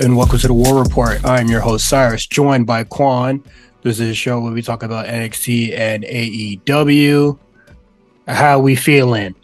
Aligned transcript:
And 0.00 0.16
welcome 0.16 0.38
to 0.38 0.46
the 0.46 0.54
War 0.54 0.82
Report. 0.82 1.22
I'm 1.26 1.48
your 1.48 1.60
host 1.60 1.86
Cyrus, 1.86 2.26
joined 2.26 2.66
by 2.66 2.84
Quan. 2.84 3.44
This 3.82 4.00
is 4.00 4.08
a 4.08 4.14
show 4.14 4.40
where 4.40 4.50
we 4.50 4.62
talk 4.62 4.82
about 4.82 5.04
NXT 5.04 5.78
and 5.78 6.04
AEW. 6.04 7.38
How 8.26 8.58
we 8.60 8.76
feeling? 8.76 9.34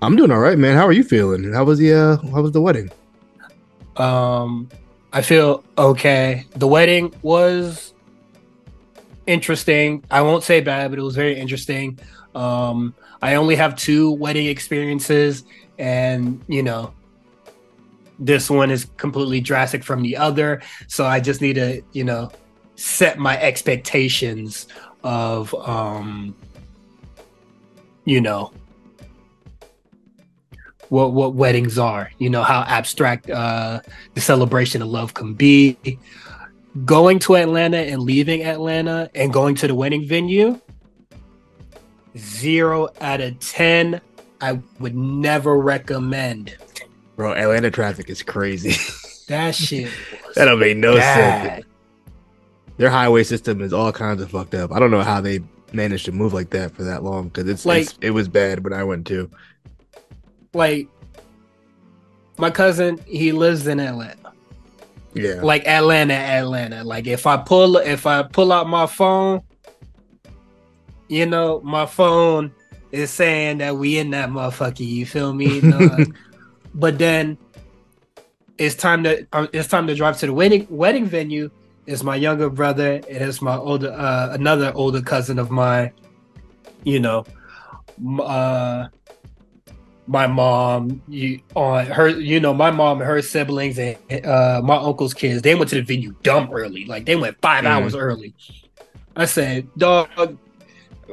I'm 0.00 0.14
doing 0.14 0.30
all 0.30 0.38
right, 0.38 0.56
man. 0.56 0.76
How 0.76 0.86
are 0.86 0.92
you 0.92 1.02
feeling? 1.02 1.52
How 1.52 1.64
was 1.64 1.80
the 1.80 1.92
uh 1.92 2.16
how 2.18 2.42
was 2.42 2.52
the 2.52 2.60
wedding? 2.60 2.88
Um 3.96 4.68
I 5.12 5.22
feel 5.22 5.64
okay. 5.76 6.46
The 6.54 6.68
wedding 6.68 7.12
was 7.22 7.94
interesting. 9.26 10.04
I 10.08 10.22
won't 10.22 10.44
say 10.44 10.60
bad, 10.60 10.92
but 10.92 11.00
it 11.00 11.02
was 11.02 11.16
very 11.16 11.36
interesting. 11.36 11.98
Um 12.36 12.94
I 13.20 13.34
only 13.34 13.56
have 13.56 13.74
two 13.74 14.12
wedding 14.12 14.46
experiences 14.46 15.42
and, 15.80 16.40
you 16.46 16.62
know, 16.62 16.94
this 18.18 18.48
one 18.48 18.70
is 18.70 18.86
completely 18.96 19.40
drastic 19.40 19.82
from 19.82 20.02
the 20.02 20.16
other. 20.16 20.62
So 20.88 21.04
I 21.04 21.20
just 21.20 21.40
need 21.40 21.54
to, 21.54 21.82
you 21.92 22.04
know, 22.04 22.30
set 22.76 23.18
my 23.18 23.40
expectations 23.40 24.66
of 25.04 25.54
um 25.54 26.34
you 28.04 28.20
know 28.20 28.50
what 30.88 31.12
what 31.12 31.34
weddings 31.34 31.78
are, 31.78 32.10
you 32.18 32.30
know, 32.30 32.42
how 32.42 32.62
abstract 32.62 33.30
uh 33.30 33.80
the 34.14 34.20
celebration 34.20 34.82
of 34.82 34.88
love 34.88 35.14
can 35.14 35.34
be. 35.34 35.76
Going 36.84 37.20
to 37.20 37.36
Atlanta 37.36 37.76
and 37.76 38.02
leaving 38.02 38.42
Atlanta 38.42 39.08
and 39.14 39.32
going 39.32 39.54
to 39.56 39.68
the 39.68 39.74
wedding 39.74 40.06
venue, 40.06 40.60
zero 42.16 42.88
out 43.00 43.20
of 43.20 43.38
ten. 43.38 44.00
I 44.40 44.60
would 44.80 44.96
never 44.96 45.56
recommend. 45.56 46.56
Bro, 47.16 47.34
Atlanta 47.34 47.70
traffic 47.70 48.08
is 48.10 48.22
crazy. 48.22 48.74
That 49.26 49.54
shit. 49.54 49.90
that 50.34 50.44
don't 50.44 50.58
make 50.58 50.76
no 50.76 50.96
bad. 50.96 51.54
sense. 51.54 51.66
Their 52.76 52.90
highway 52.90 53.22
system 53.24 53.62
is 53.62 53.72
all 53.72 53.90
kinds 53.90 54.20
of 54.20 54.30
fucked 54.30 54.52
up. 54.54 54.70
I 54.70 54.78
don't 54.78 54.90
know 54.90 55.00
how 55.00 55.22
they 55.22 55.40
managed 55.72 56.04
to 56.04 56.12
move 56.12 56.34
like 56.34 56.50
that 56.50 56.72
for 56.76 56.82
that 56.84 57.02
long 57.02 57.28
because 57.28 57.48
it's, 57.48 57.64
Like- 57.64 57.84
it's 57.84 57.98
it 58.02 58.10
was 58.10 58.28
bad 58.28 58.62
when 58.62 58.74
I 58.74 58.84
went 58.84 59.06
to. 59.06 59.30
Like 60.52 60.88
my 62.36 62.50
cousin, 62.50 63.00
he 63.06 63.32
lives 63.32 63.66
in 63.66 63.80
Atlanta. 63.80 64.32
Yeah, 65.14 65.40
Like 65.42 65.66
Atlanta, 65.66 66.12
Atlanta. 66.12 66.84
Like 66.84 67.06
if 67.06 67.26
I 67.26 67.38
pull 67.38 67.78
if 67.78 68.06
I 68.06 68.24
pull 68.24 68.52
out 68.52 68.68
my 68.68 68.84
phone, 68.86 69.40
you 71.08 71.24
know, 71.24 71.62
my 71.62 71.86
phone 71.86 72.52
is 72.92 73.10
saying 73.10 73.56
that 73.58 73.76
we 73.76 73.96
in 73.98 74.10
that 74.10 74.28
motherfucker. 74.28 74.86
You 74.86 75.06
feel 75.06 75.32
me? 75.32 75.60
No, 75.62 76.04
but 76.74 76.98
then 76.98 77.38
it's 78.58 78.74
time 78.74 79.02
to 79.04 79.26
uh, 79.32 79.46
it's 79.52 79.68
time 79.68 79.86
to 79.86 79.94
drive 79.94 80.18
to 80.18 80.26
the 80.26 80.32
wedding 80.32 80.66
wedding 80.70 81.06
venue. 81.06 81.50
It's 81.86 82.02
my 82.02 82.16
younger 82.16 82.48
brother 82.48 82.94
and 82.94 83.06
it's 83.06 83.42
my 83.42 83.56
older 83.56 83.92
uh, 83.92 84.32
another 84.32 84.72
older 84.74 85.02
cousin 85.02 85.38
of 85.38 85.50
mine. 85.50 85.92
You 86.84 87.00
know, 87.00 87.24
uh, 88.20 88.88
my 90.06 90.26
mom, 90.26 91.02
you 91.08 91.40
on 91.54 91.86
her, 91.86 92.08
you 92.08 92.38
know, 92.40 92.52
my 92.54 92.70
mom 92.70 93.00
and 93.00 93.08
her 93.08 93.22
siblings 93.22 93.78
and 93.78 93.96
uh, 94.24 94.60
my 94.62 94.76
uncle's 94.76 95.14
kids. 95.14 95.42
They 95.42 95.54
went 95.54 95.70
to 95.70 95.76
the 95.76 95.82
venue 95.82 96.14
dumb 96.22 96.50
early, 96.52 96.84
like 96.84 97.06
they 97.06 97.16
went 97.16 97.40
five 97.40 97.64
Mm. 97.64 97.68
hours 97.68 97.94
early. 97.94 98.34
I 99.16 99.24
said, 99.26 99.68
dog. 99.76 100.08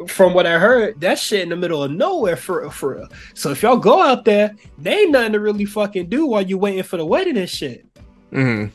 From 0.07 0.33
what 0.33 0.47
I 0.47 0.57
heard, 0.57 0.99
that 1.01 1.19
shit 1.19 1.41
in 1.41 1.49
the 1.49 1.55
middle 1.55 1.83
of 1.83 1.91
nowhere 1.91 2.35
for 2.35 2.69
for 2.69 2.95
real. 2.95 3.07
So 3.33 3.51
if 3.51 3.61
y'all 3.61 3.77
go 3.77 4.01
out 4.01 4.25
there, 4.25 4.55
they 4.77 4.99
ain't 4.99 5.11
nothing 5.11 5.33
to 5.33 5.39
really 5.39 5.65
fucking 5.65 6.09
do 6.09 6.25
while 6.27 6.41
you 6.41 6.57
waiting 6.57 6.83
for 6.83 6.97
the 6.97 7.05
wedding 7.05 7.37
and 7.37 7.49
shit. 7.49 7.85
hmm 8.31 8.65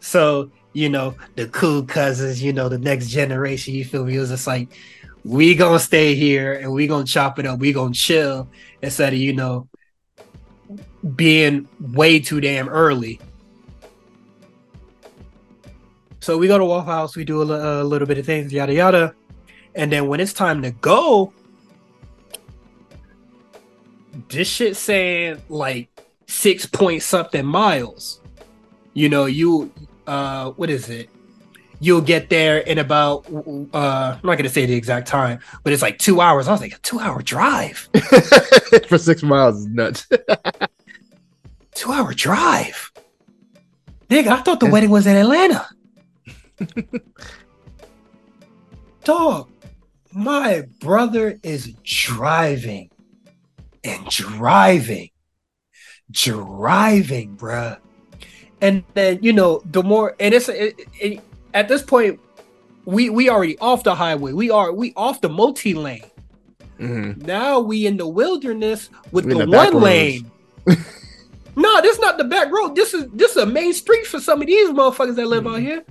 So, 0.00 0.50
you 0.72 0.88
know, 0.88 1.14
the 1.36 1.48
cool 1.48 1.84
cousins, 1.84 2.42
you 2.42 2.52
know, 2.52 2.68
the 2.68 2.78
next 2.78 3.08
generation, 3.08 3.74
you 3.74 3.84
feel 3.84 4.04
me? 4.04 4.16
It 4.16 4.20
was 4.20 4.30
just 4.30 4.46
like, 4.46 4.68
we 5.24 5.54
gonna 5.54 5.78
stay 5.78 6.14
here 6.14 6.54
and 6.54 6.72
we 6.72 6.86
gonna 6.86 7.04
chop 7.04 7.38
it 7.38 7.46
up, 7.46 7.58
we 7.58 7.72
gonna 7.72 7.94
chill 7.94 8.48
instead 8.82 9.12
of, 9.12 9.18
you 9.18 9.32
know, 9.32 9.68
being 11.14 11.68
way 11.80 12.18
too 12.20 12.40
damn 12.40 12.68
early. 12.68 13.20
So 16.20 16.36
we 16.36 16.48
go 16.48 16.58
to 16.58 16.64
Waffle 16.64 16.92
House, 16.92 17.16
we 17.16 17.24
do 17.24 17.42
a, 17.42 17.82
a 17.82 17.84
little 17.84 18.06
bit 18.06 18.18
of 18.18 18.26
things, 18.26 18.52
yada 18.52 18.74
yada. 18.74 19.14
And 19.78 19.92
then 19.92 20.08
when 20.08 20.18
it's 20.18 20.32
time 20.32 20.60
to 20.62 20.72
go, 20.72 21.32
this 24.28 24.48
shit 24.48 24.76
saying 24.76 25.40
like 25.48 25.88
six 26.26 26.66
point 26.66 27.02
something 27.02 27.46
miles. 27.46 28.20
You 28.92 29.08
know, 29.08 29.26
you 29.26 29.72
uh 30.08 30.50
what 30.50 30.68
is 30.68 30.90
it? 30.90 31.08
You'll 31.80 32.00
get 32.00 32.28
there 32.28 32.58
in 32.58 32.78
about 32.78 33.24
uh 33.72 34.16
I'm 34.16 34.26
not 34.26 34.36
gonna 34.36 34.48
say 34.48 34.66
the 34.66 34.74
exact 34.74 35.06
time, 35.06 35.38
but 35.62 35.72
it's 35.72 35.80
like 35.80 35.98
two 35.98 36.20
hours. 36.20 36.48
I 36.48 36.52
was 36.52 36.60
like, 36.60 36.74
a 36.74 36.78
two 36.78 36.98
hour 36.98 37.22
drive. 37.22 37.88
for 38.88 38.98
six 38.98 39.22
miles 39.22 39.60
is 39.60 39.66
nuts. 39.68 40.08
Two 41.74 41.92
hour 41.92 42.12
drive. 42.12 42.90
Nigga, 44.10 44.26
I 44.26 44.42
thought 44.42 44.58
the 44.58 44.66
wedding 44.66 44.90
was 44.90 45.06
in 45.06 45.14
Atlanta. 45.16 45.68
Dog, 49.04 49.48
my 50.18 50.64
brother 50.80 51.38
is 51.44 51.72
driving 51.84 52.90
and 53.84 54.04
driving, 54.08 55.10
driving, 56.10 57.36
bruh. 57.36 57.78
And 58.60 58.82
then 58.94 59.20
you 59.22 59.32
know 59.32 59.62
the 59.64 59.84
more, 59.84 60.16
and 60.18 60.34
it's 60.34 60.48
it, 60.48 60.80
it, 61.00 61.20
at 61.54 61.68
this 61.68 61.82
point, 61.82 62.18
we 62.84 63.10
we 63.10 63.30
already 63.30 63.56
off 63.58 63.84
the 63.84 63.94
highway. 63.94 64.32
We 64.32 64.50
are 64.50 64.72
we 64.72 64.92
off 64.96 65.20
the 65.20 65.28
multi 65.28 65.72
lane. 65.74 66.10
hmm 66.78 67.12
Now 67.18 67.60
we 67.60 67.86
in 67.86 67.96
the 67.96 68.08
wilderness 68.08 68.90
with 69.12 69.28
the, 69.28 69.36
the 69.36 69.46
one 69.46 69.74
lane. 69.74 70.28
no, 71.56 71.80
this 71.80 72.00
not 72.00 72.18
the 72.18 72.24
back 72.24 72.50
road. 72.50 72.74
This 72.74 72.92
is 72.92 73.06
this 73.12 73.36
is 73.36 73.36
a 73.36 73.46
main 73.46 73.72
street 73.72 74.04
for 74.04 74.18
some 74.18 74.40
of 74.40 74.48
these 74.48 74.70
motherfuckers 74.70 75.14
that 75.14 75.26
live 75.28 75.44
Mm. 75.44 75.54
out 75.54 75.60
here. 75.60 75.84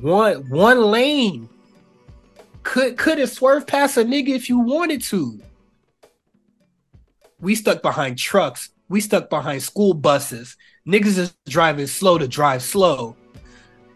One 0.00 0.48
one 0.48 0.80
lane. 0.80 1.48
Could 2.68 2.98
could 2.98 3.16
have 3.16 3.30
swerved 3.30 3.66
past 3.66 3.96
a 3.96 4.04
nigga 4.04 4.28
if 4.28 4.50
you 4.50 4.58
wanted 4.58 5.00
to. 5.04 5.40
We 7.40 7.54
stuck 7.54 7.80
behind 7.80 8.18
trucks. 8.18 8.68
We 8.90 9.00
stuck 9.00 9.30
behind 9.30 9.62
school 9.62 9.94
buses. 9.94 10.54
Niggas 10.86 11.16
is 11.16 11.34
driving 11.48 11.86
slow 11.86 12.18
to 12.18 12.28
drive 12.28 12.62
slow. 12.62 13.16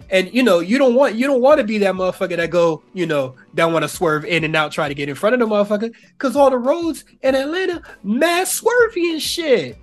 And 0.08 0.32
you 0.32 0.42
know, 0.42 0.60
you 0.60 0.78
don't 0.78 0.94
want 0.94 1.16
you 1.16 1.26
don't 1.26 1.42
want 1.42 1.58
to 1.58 1.64
be 1.64 1.76
that 1.78 1.94
motherfucker 1.94 2.38
that 2.38 2.48
go, 2.48 2.82
you 2.94 3.04
know, 3.04 3.34
that 3.52 3.66
want 3.66 3.82
to 3.82 3.90
swerve 3.90 4.24
in 4.24 4.42
and 4.42 4.56
out, 4.56 4.72
try 4.72 4.88
to 4.88 4.94
get 4.94 5.10
in 5.10 5.16
front 5.16 5.34
of 5.34 5.40
the 5.40 5.54
motherfucker. 5.54 5.94
Cause 6.16 6.34
all 6.34 6.48
the 6.48 6.56
roads 6.56 7.04
in 7.20 7.34
Atlanta, 7.34 7.82
mad 8.02 8.46
swervy 8.46 9.12
and 9.12 9.20
shit. 9.20 9.76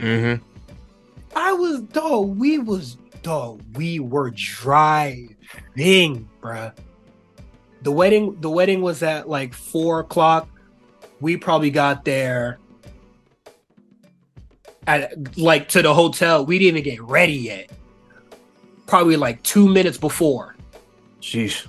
hmm 0.00 0.34
I 1.36 1.52
was 1.52 1.82
dog, 1.82 2.36
we 2.36 2.58
was 2.58 2.96
dog, 3.22 3.62
we 3.76 4.00
were 4.00 4.32
driving, 4.32 5.36
bruh. 6.42 6.74
The 7.82 7.92
wedding, 7.92 8.40
the 8.40 8.50
wedding 8.50 8.82
was 8.82 9.02
at 9.02 9.28
like 9.28 9.54
four 9.54 10.00
o'clock. 10.00 10.48
We 11.20 11.36
probably 11.36 11.70
got 11.70 12.04
there 12.04 12.58
at 14.86 15.36
like 15.38 15.68
to 15.70 15.82
the 15.82 15.94
hotel. 15.94 16.44
We 16.44 16.58
didn't 16.58 16.78
even 16.78 16.90
get 16.96 17.02
ready 17.02 17.34
yet. 17.34 17.70
Probably 18.86 19.16
like 19.16 19.42
two 19.42 19.68
minutes 19.68 19.98
before. 19.98 20.56
Sheesh. 21.20 21.66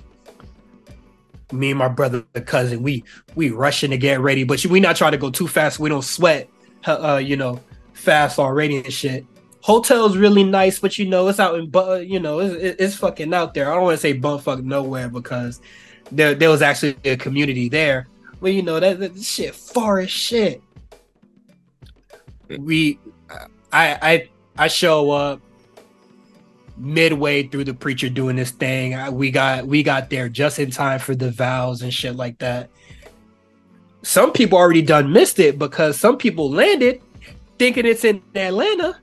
me 1.52 1.70
and 1.70 1.78
my 1.78 1.88
brother 1.88 2.24
the 2.32 2.40
cousin 2.40 2.82
we 2.82 3.04
we 3.34 3.50
rushing 3.50 3.90
to 3.90 3.98
get 3.98 4.18
ready 4.20 4.44
but 4.44 4.64
we 4.64 4.80
not 4.80 4.96
trying 4.96 5.12
to 5.12 5.18
go 5.18 5.30
too 5.30 5.46
fast 5.46 5.78
we 5.78 5.90
don't 5.90 6.02
sweat 6.04 6.48
uh 6.86 7.20
you 7.22 7.36
know 7.36 7.60
fast 7.92 8.38
already 8.38 8.78
and 8.78 8.92
shit 8.92 9.26
hotel's 9.60 10.16
really 10.16 10.42
nice 10.42 10.78
but 10.78 10.98
you 10.98 11.06
know 11.06 11.28
it's 11.28 11.38
out 11.38 11.58
in 11.58 11.68
but 11.68 12.06
you 12.06 12.18
know 12.18 12.40
it's, 12.40 12.80
it's 12.80 12.96
fucking 12.96 13.34
out 13.34 13.52
there 13.52 13.70
i 13.70 13.74
don't 13.74 13.84
want 13.84 13.94
to 13.94 14.00
say 14.00 14.18
bumfuck 14.18 14.62
nowhere 14.64 15.08
because 15.08 15.60
there 16.10 16.34
there 16.34 16.50
was 16.50 16.62
actually 16.62 16.96
a 17.04 17.16
community 17.16 17.68
there. 17.68 18.08
But 18.40 18.54
you 18.54 18.62
know 18.62 18.80
that, 18.80 18.98
that 18.98 19.22
shit 19.22 19.54
far 19.54 20.00
as 20.00 20.10
shit. 20.10 20.62
We 22.58 22.98
i 23.72 23.98
i 24.02 24.28
i 24.58 24.68
show 24.68 25.10
up 25.10 25.40
midway 26.76 27.46
through 27.46 27.64
the 27.64 27.74
preacher 27.74 28.08
doing 28.08 28.36
this 28.36 28.50
thing. 28.50 28.94
I, 28.94 29.10
we 29.10 29.30
got 29.30 29.66
we 29.66 29.82
got 29.82 30.10
there 30.10 30.28
just 30.28 30.58
in 30.58 30.70
time 30.70 30.98
for 30.98 31.14
the 31.14 31.30
vows 31.30 31.82
and 31.82 31.92
shit 31.92 32.16
like 32.16 32.38
that. 32.38 32.70
Some 34.02 34.32
people 34.32 34.58
already 34.58 34.82
done 34.82 35.12
missed 35.12 35.38
it 35.38 35.58
because 35.58 35.98
some 35.98 36.16
people 36.18 36.50
landed 36.50 37.00
thinking 37.58 37.86
it's 37.86 38.04
in 38.04 38.20
atlanta. 38.34 38.98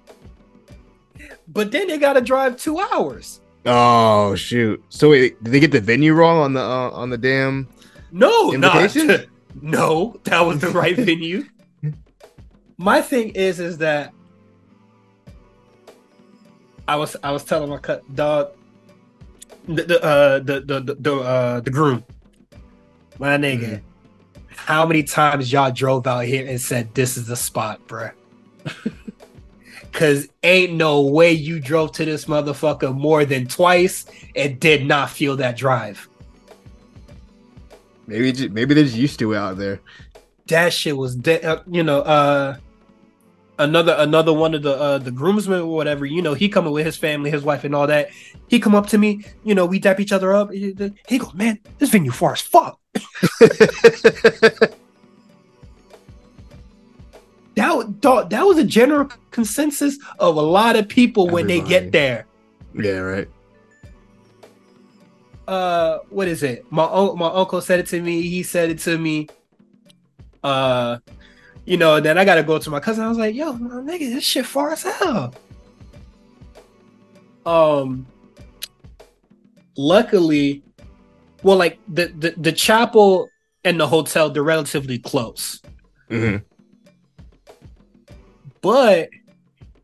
But 1.48 1.72
then 1.72 1.88
they 1.88 1.98
gotta 1.98 2.22
drive 2.22 2.57
two 2.57 2.80
hours 2.80 3.40
Oh 3.66 4.36
shoot! 4.36 4.82
So 4.90 5.10
wait, 5.12 5.42
did 5.44 5.52
they 5.54 5.60
get 5.60 5.72
the 5.72 5.82
venue 5.82 6.14
wrong 6.14 6.38
on 6.40 6.54
the 6.54 6.62
uh, 6.62 6.90
on 6.92 7.10
the 7.10 7.18
damn? 7.18 7.68
no 8.12 8.50
not 8.52 8.96
no 9.62 10.16
that 10.24 10.42
was 10.42 10.60
the 10.60 10.70
right 10.70 10.96
venue 11.10 11.46
my 12.78 13.02
thing 13.02 13.30
is 13.30 13.60
is 13.60 13.78
that 13.78 14.12
I 16.88 16.96
was 16.96 17.16
I 17.24 17.32
was 17.32 17.44
telling 17.44 17.70
my 17.70 17.78
cut 17.78 18.02
dog 18.16 18.52
the 19.68 19.84
the 19.84 20.04
uh 20.04 20.40
the 20.40 20.62
the 20.62 20.80
the, 20.80 20.96
the 20.96 21.16
uh 21.18 21.60
the 21.60 21.70
groom 21.70 22.04
my 23.20 23.38
nigga 23.38 23.60
Mhm. 23.76 23.82
how 24.48 24.86
many 24.88 25.04
times 25.04 25.52
y'all 25.52 25.72
drove 25.72 26.08
out 26.08 26.22
here 26.26 26.48
and 26.48 26.60
said 26.60 26.96
this 26.96 27.16
is 27.18 27.28
the 27.28 27.36
spot 27.36 27.80
bruh 27.88 28.12
Cause 29.92 30.28
ain't 30.44 30.74
no 30.74 31.02
way 31.02 31.32
you 31.32 31.60
drove 31.60 31.92
to 31.94 32.06
this 32.06 32.26
motherfucker 32.26 32.96
more 32.96 33.26
than 33.26 33.48
twice 33.48 34.06
and 34.36 34.60
did 34.60 34.86
not 34.86 35.10
feel 35.10 35.36
that 35.38 35.58
drive. 35.58 36.08
Maybe 38.08 38.50
maybe 38.50 38.74
they're 38.74 38.84
just 38.84 38.96
used 38.96 39.20
to 39.20 39.34
it 39.34 39.38
out 39.38 39.58
there. 39.58 39.82
That 40.48 40.74
shit 40.74 40.98
was, 40.98 41.16
de- 41.16 41.44
uh, 41.44 41.62
you 41.68 41.84
know, 41.84 42.02
uh, 42.02 42.58
another 43.60 43.96
another 44.00 44.34
one 44.34 44.56
of 44.56 44.64
the 44.64 44.74
uh 44.74 44.98
the 44.98 45.12
groomsmen 45.12 45.62
or 45.62 45.76
whatever. 45.76 46.06
You 46.06 46.22
know, 46.22 46.34
he 46.34 46.50
coming 46.50 46.72
with 46.72 46.86
his 46.86 46.98
family, 46.98 47.30
his 47.30 47.44
wife, 47.44 47.64
and 47.64 47.76
all 47.76 47.86
that. 47.88 48.10
He 48.48 48.60
come 48.60 48.74
up 48.74 48.88
to 48.88 48.98
me, 48.98 49.24
you 49.44 49.54
know, 49.54 49.66
we 49.66 49.78
dap 49.78 50.00
each 50.00 50.12
other 50.12 50.34
up. 50.34 50.52
He 50.52 50.76
he 51.08 51.20
go, 51.20 51.32
man, 51.34 51.60
this 51.78 51.92
venue 51.92 52.12
far 52.12 52.34
as 52.34 52.42
fuck. 52.42 52.80
That 57.60 58.00
dog, 58.00 58.30
that 58.30 58.46
was 58.46 58.58
a 58.58 58.64
general 58.64 59.12
consensus 59.32 60.00
of 60.18 60.38
a 60.38 60.42
lot 60.42 60.78
of 60.78 60.88
people 60.88 61.28
when 61.28 61.46
they 61.46 61.60
get 61.60 61.92
there. 61.92 62.26
yeah, 62.74 63.00
right. 63.00 63.28
uh 65.46 65.98
what 66.10 66.30
is 66.30 66.42
it? 66.42 66.64
My 66.72 66.86
my 67.16 67.28
uncle 67.28 67.60
said 67.60 67.82
it 67.82 67.88
to 67.88 68.02
me. 68.02 68.22
He 68.22 68.44
said 68.44 68.70
it 68.70 68.80
to 68.80 68.98
me. 68.98 69.28
Uh 70.42 71.00
you 71.66 71.76
know 71.76 72.00
then 72.00 72.18
i 72.18 72.24
gotta 72.24 72.44
go 72.44 72.60
to 72.60 72.70
my 72.70 72.80
cousin. 72.80 73.04
I 73.04 73.10
was 73.10 73.18
like 73.18 73.36
yo 73.36 73.52
my 73.52 73.82
nigga 73.82 74.10
this 74.10 74.24
shit 74.24 74.46
far 74.46 74.72
as 74.72 74.84
hell. 74.84 75.34
Um 77.46 78.08
luckily 79.76 80.64
well 81.44 81.58
like 81.58 81.78
the 81.90 82.08
the, 82.08 82.36
the 82.38 82.54
chapel 82.54 83.28
and 83.66 83.78
the 83.78 83.88
hotel 83.88 84.30
they're 84.30 84.44
relatively 84.44 84.98
close. 84.98 85.62
Hmm 86.08 86.38
but 88.62 89.10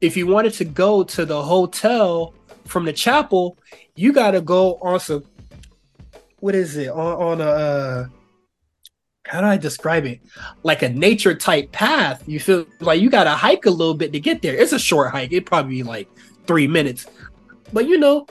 if 0.02 0.18
you 0.18 0.28
wanted 0.28 0.54
to 0.54 0.66
go 0.66 1.04
to 1.04 1.26
the 1.26 1.42
hotel 1.42 2.34
from 2.66 2.86
the 2.86 2.94
chapel 2.94 3.58
you 3.96 4.12
gotta 4.12 4.42
go 4.42 4.76
on 4.82 5.00
some 5.00 5.24
what 6.40 6.56
is 6.56 6.78
it 6.78 6.90
on 6.90 7.40
on 7.40 7.42
a 7.42 7.44
uh, 7.44 8.06
how 9.26 9.42
do 9.42 9.48
I 9.48 9.58
describe 9.58 10.06
it? 10.06 10.22
Like 10.64 10.84
a 10.84 10.90
nature 10.90 11.34
type 11.34 11.72
path. 11.72 12.24
You 12.28 12.40
feel 12.40 12.66
like 12.80 13.02
you 13.02 13.10
gotta 13.10 13.32
hike 13.32 13.66
a 13.66 13.72
little 13.72 13.96
bit 13.96 14.14
to 14.14 14.20
get 14.20 14.42
there. 14.42 14.56
It's 14.56 14.72
a 14.72 14.80
short 14.80 15.12
hike. 15.12 15.32
It 15.32 15.46
probably 15.46 15.78
be 15.78 15.84
like 15.84 16.08
three 16.46 16.68
minutes, 16.68 17.08
but 17.74 17.88
you 17.88 17.98
know, 17.98 18.28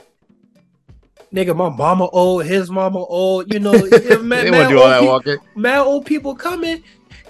nigga, 1.33 1.55
my 1.55 1.69
mama 1.69 2.07
old, 2.09 2.45
his 2.45 2.71
mama 2.71 2.99
old. 2.99 3.53
You 3.53 3.59
know, 3.59 3.73
man, 4.21 4.45
they 4.45 4.51
man, 4.51 4.63
to 4.63 4.69
do 4.69 4.79
old 4.79 4.83
all 4.83 4.89
that 4.89 5.03
walking. 5.03 5.37
mad 5.55 5.79
old 5.79 6.05
people 6.05 6.33
coming, 6.33 6.81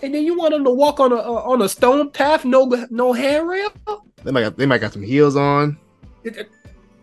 and 0.03 0.13
then 0.13 0.23
you 0.23 0.37
want 0.37 0.51
them 0.53 0.63
to 0.63 0.71
walk 0.71 0.99
on 0.99 1.11
a 1.11 1.15
uh, 1.15 1.43
on 1.45 1.61
a 1.61 1.69
stone 1.69 2.09
path, 2.11 2.45
no 2.45 2.65
no 2.89 3.13
handrail. 3.13 3.69
They 4.23 4.31
might 4.31 4.41
got, 4.41 4.57
they 4.57 4.65
might 4.65 4.79
got 4.81 4.93
some 4.93 5.03
heels 5.03 5.35
on. 5.35 5.77
It- 6.23 6.37
it- 6.37 6.49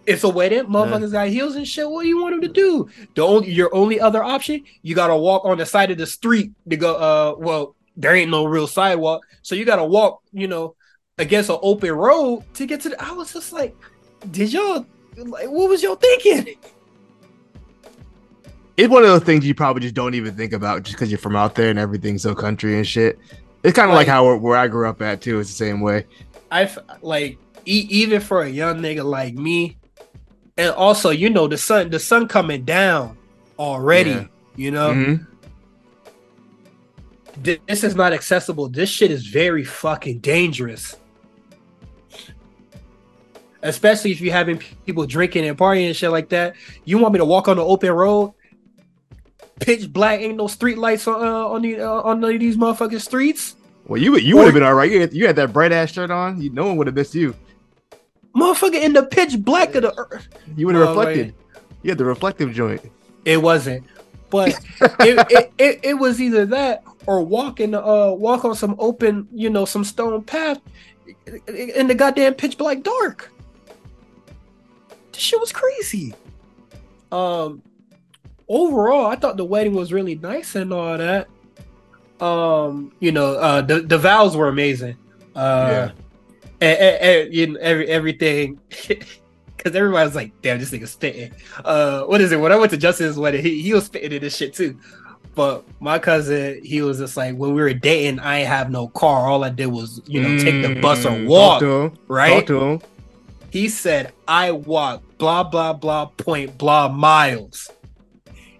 It's 0.04 0.24
a 0.24 0.28
wedding. 0.28 0.64
Motherfuckers 0.64 1.12
got 1.12 1.28
heels 1.28 1.54
and 1.54 1.66
shit. 1.66 1.88
What 1.88 2.02
do 2.02 2.08
you 2.08 2.20
want 2.20 2.32
them 2.34 2.40
to 2.42 2.48
do? 2.48 2.88
The 3.14 3.22
only 3.22 3.52
your 3.52 3.72
only 3.72 4.00
other 4.00 4.20
option, 4.22 4.64
you 4.82 4.96
gotta 4.96 5.16
walk 5.16 5.44
on 5.44 5.58
the 5.58 5.64
side 5.66 5.92
of 5.92 5.98
the 5.98 6.06
street 6.06 6.50
to 6.68 6.76
go. 6.76 6.94
Uh, 6.96 7.34
well, 7.38 7.76
there 7.96 8.12
ain't 8.12 8.28
no 8.30 8.44
real 8.44 8.66
sidewalk, 8.66 9.22
so 9.42 9.54
you 9.54 9.64
gotta 9.64 9.84
walk. 9.84 10.20
You 10.32 10.48
know, 10.48 10.74
against 11.18 11.50
an 11.50 11.58
open 11.62 11.92
road 11.92 12.42
to 12.54 12.66
get 12.66 12.80
to. 12.80 12.88
the 12.88 13.00
I 13.00 13.12
was 13.12 13.32
just 13.32 13.52
like, 13.52 13.76
did 14.32 14.52
y'all 14.52 14.84
like 15.16 15.48
what 15.48 15.68
was 15.70 15.84
y'all 15.84 15.94
thinking? 15.94 16.56
It's 18.76 18.88
one 18.88 19.02
of 19.02 19.08
those 19.08 19.22
things 19.22 19.46
you 19.46 19.54
probably 19.54 19.82
just 19.82 19.94
don't 19.94 20.14
even 20.14 20.34
think 20.34 20.52
about 20.52 20.82
just 20.82 20.96
because 20.96 21.10
you're 21.10 21.18
from 21.18 21.36
out 21.36 21.54
there 21.54 21.68
and 21.70 21.78
everything's 21.78 22.22
so 22.22 22.34
country 22.34 22.76
and 22.76 22.86
shit. 22.86 23.18
It's 23.62 23.76
kind 23.76 23.90
of 23.90 23.94
like 23.94 24.06
Like- 24.06 24.14
how 24.14 24.34
where, 24.36 24.56
I 24.56 24.66
grew 24.68 24.88
up 24.88 25.02
at 25.02 25.20
too. 25.20 25.38
It's 25.40 25.50
the 25.50 25.56
same 25.56 25.80
way. 25.80 26.06
I 26.50 26.70
like 27.02 27.38
e- 27.66 27.86
even 27.90 28.20
for 28.20 28.42
a 28.42 28.48
young 28.48 28.78
nigga 28.80 29.04
like 29.04 29.34
me, 29.34 29.76
and 30.58 30.70
also 30.74 31.10
you 31.10 31.30
know 31.30 31.46
the 31.48 31.56
sun 31.58 31.90
the 31.90 31.98
sun 31.98 32.28
coming 32.28 32.64
down 32.64 33.16
already. 33.58 34.10
Yeah. 34.10 34.24
You 34.56 34.70
know. 34.70 34.90
Mhm. 34.90 35.26
Th- 37.44 37.60
this 37.66 37.84
is 37.84 37.94
not 37.94 38.12
accessible. 38.12 38.68
This 38.68 38.90
shit 38.90 39.10
is 39.10 39.26
very 39.26 39.64
fucking 39.64 40.18
dangerous. 40.18 40.96
Especially 43.62 44.10
if 44.10 44.20
you're 44.20 44.32
having 44.34 44.60
people 44.86 45.06
drinking 45.06 45.46
and 45.46 45.56
partying 45.56 45.86
and 45.86 45.96
shit 45.96 46.10
like 46.10 46.28
that. 46.30 46.54
You 46.84 46.98
want 46.98 47.12
me 47.14 47.18
to 47.18 47.24
walk 47.24 47.46
on 47.48 47.56
the 47.56 47.64
open 47.64 47.90
road? 47.92 48.32
Pitch 49.62 49.92
black, 49.92 50.20
ain't 50.20 50.36
no 50.36 50.46
street 50.46 50.78
lights 50.78 51.06
on 51.06 51.24
uh, 51.26 51.46
on 51.48 51.62
the 51.62 51.80
uh, 51.80 51.88
on 52.02 52.20
none 52.20 52.34
of 52.34 52.40
these 52.40 52.56
motherfucking 52.56 53.00
streets. 53.00 53.56
Well, 53.86 54.00
you 54.00 54.12
would- 54.12 54.22
you 54.22 54.36
would 54.36 54.44
have 54.44 54.54
been 54.54 54.62
all 54.62 54.74
right. 54.74 54.90
You 54.90 55.00
had, 55.00 55.12
you 55.12 55.26
had 55.26 55.36
that 55.36 55.52
bright 55.52 55.72
ass 55.72 55.90
shirt 55.92 56.10
on. 56.10 56.40
You, 56.40 56.50
no 56.50 56.66
one 56.66 56.76
would 56.76 56.86
have 56.86 56.94
missed 56.96 57.14
you. 57.14 57.34
Motherfucker 58.34 58.80
in 58.82 58.92
the 58.92 59.02
pitch 59.04 59.38
black 59.40 59.74
of 59.74 59.82
the 59.82 59.94
earth. 59.98 60.28
You 60.56 60.66
would 60.66 60.74
have 60.76 60.88
Oh, 60.88 60.96
reflected. 60.96 61.34
You 61.82 61.90
had 61.90 61.98
the 61.98 62.04
reflective 62.04 62.52
joint. 62.52 62.80
It 63.24 63.42
wasn't, 63.42 63.84
but 64.30 64.50
it, 64.80 65.26
it, 65.30 65.52
it, 65.58 65.80
it 65.82 65.94
was 65.94 66.20
either 66.20 66.46
that 66.46 66.82
or 67.06 67.22
walk 67.22 67.60
in 67.60 67.72
the, 67.72 67.84
uh 67.84 68.12
walk 68.12 68.44
on 68.44 68.54
some 68.54 68.76
open, 68.78 69.26
you 69.32 69.50
know, 69.50 69.64
some 69.64 69.84
stone 69.84 70.22
path 70.22 70.60
in 71.48 71.88
the 71.88 71.94
goddamn 71.94 72.34
pitch 72.34 72.56
black 72.56 72.82
dark. 72.82 73.30
This 75.12 75.20
shit 75.20 75.40
was 75.40 75.52
crazy. 75.52 76.14
Um, 77.10 77.62
overall, 78.52 79.06
I 79.06 79.16
thought 79.16 79.36
the 79.36 79.44
wedding 79.44 79.74
was 79.74 79.92
really 79.92 80.14
nice 80.16 80.54
and 80.54 80.72
all 80.72 80.98
that. 80.98 81.26
Um, 82.20 82.92
you 83.00 83.10
know, 83.10 83.34
uh, 83.34 83.62
the 83.62 83.80
the 83.80 83.98
vows 83.98 84.36
were 84.36 84.48
amazing. 84.48 84.96
Uh, 85.34 85.66
Yeah. 85.70 85.90
and, 86.60 86.78
and, 86.78 86.96
and, 87.02 87.34
you 87.34 87.46
know, 87.48 87.60
every 87.60 87.88
everything. 87.88 88.60
Because 89.56 89.76
everybody 89.76 90.04
was 90.04 90.16
like, 90.16 90.32
damn, 90.42 90.58
this 90.58 90.72
nigga 90.72 90.88
spitting. 90.88 91.32
Uh, 91.64 92.02
what 92.02 92.20
is 92.20 92.32
it? 92.32 92.40
When 92.40 92.50
I 92.50 92.56
went 92.56 92.72
to 92.72 92.76
Justin's 92.76 93.16
wedding, 93.16 93.44
he, 93.44 93.62
he 93.62 93.72
was 93.72 93.84
spitting 93.86 94.10
in 94.10 94.20
this 94.20 94.36
shit 94.36 94.54
too. 94.54 94.76
But 95.36 95.64
my 95.78 96.00
cousin, 96.00 96.60
he 96.64 96.82
was 96.82 96.98
just 96.98 97.16
like, 97.16 97.36
when 97.36 97.54
we 97.54 97.62
were 97.62 97.72
dating, 97.72 98.18
I 98.18 98.38
ain't 98.38 98.48
have 98.48 98.72
no 98.72 98.88
car. 98.88 99.30
All 99.30 99.44
I 99.44 99.50
did 99.50 99.66
was, 99.66 100.02
you 100.06 100.20
know, 100.20 100.36
take 100.36 100.62
the 100.62 100.80
bus 100.82 101.06
or 101.06 101.10
Mm, 101.10 101.26
walk. 101.28 101.60
Talk 101.60 101.92
right? 102.08 102.44
Talk 102.44 102.46
to 102.46 102.60
him. 102.60 102.80
He 103.50 103.68
said, 103.68 104.12
I 104.26 104.50
walk 104.50 105.04
blah, 105.18 105.44
blah, 105.44 105.74
blah, 105.74 106.06
point, 106.06 106.58
blah 106.58 106.88
miles. 106.88 107.70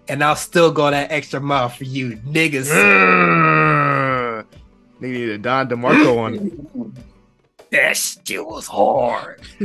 And 0.07 0.23
I'll 0.23 0.35
still 0.35 0.71
go 0.71 0.91
that 0.91 1.11
extra 1.11 1.39
mile 1.39 1.69
for 1.69 1.85
you, 1.85 2.17
niggas. 2.17 2.69
They 4.99 5.11
need 5.11 5.29
a 5.29 5.37
Don 5.37 5.67
DeMarco 5.67 6.17
on 6.17 6.33
it. 6.35 7.69
that 7.71 7.97
shit 7.97 8.45
was 8.45 8.67
hard. 8.67 9.41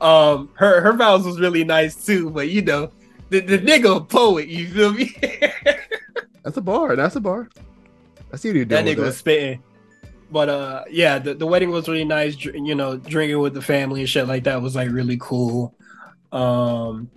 um, 0.00 0.50
her 0.54 0.80
her 0.80 0.92
vows 0.92 1.24
was 1.24 1.40
really 1.40 1.64
nice 1.64 2.04
too, 2.06 2.30
but 2.30 2.48
you 2.48 2.62
know, 2.62 2.92
the, 3.30 3.40
the 3.40 3.58
nigga 3.58 4.08
poet, 4.08 4.48
you 4.48 4.68
feel 4.68 4.92
me? 4.92 5.16
That's 6.42 6.56
a 6.56 6.60
bar. 6.60 6.96
That's 6.96 7.16
a 7.16 7.20
bar. 7.20 7.48
I 8.32 8.36
see 8.36 8.50
what 8.50 8.56
you're 8.56 8.64
doing. 8.64 8.84
that 8.84 8.90
nigga 8.90 8.98
with 8.98 9.06
was 9.06 9.16
spitting. 9.16 9.62
But 10.30 10.48
uh, 10.48 10.84
yeah, 10.90 11.18
the, 11.18 11.34
the 11.34 11.46
wedding 11.46 11.70
was 11.70 11.88
really 11.88 12.04
nice. 12.04 12.36
dr- 12.36 12.54
You 12.54 12.74
know, 12.74 12.96
drinking 12.96 13.40
with 13.40 13.54
the 13.54 13.62
family 13.62 14.00
and 14.00 14.08
shit 14.08 14.28
like 14.28 14.44
that 14.44 14.62
was 14.62 14.76
like 14.76 14.90
really 14.90 15.18
cool. 15.20 15.74
Um, 16.30 17.10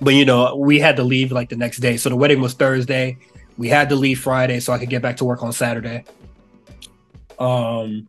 but 0.00 0.14
you 0.14 0.24
know, 0.24 0.56
we 0.56 0.78
had 0.78 0.96
to 0.96 1.04
leave 1.04 1.32
like 1.32 1.48
the 1.48 1.56
next 1.56 1.78
day. 1.78 1.96
So 1.96 2.08
the 2.08 2.16
wedding 2.16 2.40
was 2.40 2.54
Thursday. 2.54 3.18
We 3.56 3.68
had 3.68 3.88
to 3.90 3.96
leave 3.96 4.20
Friday 4.20 4.60
so 4.60 4.72
I 4.72 4.78
could 4.78 4.88
get 4.88 5.02
back 5.02 5.18
to 5.18 5.24
work 5.24 5.42
on 5.42 5.52
Saturday. 5.52 6.04
Um, 7.38 8.08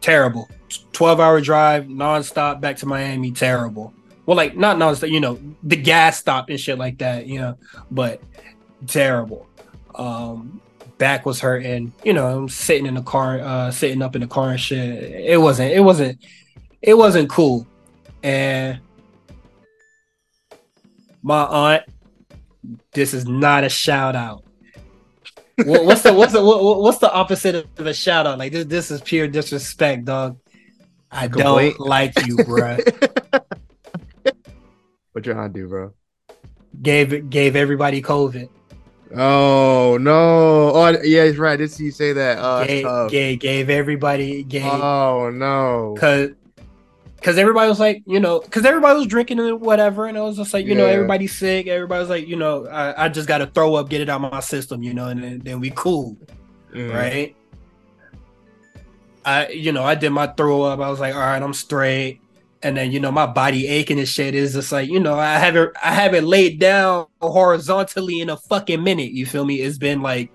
terrible. 0.00 0.48
Twelve 0.92 1.18
hour 1.18 1.40
drive, 1.40 1.84
nonstop 1.84 2.60
back 2.60 2.76
to 2.78 2.86
Miami. 2.86 3.32
Terrible. 3.32 3.92
Well, 4.26 4.36
like 4.36 4.56
not 4.56 4.76
nonstop. 4.76 5.10
You 5.10 5.20
know, 5.20 5.40
the 5.62 5.76
gas 5.76 6.18
stop 6.18 6.48
and 6.48 6.58
shit 6.58 6.78
like 6.78 6.98
that. 6.98 7.26
You 7.26 7.40
know, 7.40 7.58
but 7.90 8.22
terrible. 8.86 9.48
Um, 9.94 10.60
back 10.98 11.26
was 11.26 11.40
hurting. 11.40 11.92
You 12.04 12.12
know, 12.12 12.38
I'm 12.38 12.48
sitting 12.48 12.86
in 12.86 12.94
the 12.94 13.02
car, 13.02 13.40
uh, 13.40 13.70
sitting 13.70 14.02
up 14.02 14.14
in 14.14 14.22
the 14.22 14.28
car 14.28 14.50
and 14.50 14.60
shit. 14.60 14.78
It 14.80 15.40
wasn't. 15.40 15.72
It 15.72 15.80
wasn't. 15.80 16.24
It 16.82 16.94
wasn't 16.94 17.28
cool. 17.30 17.66
And 18.24 18.80
my 21.22 21.44
aunt, 21.44 21.82
this 22.92 23.14
is 23.14 23.26
not 23.26 23.62
a 23.62 23.68
shout 23.68 24.16
out. 24.16 24.44
What's 25.64 26.02
the 26.02 26.12
what's 26.12 26.32
the 26.32 26.42
what, 26.42 26.80
what's 26.80 26.98
the 26.98 27.12
opposite 27.12 27.54
of 27.54 27.86
a 27.86 27.94
shout 27.94 28.26
out? 28.26 28.38
Like 28.38 28.50
this, 28.50 28.64
this 28.64 28.90
is 28.90 29.00
pure 29.02 29.28
disrespect, 29.28 30.06
dog. 30.06 30.38
I 31.12 31.28
Complaint? 31.28 31.76
don't 31.78 31.86
like 31.86 32.26
you, 32.26 32.36
bro. 32.38 32.78
What 35.12 35.24
your 35.26 35.40
aunt 35.40 35.52
do, 35.52 35.68
bro? 35.68 35.92
gave 36.82 37.30
gave 37.30 37.54
everybody 37.54 38.02
COVID. 38.02 38.48
Oh 39.14 39.96
no! 40.00 40.72
Oh 40.74 40.88
yeah, 41.04 41.26
he's 41.26 41.38
right. 41.38 41.56
Did 41.56 41.78
you 41.78 41.92
say 41.92 42.12
that. 42.14 42.38
Uh, 42.38 42.64
gave, 42.64 43.10
gave, 43.10 43.38
gave 43.38 43.70
everybody 43.70 44.42
gave 44.42 44.64
oh 44.64 45.30
no! 45.30 45.92
because 45.94 46.30
because 47.24 47.38
everybody 47.38 47.66
was 47.70 47.80
like 47.80 48.02
you 48.06 48.20
know 48.20 48.40
because 48.40 48.66
everybody 48.66 48.98
was 48.98 49.06
drinking 49.06 49.40
and 49.40 49.58
whatever 49.58 50.04
and 50.04 50.14
it 50.14 50.20
was 50.20 50.36
just 50.36 50.52
like 50.52 50.66
you 50.66 50.74
know 50.74 50.84
everybody's 50.84 51.34
sick 51.34 51.66
everybody 51.66 51.98
was 51.98 52.10
like 52.10 52.28
you 52.28 52.36
know 52.36 52.66
I, 52.66 53.06
I 53.06 53.08
just 53.08 53.26
got 53.26 53.38
to 53.38 53.46
throw 53.46 53.76
up 53.76 53.88
get 53.88 54.02
it 54.02 54.10
out 54.10 54.22
of 54.22 54.30
my 54.30 54.40
system 54.40 54.82
you 54.82 54.92
know 54.92 55.08
and 55.08 55.22
then, 55.22 55.38
then 55.38 55.60
we 55.60 55.70
cool 55.70 56.16
Mm. 56.74 56.92
right? 56.92 57.36
I 59.24 59.48
you 59.48 59.70
know 59.70 59.84
I 59.84 59.94
did 59.94 60.10
my 60.10 60.26
throw 60.26 60.62
up 60.62 60.80
I 60.80 60.90
was 60.90 60.98
like 60.98 61.14
all 61.14 61.20
right 61.20 61.40
I'm 61.40 61.54
straight 61.54 62.20
and 62.62 62.76
then 62.76 62.90
you 62.90 62.98
know 62.98 63.12
my 63.12 63.26
body 63.26 63.68
aching 63.68 64.00
and 64.00 64.08
shit 64.08 64.34
is 64.34 64.54
just 64.54 64.72
like 64.72 64.90
you 64.90 64.98
know 64.98 65.14
I 65.14 65.38
haven't 65.38 65.70
I 65.82 65.94
haven't 65.94 66.26
laid 66.26 66.58
down 66.58 67.06
horizontally 67.22 68.20
in 68.20 68.28
a 68.28 68.36
fucking 68.36 68.82
minute 68.82 69.12
you 69.12 69.24
feel 69.24 69.44
me? 69.44 69.60
It's 69.60 69.78
been 69.78 70.02
like 70.02 70.30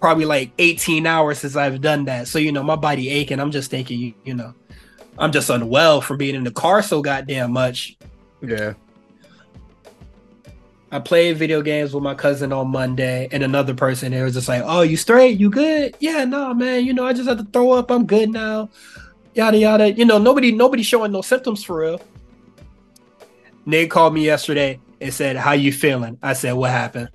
probably 0.00 0.24
like 0.24 0.50
18 0.58 1.06
hours 1.06 1.38
since 1.38 1.54
I've 1.54 1.80
done 1.80 2.04
that 2.06 2.26
so 2.26 2.40
you 2.40 2.50
know 2.50 2.64
my 2.64 2.76
body 2.76 3.08
aching 3.08 3.38
I'm 3.38 3.52
just 3.52 3.70
thinking 3.70 4.00
you, 4.00 4.14
you 4.24 4.34
know 4.34 4.52
I'm 5.22 5.30
just 5.30 5.48
unwell 5.50 6.00
from 6.00 6.16
being 6.16 6.34
in 6.34 6.42
the 6.42 6.50
car 6.50 6.82
so 6.82 7.00
goddamn 7.00 7.52
much 7.52 7.96
Yeah. 8.40 8.74
I 10.90 10.98
played 10.98 11.38
video 11.38 11.62
games 11.62 11.94
with 11.94 12.02
my 12.02 12.14
cousin 12.14 12.52
on 12.52 12.68
Monday, 12.68 13.28
and 13.32 13.42
another 13.42 13.72
person 13.72 14.12
there 14.12 14.24
was 14.24 14.34
just 14.34 14.48
like, 14.48 14.62
"Oh, 14.66 14.82
you 14.82 14.98
straight? 14.98 15.40
You 15.40 15.48
good? 15.48 15.96
Yeah, 16.00 16.24
no, 16.26 16.52
man. 16.52 16.84
You 16.84 16.92
know, 16.92 17.06
I 17.06 17.14
just 17.14 17.26
had 17.26 17.38
to 17.38 17.44
throw 17.44 17.70
up. 17.70 17.90
I'm 17.90 18.04
good 18.04 18.28
now. 18.28 18.68
Yada 19.32 19.56
yada. 19.56 19.92
You 19.92 20.04
know, 20.04 20.18
nobody, 20.18 20.52
nobody 20.52 20.82
showing 20.82 21.10
no 21.12 21.22
symptoms 21.22 21.64
for 21.64 21.78
real." 21.78 22.00
Nigga 23.66 23.88
called 23.88 24.12
me 24.12 24.26
yesterday 24.26 24.80
and 25.00 25.14
said, 25.14 25.36
"How 25.36 25.52
you 25.52 25.72
feeling?" 25.72 26.18
I 26.22 26.34
said, 26.34 26.52
"What 26.52 26.72
happened?" 26.72 27.08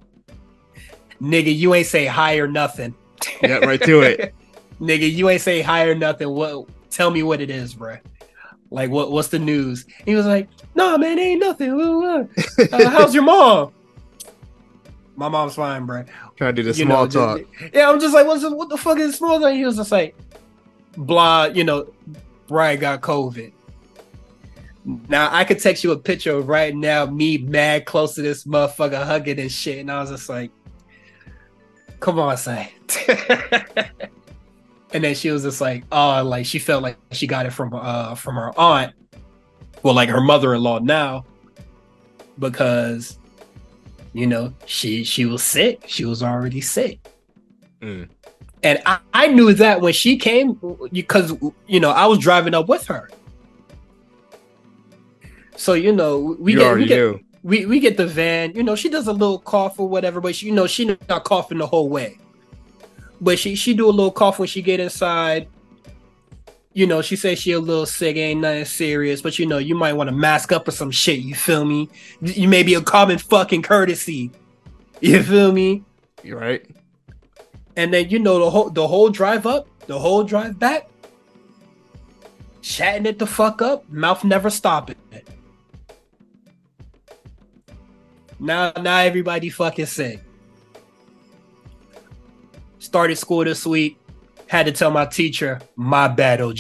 Nigga, 1.22 1.56
you 1.56 1.76
ain't 1.76 1.86
say 1.86 2.08
hi 2.08 2.38
or 2.38 2.48
nothing. 2.48 2.96
Yeah, 3.44 3.58
right 3.58 3.82
to 3.84 4.02
it. 4.02 4.34
Nigga, 4.82 5.14
you 5.14 5.30
ain't 5.30 5.42
say 5.42 5.62
hi 5.62 5.84
or 5.84 5.94
nothing. 5.94 6.30
What? 6.30 6.68
Tell 6.90 7.10
me 7.12 7.24
what 7.24 7.42
it 7.42 7.50
is, 7.50 7.76
bruh. 7.76 8.00
Like, 8.70 8.90
what? 8.90 9.12
What's 9.12 9.30
the 9.30 9.40
news? 9.40 9.86
He 10.06 10.14
was 10.16 10.26
like, 10.26 10.50
"No, 10.76 10.98
man, 10.98 11.18
ain't 11.20 11.40
nothing. 11.40 11.72
Uh, 12.74 12.90
how's 12.90 13.14
your 13.14 13.24
mom?" 13.24 13.72
My 15.16 15.30
mom's 15.30 15.56
fine, 15.56 15.88
bruh. 15.88 16.08
Trying 16.36 16.56
to 16.56 16.62
do 16.62 16.72
the 16.72 16.78
You 16.78 16.86
small 16.86 17.06
know, 17.06 17.10
talk. 17.10 17.40
just- 17.60 17.74
yeah, 17.74 17.90
I'm 17.90 18.00
just 18.00 18.14
like, 18.14 18.28
what's 18.28 18.44
what 18.44 18.70
the 18.70 18.78
fuck 18.78 19.00
is 19.00 19.16
small 19.16 19.40
talk? 19.40 19.54
He 19.54 19.66
was 19.66 19.78
just 19.78 19.92
like, 19.92 20.16
blah, 20.96 21.46
you 21.46 21.64
know, 21.64 21.92
Brian 22.48 22.80
got 22.80 23.02
COVID. 23.02 23.52
Now 25.10 25.30
I 25.34 25.44
could 25.44 25.60
text 25.60 25.84
you 25.84 25.92
a 25.92 25.98
picture 25.98 26.36
of 26.36 26.48
right 26.48 26.76
now, 26.76 27.06
me 27.08 27.38
mad 27.40 27.86
close 27.86 28.16
to 28.16 28.22
this 28.22 28.44
motherfucker 28.46 29.04
hugging 29.04 29.40
and 29.40 29.52
shit, 29.52 29.80
and 29.80 29.92
I 29.92 30.00
was 30.02 30.12
just 30.12 30.30
like, 30.30 30.52
come 32.00 32.20
on, 32.20 32.38
say. 32.38 32.72
and 34.94 35.04
then 35.04 35.16
she 35.16 35.32
was 35.32 35.44
just 35.44 35.62
like, 35.62 35.84
oh, 35.92 36.24
like 36.24 36.46
she 36.46 36.60
felt 36.60 36.84
like 36.84 36.98
she 37.12 37.28
got 37.28 37.46
it 37.46 37.52
from 37.52 37.74
uh 37.74 38.16
from 38.16 38.36
her 38.36 38.58
aunt, 38.58 38.94
well, 39.84 39.94
like 39.94 40.10
her 40.10 40.22
mother-in-law 40.22 40.80
now, 40.80 41.26
because 42.40 43.20
you 44.14 44.28
know 44.28 44.54
she 44.66 45.04
she 45.04 45.26
was 45.26 45.44
sick. 45.44 45.84
She 45.88 46.06
was 46.06 46.24
already 46.24 46.62
sick. 46.62 47.00
Mm. 47.82 48.10
and 48.64 48.82
I, 48.88 48.98
I 49.14 49.28
knew 49.28 49.54
that 49.54 49.82
when 49.82 49.94
she 49.94 50.18
came 50.18 50.60
because 50.92 51.32
you 51.68 51.80
know 51.80 51.92
i 51.92 52.08
was 52.08 52.18
driving 52.18 52.56
up 52.56 52.68
with 52.68 52.88
her. 52.88 53.10
So 55.56 55.74
you 55.74 55.92
know 55.92 56.36
we 56.40 56.54
you 56.54 56.60
get, 56.60 56.76
we 56.76 56.86
get 56.86 56.96
knew. 56.98 57.20
we, 57.44 57.66
we 57.68 57.80
get 57.80 57.98
the 57.98 58.08
van. 58.08 58.54
You 58.56 58.64
know 58.64 58.76
she 58.76 58.90
does 58.90 59.08
a 59.08 59.14
little 59.14 59.38
cough 59.40 59.80
or 59.80 59.88
whatever 59.88 60.20
but 60.22 60.36
she, 60.36 60.48
you 60.48 60.52
know 60.54 60.66
she 60.66 60.98
not 61.08 61.24
coughing 61.24 61.60
the 61.60 61.68
whole 61.68 61.90
way 61.90 62.18
but 63.22 63.40
she 63.40 63.56
she 63.56 63.74
do 63.74 63.88
a 63.88 63.92
little 63.92 64.12
cough 64.12 64.40
when 64.40 64.48
she 64.48 64.62
get 64.62 64.80
inside. 64.80 65.48
You 66.74 66.86
know 66.88 67.02
she 67.02 67.16
says 67.16 67.40
she 67.40 67.54
a 67.54 67.60
little 67.60 67.86
sick 67.88 68.18
ain't 68.18 68.42
nothing 68.42 68.66
serious 68.66 69.22
but 69.22 69.40
you 69.40 69.48
know 69.48 69.58
you 69.58 69.74
might 69.74 69.94
want 69.94 70.10
to 70.10 70.16
mask 70.16 70.52
up 70.52 70.68
or 70.68 70.72
some 70.72 70.92
shit 70.92 71.20
you 71.20 71.34
feel 71.36 71.66
me? 71.66 71.90
You 72.22 72.48
may 72.48 72.62
be 72.64 72.76
a 72.76 72.82
common 72.82 73.18
fucking 73.18 73.64
courtesy. 73.64 74.32
You 75.02 75.24
feel 75.24 75.52
me? 75.52 75.84
You're 76.24 76.40
right. 76.40 76.64
and 77.76 77.94
then 77.94 78.10
you 78.10 78.20
know 78.20 78.40
the 78.40 78.50
whole 78.50 78.70
the 78.70 78.88
whole 78.88 79.10
drive 79.10 79.46
up 79.46 79.68
the 79.88 79.98
whole 79.98 80.24
drive 80.24 80.60
back 80.60 80.90
chatting 82.62 83.06
it 83.06 83.18
the 83.20 83.26
fuck 83.28 83.62
up 83.62 83.88
mouth 83.90 84.24
never 84.24 84.50
stopping. 84.50 84.98
It 85.12 85.28
now 88.40 88.72
now 88.82 88.98
everybody 89.00 89.50
fucking 89.50 89.86
sick 89.88 90.22
started 92.88 93.18
school 93.18 93.44
this 93.44 93.66
week 93.66 93.98
had 94.48 94.66
to 94.66 94.72
tell 94.72 94.90
my 94.92 95.06
teacher 95.06 95.60
my 95.76 96.08
bad 96.08 96.40
og 96.42 96.58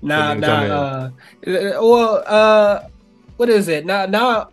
now 0.00 0.28
What 0.28 0.34
did 0.34 0.34
you 0.34 0.40
now 0.40 0.60
tell 0.60 0.72
uh, 0.72 1.10
uh 1.46 1.86
well 1.90 2.22
uh 2.26 2.88
what 3.36 3.48
is 3.48 3.66
it? 3.68 3.84
Now 3.86 4.06
now 4.06 4.48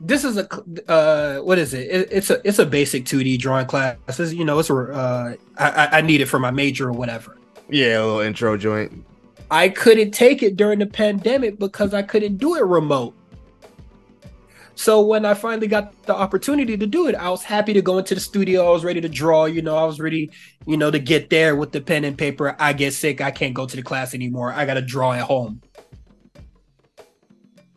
this 0.00 0.24
is 0.24 0.36
a 0.38 0.46
uh 0.90 1.40
what 1.40 1.58
is 1.58 1.74
it? 1.74 1.90
it 1.90 2.08
it's 2.10 2.30
a 2.30 2.40
it's 2.48 2.58
a 2.58 2.66
basic 2.66 3.04
2d 3.04 3.38
drawing 3.38 3.66
class 3.66 3.96
This 4.06 4.20
is, 4.20 4.34
you 4.34 4.44
know 4.44 4.58
it's 4.58 4.70
a 4.70 4.74
uh 4.74 5.34
I, 5.58 5.68
I- 5.70 5.98
I 5.98 6.00
need 6.00 6.20
it 6.20 6.26
for 6.26 6.38
my 6.38 6.50
major 6.50 6.88
or 6.88 6.92
whatever. 6.92 7.36
Yeah, 7.70 7.98
a 7.98 8.04
little 8.04 8.20
intro 8.20 8.56
joint. 8.56 8.92
i 9.50 9.68
couldn't 9.68 10.12
take 10.12 10.42
it 10.42 10.56
during 10.56 10.78
the 10.78 10.86
pandemic 10.86 11.58
because 11.58 11.92
i 11.94 12.02
couldn't 12.02 12.36
do 12.38 12.54
it 12.56 12.64
remote 12.64 13.14
so 14.74 15.00
when 15.00 15.24
i 15.24 15.34
finally 15.34 15.66
got 15.66 16.02
the 16.04 16.14
opportunity 16.14 16.76
to 16.76 16.86
do 16.86 17.06
it 17.06 17.14
i 17.14 17.28
was 17.30 17.42
happy 17.42 17.72
to 17.72 17.82
go 17.82 17.98
into 17.98 18.14
the 18.14 18.20
studio. 18.20 18.66
I 18.66 18.70
was 18.70 18.84
ready 18.84 19.00
to 19.00 19.08
draw 19.08 19.44
you 19.44 19.62
know 19.62 19.76
i 19.76 19.84
was 19.84 20.00
ready 20.00 20.30
you 20.66 20.76
know 20.76 20.90
to 20.90 20.98
get 20.98 21.30
there 21.30 21.56
with 21.56 21.72
the 21.72 21.80
pen 21.80 22.04
and 22.04 22.16
paper. 22.16 22.56
I 22.58 22.72
get 22.72 22.94
sick. 22.94 23.20
I 23.20 23.30
can't 23.30 23.54
go 23.54 23.66
to 23.66 23.76
the 23.76 23.82
class 23.82 24.14
anymore. 24.14 24.52
I 24.52 24.64
gotta 24.64 24.82
draw 24.82 25.12
at 25.12 25.22
home. 25.22 25.60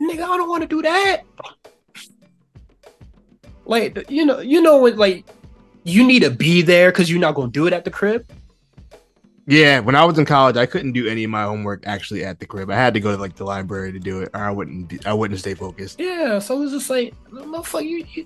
Nigga 0.02 0.24
i 0.24 0.38
don't 0.38 0.50
want 0.50 0.62
to 0.62 0.68
do 0.68 0.82
that. 0.82 1.24
Like 3.66 4.10
you 4.10 4.26
know 4.26 4.40
you 4.40 4.62
know 4.62 4.82
when 4.82 4.98
like 4.98 5.26
you 5.84 6.06
need 6.06 6.24
to 6.24 6.32
be 6.32 6.62
there 6.62 6.92
because 6.92 7.10
you're 7.10 7.20
not 7.20 7.36
gonna 7.36 7.52
do 7.52 7.68
it 7.68 7.74
at 7.74 7.86
the 7.86 7.92
crib 7.92 8.26
Yeah, 9.50 9.80
when 9.80 9.96
I 9.96 10.04
was 10.04 10.20
in 10.20 10.26
college, 10.26 10.58
I 10.58 10.66
couldn't 10.66 10.92
do 10.92 11.08
any 11.08 11.24
of 11.24 11.32
my 11.32 11.44
homework 11.44 11.88
actually 11.88 12.26
at 12.26 12.42
the 12.42 12.46
crib. 12.46 12.70
I 12.70 12.76
had 12.76 12.94
to 12.96 13.00
go 13.00 13.16
to 13.16 13.22
like 13.22 13.36
the 13.36 13.46
library 13.46 13.94
to 13.94 14.00
do 14.00 14.20
it, 14.20 14.30
or 14.34 14.42
I 14.42 14.52
wouldn't. 14.52 14.90
Be, 14.90 15.00
I 15.06 15.14
wouldn't 15.14 15.40
stay 15.40 15.54
focused. 15.54 16.02
Yeah, 16.02 16.40
so 16.40 16.62
it's 16.64 16.74
just 16.74 16.90
like, 16.90 17.14
motherfucker, 17.32 17.88
you, 17.88 18.06
you, 18.12 18.26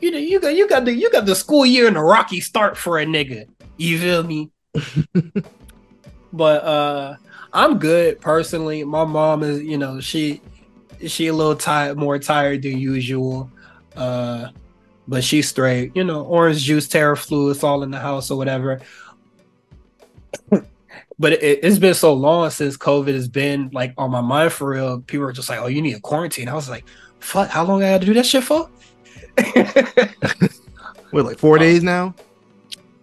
you 0.00 0.10
know, 0.12 0.18
you 0.18 0.38
got, 0.38 0.54
you 0.54 0.68
got 0.68 0.84
the, 0.84 0.94
you 0.94 1.10
got 1.10 1.26
the 1.26 1.34
school 1.34 1.66
year 1.66 1.88
in 1.88 1.96
a 1.96 2.04
rocky 2.04 2.40
start 2.40 2.76
for 2.76 3.00
a 3.00 3.04
nigga. 3.04 3.48
You 3.78 3.98
feel 3.98 4.22
me? 4.22 4.52
but 6.32 6.62
uh, 6.62 7.16
I'm 7.52 7.78
good 7.80 8.20
personally. 8.20 8.84
My 8.84 9.04
mom 9.04 9.42
is, 9.42 9.60
you 9.60 9.76
know, 9.76 9.98
she, 9.98 10.40
she 11.04 11.26
a 11.26 11.34
little 11.34 11.56
tired, 11.56 11.98
more 11.98 12.20
tired 12.20 12.62
than 12.62 12.78
usual. 12.78 13.50
Uh, 13.96 14.50
but 15.08 15.24
she's 15.24 15.48
straight. 15.48 15.96
You 15.96 16.04
know, 16.04 16.22
orange 16.22 16.62
juice, 16.62 16.86
Theraflu, 16.86 17.50
it's 17.50 17.64
all 17.64 17.82
in 17.82 17.90
the 17.90 17.98
house 17.98 18.30
or 18.30 18.38
whatever. 18.38 18.80
But 21.18 21.32
it, 21.34 21.60
it's 21.62 21.78
been 21.78 21.94
so 21.94 22.12
long 22.12 22.50
since 22.50 22.76
COVID 22.76 23.14
has 23.14 23.28
been 23.28 23.70
like 23.72 23.94
on 23.98 24.10
my 24.10 24.20
mind 24.20 24.52
for 24.52 24.68
real. 24.70 25.00
People 25.00 25.26
are 25.26 25.32
just 25.32 25.48
like, 25.48 25.60
"Oh, 25.60 25.66
you 25.66 25.82
need 25.82 25.94
a 25.94 26.00
quarantine." 26.00 26.48
I 26.48 26.54
was 26.54 26.68
like, 26.68 26.84
"Fuck, 27.20 27.48
how 27.48 27.64
long 27.64 27.82
I 27.82 27.90
got 27.92 28.00
to 28.00 28.06
do 28.06 28.14
that 28.14 28.26
shit 28.26 28.44
for?" 28.44 28.68
What, 31.10 31.26
like 31.26 31.38
four 31.38 31.58
days 31.58 31.82
now? 31.82 32.14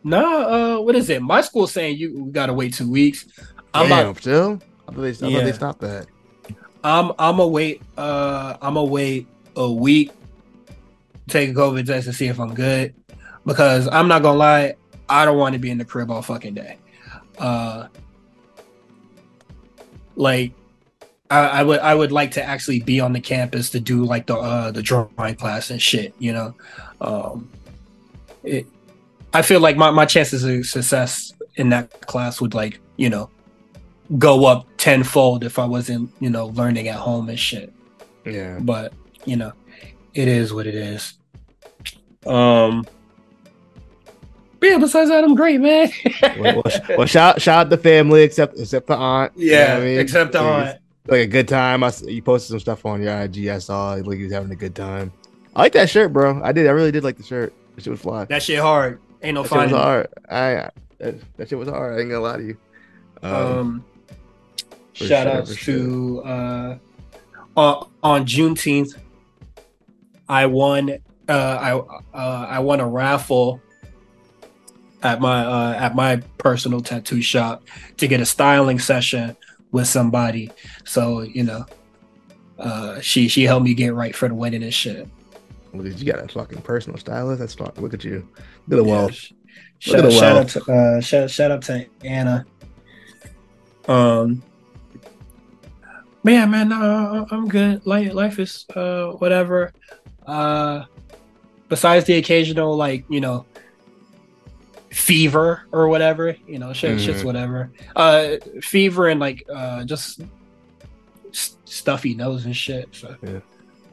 nah, 0.03 0.77
uh, 0.77 0.81
what 0.81 0.95
is 0.95 1.09
it? 1.11 1.21
My 1.21 1.41
school's 1.41 1.71
saying 1.71 1.97
you 1.97 2.29
gotta 2.31 2.53
wait 2.53 2.73
two 2.73 2.89
weeks. 2.89 3.27
I'm 3.71 3.87
Damn, 3.87 4.07
about, 4.09 4.17
still? 4.21 4.59
I 4.87 4.91
thought 4.91 5.01
they, 5.01 5.09
I 5.09 5.13
thought 5.13 5.31
Yeah. 5.31 5.41
they 5.43 5.51
stopped 5.51 5.81
that. 5.81 6.07
I'm 6.83 7.11
I'm 7.19 7.37
gonna 7.37 7.47
wait. 7.47 7.83
Uh, 7.95 8.57
I'm 8.63 8.73
gonna 8.73 8.85
wait 8.85 9.27
a 9.55 9.71
week, 9.71 10.11
take 11.27 11.51
a 11.51 11.53
COVID 11.53 11.85
test 11.85 12.07
to 12.07 12.13
see 12.13 12.25
if 12.27 12.39
I'm 12.39 12.55
good, 12.55 12.95
because 13.45 13.87
I'm 13.87 14.07
not 14.07 14.23
gonna 14.23 14.39
lie, 14.39 14.73
I 15.07 15.25
don't 15.25 15.37
want 15.37 15.53
to 15.53 15.59
be 15.59 15.69
in 15.69 15.77
the 15.77 15.85
crib 15.85 16.09
all 16.09 16.23
fucking 16.23 16.55
day. 16.55 16.77
Uh, 17.39 17.87
like 20.15 20.51
I, 21.31 21.39
I 21.39 21.63
would 21.63 21.79
I 21.79 21.95
would 21.95 22.11
like 22.11 22.31
to 22.31 22.43
actually 22.43 22.81
be 22.81 22.99
on 22.99 23.13
the 23.13 23.21
campus 23.21 23.69
to 23.71 23.79
do 23.79 24.03
like 24.03 24.27
the 24.27 24.35
uh 24.35 24.71
the 24.71 24.81
drawing 24.81 25.35
class 25.35 25.69
and 25.69 25.81
shit, 25.81 26.13
you 26.19 26.33
know. 26.33 26.53
Um, 27.01 27.49
it, 28.43 28.67
I 29.33 29.41
feel 29.41 29.59
like 29.59 29.77
my 29.77 29.91
my 29.91 30.05
chances 30.05 30.43
of 30.43 30.65
success 30.65 31.33
in 31.55 31.69
that 31.69 31.89
class 32.01 32.41
would 32.41 32.53
like 32.53 32.79
you 32.97 33.09
know 33.09 33.29
go 34.17 34.45
up 34.45 34.65
tenfold 34.77 35.43
if 35.43 35.59
I 35.59 35.65
wasn't, 35.65 36.11
you 36.19 36.29
know, 36.29 36.47
learning 36.47 36.87
at 36.87 36.95
home 36.95 37.29
and 37.29 37.39
shit. 37.39 37.71
Yeah. 38.25 38.57
But, 38.59 38.93
you 39.25 39.35
know, 39.35 39.53
it 40.13 40.27
is 40.27 40.53
what 40.53 40.65
it 40.67 40.75
is. 40.75 41.13
Um 42.25 42.85
yeah, 44.61 44.77
besides 44.77 45.09
that, 45.09 45.23
I'm 45.23 45.35
great, 45.35 45.59
man. 45.61 45.89
well, 46.21 46.63
well, 46.63 46.97
well, 46.97 47.07
shout 47.07 47.41
shout 47.41 47.67
out 47.67 47.69
the 47.69 47.77
family, 47.77 48.23
except 48.23 48.59
except 48.59 48.87
the 48.87 48.95
aunt. 48.95 49.33
You 49.35 49.51
know 49.51 49.57
yeah, 49.57 49.77
I 49.77 49.79
mean? 49.79 49.99
except 49.99 50.35
It 50.35 50.41
was, 50.41 50.73
on 50.73 50.79
like 51.07 51.21
a 51.21 51.27
good 51.27 51.47
time. 51.47 51.83
I 51.83 51.91
you 52.05 52.21
posted 52.21 52.49
some 52.49 52.59
stuff 52.59 52.85
on 52.85 53.01
your 53.01 53.19
IG. 53.21 53.47
I 53.47 53.59
saw 53.59 53.91
like 53.93 54.17
you 54.17 54.25
was 54.25 54.33
having 54.33 54.51
a 54.51 54.55
good 54.55 54.75
time. 54.75 55.11
I 55.55 55.63
like 55.63 55.73
that 55.73 55.89
shirt, 55.89 56.13
bro. 56.13 56.41
I 56.43 56.51
did. 56.51 56.67
I 56.67 56.71
really 56.71 56.91
did 56.91 57.03
like 57.03 57.17
the 57.17 57.23
shirt. 57.23 57.53
That 57.75 57.83
shit 57.83 57.91
was 57.91 58.01
fly. 58.01 58.25
That 58.25 58.43
shit 58.43 58.59
hard. 58.59 58.99
Ain't 59.21 59.35
no 59.35 59.43
That 59.43 59.49
shit 59.49 59.71
was 59.71 59.71
hard. 59.71 60.07
I 60.29 60.69
that, 60.99 61.37
that 61.37 61.49
shit 61.49 61.57
was 61.57 61.69
hard. 61.69 61.97
I 61.97 62.01
ain't 62.01 62.09
gonna 62.09 62.21
lie 62.21 62.37
to 62.37 62.43
you. 62.43 62.57
Um, 63.21 63.33
Um, 63.33 63.85
shout 64.93 65.27
sure, 65.27 65.37
outs 65.37 65.51
for 65.51 65.57
sure. 65.57 65.75
to 65.75 66.23
uh, 66.23 66.77
on, 67.57 67.89
on 68.03 68.25
Juneteenth, 68.25 68.97
I 70.27 70.45
won. 70.45 70.97
Uh, 71.27 71.31
I 72.13 72.17
uh, 72.17 72.45
I 72.49 72.59
won 72.59 72.79
a 72.79 72.87
raffle 72.87 73.61
at 75.03 75.21
my 75.21 75.45
uh, 75.45 75.73
at 75.73 75.95
my 75.95 76.17
personal 76.37 76.81
tattoo 76.81 77.21
shop 77.21 77.63
to 77.97 78.07
get 78.07 78.19
a 78.19 78.25
styling 78.25 78.79
session 78.79 79.35
with 79.71 79.87
somebody. 79.87 80.51
So 80.85 81.21
you 81.21 81.43
know, 81.43 81.65
uh, 82.57 82.99
she 82.99 83.27
she 83.27 83.43
helped 83.43 83.65
me 83.65 83.73
get 83.73 83.93
right 83.93 84.15
for 84.15 84.27
the 84.27 84.35
wedding 84.35 84.63
and 84.63 84.73
shit. 84.73 85.07
well, 85.73 85.83
dude, 85.83 85.99
you 85.99 86.11
got 86.11 86.23
a 86.23 86.27
fucking 86.27 86.61
personal 86.61 86.99
stylist. 86.99 87.39
That's 87.39 87.55
fuck. 87.55 87.77
Look 87.79 87.93
at 87.93 88.03
you. 88.03 88.27
Look 88.67 88.79
at 88.79 88.83
the 88.85 88.91
Look 88.91 89.11
at 89.11 89.17
Shout, 89.81 90.01
the 90.01 90.11
shout 90.11 90.35
out 90.35 90.47
to 90.49 90.71
uh, 90.71 90.99
shout, 90.99 91.31
shout 91.31 91.51
out 91.51 91.61
to 91.63 91.85
Anna. 92.03 92.45
Um, 93.87 94.43
but 96.21 96.33
yeah, 96.33 96.45
man, 96.45 96.67
no, 96.67 97.25
I'm 97.31 97.47
good. 97.47 97.85
Life, 97.87 98.13
life 98.13 98.39
is 98.39 98.65
uh 98.75 99.11
whatever. 99.13 99.71
Uh, 100.27 100.83
besides 101.69 102.05
the 102.05 102.17
occasional 102.17 102.75
like 102.75 103.05
you 103.09 103.21
know 103.21 103.45
fever 104.91 105.61
or 105.71 105.87
whatever, 105.87 106.35
you 106.47 106.59
know, 106.59 106.73
shit, 106.73 106.99
shit's 106.99 107.21
Mhm. 107.21 107.25
whatever. 107.25 107.69
Uh, 107.95 108.37
fever 108.61 109.07
and 109.07 109.19
like 109.19 109.45
uh 109.53 109.83
just 109.83 110.21
s- 111.31 111.55
stuffy 111.65 112.15
nose 112.15 112.45
and 112.45 112.55
shit. 112.55 112.89
So, 112.91 113.15
Yeah. 113.21 113.39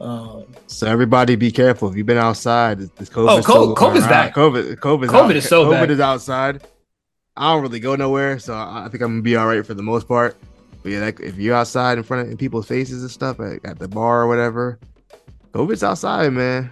um, 0.01 0.45
So 0.67 0.87
everybody, 0.87 1.35
be 1.35 1.51
careful. 1.51 1.89
If 1.89 1.95
you've 1.95 2.07
been 2.07 2.17
outside, 2.17 2.79
this- 2.79 3.09
COVID. 3.09 3.29
Oh, 3.29 3.41
co- 3.43 3.75
COVID's 3.75 4.07
back. 4.07 4.33
COVID, 4.33 4.75
COVID, 4.79 5.07
COVID 5.09 5.35
is 5.35 5.47
so 5.47 5.65
COVID 5.65 5.71
back. 5.71 5.89
is 5.89 5.99
outside. 5.99 6.63
I 7.35 7.53
don't 7.53 7.61
really 7.61 7.79
go 7.79 7.95
nowhere, 7.95 8.39
so 8.39 8.55
I 8.55 8.87
think 8.89 9.03
I'm 9.03 9.11
gonna 9.13 9.21
be 9.21 9.35
all 9.35 9.45
right 9.47 9.63
for 9.65 9.75
the 9.75 9.83
most 9.83 10.07
part. 10.07 10.35
But 10.81 10.91
yeah, 10.93 11.01
like, 11.01 11.19
if 11.19 11.37
you're 11.37 11.55
outside 11.55 11.97
in 11.99 12.03
front 12.03 12.31
of 12.31 12.37
people's 12.39 12.65
faces 12.65 13.01
and 13.03 13.11
stuff 13.11 13.39
at, 13.39 13.63
at 13.63 13.77
the 13.77 13.87
bar 13.87 14.21
or 14.23 14.27
whatever, 14.27 14.79
COVID's 15.53 15.83
outside, 15.83 16.33
man. 16.33 16.71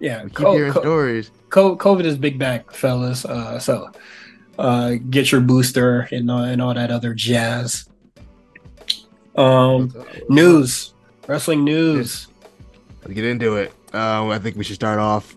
yeah, 0.00 0.24
We 0.24 0.28
keep 0.30 0.36
co- 0.36 0.52
hearing 0.54 0.72
co- 0.72 0.80
stories. 0.80 1.30
Co- 1.52 1.76
COVID 1.76 2.06
is 2.06 2.16
big 2.16 2.38
back, 2.38 2.72
fellas. 2.72 3.26
Uh, 3.26 3.58
so 3.58 3.90
uh, 4.58 4.94
get 5.10 5.30
your 5.30 5.42
booster 5.42 6.08
and 6.10 6.30
uh, 6.30 6.44
and 6.44 6.62
all 6.62 6.72
that 6.72 6.90
other 6.90 7.12
jazz. 7.12 7.90
Um, 9.36 9.92
news, 10.30 10.94
wrestling 11.26 11.62
news. 11.62 12.28
Let's 13.02 13.12
get 13.12 13.26
into 13.26 13.56
it. 13.56 13.70
Um, 13.92 14.30
I 14.30 14.38
think 14.38 14.56
we 14.56 14.64
should 14.64 14.76
start 14.76 14.98
off 14.98 15.36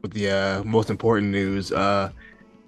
with 0.00 0.12
the 0.12 0.30
uh, 0.30 0.62
most 0.62 0.90
important 0.90 1.32
news. 1.32 1.72
Uh, 1.72 2.12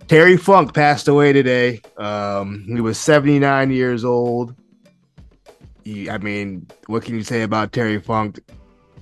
Terry 0.09 0.37
Funk 0.37 0.75
passed 0.75 1.07
away 1.07 1.33
today. 1.33 1.81
Um, 1.97 2.65
he 2.67 2.81
was 2.81 2.99
79 2.99 3.71
years 3.71 4.05
old. 4.05 4.57
He, 5.85 6.11
I 6.11 6.19
mean, 6.19 6.67
what 6.89 7.05
can 7.05 7.15
you 7.15 7.23
say 7.23 7.43
about 7.43 7.71
Terry 7.71 8.01
Funk? 8.01 8.41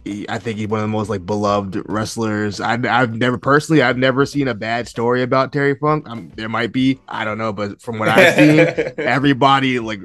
He, 0.05 0.29
I 0.29 0.39
think 0.39 0.59
he's 0.59 0.69
one 0.69 0.81
of 0.81 0.85
the 0.85 0.89
most 0.89 1.11
like 1.11 1.27
beloved 1.27 1.83
wrestlers. 1.87 2.61
I've, 2.61 2.85
I've 2.87 3.15
never 3.15 3.39
personally, 3.39 3.83
I've 3.83 3.99
never 3.99 4.25
seen 4.25 4.49
a 4.49 4.55
bad 4.55 4.89
story 4.89 5.23
about 5.23 5.53
Terry 5.53 5.75
Funk. 5.75 6.09
Um, 6.09 6.31
there 6.37 6.49
might 6.49 6.73
be, 6.73 6.99
I 7.09 7.25
don't 7.25 7.39
know, 7.39 7.53
but 7.53 7.81
from 7.83 7.99
what 7.99 8.09
I've 8.09 8.35
seen, 8.35 8.61
everybody 8.99 9.79
like 9.79 10.01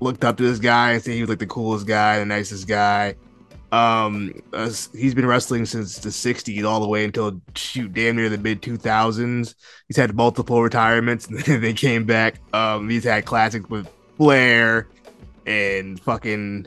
looked 0.00 0.24
up 0.24 0.36
to 0.36 0.42
this 0.42 0.58
guy 0.58 0.92
and 0.92 1.02
said 1.02 1.14
he 1.14 1.20
was 1.20 1.30
like 1.30 1.38
the 1.38 1.46
coolest 1.46 1.86
guy, 1.86 2.18
the 2.18 2.26
nicest 2.26 2.68
guy. 2.68 3.14
Um, 3.70 4.32
uh, 4.52 4.70
he's 4.94 5.14
been 5.14 5.26
wrestling 5.26 5.66
since 5.66 5.98
the 5.98 6.08
'60s, 6.08 6.64
all 6.64 6.80
the 6.80 6.88
way 6.88 7.04
until 7.04 7.40
shoot, 7.54 7.92
damn 7.92 8.16
near 8.16 8.28
the 8.28 8.38
mid 8.38 8.62
2000s. 8.62 9.54
He's 9.88 9.96
had 9.96 10.14
multiple 10.14 10.62
retirements, 10.62 11.26
and 11.26 11.38
then 11.44 11.60
they 11.60 11.74
came 11.74 12.04
back. 12.04 12.40
Um, 12.54 12.88
he's 12.88 13.04
had 13.04 13.26
classics 13.26 13.68
with 13.68 13.88
Flair 14.16 14.88
and 15.46 16.00
fucking 16.00 16.66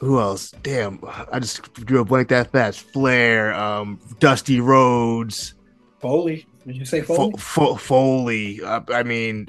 who 0.00 0.18
else? 0.20 0.50
Damn, 0.62 1.00
I 1.32 1.38
just 1.38 1.72
drew 1.74 2.00
a 2.00 2.04
blank 2.04 2.28
that 2.28 2.50
fast. 2.52 2.80
Flair, 2.80 3.54
um, 3.54 4.00
Dusty 4.18 4.60
Rhodes, 4.60 5.54
Foley, 6.00 6.46
did 6.66 6.76
you 6.76 6.84
say 6.84 7.00
Foley? 7.00 7.32
Fo- 7.38 7.76
Foley. 7.76 8.60
Uh, 8.62 8.80
I 8.88 9.02
mean, 9.02 9.48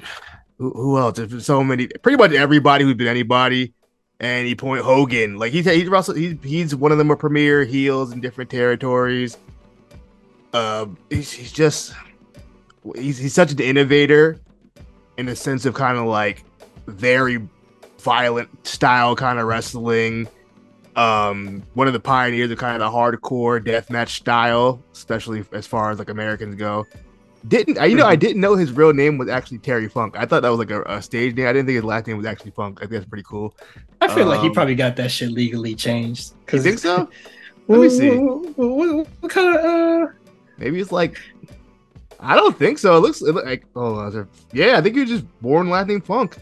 who, 0.58 0.70
who 0.70 0.98
else? 0.98 1.18
There's 1.18 1.44
so 1.44 1.62
many. 1.62 1.86
Pretty 1.86 2.16
much 2.16 2.32
everybody 2.32 2.84
who's 2.84 2.94
been 2.94 3.06
anybody. 3.06 3.72
And 4.18 4.46
he 4.46 4.54
point 4.54 4.82
Hogan. 4.82 5.36
Like 5.36 5.52
he's 5.52 5.66
he's 5.66 5.88
Russell. 5.88 6.14
He's 6.14 6.36
he's 6.42 6.74
one 6.74 6.92
of 6.92 6.96
them 6.98 7.12
are 7.12 7.16
premier 7.16 7.64
heels 7.64 8.12
in 8.12 8.20
different 8.22 8.48
territories. 8.50 9.36
Uh, 10.54 10.86
he's, 11.10 11.30
he's 11.30 11.52
just 11.52 11.92
he's 12.94 13.18
he's 13.18 13.34
such 13.34 13.52
an 13.52 13.60
innovator 13.60 14.40
in 15.18 15.26
the 15.26 15.36
sense 15.36 15.66
of 15.66 15.74
kind 15.74 15.98
of 15.98 16.06
like 16.06 16.44
very 16.86 17.46
violent 17.98 18.48
style 18.66 19.14
kind 19.14 19.38
of 19.38 19.46
wrestling. 19.46 20.26
Um, 20.96 21.62
one 21.74 21.86
of 21.86 21.92
the 21.92 22.00
pioneers 22.00 22.50
of 22.50 22.58
kind 22.58 22.80
of 22.80 22.80
the 22.80 22.96
hardcore 22.96 23.62
deathmatch 23.62 24.08
style, 24.08 24.82
especially 24.92 25.44
as 25.52 25.66
far 25.66 25.90
as 25.90 25.98
like 25.98 26.08
Americans 26.08 26.54
go. 26.54 26.86
Didn't 27.48 27.78
I? 27.78 27.84
You 27.84 27.96
know, 27.96 28.06
I 28.06 28.16
didn't 28.16 28.40
know 28.40 28.56
his 28.56 28.72
real 28.72 28.92
name 28.92 29.18
was 29.18 29.28
actually 29.28 29.58
Terry 29.58 29.88
Funk. 29.88 30.16
I 30.18 30.24
thought 30.24 30.42
that 30.42 30.48
was 30.48 30.58
like 30.58 30.70
a, 30.70 30.82
a 30.84 31.00
stage 31.02 31.34
name. 31.36 31.46
I 31.46 31.52
didn't 31.52 31.66
think 31.66 31.76
his 31.76 31.84
last 31.84 32.06
name 32.06 32.16
was 32.16 32.26
actually 32.26 32.50
Funk. 32.52 32.78
I 32.78 32.80
think 32.82 32.92
that's 32.92 33.04
pretty 33.04 33.24
cool. 33.28 33.54
I 34.00 34.08
feel 34.12 34.26
like 34.26 34.40
he 34.40 34.48
Um, 34.48 34.54
probably 34.54 34.74
got 34.74 34.96
that 34.96 35.10
shit 35.10 35.30
legally 35.30 35.74
changed. 35.74 36.32
You 36.52 36.60
think 36.60 36.78
so? 36.78 37.08
Let 37.68 37.80
me 37.80 37.88
see. 37.90 38.16
What, 38.16 38.56
what, 38.56 39.08
what 39.20 39.30
kind 39.32 39.56
of? 39.56 39.64
Uh, 39.64 40.06
Maybe 40.58 40.80
it's 40.80 40.92
like 40.92 41.20
I 42.18 42.34
don't 42.34 42.58
think 42.58 42.78
so. 42.78 42.96
It 42.96 43.00
looks 43.00 43.20
it 43.20 43.32
look 43.34 43.44
like 43.44 43.66
oh 43.76 44.08
there- 44.10 44.28
yeah, 44.52 44.78
I 44.78 44.80
think 44.80 44.94
he 44.94 45.02
was 45.02 45.10
just 45.10 45.40
born 45.42 45.68
last 45.68 45.88
name 45.88 46.00
Funk. 46.00 46.38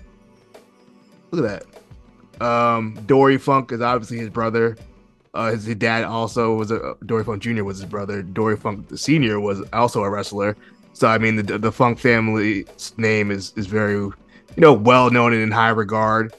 Look 1.33 1.45
at 1.45 1.65
that. 1.67 1.74
Um, 2.45 2.93
Dory 3.07 3.39
Funk 3.39 3.73
is 3.73 3.81
obviously 3.81 4.19
his 4.19 4.29
brother. 4.29 4.77
Uh, 5.33 5.53
his, 5.53 5.65
dad 5.77 6.05
also 6.05 6.55
was 6.55 6.71
a 6.71 6.95
Dory 7.07 7.25
Funk 7.25 7.43
Jr. 7.43 7.65
was 7.65 7.79
his 7.79 7.89
brother. 7.89 8.23
Dory 8.23 8.57
Funk 8.57 8.89
the 8.89 8.99
senior 8.99 9.41
was 9.41 9.63
also 9.73 10.05
a 10.05 10.11
wrestler. 10.11 10.55
So 10.93 11.09
I 11.09 11.17
mean 11.17 11.37
the 11.37 11.59
the 11.59 11.73
Funk 11.73 11.99
family's 11.99 12.93
name 12.99 13.31
is 13.31 13.55
is 13.57 13.67
very 13.67 13.95
you 13.95 14.15
know 14.59 14.75
well 14.75 15.11
known 15.11 15.33
and 15.33 15.43
in 15.43 15.51
high 15.51 15.71
regard. 15.71 16.35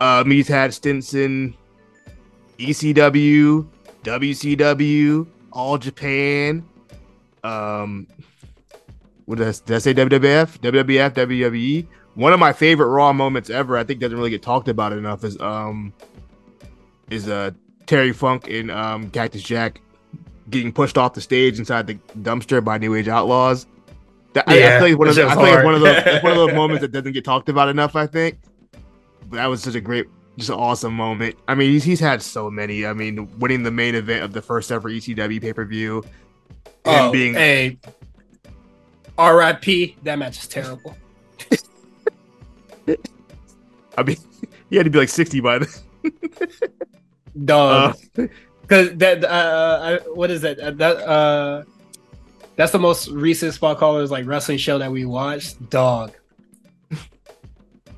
Um, 0.00 0.30
he's 0.32 0.48
had 0.48 0.74
stints 0.74 1.14
in 1.14 1.54
ECW, 2.58 3.66
WCW, 4.02 5.26
All 5.52 5.78
Japan. 5.78 6.68
Um, 7.44 8.08
what 9.26 9.38
did 9.38 9.46
I, 9.46 9.52
did 9.64 9.76
I 9.76 9.78
say? 9.78 9.94
WWF, 9.94 10.58
WWF, 10.58 11.14
WWE. 11.14 11.86
One 12.14 12.32
of 12.32 12.38
my 12.38 12.52
favorite 12.52 12.88
Raw 12.88 13.12
moments 13.12 13.50
ever. 13.50 13.76
I 13.76 13.84
think 13.84 14.00
doesn't 14.00 14.16
really 14.16 14.30
get 14.30 14.42
talked 14.42 14.68
about 14.68 14.92
enough. 14.92 15.24
Is 15.24 15.38
um, 15.40 15.92
is 17.10 17.28
uh 17.28 17.50
Terry 17.86 18.12
Funk 18.12 18.48
and 18.48 18.70
um 18.70 19.10
Cactus 19.10 19.42
Jack 19.42 19.80
getting 20.50 20.72
pushed 20.72 20.96
off 20.98 21.14
the 21.14 21.20
stage 21.20 21.58
inside 21.58 21.86
the 21.86 21.94
dumpster 22.20 22.62
by 22.62 22.78
New 22.78 22.94
Age 22.94 23.08
Outlaws. 23.08 23.66
That, 24.34 24.44
I- 24.48 24.54
I, 24.54 24.58
Yeah, 24.58 24.78
feel 24.80 24.88
like 24.90 24.98
one 24.98 25.08
of 25.08 25.14
the, 25.14 25.24
I 25.24 25.28
shit 25.28 25.34
feel 25.38 25.54
like 25.54 25.64
one 25.64 25.74
of 25.74 25.80
those 25.80 26.22
one 26.22 26.32
of 26.32 26.38
those 26.38 26.54
moments 26.54 26.80
that 26.82 26.92
doesn't 26.92 27.12
get 27.12 27.24
talked 27.24 27.48
about 27.48 27.68
enough. 27.68 27.96
I 27.96 28.06
think, 28.06 28.38
but 29.28 29.36
that 29.36 29.46
was 29.46 29.62
such 29.62 29.74
a 29.74 29.80
great, 29.80 30.06
just 30.36 30.50
an 30.50 30.56
awesome 30.56 30.92
moment. 30.94 31.36
I 31.48 31.54
mean, 31.54 31.70
he's, 31.72 31.84
he's 31.84 32.00
had 32.00 32.22
so 32.22 32.50
many. 32.50 32.86
I 32.86 32.92
mean, 32.92 33.28
winning 33.38 33.62
the 33.64 33.70
main 33.70 33.94
event 33.94 34.22
of 34.22 34.32
the 34.32 34.42
first 34.42 34.70
ever 34.70 34.88
ECW 34.88 35.40
pay 35.40 35.52
per 35.52 35.64
view, 35.64 36.04
and 36.84 37.06
oh, 37.08 37.12
being 37.12 37.34
hey, 37.34 37.78
R.I.P. 39.18 39.96
That 40.04 40.18
match 40.18 40.38
is 40.38 40.46
terrible. 40.48 40.96
I 43.96 44.02
mean, 44.02 44.16
he 44.70 44.76
had 44.76 44.84
to 44.84 44.90
be 44.90 44.98
like 44.98 45.08
60 45.08 45.40
by 45.40 45.58
then. 45.58 45.68
Dog. 47.44 47.96
Uh, 48.18 48.26
Because 48.62 48.94
that, 48.96 49.24
uh, 49.24 49.98
I, 50.04 50.08
what 50.10 50.30
is 50.30 50.40
that? 50.42 50.58
Uh, 50.58 50.70
that, 50.72 50.96
uh, 50.98 51.62
that's 52.56 52.72
the 52.72 52.78
most 52.78 53.08
recent 53.08 53.52
spot 53.54 53.78
callers 53.78 54.10
like 54.10 54.26
wrestling 54.26 54.58
show 54.58 54.78
that 54.78 54.90
we 54.90 55.04
watched. 55.04 55.68
Dog. 55.70 56.12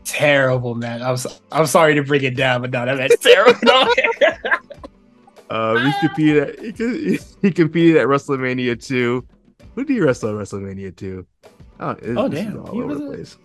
Terrible, 0.04 0.74
man. 0.74 1.02
I'm 1.02 1.16
so, 1.16 1.30
I'm 1.50 1.66
sorry 1.66 1.94
to 1.96 2.02
bring 2.02 2.22
it 2.22 2.36
down, 2.36 2.60
but 2.62 2.70
no, 2.70 2.86
that 2.86 2.96
match 2.96 3.12
terrible. 3.20 3.58
uh, 5.50 5.78
he 5.84 5.92
competed. 6.06 6.48
At, 6.48 6.76
he, 6.78 7.18
he 7.42 7.50
competed 7.50 7.96
at 7.96 8.06
WrestleMania 8.06 8.82
2. 8.84 9.26
Who 9.74 9.84
did 9.84 9.92
he 9.92 10.00
wrestle 10.00 10.30
at 10.30 10.36
WrestleMania 10.46 10.94
2? 10.96 11.26
Oh, 11.80 11.90
it- 11.90 12.16
Oh, 12.16 12.28
damn. 12.28 12.58
all 12.60 12.72
He 12.72 12.78
over 12.82 12.86
was 12.86 12.98
the 12.98 13.06
place. 13.06 13.36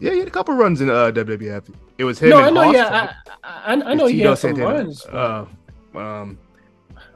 Yeah, 0.00 0.12
he 0.12 0.18
had 0.20 0.28
a 0.28 0.30
couple 0.30 0.54
runs 0.54 0.80
in 0.80 0.88
uh, 0.90 1.10
WWF. 1.12 1.72
It 1.98 2.04
was 2.04 2.18
him. 2.18 2.30
no, 2.30 2.38
I 2.38 2.50
know. 2.50 2.62
Hoss. 2.64 2.74
Yeah, 2.74 3.14
I, 3.44 3.72
I, 3.72 3.72
I 3.74 3.94
know 3.94 4.06
he 4.06 4.20
had 4.20 4.38
some 4.38 4.56
Santana. 4.56 4.74
runs. 4.74 5.04
Uh, 5.06 5.46
um, 5.94 6.38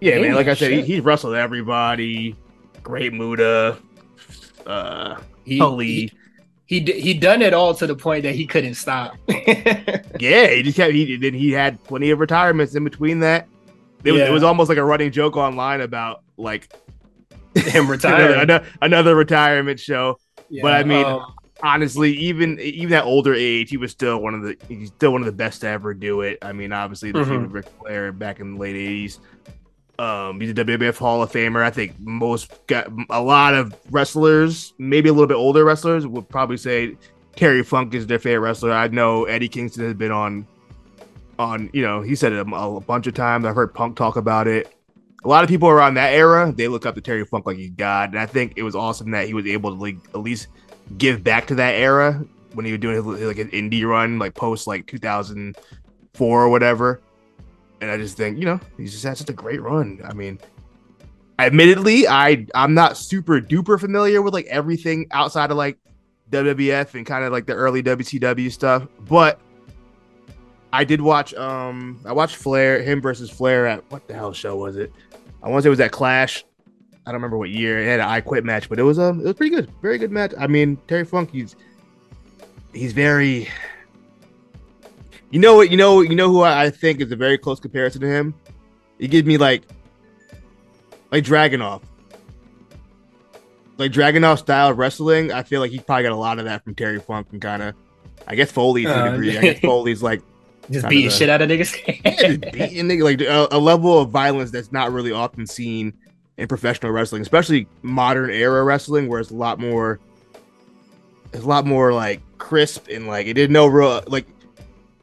yeah, 0.01 0.13
Damn, 0.17 0.23
man. 0.23 0.35
Like 0.35 0.49
I 0.49 0.55
said, 0.55 0.71
he, 0.73 0.83
he's 0.83 1.01
wrestled 1.01 1.35
everybody. 1.35 2.37
Great 2.83 3.13
Muta. 3.15 3.79
Uh, 4.67 5.17
he, 5.45 5.59
Tully. 5.59 6.13
he, 6.67 6.81
he 6.81 6.81
he 6.81 7.15
done 7.15 7.41
it 7.43 7.55
all 7.55 7.75
to 7.75 7.87
the 7.87 7.95
point 7.95 8.23
that 8.25 8.35
he 8.35 8.47
couldn't 8.47 8.75
stop. 8.75 9.17
yeah, 9.29 10.49
he 10.49 10.63
just 10.63 10.77
kept. 10.77 10.93
He 10.93 11.17
then 11.17 11.33
he 11.35 11.51
had 11.53 11.83
plenty 11.85 12.11
of 12.11 12.19
retirements 12.21 12.75
in 12.75 12.85
between 12.85 13.21
that. 13.21 13.47
it, 14.05 14.13
was, 14.13 14.21
Yeah. 14.21 14.29
it 14.29 14.33
was 14.33 14.43
almost 14.43 14.69
like 14.69 14.79
a 14.79 14.85
running 14.85 15.11
joke 15.11 15.37
online 15.37 15.81
about 15.81 16.23
like 16.37 16.71
Him 17.55 17.87
retiring. 17.91 18.41
another, 18.43 18.67
another 18.83 19.15
retirement 19.15 19.81
show. 19.81 20.19
but 20.63 20.73
I 20.73 20.85
mean, 20.85 21.05
um, 21.05 21.35
honestly, 21.65 22.13
even 22.13 22.61
even 22.61 22.93
at 22.93 23.05
older 23.05 23.35
age, 23.35 23.71
he 23.71 23.77
was 23.77 23.91
still 23.91 24.21
one 24.21 24.35
of 24.35 24.43
the 24.43 24.57
he's 24.69 24.89
still 24.89 25.11
one 25.13 25.23
of 25.23 25.27
the 25.27 25.33
best 25.33 25.63
to 25.63 25.67
ever 25.69 25.95
do 25.95 26.21
it. 26.21 26.39
I 26.43 26.53
mean, 26.53 26.73
obviously 26.73 27.11
the 27.11 27.21
Mhm. 27.21 27.43
with 27.43 27.53
Ric 27.53 27.65
Flair 27.81 28.13
back 28.13 28.39
in 28.39 28.55
the 28.55 28.61
late 28.61 28.77
eighties. 28.77 29.19
Um, 29.99 30.41
he's 30.41 30.51
a 30.51 30.55
WWF 30.55 30.99
Hall 30.99 31.23
of 31.23 31.31
Famer. 31.33 31.63
I 31.63 31.71
think 31.71 31.95
most 32.01 32.67
got 32.67 32.89
a 33.11 33.23
lot 33.23 33.55
of 33.55 33.75
wrestlers, 33.91 34.75
maybe 34.79 35.09
a 35.09 35.13
little 35.13 35.29
bit 35.29 35.37
older 35.37 35.65
wrestlers, 35.65 36.05
would 36.07 36.29
probably 36.29 36.57
say 36.57 36.97
Terry 37.37 37.63
Funk 37.63 37.95
is 37.95 38.07
their 38.07 38.19
favorite 38.19 38.49
wrestler. 38.49 38.73
I 38.73 38.89
know 38.89 39.25
Eddie 39.25 39.49
Kingston 39.49 39.85
has 39.85 39.95
been 39.95 40.13
on 40.13 40.47
on 41.39 41.69
you 41.73 41.83
know 41.83 42.01
he 42.01 42.15
said 42.15 42.33
it 42.33 42.47
a, 42.47 42.55
a 42.55 42.81
bunch 42.81 43.07
of 43.07 43.15
times. 43.15 43.45
I've 43.47 43.55
heard 43.55 43.73
Punk 43.75 43.97
talk 43.97 44.17
about 44.17 44.47
it. 44.47 44.73
A 45.25 45.29
lot 45.29 45.43
of 45.43 45.49
people 45.49 45.69
around 45.71 45.95
that 45.95 46.13
era 46.13 46.53
they 46.55 46.69
look 46.69 46.85
up 46.87 46.95
to 46.97 47.01
Terry 47.01 47.25
Funk 47.25 47.47
like 47.47 47.57
he's 47.57 47.71
God, 47.71 48.11
and 48.11 48.19
I 48.19 48.27
think 48.27 48.53
it 48.57 48.63
was 48.63 48.75
awesome 48.75 49.11
that 49.13 49.27
he 49.27 49.35
was 49.35 49.47
able 49.47 49.71
to 49.75 49.81
like 49.81 49.97
at 50.09 50.21
least 50.21 50.49
give 50.99 51.25
back 51.25 51.47
to 51.49 51.55
that 51.57 51.75
era 51.75 52.25
when 52.53 52.65
he 52.65 52.73
was 52.73 52.81
doing 52.81 52.97
his, 52.97 53.05
like 53.05 53.39
an 53.39 53.51
indie 53.51 53.87
run, 53.87 54.19
like 54.19 54.35
post 54.35 54.67
like 54.67 54.87
2004 54.87 56.43
or 56.43 56.49
whatever. 56.49 57.01
And 57.81 57.91
I 57.91 57.97
just 57.97 58.17
think, 58.17 58.39
you 58.39 58.45
know, 58.45 58.61
he's 58.77 58.93
just 58.93 59.05
had 59.05 59.19
such 59.19 59.31
a 59.31 59.33
great 59.33 59.61
run. 59.61 60.01
I 60.05 60.15
mean, 60.15 60.39
admittedly, 61.39 62.07
I 62.09 62.47
I'm 62.55 62.75
not 62.75 62.97
super 62.97 63.41
duper 63.41 63.79
familiar 63.79 64.23
with 64.23 64.33
like 64.35 64.47
everything 64.47 65.07
outside 65.11 65.51
of 65.51 65.57
like 65.57 65.79
WWF 66.31 66.95
and 66.95 67.05
kind 67.05 67.25
of 67.25 67.33
like 67.33 67.47
the 67.47 67.55
early 67.55 67.83
WCW 67.83 68.51
stuff, 68.51 68.87
but 69.01 69.41
I 70.73 70.85
did 70.85 71.01
watch 71.01 71.35
um 71.35 72.01
I 72.05 72.13
watched 72.13 72.37
Flair 72.37 72.83
him 72.83 73.01
versus 73.01 73.31
Flair 73.31 73.67
at 73.67 73.85
what 73.91 74.07
the 74.09 74.15
hell 74.15 74.33
show 74.33 74.57
was 74.57 74.77
it? 74.77 74.93
I 75.43 75.49
want 75.49 75.61
to 75.61 75.63
say 75.63 75.69
it 75.69 75.71
was 75.71 75.81
at 75.81 75.93
Clash. 75.93 76.45
I 77.07 77.11
don't 77.11 77.15
remember 77.17 77.37
what 77.37 77.51
year. 77.51 77.79
It 77.81 77.87
had 77.87 78.01
an 78.01 78.09
I 78.09 78.21
Quit 78.21 78.45
match, 78.45 78.69
but 78.69 78.79
it 78.79 78.83
was 78.83 78.99
um 78.99 79.21
it 79.21 79.25
was 79.25 79.35
pretty 79.35 79.55
good, 79.55 79.71
very 79.83 79.99
good 79.99 80.11
match. 80.11 80.33
I 80.39 80.47
mean 80.47 80.77
Terry 80.89 81.05
Funk, 81.05 81.31
he's 81.31 81.55
he's 82.73 82.93
very. 82.93 83.49
You 85.31 85.41
know 85.41 85.57
what? 85.57 85.71
You 85.71 85.77
know 85.77 86.01
you 86.01 86.15
know 86.15 86.29
who 86.31 86.41
I 86.43 86.65
I 86.65 86.71
think 86.71 87.01
is 87.01 87.11
a 87.13 87.17
very 87.17 87.37
close 87.39 87.61
comparison 87.61 88.01
to 88.03 88.07
him. 88.07 88.35
He 88.99 89.09
gives 89.09 89.27
me 89.27 89.37
like 89.37 89.63
like 91.11 91.25
Dragunov. 91.25 91.83
Like 93.77 93.91
Dragunov 93.93 94.39
style 94.39 94.69
of 94.71 94.79
wrestling, 94.79 95.33
I 95.33 95.43
feel 95.43 95.61
like 95.61 95.73
he's 95.73 95.83
probably 95.83 96.05
got 96.05 96.13
a 96.13 96.17
lot 96.17 96.39
of 96.39 96.45
that 96.45 96.63
from 96.63 96.75
Terry 96.77 97.01
Funk 97.01 97.27
and 97.33 97.43
kind 97.43 97.61
of, 97.61 97.75
I 98.29 98.37
guess 98.37 98.53
Foley 98.53 98.85
to 98.85 98.91
a 98.91 98.95
Uh, 98.95 99.11
degree. 99.11 99.37
I 99.37 99.41
guess 99.43 99.59
Foley's 99.61 100.01
like 100.03 100.23
just 100.71 100.89
beating 100.89 101.11
shit 101.11 101.29
out 101.29 101.43
of 101.43 101.49
niggas. 101.51 101.75
just 102.05 102.41
beating 102.53 102.87
nigga, 102.89 103.03
like 103.03 103.21
a, 103.21 103.49
a 103.51 103.59
level 103.59 103.99
of 103.99 104.11
violence 104.11 104.53
that's 104.53 104.71
not 104.71 104.93
really 104.93 105.11
often 105.11 105.45
seen 105.45 105.93
in 106.37 106.49
professional 106.49 106.93
wrestling, 106.93 107.23
especially 107.23 107.67
modern 107.83 108.31
era 108.31 108.65
wrestling, 108.65 109.09
where 109.09 109.21
it's 109.21 109.31
a 109.31 109.35
lot 109.35 109.59
more, 109.61 110.01
it's 111.33 111.45
a 111.45 111.49
lot 111.49 111.67
more 111.67 111.93
like 111.93 112.21
crisp 112.39 112.89
and 112.89 113.07
like 113.07 113.27
it 113.27 113.35
didn't 113.35 113.53
know 113.53 113.67
real 113.67 114.03
like 114.09 114.27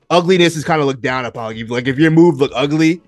ugliness 0.09 0.55
is 0.55 0.63
kind 0.63 0.81
of 0.81 0.87
looked 0.87 1.01
down 1.01 1.25
upon. 1.25 1.55
You 1.55 1.65
like 1.67 1.87
if 1.87 1.97
your 1.97 2.11
move 2.11 2.39
look 2.39 2.51
ugly, 2.53 3.01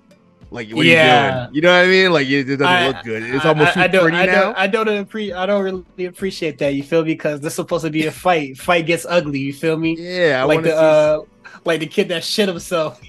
like 0.51 0.69
what 0.71 0.86
are 0.86 0.89
Yeah. 0.89 1.25
you 1.25 1.31
doing? 1.45 1.55
You 1.55 1.62
know 1.62 1.77
what 1.79 1.86
I 1.86 1.88
mean? 1.88 2.12
Like 2.13 2.27
it, 2.27 2.49
it 2.49 2.57
doesn't 2.57 2.65
I- 2.65 2.88
look 2.88 3.03
good. 3.03 3.23
It's 3.23 3.45
almost 3.45 3.75
I, 3.77 3.83
I 3.83 3.88
too 3.88 3.91
don't, 3.93 4.01
pretty 4.03 4.17
I 4.17 4.25
now. 4.25 4.41
don't, 4.41 4.57
I 4.57 4.67
don't 4.67 4.88
appre- 4.88 5.36
I 5.36 5.45
don't 5.45 5.63
really 5.63 6.05
appreciate 6.05 6.57
that. 6.59 6.73
You 6.75 6.83
feel 6.83 7.01
me? 7.03 7.13
Because 7.13 7.41
this 7.41 7.53
is 7.53 7.55
supposed 7.57 7.83
to 7.86 7.91
be 7.91 8.05
a 8.05 8.12
fight. 8.12 8.57
Fight 8.57 8.86
gets 8.86 9.05
ugly. 9.07 9.39
You 9.39 9.53
feel 9.53 9.77
me? 9.77 9.95
yeah, 9.99 10.43
like 10.45 10.63
the 10.63 10.75
uh, 10.75 11.21
like 11.65 11.79
the 11.81 11.88
kid 11.88 12.07
that 12.09 12.23
shit 12.23 12.47
himself 12.47 13.01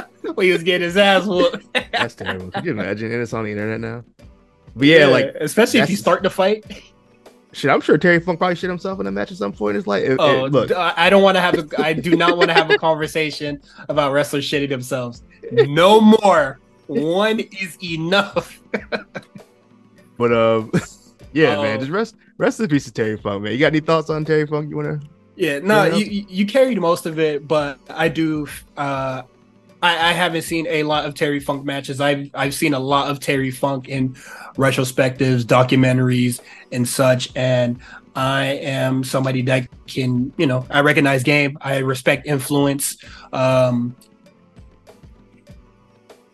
when 0.34 0.46
he 0.46 0.52
was 0.52 0.62
getting 0.62 0.82
his 0.84 0.96
ass 0.96 1.26
whooped. 1.26 1.64
That's 1.92 2.14
terrible. 2.14 2.50
Could 2.50 2.64
you 2.64 2.72
imagine? 2.72 3.12
And 3.12 3.22
it's 3.22 3.32
on 3.32 3.44
the 3.44 3.50
internet 3.50 3.80
now. 3.80 4.04
But 4.74 4.86
yeah, 4.88 5.06
like 5.06 5.34
especially 5.40 5.80
if 5.80 5.90
you 5.90 5.96
that's- 5.96 6.00
start 6.00 6.22
the 6.22 6.30
fight. 6.30 6.64
shit. 7.52 7.70
I'm 7.70 7.80
sure 7.82 7.98
Terry 7.98 8.20
Funk 8.20 8.38
probably 8.38 8.56
shit 8.56 8.70
himself 8.70 8.98
in 9.00 9.06
a 9.06 9.12
match 9.12 9.30
at 9.30 9.36
some 9.36 9.52
point. 9.52 9.76
It's 9.76 9.86
like, 9.86 10.02
it- 10.04 10.16
Oh, 10.18 10.46
it- 10.46 10.52
look, 10.52 10.68
d- 10.68 10.74
I 10.74 11.06
I 11.06 11.10
don't 11.10 11.22
want 11.22 11.36
to 11.36 11.40
have. 11.42 11.54
A, 11.58 11.68
I 11.78 11.92
do 11.92 12.16
not 12.16 12.36
want 12.38 12.48
to 12.48 12.54
have 12.54 12.70
a 12.70 12.78
conversation 12.78 13.60
about 13.90 14.12
wrestlers 14.12 14.48
shitting 14.48 14.70
themselves. 14.70 15.22
No 15.52 16.00
more. 16.00 16.58
One 16.86 17.40
is 17.40 17.76
enough. 17.82 18.60
But 20.18 20.32
um, 20.32 20.70
yeah, 21.32 21.56
Oh. 21.56 21.62
man, 21.62 21.80
just 21.80 21.90
rest 21.90 22.16
rest 22.38 22.60
in 22.60 22.68
peace 22.68 22.84
to 22.84 22.92
Terry 22.92 23.16
Funk, 23.16 23.42
man. 23.42 23.52
You 23.52 23.58
got 23.58 23.68
any 23.68 23.80
thoughts 23.80 24.10
on 24.10 24.24
Terry 24.24 24.46
Funk? 24.46 24.70
You 24.70 24.76
wanna? 24.76 25.00
Yeah, 25.36 25.58
no, 25.60 25.84
you 25.84 26.04
you- 26.04 26.26
you 26.28 26.46
carried 26.46 26.78
most 26.80 27.06
of 27.06 27.18
it, 27.18 27.48
but 27.48 27.78
I 27.90 28.08
do. 28.08 28.46
Uh, 28.76 29.22
I, 29.82 30.10
I 30.10 30.12
haven't 30.12 30.42
seen 30.42 30.66
a 30.68 30.84
lot 30.84 31.04
of 31.04 31.14
Terry 31.14 31.40
Funk 31.40 31.64
matches. 31.64 32.00
I've 32.00 32.30
I've 32.34 32.54
seen 32.54 32.72
a 32.72 32.78
lot 32.78 33.10
of 33.10 33.20
Terry 33.20 33.50
Funk 33.50 33.88
in 33.88 34.14
retrospectives, 34.56 35.42
documentaries, 35.42 36.40
and 36.70 36.88
such. 36.88 37.30
And 37.34 37.80
I 38.14 38.44
am 38.44 39.02
somebody 39.02 39.42
that 39.42 39.68
can, 39.86 40.32
you 40.36 40.46
know, 40.46 40.66
I 40.70 40.80
recognize 40.80 41.22
game. 41.22 41.58
I 41.60 41.78
respect 41.78 42.26
influence. 42.26 42.96
Um, 43.32 43.96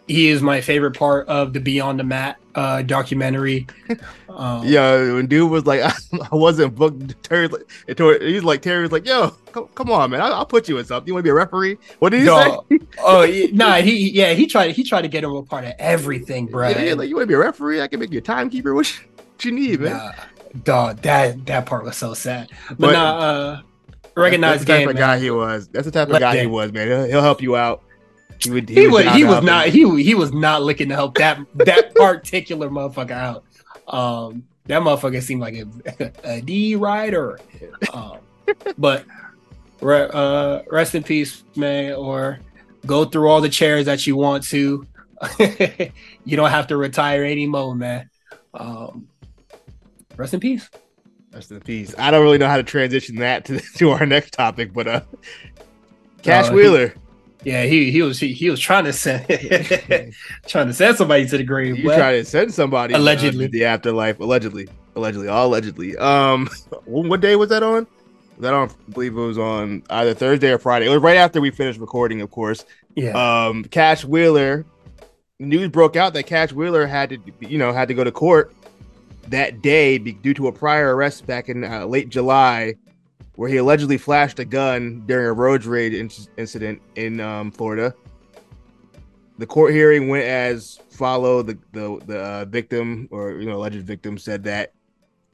he 0.09 0.29
is 0.29 0.43
my 0.43 0.61
favorite 0.61 0.93
part 0.97 1.29
of 1.29 1.53
the 1.53 1.61
Beyond 1.61 2.01
the 2.01 2.05
Mat 2.05 2.39
uh, 2.55 2.83
documentary. 2.83 3.67
Um, 4.29 4.65
Yeah, 4.65 5.15
when 5.15 5.27
dude 5.27 5.51
was 5.51 5.67
like, 5.67 5.81
I 6.33 6.35
wasn't 6.37 6.77
booked. 6.77 7.21
Terry, 7.25 7.49
like, 7.49 7.63
Terry- 7.97 8.33
he's 8.33 8.45
like, 8.45 8.63
Terry 8.63 8.83
was 8.83 8.93
like, 8.93 9.05
yo, 9.05 9.31
come, 9.51 9.67
come 9.75 9.91
on, 9.91 10.11
man, 10.11 10.21
I'll, 10.21 10.33
I'll 10.35 10.47
put 10.47 10.69
you 10.69 10.79
in 10.79 10.85
something. 10.85 11.09
You 11.09 11.15
want 11.15 11.23
to 11.25 11.27
be 11.27 11.31
a 11.31 11.35
referee? 11.35 11.77
What 11.99 12.11
did 12.11 12.21
he 12.21 12.27
Dog. 12.27 12.65
say? 12.71 12.79
oh 13.01 13.23
yeah, 13.23 13.47
nah, 13.53 13.75
he 13.77 14.11
yeah 14.11 14.35
he 14.35 14.47
tried 14.47 14.71
he 14.77 14.85
tried 14.85 15.03
to 15.03 15.09
get 15.09 15.25
him 15.25 15.33
a 15.33 15.43
part 15.43 15.65
of 15.65 15.73
everything, 15.81 16.47
bro. 16.47 16.69
Yeah, 16.69 16.83
yeah, 16.83 16.95
like 16.95 17.09
you 17.09 17.17
want 17.17 17.25
to 17.25 17.27
be 17.27 17.35
a 17.35 17.39
referee? 17.39 17.81
I 17.83 17.89
can 17.89 17.99
make 17.99 18.13
you 18.13 18.19
a 18.19 18.21
timekeeper. 18.23 18.75
What 18.75 18.89
you, 18.97 19.05
what 19.17 19.45
you 19.45 19.51
need, 19.51 19.81
man? 19.81 19.97
Nah, 19.97 20.13
dog, 20.63 21.03
that 21.03 21.45
that 21.47 21.67
part 21.67 21.83
was 21.85 21.97
so 21.97 22.15
sad. 22.15 22.49
But, 22.69 22.79
But- 22.79 22.93
nah, 22.93 23.19
uh, 23.19 23.61
recognize 24.15 24.61
That's 24.61 24.65
the 24.67 24.73
type 24.73 24.79
game. 24.83 24.89
of 24.91 24.95
man. 24.95 25.01
guy 25.03 25.19
he 25.19 25.31
was. 25.33 25.67
That's 25.69 25.87
the 25.87 25.91
type 25.91 26.07
of 26.09 26.13
Let 26.13 26.21
guy 26.21 26.39
he 26.39 26.47
was, 26.47 26.71
man. 26.71 26.87
He'll, 26.87 27.05
he'll 27.07 27.23
help 27.23 27.43
you 27.43 27.57
out. 27.57 27.83
He 28.41 28.51
would. 28.51 28.69
He 28.69 28.87
was 28.87 29.05
down 29.05 29.17
he 29.17 29.25
was 29.25 29.43
not 29.43 29.67
he 29.67 30.03
he 30.03 30.15
was 30.15 30.33
not 30.33 30.63
looking 30.63 30.89
to 30.91 30.95
help 30.95 31.17
that 31.19 31.39
that 31.55 31.95
particular 31.95 32.69
motherfucker 32.69 33.11
out. 33.13 33.45
Um, 33.89 34.45
that 34.67 34.83
motherfucker 34.83 35.23
seemed 35.23 35.41
like 35.41 35.55
a, 35.55 36.13
a 36.25 36.41
D 36.41 36.77
rider. 36.77 37.41
Um, 37.93 38.19
but 38.77 39.05
re- 39.81 40.09
uh, 40.13 40.63
rest 40.71 40.95
in 40.95 41.03
peace, 41.03 41.43
man. 41.57 41.95
Or 41.95 42.39
go 42.87 43.05
through 43.05 43.29
all 43.29 43.41
the 43.41 43.49
chairs 43.49 43.87
that 43.87 44.07
you 44.07 44.17
want 44.17 44.45
to. 44.45 44.87
you 45.39 46.37
don't 46.37 46.51
have 46.51 46.67
to 46.69 46.77
retire 46.77 47.25
anymore, 47.25 47.75
man. 47.75 48.09
Um, 48.55 49.09
rest 50.17 50.35
in 50.35 50.41
peace. 50.41 50.69
Rest 51.33 51.51
in 51.51 51.61
peace. 51.61 51.95
I 51.99 52.11
don't 52.11 52.23
really 52.23 52.39
know 52.39 52.47
how 52.49 52.57
to 52.57 52.63
transition 52.63 53.17
that 53.17 53.45
to 53.47 53.59
to 53.77 53.91
our 53.91 54.07
next 54.07 54.33
topic, 54.33 54.73
but 54.73 54.87
uh, 54.87 55.01
Cash 56.23 56.47
Uh, 56.47 56.51
he- 56.51 56.57
Wheeler. 56.57 56.95
Yeah, 57.49 57.63
he 57.65 57.91
he 57.91 58.03
was 58.03 58.19
he, 58.21 58.33
he 58.35 58.51
was 58.51 58.61
trying 58.61 58.85
to 58.85 58.93
send 58.93 59.25
trying 60.47 60.67
to 60.67 60.73
send 60.75 60.97
somebody 60.99 61.27
to 61.27 61.39
the 61.39 61.45
grave. 61.45 61.79
You 61.79 61.85
but- 61.87 61.97
try 61.97 62.13
to 62.19 62.25
send 62.25 62.53
somebody 62.53 62.93
uh, 62.95 62.99
Allegedly. 62.99 63.47
to 63.47 63.51
the 63.53 63.65
afterlife. 63.65 64.21
Allegedly, 64.21 64.69
allegedly, 64.97 65.29
all 65.29 65.47
allegedly. 65.47 65.97
Um, 65.97 66.49
what 66.85 67.21
day 67.21 67.37
was 67.37 67.49
that 67.49 67.63
on? 67.63 67.87
That? 68.41 68.53
I 68.55 68.69
believe 68.91 69.17
it 69.17 69.21
was 69.21 69.39
on 69.39 69.83
either 69.91 70.13
Thursday 70.15 70.51
or 70.53 70.59
Friday. 70.59 70.87
It 70.87 70.91
was 70.91 71.01
right 71.01 71.17
after 71.17 71.41
we 71.41 71.51
finished 71.51 71.81
recording, 71.81 72.21
of 72.21 72.31
course. 72.31 72.65
yeah, 72.95 73.47
Um, 73.47 73.65
Cash 73.65 74.05
Wheeler. 74.05 74.65
News 75.41 75.69
broke 75.71 75.97
out 75.97 76.13
that 76.15 76.25
Cash 76.25 76.53
Wheeler 76.53 76.87
had 76.87 77.11
to, 77.11 77.19
you 77.41 77.59
know, 77.59 77.73
had 77.73 77.89
to 77.89 77.95
go 77.95 78.05
to 78.05 78.11
court 78.13 78.53
that 79.29 79.63
day 79.63 79.97
due 79.99 80.35
to 80.35 80.49
a 80.49 80.53
prior 80.53 80.95
arrest 80.95 81.27
back 81.27 81.49
in 81.49 81.65
uh, 81.65 81.87
late 81.87 82.09
July, 82.11 82.75
where 83.39 83.49
he 83.49 83.57
allegedly 83.59 83.97
flashed 83.97 84.41
a 84.41 84.45
gun 84.45 85.01
during 85.07 85.25
a 85.29 85.33
road 85.33 85.65
rage 85.65 85.93
inc- 85.93 86.27
incident 86.37 86.83
in 86.97 87.21
um, 87.21 87.53
Florida. 87.53 87.95
The 89.39 89.47
court 89.47 89.73
hearing 89.73 90.09
went 90.09 90.25
as 90.25 90.81
followed. 90.91 91.47
The 91.47 91.59
the 91.73 92.01
the 92.07 92.19
uh, 92.19 92.45
victim 92.47 93.07
or 93.13 93.33
you 93.41 93.47
know 93.49 93.55
alleged 93.57 93.77
victim 93.87 94.19
said 94.19 94.43
that 94.45 94.73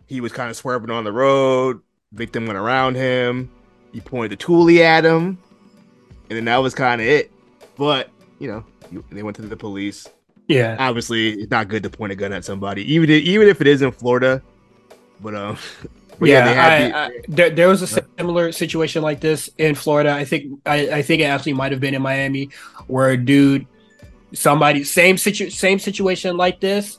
he 0.06 0.20
was 0.20 0.32
kind 0.32 0.50
of 0.50 0.56
swerving 0.56 0.90
on 0.90 1.04
the 1.04 1.12
road. 1.12 1.80
Victim 2.12 2.44
went 2.46 2.58
around 2.58 2.94
him. 2.94 3.50
He 3.94 4.02
pointed 4.02 4.38
the 4.38 4.44
toolie 4.44 4.80
at 4.80 5.02
him, 5.06 5.38
and 6.28 6.36
then 6.36 6.44
that 6.44 6.58
was 6.58 6.74
kind 6.74 7.00
of 7.00 7.06
it. 7.06 7.32
But 7.76 8.10
you 8.38 8.48
know, 8.48 8.64
you- 8.92 9.04
they 9.10 9.22
went 9.22 9.36
to 9.36 9.42
the 9.42 9.56
police. 9.56 10.06
yeah. 10.46 10.76
Obviously, 10.78 11.30
it's 11.40 11.50
not 11.50 11.68
good 11.68 11.82
to 11.84 11.88
point 11.88 12.12
a 12.12 12.16
gun 12.16 12.34
at 12.34 12.44
somebody, 12.44 12.82
even 12.92 13.08
if, 13.08 13.22
even 13.22 13.48
if 13.48 13.62
it 13.62 13.66
is 13.66 13.80
in 13.80 13.92
Florida. 13.92 14.42
But 15.22 15.34
um, 15.34 15.56
but 16.18 16.28
yeah, 16.28 16.46
had 16.46 16.82
I, 16.82 16.88
the- 16.88 16.96
I, 16.96 17.20
there, 17.28 17.50
there 17.50 17.68
was 17.68 17.82
a 17.82 17.86
similar 17.86 18.52
situation 18.52 19.02
like 19.02 19.20
this 19.20 19.50
in 19.58 19.74
Florida. 19.74 20.12
I 20.12 20.24
think 20.24 20.60
I, 20.66 20.90
I 20.90 21.02
think 21.02 21.20
it 21.22 21.24
actually 21.24 21.54
might 21.54 21.72
have 21.72 21.80
been 21.80 21.94
in 21.94 22.02
Miami, 22.02 22.50
where 22.86 23.10
a 23.10 23.16
dude, 23.16 23.66
somebody 24.32 24.84
same 24.84 25.16
situ 25.16 25.50
same 25.50 25.78
situation 25.78 26.36
like 26.36 26.60
this, 26.60 26.98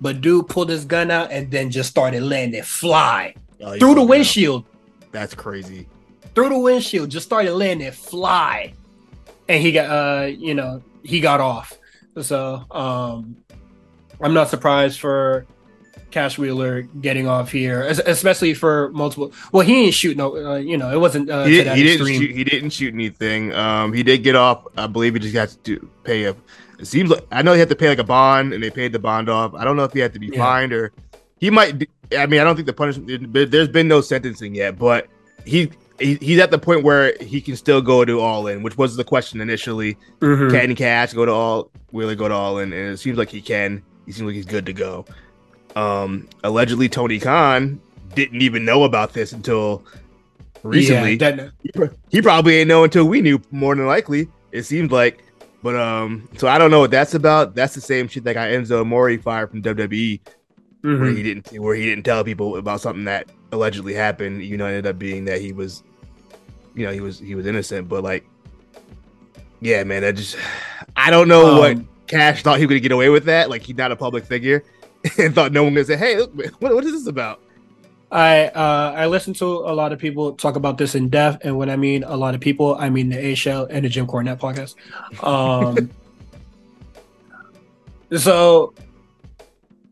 but 0.00 0.20
dude 0.20 0.48
pulled 0.48 0.68
his 0.68 0.84
gun 0.84 1.10
out 1.10 1.30
and 1.30 1.50
then 1.50 1.70
just 1.70 1.90
started 1.90 2.22
letting 2.22 2.54
it 2.54 2.64
fly 2.64 3.34
oh, 3.62 3.78
through 3.78 3.94
the 3.94 4.02
windshield, 4.02 4.64
That's 5.12 5.34
crazy. 5.34 5.88
through 6.34 6.50
the 6.50 6.58
windshield, 6.58 7.10
just 7.10 7.26
started 7.26 7.54
letting 7.54 7.80
it 7.80 7.94
fly, 7.94 8.72
and 9.48 9.62
he 9.62 9.72
got 9.72 9.90
uh 9.90 10.26
you 10.26 10.54
know 10.54 10.82
he 11.02 11.20
got 11.20 11.40
off. 11.40 11.78
So 12.20 12.64
um, 12.70 13.36
I'm 14.20 14.32
not 14.32 14.48
surprised 14.48 15.00
for 15.00 15.46
Cash 16.16 16.38
Wheeler 16.38 16.80
getting 17.02 17.28
off 17.28 17.52
here, 17.52 17.82
especially 17.82 18.54
for 18.54 18.88
multiple. 18.92 19.34
Well, 19.52 19.66
he 19.66 19.84
ain't 19.84 19.92
shoot 19.92 20.16
no, 20.16 20.34
uh, 20.34 20.56
you 20.56 20.78
know, 20.78 20.90
it 20.90 20.96
wasn't. 20.96 21.28
Uh, 21.28 21.44
he, 21.44 21.58
he 21.58 21.82
didn't 21.82 22.06
shoot. 22.06 22.30
He 22.34 22.42
didn't 22.42 22.70
shoot 22.70 22.94
anything. 22.94 23.52
Um, 23.52 23.92
he 23.92 24.02
did 24.02 24.22
get 24.22 24.34
off. 24.34 24.66
I 24.78 24.86
believe 24.86 25.12
he 25.12 25.20
just 25.20 25.34
got 25.34 25.50
to 25.50 25.58
do, 25.58 25.90
pay 26.04 26.24
a. 26.24 26.34
It 26.78 26.86
seems 26.86 27.10
like 27.10 27.26
I 27.30 27.42
know 27.42 27.52
he 27.52 27.58
had 27.58 27.68
to 27.68 27.76
pay 27.76 27.90
like 27.90 27.98
a 27.98 28.04
bond, 28.04 28.54
and 28.54 28.62
they 28.62 28.70
paid 28.70 28.92
the 28.92 28.98
bond 28.98 29.28
off. 29.28 29.52
I 29.52 29.62
don't 29.62 29.76
know 29.76 29.84
if 29.84 29.92
he 29.92 30.00
had 30.00 30.14
to 30.14 30.18
be 30.18 30.28
yeah. 30.28 30.38
fined 30.38 30.72
or 30.72 30.90
he 31.38 31.50
might. 31.50 31.86
I 32.16 32.24
mean, 32.24 32.40
I 32.40 32.44
don't 32.44 32.56
think 32.56 32.64
the 32.64 32.72
punishment. 32.72 33.34
There's 33.34 33.68
been 33.68 33.86
no 33.86 34.00
sentencing 34.00 34.54
yet, 34.54 34.78
but 34.78 35.08
he, 35.44 35.70
he 36.00 36.14
he's 36.14 36.38
at 36.38 36.50
the 36.50 36.58
point 36.58 36.82
where 36.82 37.14
he 37.20 37.42
can 37.42 37.56
still 37.56 37.82
go 37.82 38.06
to 38.06 38.20
all 38.20 38.46
in, 38.46 38.62
which 38.62 38.78
was 38.78 38.96
the 38.96 39.04
question 39.04 39.42
initially. 39.42 39.98
Mm-hmm. 40.20 40.50
Can 40.50 40.74
Cash 40.76 41.12
go 41.12 41.26
to 41.26 41.32
all? 41.32 41.70
Will 41.92 42.08
he 42.08 42.16
go 42.16 42.26
to 42.26 42.34
all 42.34 42.56
in? 42.56 42.72
And 42.72 42.94
it 42.94 42.96
seems 42.96 43.18
like 43.18 43.28
he 43.28 43.42
can. 43.42 43.82
He 44.06 44.12
seems 44.12 44.24
like 44.24 44.34
he's 44.34 44.46
good 44.46 44.64
to 44.64 44.72
go. 44.72 45.04
Um, 45.76 46.26
allegedly, 46.42 46.88
Tony 46.88 47.20
Khan 47.20 47.80
didn't 48.14 48.40
even 48.40 48.64
know 48.64 48.84
about 48.84 49.12
this 49.12 49.32
until 49.32 49.84
recently. 50.62 51.16
Yeah, 51.16 51.50
he, 51.62 51.70
he 52.08 52.22
probably 52.22 52.56
ain't 52.56 52.68
know 52.68 52.82
until 52.82 53.04
we 53.04 53.20
knew. 53.20 53.40
More 53.50 53.76
than 53.76 53.86
likely, 53.86 54.28
it 54.50 54.64
seemed 54.64 54.90
like. 54.90 55.22
But 55.62 55.76
um, 55.76 56.28
so 56.36 56.48
I 56.48 56.58
don't 56.58 56.70
know 56.70 56.80
what 56.80 56.90
that's 56.90 57.14
about. 57.14 57.54
That's 57.54 57.74
the 57.74 57.80
same 57.80 58.08
shit 58.08 58.24
that 58.24 58.34
got 58.34 58.48
Enzo 58.48 58.80
Amore 58.80 59.18
fired 59.18 59.50
from 59.50 59.62
WWE, 59.62 60.20
mm-hmm. 60.82 61.00
where 61.00 61.10
he 61.10 61.22
didn't 61.22 61.52
where 61.60 61.74
he 61.74 61.84
didn't 61.84 62.04
tell 62.04 62.24
people 62.24 62.56
about 62.56 62.80
something 62.80 63.04
that 63.04 63.28
allegedly 63.52 63.92
happened. 63.92 64.44
You 64.44 64.56
know, 64.56 64.66
ended 64.66 64.86
up 64.86 64.98
being 64.98 65.26
that 65.26 65.42
he 65.42 65.52
was, 65.52 65.82
you 66.74 66.86
know, 66.86 66.92
he 66.92 67.00
was 67.00 67.18
he 67.18 67.34
was 67.34 67.46
innocent. 67.46 67.88
But 67.88 68.02
like, 68.02 68.26
yeah, 69.60 69.84
man, 69.84 70.04
I 70.04 70.12
just 70.12 70.36
I 70.96 71.10
don't 71.10 71.28
know 71.28 71.52
um, 71.52 71.58
what 71.58 72.06
Cash 72.06 72.42
thought 72.42 72.60
he 72.60 72.66
could 72.66 72.80
get 72.80 72.92
away 72.92 73.10
with 73.10 73.24
that. 73.24 73.50
Like 73.50 73.62
he's 73.62 73.76
not 73.76 73.92
a 73.92 73.96
public 73.96 74.24
figure. 74.24 74.64
and 75.18 75.34
thought 75.34 75.52
no 75.52 75.64
one 75.64 75.74
would 75.74 75.86
say, 75.86 75.96
"Hey, 75.96 76.20
what, 76.20 76.74
what 76.74 76.84
is 76.84 76.92
this 76.92 77.06
about?" 77.06 77.40
I 78.10 78.46
uh, 78.48 78.94
I 78.96 79.06
listen 79.06 79.34
to 79.34 79.44
a 79.44 79.74
lot 79.74 79.92
of 79.92 79.98
people 79.98 80.32
talk 80.32 80.56
about 80.56 80.78
this 80.78 80.94
in 80.94 81.08
depth, 81.08 81.44
and 81.44 81.56
when 81.56 81.70
I 81.70 81.76
mean 81.76 82.04
a 82.04 82.16
lot 82.16 82.34
of 82.34 82.40
people, 82.40 82.76
I 82.76 82.90
mean 82.90 83.08
the 83.08 83.18
A 83.18 83.34
Show 83.34 83.66
and 83.66 83.84
the 83.84 83.88
Jim 83.88 84.06
Cornette 84.06 84.38
podcast. 84.38 84.74
Um, 85.24 85.90
so 88.18 88.74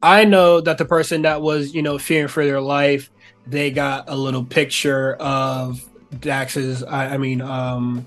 I 0.04 0.24
know 0.24 0.60
that 0.60 0.78
the 0.78 0.84
person 0.84 1.22
that 1.22 1.40
was, 1.40 1.74
you 1.74 1.80
know, 1.80 1.98
fearing 1.98 2.28
for 2.28 2.44
their 2.44 2.60
life, 2.60 3.10
they 3.46 3.70
got 3.70 4.08
a 4.08 4.14
little 4.14 4.44
picture 4.44 5.14
of 5.14 5.82
Dax's, 6.20 6.82
I, 6.82 7.14
I 7.14 7.18
mean, 7.18 7.40
um, 7.40 8.06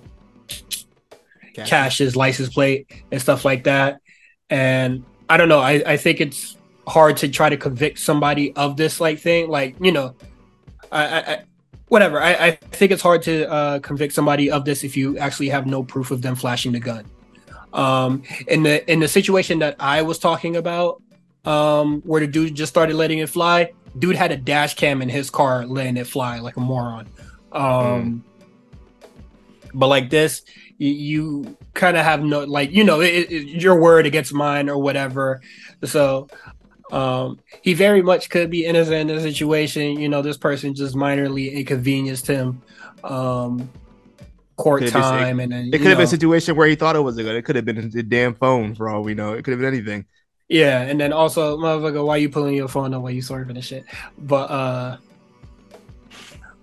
Cash. 1.56 1.70
Cash's 1.70 2.16
license 2.16 2.50
plate 2.50 2.88
and 3.12 3.22
stuff 3.22 3.44
like 3.46 3.64
that. 3.64 4.02
And 4.50 5.06
I 5.28 5.38
don't 5.38 5.50
know. 5.50 5.60
I, 5.60 5.84
I 5.86 5.98
think 5.98 6.22
it's 6.22 6.57
hard 6.88 7.18
to 7.18 7.30
try 7.30 7.50
to 7.50 7.58
convict 7.58 8.00
somebody 8.00 8.56
of 8.56 8.78
this 8.78 9.00
like 9.00 9.20
thing. 9.20 9.50
Like, 9.50 9.76
you 9.80 9.92
know, 9.92 10.16
I, 10.92 11.20
I 11.20 11.44
whatever. 11.88 12.22
I, 12.22 12.34
I 12.34 12.52
think 12.52 12.92
it's 12.92 13.02
hard 13.02 13.22
to 13.24 13.50
uh, 13.50 13.80
convict 13.80 14.14
somebody 14.14 14.50
of 14.50 14.66
this 14.66 14.84
if 14.84 14.96
you 14.98 15.18
actually 15.18 15.50
have 15.50 15.66
no 15.66 15.84
proof 15.84 16.12
of 16.12 16.22
them 16.22 16.36
flashing 16.36 16.72
the 16.72 16.80
gun. 16.80 17.06
Um, 17.74 18.24
in 18.48 18.64
the 18.64 18.90
in 18.92 19.00
the 19.00 19.08
situation 19.08 19.60
that 19.60 19.76
I 19.80 20.02
was 20.02 20.20
talking 20.20 20.56
about, 20.56 21.02
um, 21.46 22.02
where 22.02 22.22
the 22.22 22.28
dude 22.28 22.56
just 22.56 22.72
started 22.72 22.96
letting 22.96 23.20
it 23.20 23.30
fly, 23.30 23.74
dude 24.00 24.16
had 24.16 24.32
a 24.32 24.38
dash 24.38 24.76
cam 24.76 25.02
in 25.02 25.10
his 25.10 25.30
car 25.30 25.66
letting 25.66 25.98
it 25.98 26.08
fly 26.08 26.40
like 26.40 26.58
a 26.58 26.62
moron. 26.62 27.08
Um, 27.52 27.62
mm. 27.64 28.22
But 29.74 29.88
like 29.88 30.10
this, 30.10 30.44
you, 30.78 30.92
you 30.92 31.58
kind 31.74 31.98
of 31.98 32.04
have 32.04 32.24
no 32.24 32.44
like 32.44 32.72
you 32.72 32.84
know 32.84 33.02
it, 33.02 33.32
it, 33.32 33.48
your 33.48 33.80
word 33.80 34.06
against 34.06 34.34
mine 34.34 34.70
or 34.70 34.78
whatever. 34.78 35.42
So 35.84 36.30
um, 36.92 37.40
he 37.62 37.74
very 37.74 38.02
much 38.02 38.30
could 38.30 38.50
be 38.50 38.66
innocent 38.66 39.10
in 39.10 39.16
the 39.16 39.22
situation. 39.22 40.00
You 40.00 40.10
know, 40.10 40.22
this 40.22 40.38
person 40.38 40.74
just 40.74 40.96
minorly 40.96 41.54
inconvenienced 41.54 42.28
him. 42.28 42.62
Um, 43.04 43.70
court 44.56 44.84
could 44.84 44.92
time, 44.92 45.40
and 45.40 45.52
then 45.52 45.70
it 45.74 45.78
could 45.80 45.88
have 45.88 45.98
been 45.98 46.06
a 46.06 46.08
situation 46.08 46.56
where 46.56 46.68
he 46.68 46.76
thought 46.76 46.96
it 46.96 47.02
was 47.02 47.18
a 47.18 47.24
good. 47.24 47.36
It 47.36 47.44
could 47.44 47.56
have 47.56 47.66
been 47.66 47.78
a 47.78 48.04
damn 48.04 48.36
phone 48.36 48.76
for 48.76 48.90
all 48.90 49.04
we 49.04 49.14
know. 49.14 49.34
It 49.34 49.44
could 49.44 49.52
have 49.52 49.60
been 49.60 49.74
anything. 49.74 50.06
Yeah, 50.50 50.82
and 50.82 51.00
then 51.00 51.12
also, 51.12 51.58
motherfucker, 51.58 52.06
why 52.06 52.18
you 52.18 52.30
pulling 52.30 52.56
your 52.56 52.70
phone 52.70 52.94
away? 52.94 53.14
You 53.14 53.22
surfing 53.22 53.50
and 53.50 53.64
shit. 53.64 53.86
But 54.18 54.50
uh, 54.50 54.98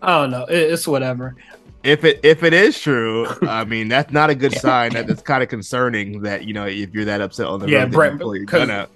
I 0.00 0.20
don't 0.20 0.30
know. 0.30 0.44
It, 0.46 0.72
it's 0.72 0.88
whatever. 0.88 1.36
If 1.82 2.02
it 2.02 2.20
if 2.22 2.42
it 2.42 2.54
is 2.54 2.80
true, 2.80 3.26
I 3.42 3.64
mean 3.64 3.88
that's 3.88 4.10
not 4.10 4.30
a 4.30 4.34
good 4.34 4.54
sign. 4.54 4.94
That 4.94 5.10
it's 5.10 5.20
kind 5.20 5.42
of 5.42 5.50
concerning 5.50 6.22
that 6.22 6.44
you 6.44 6.54
know 6.54 6.64
if 6.64 6.94
you're 6.94 7.04
that 7.04 7.20
upset 7.20 7.46
on 7.46 7.60
the 7.60 7.68
yeah, 7.68 7.86
road, 7.90 8.18
pull 8.18 8.34
your 8.34 8.46
gun 8.46 8.70
out 8.70 8.90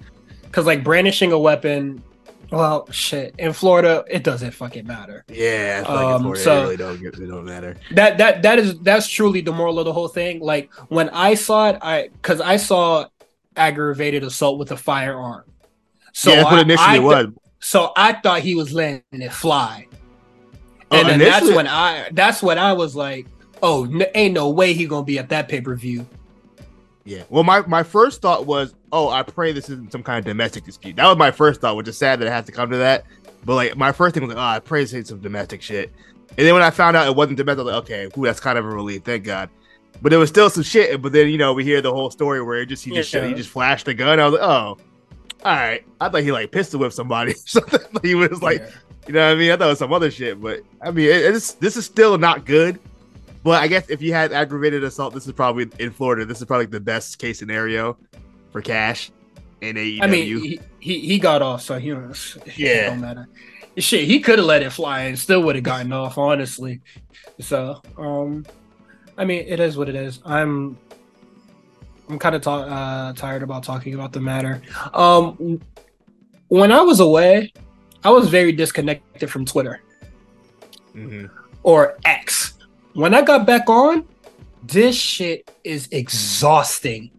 because 0.58 0.66
like 0.66 0.82
brandishing 0.82 1.30
a 1.30 1.38
weapon 1.38 2.02
well, 2.50 2.90
shit. 2.90 3.34
In 3.38 3.52
Florida, 3.52 4.04
it 4.08 4.24
doesn't 4.24 4.52
fucking 4.52 4.86
matter. 4.86 5.22
Yeah, 5.28 5.84
um, 5.86 6.22
Florida, 6.22 6.42
so 6.42 6.58
it 6.58 6.62
really 6.62 6.76
don't 6.78 7.00
get, 7.00 7.14
it 7.14 7.26
don't 7.26 7.44
matter. 7.44 7.76
That 7.92 8.18
that 8.18 8.42
that 8.42 8.58
is 8.58 8.80
that's 8.80 9.06
truly 9.06 9.42
the 9.42 9.52
moral 9.52 9.78
of 9.78 9.84
the 9.84 9.92
whole 9.92 10.08
thing. 10.08 10.40
Like 10.40 10.72
when 10.88 11.10
I 11.10 11.34
saw 11.34 11.68
it, 11.68 11.78
I 11.82 12.08
because 12.08 12.40
I 12.40 12.56
saw 12.56 13.06
aggravated 13.54 14.24
assault 14.24 14.58
with 14.58 14.72
a 14.72 14.76
firearm. 14.78 15.44
So 16.14 16.30
yeah, 16.30 16.36
that's 16.36 16.48
I, 16.48 16.52
what 16.54 16.62
initially 16.62 16.88
I, 16.88 16.98
was. 16.98 17.26
So 17.60 17.92
I 17.94 18.14
thought 18.14 18.40
he 18.40 18.54
was 18.54 18.72
letting 18.72 19.02
it 19.12 19.32
fly, 19.32 19.86
oh, 20.90 20.96
and 20.96 21.08
then 21.08 21.18
that's 21.18 21.48
when 21.50 21.68
I 21.68 22.08
that's 22.12 22.42
when 22.42 22.58
I 22.58 22.72
was 22.72 22.96
like, 22.96 23.26
oh, 23.62 23.84
n- 23.84 24.06
ain't 24.14 24.34
no 24.34 24.48
way 24.48 24.72
he 24.72 24.86
gonna 24.86 25.04
be 25.04 25.18
at 25.18 25.28
that 25.28 25.48
pay 25.48 25.60
per 25.60 25.76
view. 25.76 26.06
Yeah. 27.08 27.22
Well, 27.30 27.42
my, 27.42 27.62
my 27.62 27.82
first 27.82 28.20
thought 28.20 28.44
was, 28.44 28.74
oh, 28.92 29.08
I 29.08 29.22
pray 29.22 29.52
this 29.52 29.70
isn't 29.70 29.92
some 29.92 30.02
kind 30.02 30.18
of 30.18 30.26
domestic 30.26 30.64
dispute. 30.64 30.96
That 30.96 31.06
was 31.06 31.16
my 31.16 31.30
first 31.30 31.62
thought, 31.62 31.74
which 31.74 31.88
is 31.88 31.96
sad 31.96 32.20
that 32.20 32.26
it 32.26 32.30
has 32.30 32.44
to 32.44 32.52
come 32.52 32.68
to 32.70 32.76
that. 32.76 33.06
But 33.46 33.54
like 33.54 33.76
my 33.78 33.92
first 33.92 34.12
thing 34.12 34.26
was 34.26 34.34
like, 34.34 34.42
oh, 34.42 34.46
I 34.46 34.58
pray 34.58 34.82
this 34.82 34.92
ain't 34.92 35.06
some 35.06 35.20
domestic 35.20 35.62
shit. 35.62 35.90
And 36.36 36.46
then 36.46 36.52
when 36.52 36.62
I 36.62 36.68
found 36.68 36.98
out 36.98 37.06
it 37.06 37.16
wasn't 37.16 37.38
domestic, 37.38 37.60
I 37.60 37.64
was 37.64 37.72
like, 37.72 37.82
okay, 37.84 38.08
ooh, 38.18 38.24
that's 38.24 38.40
kind 38.40 38.58
of 38.58 38.66
a 38.66 38.68
relief, 38.68 39.04
thank 39.04 39.24
God. 39.24 39.48
But 40.02 40.10
there 40.10 40.18
was 40.18 40.28
still 40.28 40.50
some 40.50 40.64
shit. 40.64 41.00
But 41.00 41.12
then 41.12 41.28
you 41.28 41.38
know 41.38 41.54
we 41.54 41.64
hear 41.64 41.80
the 41.80 41.92
whole 41.92 42.10
story 42.10 42.42
where 42.42 42.60
it 42.60 42.66
just 42.66 42.84
he 42.84 42.90
just 42.90 43.12
yeah. 43.12 43.26
he 43.26 43.32
just 43.32 43.48
flashed 43.48 43.86
the 43.86 43.94
gun. 43.94 44.20
I 44.20 44.24
was 44.26 44.38
like, 44.38 44.42
oh, 44.42 44.76
all 45.44 45.56
right. 45.56 45.84
I 46.00 46.08
thought 46.10 46.22
he 46.22 46.30
like 46.30 46.52
pistol 46.52 46.80
whipped 46.80 46.94
somebody. 46.94 47.32
something. 47.46 47.80
he 48.02 48.14
was 48.14 48.42
like, 48.42 48.60
yeah. 48.60 48.70
you 49.06 49.14
know 49.14 49.26
what 49.26 49.32
I 49.32 49.34
mean? 49.34 49.50
I 49.50 49.56
thought 49.56 49.66
it 49.66 49.70
was 49.70 49.78
some 49.78 49.92
other 49.92 50.10
shit. 50.10 50.40
But 50.40 50.60
I 50.82 50.90
mean, 50.90 51.06
it, 51.06 51.34
it's 51.34 51.52
this 51.54 51.76
is 51.76 51.86
still 51.86 52.18
not 52.18 52.44
good. 52.44 52.78
But 53.48 53.62
I 53.62 53.66
guess 53.66 53.88
if 53.88 54.02
you 54.02 54.12
had 54.12 54.30
aggravated 54.34 54.84
assault, 54.84 55.14
this 55.14 55.26
is 55.26 55.32
probably 55.32 55.70
in 55.78 55.90
Florida. 55.90 56.26
This 56.26 56.38
is 56.38 56.44
probably 56.44 56.66
the 56.66 56.80
best 56.80 57.18
case 57.18 57.38
scenario 57.38 57.96
for 58.52 58.60
Cash 58.60 59.10
in 59.62 59.76
AEW. 59.76 60.02
I 60.02 60.06
mean, 60.06 60.26
he 60.26 60.60
he, 60.80 61.00
he 61.00 61.18
got 61.18 61.40
off, 61.40 61.62
so 61.62 61.78
he 61.78 61.94
was 61.94 62.36
yeah. 62.56 62.90
Don't 62.90 63.00
matter. 63.00 63.26
Shit, 63.78 64.04
he 64.04 64.20
could 64.20 64.38
have 64.38 64.46
let 64.46 64.60
it 64.60 64.70
fly 64.70 65.04
and 65.04 65.18
still 65.18 65.42
would 65.44 65.54
have 65.54 65.64
gotten 65.64 65.94
off, 65.94 66.18
honestly. 66.18 66.82
So, 67.40 67.80
um, 67.96 68.44
I 69.16 69.24
mean, 69.24 69.46
it 69.48 69.60
is 69.60 69.78
what 69.78 69.88
it 69.88 69.94
is. 69.94 70.20
I'm 70.26 70.76
I'm 72.10 72.18
kind 72.18 72.34
of 72.34 72.42
ta- 72.42 72.64
uh, 72.64 73.12
tired 73.14 73.42
about 73.42 73.62
talking 73.62 73.94
about 73.94 74.12
the 74.12 74.20
matter. 74.20 74.60
Um, 74.92 75.58
when 76.48 76.70
I 76.70 76.82
was 76.82 77.00
away, 77.00 77.54
I 78.04 78.10
was 78.10 78.28
very 78.28 78.52
disconnected 78.52 79.30
from 79.30 79.46
Twitter 79.46 79.80
mm-hmm. 80.94 81.34
or 81.62 81.96
X 82.04 82.47
when 82.98 83.14
I 83.14 83.22
got 83.22 83.46
back 83.46 83.70
on, 83.70 84.04
this 84.64 84.96
shit 84.96 85.48
is 85.62 85.88
exhausting. 85.92 87.12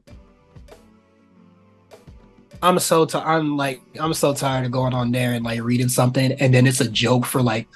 I'm 2.62 2.78
so 2.80 3.06
t- 3.06 3.18
I'm 3.18 3.56
like 3.56 3.80
I'm 3.98 4.13
so 4.13 4.34
tired 4.34 4.65
of 4.65 4.72
going 4.72 4.94
on 4.94 5.12
there 5.12 5.32
and 5.32 5.46
like 5.46 5.62
reading 5.63 5.88
something 5.88 6.34
and 6.34 6.54
then 6.54 6.68
it's 6.68 6.82
a 6.82 6.89
joke 6.89 7.26
for 7.26 7.42
like 7.42 7.70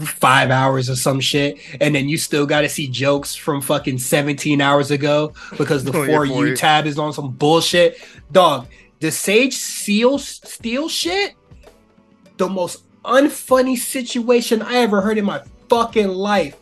five 0.00 0.50
hours 0.50 0.90
or 0.90 0.96
some 0.96 1.20
shit, 1.20 1.56
and 1.80 1.94
then 1.94 2.06
you 2.06 2.18
still 2.18 2.44
got 2.44 2.62
to 2.62 2.68
see 2.68 2.86
jokes 2.86 3.34
from 3.34 3.62
fucking 3.62 3.96
17 3.96 4.60
hours 4.60 4.90
ago 4.90 5.32
because 5.56 5.84
the 5.84 5.92
oh, 5.96 6.04
for 6.04 6.26
you 6.26 6.54
tab 6.54 6.84
is 6.84 6.98
on 6.98 7.14
some 7.14 7.30
bullshit. 7.30 7.96
Dog, 8.30 8.68
the 9.00 9.10
Sage 9.10 9.54
Seal 9.54 10.18
Steel 10.18 10.86
shit, 10.86 11.34
the 12.36 12.46
most 12.46 12.84
unfunny 13.04 13.78
situation 13.78 14.60
I 14.60 14.76
ever 14.76 15.00
heard 15.00 15.16
in 15.16 15.24
my 15.24 15.42
fucking 15.70 16.08
life 16.08 16.58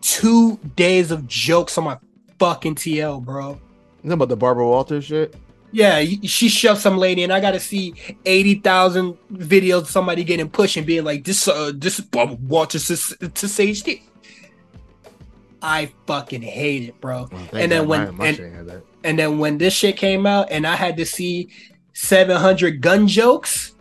two 0.00 0.58
days 0.76 1.10
of 1.10 1.26
jokes 1.26 1.78
on 1.78 1.84
my 1.84 1.98
fucking 2.38 2.76
TL, 2.76 3.24
bro. 3.24 3.60
You 4.02 4.12
about 4.12 4.28
the 4.28 4.36
Barbara 4.36 4.66
Walters 4.66 5.04
shit? 5.04 5.34
Yeah, 5.70 6.02
she 6.22 6.48
shoved 6.48 6.80
some 6.80 6.96
lady, 6.96 7.24
and 7.24 7.32
I 7.32 7.40
got 7.40 7.50
to 7.50 7.60
see 7.60 7.94
eighty 8.24 8.54
thousand 8.54 9.18
videos 9.32 9.80
of 9.82 9.90
somebody 9.90 10.24
getting 10.24 10.48
pushed 10.48 10.78
and 10.78 10.86
being 10.86 11.04
like, 11.04 11.24
"This, 11.24 11.46
uh, 11.46 11.72
this 11.74 11.98
is 11.98 12.04
Barbara 12.06 12.36
Walters 12.36 12.86
to, 12.86 13.28
to 13.28 13.48
Sage 13.48 13.82
T." 13.82 14.02
I 15.60 15.92
fucking 16.06 16.42
hate 16.42 16.84
it, 16.84 17.00
bro. 17.00 17.28
Well, 17.30 17.48
and 17.52 17.70
then 17.70 17.86
when 17.86 18.18
and, 18.20 18.82
and 19.04 19.18
then 19.18 19.38
when 19.38 19.58
this 19.58 19.74
shit 19.74 19.98
came 19.98 20.24
out, 20.24 20.50
and 20.50 20.66
I 20.66 20.74
had 20.74 20.96
to 20.96 21.04
see 21.04 21.50
seven 21.92 22.36
hundred 22.38 22.80
gun 22.80 23.06
jokes, 23.06 23.74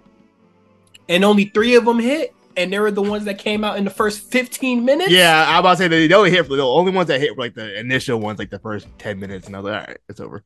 and 1.07 1.23
only 1.23 1.45
three 1.45 1.75
of 1.75 1.85
them 1.85 1.99
hit 1.99 2.33
and 2.57 2.73
they 2.73 2.79
were 2.79 2.91
the 2.91 3.01
ones 3.01 3.25
that 3.25 3.37
came 3.37 3.63
out 3.63 3.77
in 3.77 3.85
the 3.85 3.89
first 3.89 4.29
15 4.31 4.83
minutes. 4.83 5.11
Yeah, 5.11 5.45
I'm 5.47 5.59
about 5.59 5.77
to 5.77 5.77
say 5.77 5.87
they 5.87 6.13
only 6.13 6.31
hit 6.31 6.49
the 6.49 6.61
only 6.61 6.91
ones 6.91 7.07
that 7.07 7.21
hit 7.21 7.37
like 7.37 7.53
the 7.53 7.79
initial 7.79 8.19
ones, 8.19 8.39
like 8.39 8.49
the 8.49 8.59
first 8.59 8.87
10 8.97 9.19
minutes, 9.19 9.47
and 9.47 9.55
I 9.55 9.59
was 9.59 9.71
like, 9.71 9.81
all 9.81 9.87
right, 9.87 9.97
it's 10.09 10.19
over. 10.19 10.43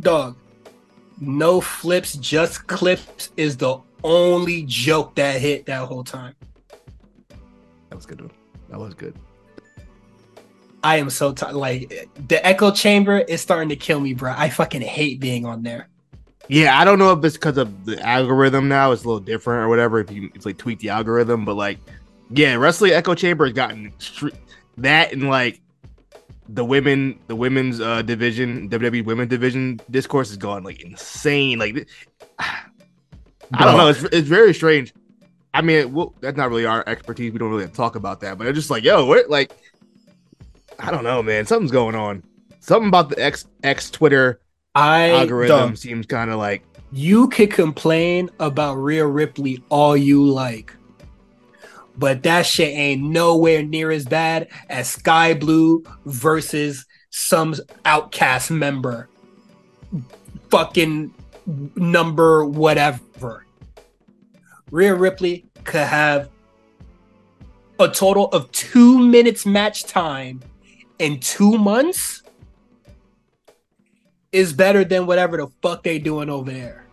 Dog, 0.00 0.36
no 1.20 1.60
flips, 1.60 2.14
just 2.14 2.66
clips 2.66 3.30
is 3.36 3.56
the 3.56 3.78
only 4.02 4.62
joke 4.62 5.14
that 5.16 5.40
hit 5.40 5.66
that 5.66 5.86
whole 5.86 6.04
time. 6.04 6.34
That 7.90 7.96
was 7.96 8.06
good. 8.06 8.30
That 8.70 8.78
was 8.78 8.94
good. 8.94 9.14
I 10.82 10.96
am 10.98 11.08
so 11.08 11.32
tired. 11.32 11.54
Like 11.54 12.08
the 12.28 12.46
echo 12.46 12.70
chamber 12.70 13.18
is 13.18 13.40
starting 13.40 13.70
to 13.70 13.76
kill 13.76 14.00
me, 14.00 14.12
bro. 14.12 14.34
I 14.36 14.50
fucking 14.50 14.82
hate 14.82 15.18
being 15.18 15.46
on 15.46 15.62
there. 15.62 15.88
Yeah, 16.48 16.78
I 16.78 16.84
don't 16.84 16.98
know 16.98 17.12
if 17.12 17.24
it's 17.24 17.36
because 17.36 17.56
of 17.56 17.84
the 17.84 18.00
algorithm 18.00 18.68
now. 18.68 18.92
It's 18.92 19.04
a 19.04 19.06
little 19.06 19.20
different 19.20 19.64
or 19.64 19.68
whatever. 19.68 20.00
If 20.00 20.10
you 20.10 20.30
it's 20.34 20.44
like 20.44 20.58
tweak 20.58 20.78
the 20.80 20.90
algorithm, 20.90 21.44
but 21.44 21.54
like, 21.54 21.78
yeah, 22.30 22.54
wrestling 22.56 22.92
echo 22.92 23.14
chamber 23.14 23.46
has 23.46 23.54
gotten 23.54 23.92
str- 23.98 24.28
that 24.78 25.12
and 25.12 25.28
like 25.28 25.60
the 26.48 26.64
women, 26.64 27.18
the 27.28 27.36
women's 27.36 27.80
uh 27.80 28.02
division, 28.02 28.68
WWE 28.68 29.04
women 29.04 29.28
division 29.28 29.80
discourse 29.90 30.30
is 30.30 30.36
going 30.36 30.64
like 30.64 30.82
insane. 30.82 31.58
Like, 31.58 31.88
I 32.38 33.64
don't 33.64 33.76
know. 33.76 33.88
It's 33.88 34.02
it's 34.04 34.28
very 34.28 34.52
strange. 34.52 34.92
I 35.54 35.62
mean, 35.62 35.94
well, 35.94 36.14
that's 36.20 36.36
not 36.36 36.50
really 36.50 36.66
our 36.66 36.86
expertise. 36.86 37.32
We 37.32 37.38
don't 37.38 37.50
really 37.50 37.68
talk 37.68 37.94
about 37.94 38.20
that, 38.20 38.36
but 38.36 38.46
it's 38.48 38.56
just 38.56 38.70
like, 38.70 38.84
yo, 38.84 39.06
what 39.06 39.30
like 39.30 39.52
I 40.78 40.90
don't 40.90 41.04
know, 41.04 41.22
man. 41.22 41.46
Something's 41.46 41.70
going 41.70 41.94
on. 41.94 42.22
Something 42.60 42.88
about 42.88 43.08
the 43.08 43.22
X 43.22 43.46
X 43.62 43.90
Twitter 43.90 44.40
I 44.74 45.10
algorithm 45.10 45.58
don't. 45.58 45.76
seems 45.76 46.06
kind 46.06 46.30
of 46.30 46.38
like 46.38 46.64
You 46.92 47.28
could 47.28 47.52
complain 47.52 48.30
about 48.40 48.74
Rhea 48.74 49.06
Ripley 49.06 49.62
all 49.68 49.96
you 49.96 50.24
like, 50.26 50.74
but 51.96 52.22
that 52.24 52.44
shit 52.46 52.74
ain't 52.74 53.02
nowhere 53.02 53.62
near 53.62 53.90
as 53.90 54.04
bad 54.04 54.48
as 54.68 54.88
Skye 54.88 55.34
Blue 55.34 55.84
versus 56.06 56.86
some 57.10 57.54
outcast 57.84 58.50
member. 58.50 59.08
Fucking 60.50 61.14
number 61.76 62.44
whatever. 62.44 63.46
Rhea 64.72 64.94
Ripley 64.94 65.46
could 65.62 65.86
have 65.86 66.30
a 67.78 67.88
total 67.88 68.26
of 68.28 68.50
two 68.50 68.98
minutes 68.98 69.46
match 69.46 69.84
time 69.84 70.40
in 70.98 71.20
two 71.20 71.56
months 71.58 72.23
is 74.34 74.52
better 74.52 74.84
than 74.84 75.06
whatever 75.06 75.36
the 75.36 75.48
fuck 75.62 75.82
they 75.82 75.98
doing 75.98 76.28
over 76.28 76.50
there. 76.50 76.84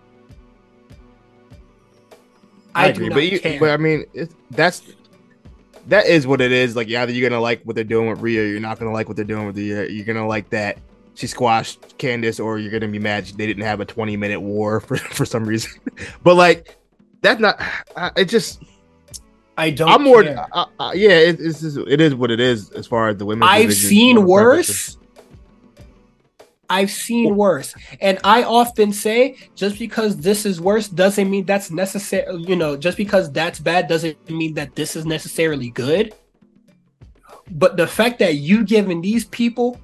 I, 2.73 2.85
I, 2.85 2.87
agree, 2.87 3.09
but 3.09 3.23
you, 3.29 3.39
care. 3.39 3.59
but 3.59 3.71
I 3.71 3.77
mean, 3.77 4.05
it's, 4.13 4.33
that's 4.51 4.81
that 5.87 6.05
is 6.05 6.25
what 6.25 6.39
it 6.39 6.51
is. 6.51 6.75
Like, 6.75 6.89
either 6.89 7.11
you're 7.11 7.29
gonna 7.29 7.41
like 7.41 7.63
what 7.63 7.75
they're 7.75 7.83
doing 7.83 8.09
with 8.09 8.21
Rhea, 8.21 8.41
or 8.41 8.45
you're 8.45 8.59
not 8.61 8.79
gonna 8.79 8.93
like 8.93 9.07
what 9.07 9.17
they're 9.17 9.25
doing 9.25 9.47
with 9.47 9.57
Rhea. 9.57 9.87
You're 9.89 10.05
gonna 10.05 10.27
like 10.27 10.49
that 10.51 10.77
she 11.15 11.27
squashed 11.27 11.97
Candice, 11.97 12.43
or 12.43 12.59
you're 12.59 12.71
gonna 12.71 12.91
be 12.91 12.99
mad 12.99 13.25
they 13.25 13.45
didn't 13.45 13.63
have 13.63 13.79
a 13.79 13.85
20 13.85 14.15
minute 14.17 14.39
war 14.39 14.79
for 14.79 14.97
for 15.17 15.25
some 15.25 15.45
reason. 15.45 15.71
but 16.23 16.35
like, 16.35 16.77
that's 17.21 17.39
not. 17.39 17.59
I, 17.95 18.11
it 18.15 18.25
just. 18.25 18.63
I 19.57 19.69
don't. 19.69 19.89
I'm 19.89 20.03
more. 20.03 20.23
yeah, 20.23 20.39
it, 20.93 21.39
it's 21.39 21.61
just, 21.61 21.77
it 21.77 21.99
is 21.99 22.15
what 22.15 22.31
it 22.31 22.39
is 22.39 22.71
as 22.71 22.87
far 22.87 23.09
as 23.09 23.17
the 23.17 23.25
women. 23.25 23.47
I've 23.47 23.73
seen 23.73 24.25
worse. 24.25 24.97
I've 26.71 26.89
seen 26.89 27.35
worse. 27.35 27.75
And 27.99 28.17
I 28.23 28.43
often 28.43 28.93
say 28.93 29.35
just 29.55 29.77
because 29.77 30.17
this 30.17 30.45
is 30.45 30.61
worse 30.61 30.87
doesn't 30.87 31.29
mean 31.29 31.45
that's 31.45 31.69
necessary. 31.69 32.33
You 32.37 32.55
know, 32.55 32.77
just 32.77 32.97
because 32.97 33.31
that's 33.31 33.59
bad 33.59 33.87
doesn't 33.87 34.29
mean 34.29 34.53
that 34.53 34.75
this 34.75 34.95
is 34.95 35.05
necessarily 35.05 35.69
good. 35.69 36.13
But 37.51 37.75
the 37.75 37.87
fact 37.87 38.19
that 38.19 38.35
you 38.35 38.63
giving 38.63 39.01
these 39.01 39.25
people 39.25 39.79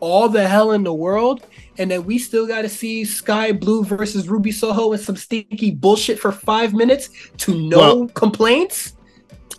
all 0.00 0.28
the 0.28 0.46
hell 0.46 0.72
in 0.72 0.84
the 0.84 0.92
world 0.92 1.46
and 1.78 1.90
that 1.90 2.04
we 2.04 2.18
still 2.18 2.46
got 2.46 2.62
to 2.62 2.68
see 2.68 3.04
Skye 3.04 3.52
Blue 3.52 3.82
versus 3.82 4.28
Ruby 4.28 4.52
Soho 4.52 4.92
and 4.92 5.00
some 5.00 5.16
stinky 5.16 5.70
bullshit 5.70 6.18
for 6.18 6.32
five 6.32 6.74
minutes 6.74 7.08
to 7.38 7.54
no 7.54 7.78
Well- 7.78 8.08
complaints, 8.08 8.95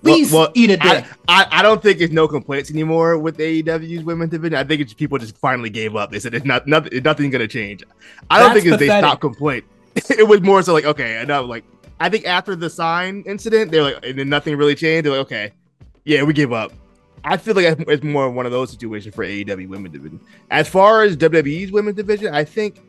please 0.07 0.31
well, 0.31 0.51
eat 0.53 0.71
a 0.71 0.77
dick. 0.77 1.05
I, 1.27 1.47
I 1.51 1.61
don't 1.61 1.81
think 1.81 2.01
it's 2.01 2.13
no 2.13 2.27
complaints 2.27 2.71
anymore 2.71 3.17
with 3.17 3.37
AEW's 3.37 4.03
women's 4.03 4.31
division. 4.31 4.55
I 4.55 4.63
think 4.63 4.81
it's 4.81 4.93
people 4.93 5.17
just 5.17 5.37
finally 5.37 5.69
gave 5.69 5.95
up. 5.95 6.11
They 6.11 6.19
said 6.19 6.33
it's 6.33 6.45
not 6.45 6.67
nothing. 6.67 7.03
Nothing's 7.03 7.31
gonna 7.31 7.47
change. 7.47 7.83
I 8.29 8.39
don't 8.39 8.53
That's 8.53 8.63
think 8.63 8.73
it's 8.73 8.79
they 8.79 8.99
stopped 8.99 9.21
complaint. 9.21 9.65
it 9.95 10.27
was 10.27 10.41
more 10.41 10.61
so 10.61 10.73
like 10.73 10.85
okay, 10.85 11.21
enough. 11.21 11.47
Like 11.47 11.63
I 11.99 12.09
think 12.09 12.25
after 12.25 12.55
the 12.55 12.69
sign 12.69 13.23
incident, 13.25 13.71
they're 13.71 13.83
like, 13.83 14.05
and 14.05 14.17
then 14.17 14.29
nothing 14.29 14.55
really 14.57 14.75
changed. 14.75 15.05
They're 15.05 15.13
like, 15.13 15.21
okay, 15.21 15.53
yeah, 16.05 16.23
we 16.23 16.33
give 16.33 16.53
up. 16.53 16.71
I 17.23 17.35
feel 17.37 17.55
like 17.55 17.65
it's- 17.65 18.03
more 18.03 18.29
one 18.29 18.45
of 18.45 18.51
those 18.51 18.71
situations 18.71 19.13
for 19.13 19.25
AEW 19.25 19.67
women's 19.67 19.93
division. 19.93 20.19
As 20.49 20.67
far 20.69 21.03
as 21.03 21.17
WWE's 21.17 21.71
women's 21.71 21.97
division, 21.97 22.33
I 22.33 22.43
think 22.45 22.79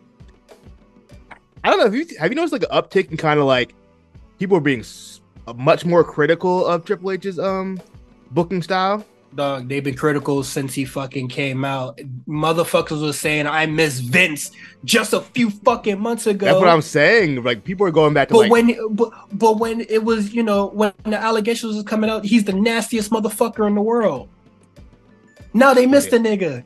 I 1.65 1.71
don't 1.71 1.79
know. 1.79 1.85
Have 1.85 1.95
you 1.95 2.07
have 2.19 2.31
you 2.31 2.37
noticed 2.37 2.53
like 2.53 2.63
an 2.63 2.71
uptick 2.71 3.11
in 3.11 3.17
kind 3.17 3.41
of 3.41 3.47
like 3.47 3.75
people 4.39 4.57
are 4.57 4.61
being 4.61 4.83
much 5.57 5.85
more 5.85 6.05
critical 6.05 6.67
of 6.67 6.85
Triple 6.85 7.13
H's 7.13 7.39
um 7.39 7.81
booking 8.31 8.63
style? 8.63 9.05
Dog, 9.35 9.69
they've 9.69 9.85
been 9.85 9.95
critical 9.95 10.43
since 10.43 10.73
he 10.73 10.87
fucking 10.87 11.29
came 11.29 11.63
out. 11.63 12.01
Motherfuckers 12.27 13.03
was 13.03 13.19
saying 13.19 13.47
I 13.47 13.67
miss 13.67 13.99
Vince 13.99 14.51
just 14.87 15.13
a 15.13 15.21
few 15.21 15.51
fucking 15.51 16.01
months 16.01 16.27
ago. 16.27 16.47
That's 16.47 16.59
what 16.59 16.69
I'm 16.69 16.81
saying. 16.81 17.43
Like 17.45 17.63
people 17.63 17.87
are 17.87 17.91
going 17.91 18.15
back 18.15 18.29
to 18.29 18.35
but 18.35 18.41
like 18.41 18.51
when 18.51 18.95
but, 18.97 19.13
but 19.33 19.59
when 19.59 19.83
it 19.83 20.03
was, 20.05 20.33
you 20.33 20.43
know, 20.43 20.69
when 20.69 20.95
the 21.05 21.19
allegations 21.19 21.75
was 21.75 21.85
coming 21.85 22.09
out, 22.09 22.25
he's 22.25 22.45
the 22.45 22.55
nastiest 22.55 23.11
motherfucker 23.11 23.67
in 23.67 23.75
the 23.75 23.83
world. 23.83 24.31
Now 25.53 25.75
they 25.75 25.87
missed 25.87 26.11
the 26.11 26.19
nigga. 26.19 26.65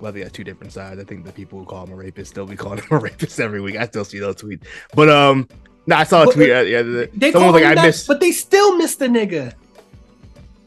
well, 0.00 0.12
they 0.12 0.22
got 0.22 0.32
two 0.32 0.44
different 0.44 0.72
sides. 0.72 1.00
I 1.00 1.04
think 1.04 1.24
the 1.24 1.32
people 1.32 1.58
who 1.58 1.64
call 1.64 1.84
him 1.84 1.92
a 1.92 1.96
rapist 1.96 2.30
still 2.30 2.46
be 2.46 2.54
calling 2.56 2.78
him 2.78 2.86
a 2.92 2.98
rapist 2.98 3.40
every 3.40 3.60
week. 3.60 3.76
I 3.76 3.86
still 3.86 4.04
see 4.04 4.20
those 4.20 4.36
tweets. 4.36 4.62
But 4.94 5.08
um, 5.08 5.48
no, 5.86 5.96
I 5.96 6.04
saw 6.04 6.22
a 6.22 6.26
But- 6.26 6.34
tweet. 6.34 6.50
Uh, 6.50 6.60
yeah, 6.60 6.82
the, 6.82 7.10
They 7.14 7.32
someone 7.32 7.52
was 7.52 7.62
like, 7.62 7.70
I 7.70 7.74
that, 7.74 7.86
miss. 7.86 8.06
but 8.06 8.20
they 8.20 8.32
still 8.32 8.76
missed 8.76 8.98
the 8.98 9.06
nigga. 9.06 9.52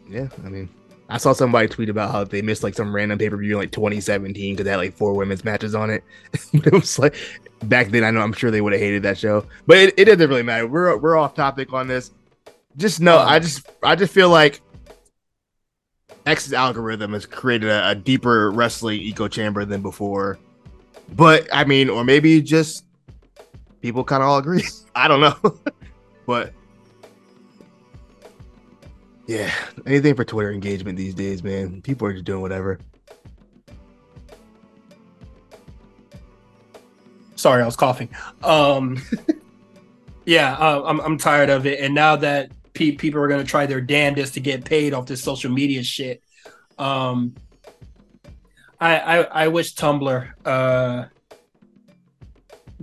Yeah, 0.10 0.27
I 0.45 0.49
mean, 0.49 0.69
I 1.10 1.17
saw 1.17 1.34
somebody 1.34 1.67
tweet 1.67 1.89
about 1.89 2.12
how 2.12 2.23
they 2.23 2.41
missed 2.41 2.63
like 2.63 2.73
some 2.75 2.93
random 2.93 3.17
pay 3.17 3.30
per 3.30 3.38
view 3.38 3.53
in 3.53 3.60
like 3.60 3.71
2017 3.71 4.53
because 4.56 4.63
they 4.65 4.71
had 4.71 4.77
like 4.77 4.93
four 4.93 5.13
women's 5.13 5.43
matches 5.43 5.75
on 5.75 5.89
it. 5.89 6.03
but 6.53 6.67
it 6.67 6.73
was 6.73 6.97
like 6.99 7.15
back 7.63 7.89
then. 7.89 8.03
I 8.03 8.12
know 8.12 8.21
I'm 8.21 8.34
sure 8.34 8.51
they 8.51 8.62
would 8.62 8.73
have 8.73 8.82
hated 8.82 9.03
that 9.03 9.17
show, 9.17 9.45
but 9.65 9.77
it, 9.77 9.93
it 9.97 10.06
doesn't 10.06 10.30
really 10.30 10.43
matter. 10.43 10.67
We're 10.67 10.95
we're 10.97 11.17
off 11.17 11.34
topic 11.34 11.73
on 11.73 11.88
this. 11.88 12.12
Just 12.77 13.01
no, 13.01 13.17
I 13.17 13.39
just 13.39 13.67
I 13.84 13.95
just 13.95 14.13
feel 14.13 14.30
like 14.30 14.62
X's 16.25 16.53
algorithm 16.53 17.13
has 17.13 17.25
created 17.25 17.69
a, 17.69 17.89
a 17.89 17.95
deeper 17.95 18.51
wrestling 18.51 19.01
echo 19.01 19.27
chamber 19.27 19.65
than 19.65 19.82
before. 19.82 20.38
But 21.15 21.47
I 21.53 21.63
mean, 21.63 21.89
or 21.89 22.03
maybe 22.03 22.41
just 22.41 22.86
people 23.82 24.03
kind 24.03 24.21
of 24.23 24.30
all 24.30 24.38
agree. 24.38 24.63
I 24.97 25.07
don't 25.07 25.21
know, 25.21 25.60
but 26.25 26.53
yeah, 29.27 29.51
anything 29.86 30.15
for 30.15 30.25
Twitter 30.25 30.51
engagement 30.51 30.97
these 30.97 31.13
days, 31.13 31.43
man. 31.43 31.84
People 31.84 32.07
are 32.07 32.13
just 32.13 32.26
doing 32.26 32.41
whatever. 32.41 32.80
Sorry, 37.36 37.61
I 37.61 37.65
was 37.67 37.76
coughing. 37.76 38.09
Um, 38.43 38.99
yeah, 40.26 40.53
uh, 40.55 40.82
I'm 40.86 40.99
I'm 41.01 41.17
tired 41.19 41.51
of 41.51 41.67
it, 41.67 41.80
and 41.80 41.93
now 41.93 42.15
that 42.15 42.51
pe- 42.74 42.93
people 42.93 43.22
are 43.22 43.28
gonna 43.28 43.43
try 43.43 43.67
their 43.67 43.82
damnedest 43.82 44.34
to 44.34 44.39
get 44.39 44.65
paid 44.65 44.95
off 44.95 45.05
this 45.05 45.22
social 45.22 45.51
media 45.51 45.84
shit, 45.84 46.24
um, 46.80 47.36
I 48.80 48.97
I, 48.97 49.17
I 49.43 49.47
wish 49.49 49.76
Tumblr 49.76 50.28
uh 50.43 51.05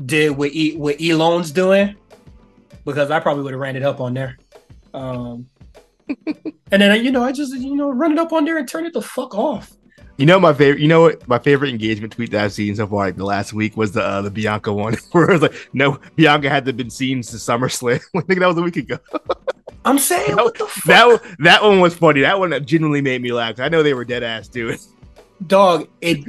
did 0.07 0.31
what 0.31 0.53
e- 0.53 0.77
what 0.77 1.01
Elon's 1.01 1.51
doing 1.51 1.97
because 2.85 3.11
I 3.11 3.21
probably 3.21 3.43
would 3.45 3.53
have 3.53 3.61
ran 3.61 3.77
it 3.77 3.83
up 3.83 4.01
on 4.01 4.15
there. 4.15 4.39
Um, 4.93 5.47
and 6.27 6.83
then 6.83 7.05
you 7.05 7.11
know 7.11 7.25
I 7.25 7.33
just 7.33 7.55
you 7.55 7.75
know 7.77 7.91
run 7.91 8.13
it 8.13 8.19
up 8.19 8.33
on 8.33 8.45
there 8.45 8.59
and 8.59 8.69
turn 8.69 8.85
it 8.87 8.93
the 8.93 9.03
fuck 9.03 9.35
off. 9.35 9.73
You 10.17 10.27
know 10.27 10.39
my 10.39 10.53
favorite. 10.53 10.81
You 10.81 10.87
know 10.89 11.01
what 11.03 11.27
my 11.27 11.39
favorite 11.39 11.71
engagement 11.71 12.13
tweet 12.13 12.31
that 12.31 12.45
I've 12.45 12.53
seen 12.53 12.77
so 12.77 12.87
far 12.87 13.07
like 13.07 13.17
the 13.17 13.25
last 13.25 13.53
week 13.53 13.77
was 13.77 13.93
the 13.93 14.03
uh, 14.03 14.23
the 14.23 14.31
Bianca 14.31 14.73
one, 14.73 14.95
where 15.13 15.31
it 15.31 15.33
was 15.33 15.43
like, 15.43 15.69
no, 15.73 15.99
Bianca 16.15 16.49
hadn't 16.49 16.77
been 16.77 16.91
seen 16.91 17.23
since 17.23 17.45
SummerSlam. 17.45 18.01
I 18.17 18.21
think 18.21 18.39
that 18.41 18.47
was 18.47 18.59
a 18.59 18.63
week 18.63 18.77
ago. 18.77 18.99
I'm 19.85 19.99
saying 19.99 20.37
That, 20.37 20.45
what 20.45 20.57
the 20.59 20.67
fuck? 20.67 20.85
that 20.85 21.37
that 21.41 21.63
one 21.63 21.81
was 21.81 21.95
funny. 21.95 22.21
That 22.21 22.39
one 22.39 22.51
genuinely 22.65 23.01
made 23.03 23.23
me 23.23 23.33
laugh. 23.33 23.59
I 23.59 23.69
know 23.69 23.83
they 23.83 23.95
were 23.95 24.05
dead 24.05 24.23
ass 24.23 24.47
dude. 24.49 24.79
dog 25.49 25.89
it 26.01 26.25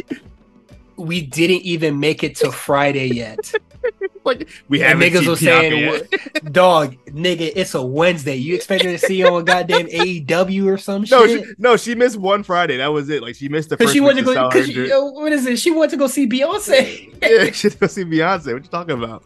we 0.97 1.21
didn't 1.21 1.61
even 1.61 1.99
make 1.99 2.23
it 2.23 2.35
to 2.35 2.51
friday 2.51 3.05
yet 3.07 3.53
like 4.23 4.49
we 4.69 4.81
and 4.83 5.01
haven't 5.01 5.13
niggas 5.13 5.19
seen 5.21 5.29
was 5.29 5.39
saying 5.39 6.01
dog 6.51 6.95
nigga 7.07 7.51
it's 7.55 7.73
a 7.75 7.81
wednesday 7.81 8.35
you 8.35 8.55
expected 8.55 8.91
to 8.91 8.97
see 8.97 9.23
on 9.23 9.45
goddamn 9.45 9.87
aew 9.87 10.65
or 10.65 10.77
some 10.77 11.03
No, 11.09 11.25
she, 11.27 11.37
shit 11.43 11.59
no, 11.59 11.77
she 11.77 11.95
missed 11.95 12.17
one 12.17 12.43
Friday. 12.43 12.77
That 12.77 12.87
was 12.87 13.09
it. 13.09 13.21
Like 13.21 13.35
she 13.35 13.49
missed 13.49 13.69
the 13.69 13.77
because 13.77 13.87
first 13.87 13.93
she 13.93 13.99
week 14.01 14.07
wanted 14.15 14.21
to 14.25 14.27
to 14.27 14.33
go 14.35 14.49
because 14.49 14.67
she, 14.67 14.73
jer- 14.73 14.85
yo, 14.85 15.05
what 15.11 15.31
is 15.31 15.45
it 15.45 15.57
she 15.59 15.71
wanted 15.71 15.91
to 15.91 15.97
go 15.97 16.07
see 16.07 16.27
beyonce 16.27 17.13
Yeah, 17.21 17.51
she 17.51 17.67
had 17.67 17.73
to 17.73 17.77
go 17.79 17.87
see 17.87 18.03
Beyonce. 18.05 18.53
What 18.53 18.63
you 18.63 18.69
talking 18.69 19.01
about? 19.03 19.23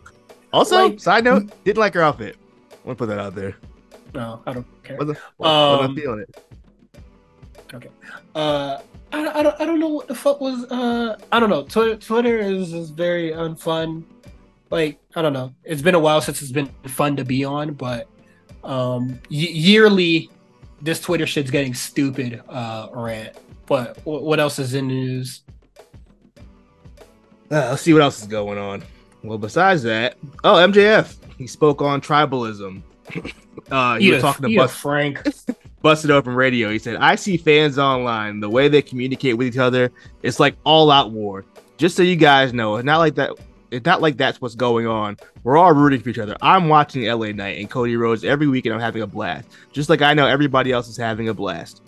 Also, 0.54 0.76
Like- 0.90 1.00
side 1.00 1.24
note, 1.24 1.52
didn't 1.64 1.78
like 1.78 1.94
her 1.94 2.02
outfit. 2.02 2.36
want 2.84 2.98
to 2.98 3.02
put 3.06 3.10
that 3.10 3.20
out 3.20 3.36
there. 3.36 3.56
no 4.14 4.42
i 4.48 4.54
don't 4.54 4.66
care 4.84 4.98
Wasn't, 4.98 5.18
wasn't 5.38 5.90
Um, 5.90 5.96
feeling 5.96 6.20
it. 6.22 7.92
uh 8.36 8.80
I, 9.12 9.40
I 9.40 9.44
don't 9.44 9.62
I 9.62 9.66
don't 9.66 9.80
know 9.80 9.90
what 9.90 10.08
the 10.08 10.16
fuck 10.16 10.40
was 10.42 10.64
uh 10.72 11.18
I 11.32 11.40
don't 11.40 11.50
know 11.50 11.64
Twitter 11.64 11.96
Twitter 11.96 12.38
is, 12.38 12.74
is 12.74 12.90
very 12.90 13.32
unfun 13.32 14.04
like 14.70 15.00
I 15.16 15.22
don't 15.22 15.34
know. 15.34 15.54
It's 15.64 15.82
been 15.82 15.96
a 15.96 16.00
while 16.00 16.22
since 16.22 16.42
it's 16.42 16.52
been 16.52 16.68
fun 16.88 17.16
to 17.18 17.26
be 17.26 17.44
on, 17.46 17.74
but 17.74 18.08
um 18.64 19.10
y- 19.30 19.38
yearly 19.52 20.30
this 20.82 21.00
Twitter 21.00 21.26
shit's 21.28 21.52
getting 21.52 21.74
stupid 21.74 22.42
uh 22.50 22.88
rant. 22.94 23.38
But 23.66 23.96
w- 24.06 24.24
what 24.24 24.40
else 24.40 24.60
is 24.60 24.74
in 24.74 24.88
the 24.88 24.94
news? 24.94 25.42
Uh, 27.52 27.70
let's 27.72 27.82
see 27.82 27.94
what 27.94 28.02
else 28.02 28.22
is 28.22 28.28
going 28.28 28.58
on. 28.58 28.84
Well, 29.24 29.38
besides 29.38 29.84
that, 29.84 30.18
oh 30.44 30.56
MJF, 30.56 31.16
he 31.38 31.48
spoke 31.48 31.82
on 31.82 32.00
tribalism. 32.02 32.82
uh, 33.72 33.98
he 33.98 34.08
Eat 34.08 34.12
was 34.12 34.20
a- 34.20 34.22
talking 34.22 34.50
to 34.50 34.56
Bus- 34.56 34.76
Frank. 34.76 35.22
Busted 35.82 36.12
Open 36.12 36.36
Radio. 36.36 36.70
He 36.70 36.78
said, 36.78 36.98
I 36.98 37.16
see 37.16 37.38
fans 37.38 37.80
online, 37.80 38.42
the 38.42 38.50
way 38.50 38.68
they 38.68 38.82
communicate 38.82 39.38
with 39.38 39.48
each 39.48 39.58
other, 39.58 39.94
it's 40.24 40.38
like 40.38 40.58
all 40.66 40.92
out 40.92 41.12
war. 41.12 41.46
Just 41.78 41.96
so 41.96 42.04
you 42.04 42.18
guys 42.18 42.54
know, 42.54 42.76
it's 42.76 42.86
not 42.86 42.98
like 42.98 43.16
that. 43.16 43.32
It's 43.72 43.86
not 43.86 44.02
like 44.02 44.18
that's 44.18 44.42
what's 44.42 44.56
going 44.56 44.88
on. 44.88 45.18
We're 45.44 45.58
all 45.58 45.74
rooting 45.74 46.02
for 46.02 46.10
each 46.10 46.18
other. 46.20 46.36
I'm 46.42 46.68
watching 46.70 47.06
LA 47.06 47.28
Knight 47.32 47.60
and 47.60 47.70
Cody 47.70 47.96
Rhodes 47.96 48.24
every 48.24 48.48
week 48.48 48.66
and 48.66 48.74
I'm 48.74 48.82
having 48.82 49.02
a 49.04 49.08
blast. 49.08 49.48
Just 49.72 49.90
like 49.90 50.02
I 50.02 50.14
know 50.14 50.26
everybody 50.28 50.72
else 50.72 50.88
is 50.88 50.98
having 50.98 51.30
a 51.30 51.34
blast. 51.34 51.82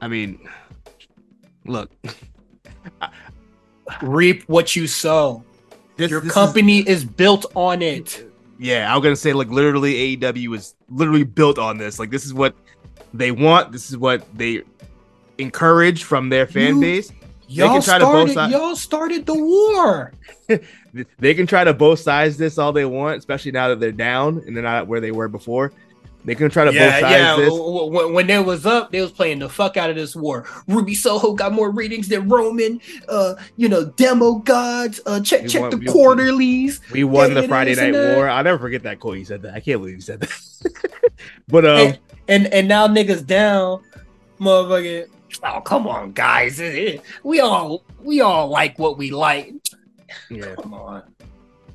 I 0.00 0.08
mean, 0.08 0.38
look, 1.64 1.90
Reap 4.02 4.42
what 4.44 4.74
you 4.74 4.86
sow. 4.86 5.44
this, 5.96 6.10
Your 6.10 6.20
this 6.20 6.28
is- 6.28 6.34
company 6.34 6.80
is 6.88 7.04
built 7.04 7.46
on 7.54 7.82
it. 7.82 8.26
yeah, 8.58 8.94
I'm 8.94 9.02
gonna 9.02 9.14
say 9.16 9.32
like 9.32 9.48
literally 9.48 10.16
AEW 10.16 10.56
is 10.56 10.74
literally 10.88 11.24
built 11.24 11.58
on 11.58 11.76
this. 11.78 11.98
Like 11.98 12.10
this 12.10 12.24
is 12.24 12.32
what 12.34 12.54
they 13.12 13.30
want. 13.30 13.72
This 13.72 13.90
is 13.90 13.96
what 13.98 14.24
they 14.36 14.62
encourage 15.38 16.04
from 16.04 16.28
their 16.30 16.46
fan 16.46 16.76
You- 16.76 16.80
base. 16.80 17.12
Y'all 17.56 17.72
can 17.72 17.82
try 17.82 17.98
to 17.98 18.04
both 18.04 18.30
started. 18.30 18.52
Y'all 18.52 18.76
started 18.76 19.26
the 19.26 19.34
war. 19.34 20.12
They 21.18 21.34
can 21.34 21.48
try 21.48 21.64
to 21.64 21.74
both 21.74 21.98
sides 21.98 22.36
this 22.36 22.56
all 22.56 22.72
they 22.72 22.84
want, 22.84 23.18
especially 23.18 23.50
now 23.50 23.66
that 23.68 23.80
they're 23.80 23.90
down 23.90 24.44
and 24.46 24.54
they're 24.54 24.62
not 24.62 24.86
where 24.86 25.00
they 25.00 25.10
were 25.10 25.26
before. 25.26 25.72
They 26.24 26.34
can 26.34 26.50
try 26.50 26.64
to 26.64 26.70
both 26.70 26.80
sides 26.80 27.02
yeah. 27.02 27.36
this. 27.36 27.52
When, 27.52 28.12
when 28.14 28.26
they 28.26 28.38
was 28.38 28.64
up, 28.64 28.90
they 28.90 29.00
was 29.00 29.12
playing 29.12 29.40
the 29.40 29.48
fuck 29.48 29.76
out 29.76 29.90
of 29.90 29.96
this 29.96 30.16
war. 30.16 30.46
Ruby 30.66 30.94
Soho 30.94 31.34
got 31.34 31.52
more 31.52 31.70
ratings 31.70 32.08
than 32.08 32.28
Roman. 32.28 32.80
Uh, 33.08 33.34
you 33.56 33.68
know, 33.68 33.86
demo 33.86 34.36
gods. 34.36 35.00
Uh, 35.04 35.20
check 35.20 35.42
We 35.42 35.48
check 35.48 35.60
want- 35.62 35.72
the 35.72 35.78
we- 35.78 35.86
quarterlies. 35.86 36.80
We 36.92 37.04
won 37.04 37.34
the 37.34 37.46
Friday 37.46 37.74
Night. 37.74 37.92
War. 37.92 38.28
I'll 38.28 38.44
never 38.44 38.58
forget 38.58 38.82
that 38.84 39.00
quote. 39.00 39.18
He 39.18 39.24
said 39.24 39.42
that. 39.42 39.54
I 39.54 39.60
can't 39.60 39.80
believe 39.80 39.96
he 39.96 40.00
said 40.00 40.20
that. 40.20 41.12
but 41.48 41.66
um, 41.66 41.78
and, 41.78 41.98
and 42.28 42.46
and 42.46 42.68
now 42.68 42.88
niggas 42.88 43.26
down, 43.26 43.82
motherfucker. 44.40 45.08
Oh 45.42 45.60
come 45.60 45.86
on, 45.86 46.12
guys. 46.12 46.60
We 47.22 47.40
all 47.40 47.82
we 48.00 48.20
all 48.20 48.48
like 48.48 48.78
what 48.78 48.98
we 48.98 49.10
like. 49.10 49.52
yeah. 50.30 50.54
Come 50.56 50.74
on. 50.74 51.02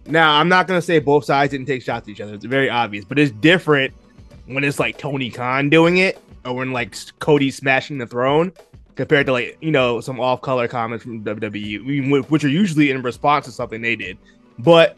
Now 0.06 0.40
I'm 0.40 0.50
not 0.50 0.68
gonna 0.68 0.82
say 0.82 1.00
both 1.00 1.26
sides 1.26 1.52
didn't 1.52 1.68
take 1.68 1.84
shots 1.84 2.08
at 2.08 2.12
each 2.12 2.22
other. 2.22 2.34
It's 2.34 2.46
very 2.46 2.70
obvious, 2.70 3.06
but 3.06 3.20
it's 3.20 3.32
different 3.32 3.94
when 4.46 4.64
it's 4.64 4.80
like 4.80 4.98
Tony 4.98 5.30
Khan 5.30 5.70
doing 5.70 5.98
it 5.98 6.20
or 6.46 6.54
when 6.56 6.72
like 6.72 6.96
Cody 7.20 7.52
smashing 7.52 7.98
the 7.98 8.08
throne 8.08 8.52
compared 8.96 9.26
to 9.28 9.32
like 9.32 9.58
you 9.62 9.72
know 9.72 10.02
some 10.02 10.20
off-color 10.20 10.68
comments 10.68 11.04
from 11.04 11.24
WWE, 11.24 11.80
I 11.80 11.84
mean, 11.84 12.24
wh- 12.24 12.32
which 12.32 12.44
are 12.44 12.50
usually 12.50 12.92
in 12.92 13.02
response 13.02 13.46
to 13.46 13.52
something 13.52 13.82
they 13.82 13.96
did. 13.96 14.18
But 14.58 14.98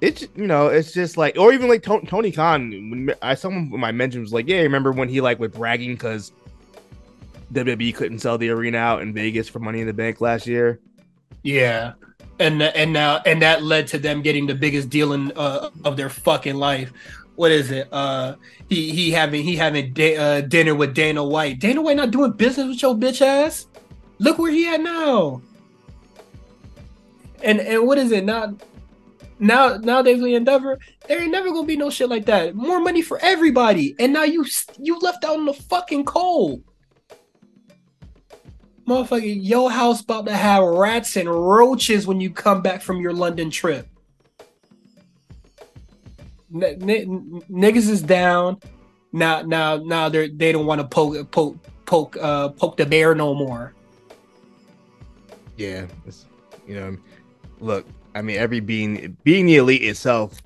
it's 0.00 0.22
you 0.34 0.46
know 0.46 0.68
it's 0.68 0.92
just 0.92 1.16
like 1.16 1.38
or 1.38 1.52
even 1.52 1.68
like 1.68 1.82
Tony 1.82 2.32
Khan. 2.32 2.70
When 2.70 3.14
I 3.22 3.34
someone 3.34 3.78
my 3.78 3.92
mention 3.92 4.20
was 4.20 4.32
like, 4.32 4.48
yeah, 4.48 4.60
remember 4.60 4.92
when 4.92 5.08
he 5.08 5.20
like 5.20 5.38
was 5.38 5.52
bragging 5.52 5.92
because 5.94 6.32
WWE 7.52 7.94
couldn't 7.94 8.20
sell 8.20 8.38
the 8.38 8.50
arena 8.50 8.78
out 8.78 9.02
in 9.02 9.12
Vegas 9.12 9.48
for 9.48 9.58
Money 9.58 9.80
in 9.80 9.86
the 9.86 9.92
Bank 9.92 10.20
last 10.20 10.46
year. 10.46 10.80
Yeah. 11.42 11.94
And 12.38 12.62
and 12.62 12.92
now 12.92 13.20
and 13.26 13.42
that 13.42 13.62
led 13.62 13.86
to 13.88 13.98
them 13.98 14.22
getting 14.22 14.46
the 14.46 14.54
biggest 14.54 14.88
deal 14.88 15.12
in 15.12 15.32
uh, 15.32 15.70
of 15.84 15.96
their 15.96 16.08
fucking 16.08 16.54
life. 16.54 16.92
What 17.36 17.50
is 17.50 17.70
it? 17.70 17.88
Uh, 17.92 18.36
he 18.68 18.92
he 18.92 19.10
having 19.10 19.42
he 19.42 19.56
having 19.56 19.92
da- 19.92 20.16
uh, 20.16 20.40
dinner 20.42 20.74
with 20.74 20.94
Dana 20.94 21.24
White. 21.24 21.58
Dana 21.58 21.82
White 21.82 21.96
not 21.96 22.10
doing 22.10 22.32
business 22.32 22.68
with 22.68 22.82
your 22.82 22.94
bitch 22.94 23.20
ass. 23.20 23.66
Look 24.18 24.38
where 24.38 24.52
he 24.52 24.68
at 24.68 24.80
now. 24.80 25.42
And 27.42 27.60
and 27.60 27.86
what 27.86 27.98
is 27.98 28.12
it 28.12 28.24
now? 28.24 28.56
Now 29.38 29.76
nowadays 29.76 30.20
the 30.20 30.34
endeavor, 30.34 30.78
there 31.08 31.22
ain't 31.22 31.32
never 31.32 31.48
gonna 31.50 31.66
be 31.66 31.76
no 31.76 31.90
shit 31.90 32.08
like 32.08 32.26
that. 32.26 32.54
More 32.54 32.80
money 32.80 33.02
for 33.02 33.18
everybody, 33.22 33.94
and 33.98 34.12
now 34.12 34.24
you 34.24 34.46
you 34.78 34.98
left 34.98 35.24
out 35.24 35.38
in 35.38 35.46
the 35.46 35.54
fucking 35.54 36.04
cold 36.04 36.62
motherfucker, 38.90 39.38
your 39.42 39.70
house 39.70 40.00
about 40.00 40.26
to 40.26 40.36
have 40.36 40.64
rats 40.64 41.16
and 41.16 41.28
roaches 41.28 42.06
when 42.06 42.20
you 42.20 42.30
come 42.30 42.60
back 42.60 42.82
from 42.82 43.00
your 43.00 43.12
London 43.12 43.50
trip. 43.50 43.86
N- 46.54 46.64
n- 46.64 47.42
niggas 47.48 47.88
is 47.88 48.02
down. 48.02 48.58
Now, 49.12 49.42
now, 49.42 49.76
now 49.76 50.08
they 50.08 50.28
they 50.28 50.52
don't 50.52 50.66
want 50.66 50.80
to 50.80 50.86
poke, 50.86 51.30
poke, 51.30 51.56
poke, 51.86 52.16
uh, 52.20 52.50
poke 52.50 52.76
the 52.76 52.86
bear 52.86 53.14
no 53.14 53.34
more. 53.34 53.72
Yeah, 55.56 55.86
you 56.66 56.74
know, 56.74 56.96
look, 57.60 57.86
I 58.14 58.22
mean, 58.22 58.38
every 58.38 58.60
being 58.60 59.16
being 59.24 59.46
the 59.46 59.56
elite 59.56 59.82
itself 59.82 60.40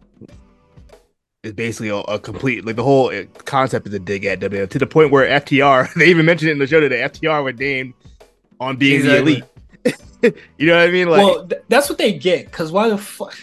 is 1.42 1.52
basically 1.52 1.90
a, 1.90 1.96
a 1.96 2.18
complete 2.18 2.64
like 2.64 2.76
the 2.76 2.82
whole 2.82 3.10
uh, 3.10 3.24
concept 3.44 3.86
is 3.86 3.94
a 3.94 3.98
dig 3.98 4.24
at 4.24 4.40
WWE 4.40 4.68
to 4.70 4.78
the 4.78 4.86
point 4.86 5.10
where 5.10 5.28
FTR 5.40 5.92
they 5.96 6.06
even 6.06 6.26
mentioned 6.26 6.50
it 6.50 6.52
in 6.52 6.58
the 6.58 6.66
show 6.66 6.80
today. 6.80 7.02
FTR 7.02 7.44
were 7.44 7.52
named 7.52 7.94
on 8.60 8.76
being 8.76 9.00
Exactly. 9.00 9.42
the 9.84 9.94
elite. 10.22 10.36
you 10.58 10.66
know 10.66 10.76
what 10.76 10.88
I 10.88 10.90
mean? 10.90 11.08
Like, 11.08 11.18
well, 11.18 11.46
th- 11.46 11.62
that's 11.68 11.88
what 11.88 11.98
they 11.98 12.12
get. 12.12 12.50
Cause 12.50 12.72
why 12.72 12.88
the 12.88 12.98
fuck 12.98 13.36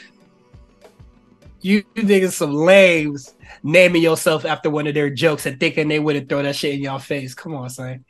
you 1.61 1.83
niggas 1.95 2.31
some 2.31 2.53
lames 2.53 3.35
naming 3.63 4.01
yourself 4.01 4.45
after 4.45 4.69
one 4.69 4.87
of 4.87 4.95
their 4.95 5.09
jokes 5.11 5.45
and 5.45 5.59
thinking 5.59 5.87
they 5.87 5.99
wouldn't 5.99 6.27
throw 6.27 6.41
that 6.41 6.55
shit 6.55 6.73
in 6.73 6.81
your 6.81 6.99
face? 6.99 7.33
Come 7.35 7.53
on, 7.53 7.69
son. 7.69 8.03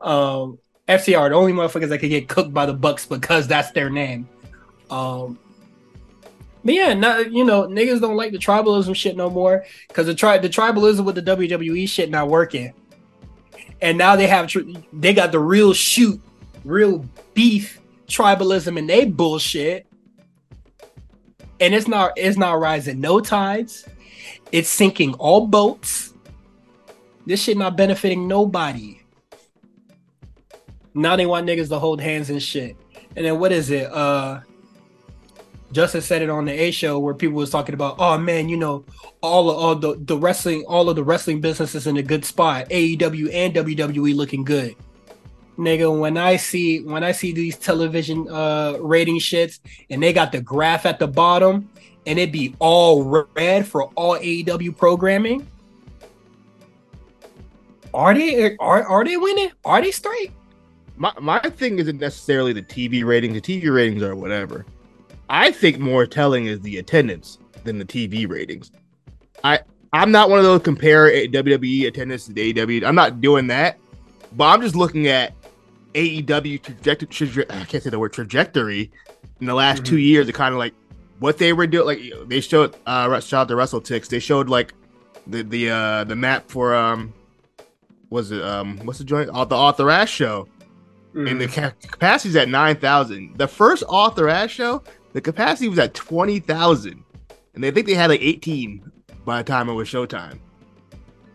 Um, 0.00 0.58
FCR, 0.88 1.30
the 1.30 1.34
only 1.34 1.52
motherfuckers 1.52 1.88
that 1.88 1.98
could 1.98 2.10
get 2.10 2.28
cooked 2.28 2.52
by 2.52 2.66
the 2.66 2.74
Bucks 2.74 3.06
because 3.06 3.46
that's 3.48 3.70
their 3.72 3.90
name. 3.90 4.28
Um, 4.90 5.38
but 6.64 6.74
yeah, 6.74 6.94
not 6.94 7.32
you 7.32 7.44
know 7.44 7.66
niggas 7.66 8.00
don't 8.00 8.16
like 8.16 8.30
the 8.30 8.38
tribalism 8.38 8.94
shit 8.94 9.16
no 9.16 9.28
more 9.30 9.64
because 9.88 10.06
the 10.06 10.14
tri- 10.14 10.38
the 10.38 10.48
tribalism 10.48 11.04
with 11.04 11.16
the 11.16 11.22
WWE 11.22 11.88
shit 11.88 12.10
not 12.10 12.28
working, 12.28 12.72
and 13.80 13.98
now 13.98 14.14
they 14.14 14.26
have 14.28 14.46
tr- 14.46 14.60
they 14.92 15.12
got 15.12 15.32
the 15.32 15.40
real 15.40 15.72
shoot, 15.72 16.20
real 16.64 17.04
beef 17.34 17.80
tribalism 18.08 18.78
and 18.78 18.88
they 18.88 19.04
bullshit, 19.04 19.86
and 21.60 21.74
it's 21.74 21.88
not 21.88 22.12
it's 22.16 22.36
not 22.36 22.60
rising 22.60 23.00
no 23.00 23.20
tides, 23.20 23.86
it's 24.50 24.68
sinking 24.68 25.14
all 25.14 25.46
boats. 25.46 26.14
This 27.24 27.42
shit 27.42 27.56
not 27.56 27.76
benefiting 27.76 28.26
nobody. 28.26 29.00
Now 30.94 31.16
they 31.16 31.26
want 31.26 31.46
niggas 31.46 31.68
to 31.68 31.78
hold 31.78 32.00
hands 32.00 32.30
and 32.30 32.42
shit. 32.42 32.76
And 33.16 33.24
then 33.24 33.38
what 33.38 33.52
is 33.52 33.70
it? 33.70 33.90
Uh 33.92 34.40
Justin 35.72 36.02
said 36.02 36.20
it 36.20 36.28
on 36.28 36.44
the 36.44 36.52
A 36.52 36.70
show 36.70 36.98
where 36.98 37.14
people 37.14 37.36
was 37.36 37.48
talking 37.48 37.74
about, 37.74 37.96
oh 37.98 38.18
man, 38.18 38.48
you 38.48 38.58
know, 38.58 38.84
all 39.22 39.50
of 39.50 39.56
all 39.56 39.74
the, 39.74 39.98
the 40.04 40.18
wrestling, 40.18 40.64
all 40.68 40.90
of 40.90 40.96
the 40.96 41.04
wrestling 41.04 41.40
businesses 41.40 41.86
in 41.86 41.96
a 41.96 42.02
good 42.02 42.24
spot. 42.24 42.68
AEW 42.68 43.32
and 43.32 43.54
WWE 43.54 44.14
looking 44.14 44.44
good. 44.44 44.76
Nigga, 45.58 45.98
when 45.98 46.16
I 46.16 46.36
see 46.36 46.80
when 46.82 47.04
I 47.04 47.12
see 47.12 47.32
these 47.32 47.56
television 47.56 48.28
uh 48.30 48.78
rating 48.80 49.18
shits 49.18 49.60
and 49.90 50.02
they 50.02 50.12
got 50.12 50.32
the 50.32 50.40
graph 50.40 50.86
at 50.86 50.98
the 50.98 51.06
bottom 51.06 51.68
and 52.06 52.18
it 52.18 52.32
be 52.32 52.54
all 52.58 53.04
red 53.34 53.66
for 53.66 53.84
all 53.94 54.16
AEW 54.16 54.76
programming. 54.76 55.46
Are 57.94 58.14
they 58.14 58.56
are, 58.56 58.82
are 58.84 59.04
they 59.04 59.18
winning? 59.18 59.50
Are 59.64 59.82
they 59.82 59.90
straight? 59.90 60.32
my 60.96 61.12
my 61.20 61.40
thing 61.40 61.78
isn't 61.78 62.00
necessarily 62.00 62.52
the 62.52 62.62
TV 62.62 63.04
ratings. 63.04 63.34
The 63.34 63.60
TV 63.60 63.74
ratings 63.74 64.02
are 64.02 64.14
whatever. 64.14 64.64
I 65.28 65.50
think 65.50 65.78
more 65.78 66.06
telling 66.06 66.46
is 66.46 66.60
the 66.60 66.78
attendance 66.78 67.38
than 67.64 67.78
the 67.78 67.84
TV 67.84 68.28
ratings. 68.28 68.70
I 69.42 69.60
I'm 69.92 70.10
not 70.10 70.30
one 70.30 70.38
of 70.38 70.44
those 70.44 70.62
compare 70.62 71.10
WWE 71.10 71.86
attendance 71.88 72.26
to 72.26 72.32
the 72.32 72.54
AEW. 72.54 72.84
I'm 72.84 72.94
not 72.94 73.20
doing 73.20 73.48
that, 73.48 73.78
but 74.36 74.44
I'm 74.44 74.62
just 74.62 74.76
looking 74.76 75.08
at 75.08 75.34
AEW 75.94 76.62
trajectory. 76.62 77.08
Traje- 77.08 77.50
I 77.50 77.64
can't 77.64 77.82
say 77.82 77.90
the 77.90 77.98
word 77.98 78.12
trajectory 78.12 78.90
in 79.40 79.46
the 79.46 79.54
last 79.54 79.84
two 79.84 79.98
years. 79.98 80.28
It 80.28 80.34
kind 80.34 80.52
of 80.52 80.58
like 80.58 80.74
what 81.18 81.38
they 81.38 81.52
were 81.52 81.66
doing. 81.66 81.86
Like 81.86 82.28
they 82.28 82.40
showed. 82.40 82.76
Uh, 82.86 83.20
shout 83.20 83.42
out 83.42 83.48
to 83.48 83.56
Russell 83.56 83.80
Tix. 83.80 84.08
They 84.08 84.18
showed 84.18 84.48
like 84.48 84.74
the 85.26 85.42
the 85.42 85.70
uh 85.70 86.04
the 86.04 86.16
map 86.16 86.50
for 86.50 86.74
um 86.74 87.12
was 88.10 88.32
it 88.32 88.42
um 88.42 88.78
what's 88.84 88.98
the 88.98 89.04
joint? 89.04 89.30
Oh, 89.32 89.44
the 89.44 89.56
Arthur 89.56 89.90
Ashe 89.90 90.10
show 90.10 90.48
and 91.14 91.40
the 91.40 91.46
ca- 91.46 91.72
capacity's 91.90 92.36
at 92.36 92.48
9,000. 92.48 93.36
The 93.36 93.48
first 93.48 93.84
Arthur 93.88 94.28
Ashe 94.28 94.52
show, 94.52 94.82
the 95.12 95.20
capacity 95.20 95.68
was 95.68 95.78
at 95.78 95.94
20,000. 95.94 97.04
And 97.54 97.62
they 97.62 97.70
think 97.70 97.86
they 97.86 97.94
had 97.94 98.10
like 98.10 98.22
18 98.22 98.90
by 99.24 99.38
the 99.38 99.44
time 99.44 99.68
it 99.68 99.74
was 99.74 99.88
showtime. 99.88 100.38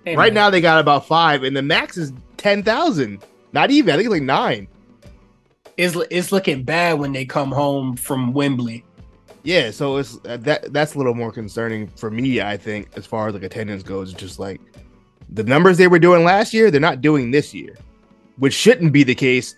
Hey, 0.04 0.16
right 0.16 0.34
man. 0.34 0.46
now, 0.46 0.50
they 0.50 0.62
got 0.62 0.80
about 0.80 1.06
five, 1.06 1.44
and 1.44 1.56
the 1.56 1.62
max 1.62 1.98
is 1.98 2.14
10,000. 2.38 3.22
Not 3.54 3.72
even, 3.72 3.94
I 3.94 3.98
think 3.98 4.06
it's 4.08 4.14
like 4.14 4.24
nine. 4.24 4.68
it's 5.78 5.96
it's 6.12 6.32
looking 6.32 6.64
bad 6.64 7.00
when 7.00 7.14
they 7.14 7.26
come 7.26 7.52
home 7.52 7.96
from 7.96 8.34
Wembley. 8.34 8.84
Yeah, 9.44 9.72
so 9.72 9.98
it's 9.98 10.18
uh, 10.26 10.38
that 10.38 10.74
that's 10.74 10.96
a 10.96 10.98
little 10.98 11.14
more 11.14 11.32
concerning 11.32 11.88
for 11.88 12.12
me. 12.12 12.42
I 12.42 12.58
think 12.58 12.90
as 12.98 13.06
far 13.06 13.28
as 13.28 13.34
like 13.34 13.44
attendance 13.44 13.84
goes, 13.84 14.14
just 14.14 14.40
like 14.40 14.60
the 15.30 15.44
numbers 15.44 15.78
they 15.78 15.88
were 15.88 16.00
doing 16.00 16.24
last 16.24 16.54
year, 16.54 16.70
they're 16.70 16.82
not 16.82 17.02
doing 17.02 17.32
this 17.32 17.54
year, 17.54 17.78
which 18.38 18.54
shouldn't 18.54 18.92
be 18.92 19.04
the 19.04 19.16
case 19.16 19.56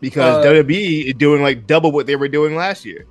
because 0.00 0.44
uh, 0.44 0.48
WWE 0.48 1.06
is 1.06 1.14
doing 1.14 1.42
like 1.42 1.66
double 1.66 1.92
what 1.92 2.06
they 2.06 2.16
were 2.16 2.28
doing 2.28 2.56
last 2.56 2.84
year. 2.84 3.06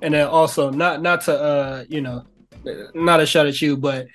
And 0.00 0.14
then 0.14 0.26
also 0.26 0.70
not 0.70 1.02
not 1.02 1.20
to 1.22 1.38
uh 1.38 1.84
you 1.88 2.00
know 2.00 2.24
not 2.94 3.20
a 3.20 3.26
shot 3.26 3.46
at 3.46 3.60
you, 3.60 3.76
but 3.76 4.06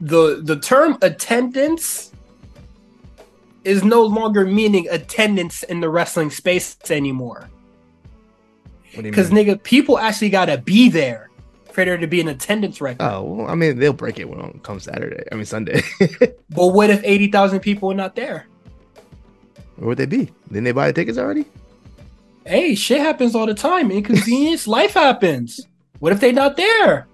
the 0.00 0.40
the 0.44 0.60
term 0.60 0.96
attendance 1.02 2.09
is 3.64 3.84
no 3.84 4.02
longer 4.02 4.46
meaning 4.46 4.88
attendance 4.90 5.62
in 5.64 5.80
the 5.80 5.88
wrestling 5.88 6.30
space 6.30 6.76
anymore. 6.90 7.48
Because 8.96 9.30
nigga, 9.30 9.62
people 9.62 9.98
actually 9.98 10.30
gotta 10.30 10.58
be 10.58 10.88
there 10.88 11.30
for 11.72 11.84
there 11.84 11.96
to 11.96 12.06
be 12.06 12.20
an 12.20 12.28
attendance 12.28 12.80
record. 12.80 13.02
Oh 13.02 13.22
well, 13.22 13.48
I 13.48 13.54
mean 13.54 13.78
they'll 13.78 13.92
break 13.92 14.18
it 14.18 14.28
when 14.28 14.40
it 14.40 14.62
comes 14.62 14.84
Saturday. 14.84 15.22
I 15.30 15.34
mean 15.34 15.44
Sunday. 15.44 15.82
but 16.50 16.68
what 16.68 16.90
if 16.90 17.00
eighty 17.04 17.28
thousand 17.28 17.60
people 17.60 17.90
are 17.90 17.94
not 17.94 18.16
there? 18.16 18.46
Where 19.76 19.88
would 19.88 19.98
they 19.98 20.06
be? 20.06 20.30
Didn't 20.48 20.64
they 20.64 20.72
buy 20.72 20.88
the 20.88 20.92
tickets 20.92 21.18
already? 21.18 21.46
Hey, 22.44 22.74
shit 22.74 23.00
happens 23.00 23.34
all 23.34 23.46
the 23.46 23.54
time. 23.54 23.90
Inconvenience, 23.90 24.66
life 24.66 24.94
happens. 24.94 25.66
What 26.00 26.12
if 26.12 26.20
they 26.20 26.32
not 26.32 26.56
there? 26.56 27.06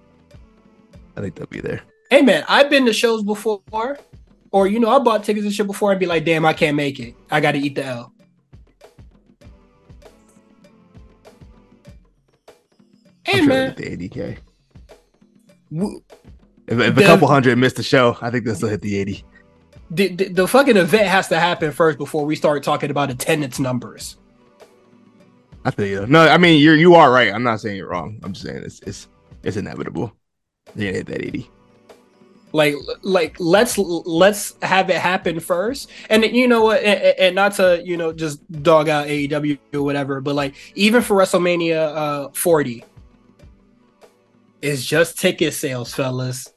I 1.15 1.21
think 1.21 1.35
they'll 1.35 1.47
be 1.47 1.61
there. 1.61 1.81
Hey 2.09 2.21
man, 2.21 2.43
I've 2.47 2.69
been 2.69 2.85
to 2.85 2.93
shows 2.93 3.23
before, 3.23 3.97
or 4.57 4.67
you 4.67 4.79
know, 4.79 4.89
I 4.89 4.99
bought 4.99 5.23
tickets 5.23 5.45
and 5.45 5.53
shit 5.53 5.67
before 5.67 5.91
and 5.91 5.99
be 5.99 6.07
like, 6.07 6.25
damn, 6.25 6.45
I 6.45 6.53
can't 6.53 6.75
make 6.75 6.99
it. 6.99 7.15
I 7.29 7.39
got 7.39 7.51
to 7.51 7.59
eat 7.59 7.75
the 7.75 7.85
L. 7.85 8.13
Hey 13.23 13.39
I'm 13.39 13.47
man, 13.47 13.75
sure 13.75 13.85
the 13.85 14.09
80k. 14.09 14.37
If, 16.67 16.79
if 16.79 16.95
the, 16.95 17.03
a 17.03 17.05
couple 17.05 17.27
hundred 17.27 17.57
missed 17.57 17.75
the 17.75 17.83
show, 17.83 18.17
I 18.21 18.31
think 18.31 18.45
this 18.45 18.61
will 18.61 18.69
hit 18.69 18.81
the 18.81 18.97
80. 18.97 19.23
The, 19.91 20.07
the, 20.15 20.29
the 20.29 20.47
fucking 20.47 20.77
event 20.77 21.07
has 21.07 21.27
to 21.27 21.39
happen 21.39 21.71
first 21.71 21.97
before 21.97 22.25
we 22.25 22.35
start 22.35 22.63
talking 22.63 22.89
about 22.89 23.11
attendance 23.11 23.59
numbers. 23.59 24.17
I 25.65 25.71
feel 25.71 25.87
you. 25.87 26.07
No, 26.07 26.21
I 26.21 26.37
mean 26.37 26.61
you're 26.61 26.75
you 26.75 26.95
are 26.95 27.11
right. 27.11 27.33
I'm 27.33 27.43
not 27.43 27.59
saying 27.59 27.75
you're 27.75 27.89
wrong. 27.89 28.19
I'm 28.23 28.33
just 28.33 28.45
saying 28.45 28.63
it's 28.63 28.79
it's 28.81 29.07
it's 29.43 29.57
inevitable. 29.57 30.13
You're 30.75 30.91
gonna 30.91 30.97
hit 30.97 31.07
that 31.07 31.21
80. 31.21 31.51
Like, 32.57 32.73
like 33.03 33.35
let's 33.37 33.77
let's 33.77 34.55
have 34.63 34.89
it 34.89 34.95
happen 34.95 35.39
first, 35.39 35.91
and 36.09 36.23
you 36.23 36.47
know 36.47 36.63
what, 36.63 36.81
and, 36.81 37.19
and, 37.19 37.35
not 37.35 37.53
to 37.57 37.83
you 37.85 37.97
know 37.97 38.11
just 38.11 38.39
dog 38.63 38.89
out 38.89 39.05
AEW 39.05 39.59
or 39.75 39.83
whatever, 39.83 40.21
but 40.21 40.33
like 40.33 40.55
even 40.73 41.03
for 41.03 41.15
WrestleMania 41.15 41.95
uh 41.95 42.29
40, 42.33 42.83
it's 44.63 44.83
just 44.83 45.19
ticket 45.19 45.53
sales, 45.53 45.93
fellas. 45.93 46.51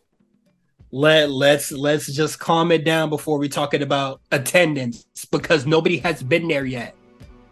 Let 0.91 1.31
let's 1.31 1.71
let's 1.71 2.11
just 2.11 2.39
calm 2.39 2.73
it 2.73 2.83
down 2.83 3.11
before 3.11 3.37
we 3.37 3.51
talking 3.51 3.83
about 3.83 4.23
attendance 4.33 5.05
because 5.31 5.67
nobody 5.67 5.99
has 5.99 6.23
been 6.23 6.49
there 6.49 6.65
yet. 6.65 6.97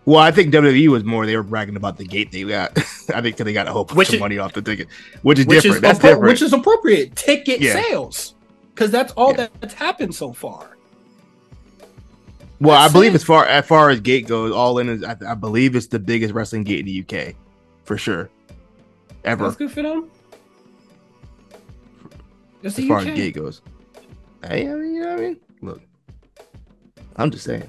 Well, 0.06 0.20
I 0.20 0.30
think 0.30 0.54
WWE 0.54 0.88
was 0.88 1.04
more 1.04 1.26
they 1.26 1.36
were 1.36 1.42
bragging 1.42 1.76
about 1.76 1.98
the 1.98 2.04
gate 2.06 2.32
they 2.32 2.44
got. 2.44 2.78
I 3.14 3.20
think 3.20 3.36
they 3.36 3.52
got 3.52 3.68
a 3.68 3.72
whole 3.72 3.84
bunch 3.84 3.98
which 3.98 4.08
of 4.08 4.14
is, 4.14 4.20
money 4.20 4.38
off 4.38 4.54
the 4.54 4.62
ticket, 4.62 4.88
which 5.20 5.38
is 5.38 5.44
which 5.44 5.64
different. 5.64 5.76
Is 5.76 5.82
that's 5.82 5.98
appro- 5.98 6.02
different. 6.02 6.22
Which 6.22 6.40
is 6.40 6.52
appropriate. 6.54 7.14
Ticket 7.14 7.60
yeah. 7.60 7.74
sales, 7.74 8.34
because 8.78 8.92
that's 8.92 9.12
all 9.14 9.34
yeah. 9.36 9.48
that's 9.58 9.74
happened 9.74 10.14
so 10.14 10.32
far. 10.32 10.76
Well, 12.60 12.80
that's 12.80 12.90
I 12.90 12.92
believe 12.92 13.12
it. 13.12 13.16
as 13.16 13.24
far 13.24 13.44
as 13.44 13.66
far 13.66 13.90
as 13.90 13.98
gate 13.98 14.28
goes, 14.28 14.52
all 14.52 14.78
in 14.78 14.88
is 14.88 15.02
I, 15.02 15.16
I, 15.26 15.34
believe 15.34 15.74
it's 15.74 15.88
the 15.88 15.98
biggest 15.98 16.32
wrestling 16.32 16.62
gate 16.62 16.78
in 16.80 16.86
the 16.86 17.00
UK, 17.00 17.34
for 17.82 17.98
sure, 17.98 18.30
ever. 19.24 19.44
That's 19.44 19.56
good 19.56 19.72
for 19.72 19.82
them. 19.82 20.08
as 22.62 22.76
far 22.86 23.00
UK. 23.00 23.08
as 23.08 23.16
gate 23.16 23.34
goes, 23.34 23.62
hey, 24.44 24.68
I 24.68 24.74
mean, 24.74 24.94
you 24.94 25.00
know 25.02 25.08
what 25.08 25.18
I 25.18 25.22
mean? 25.22 25.40
Look, 25.60 25.82
I'm 27.16 27.32
just 27.32 27.44
saying. 27.44 27.68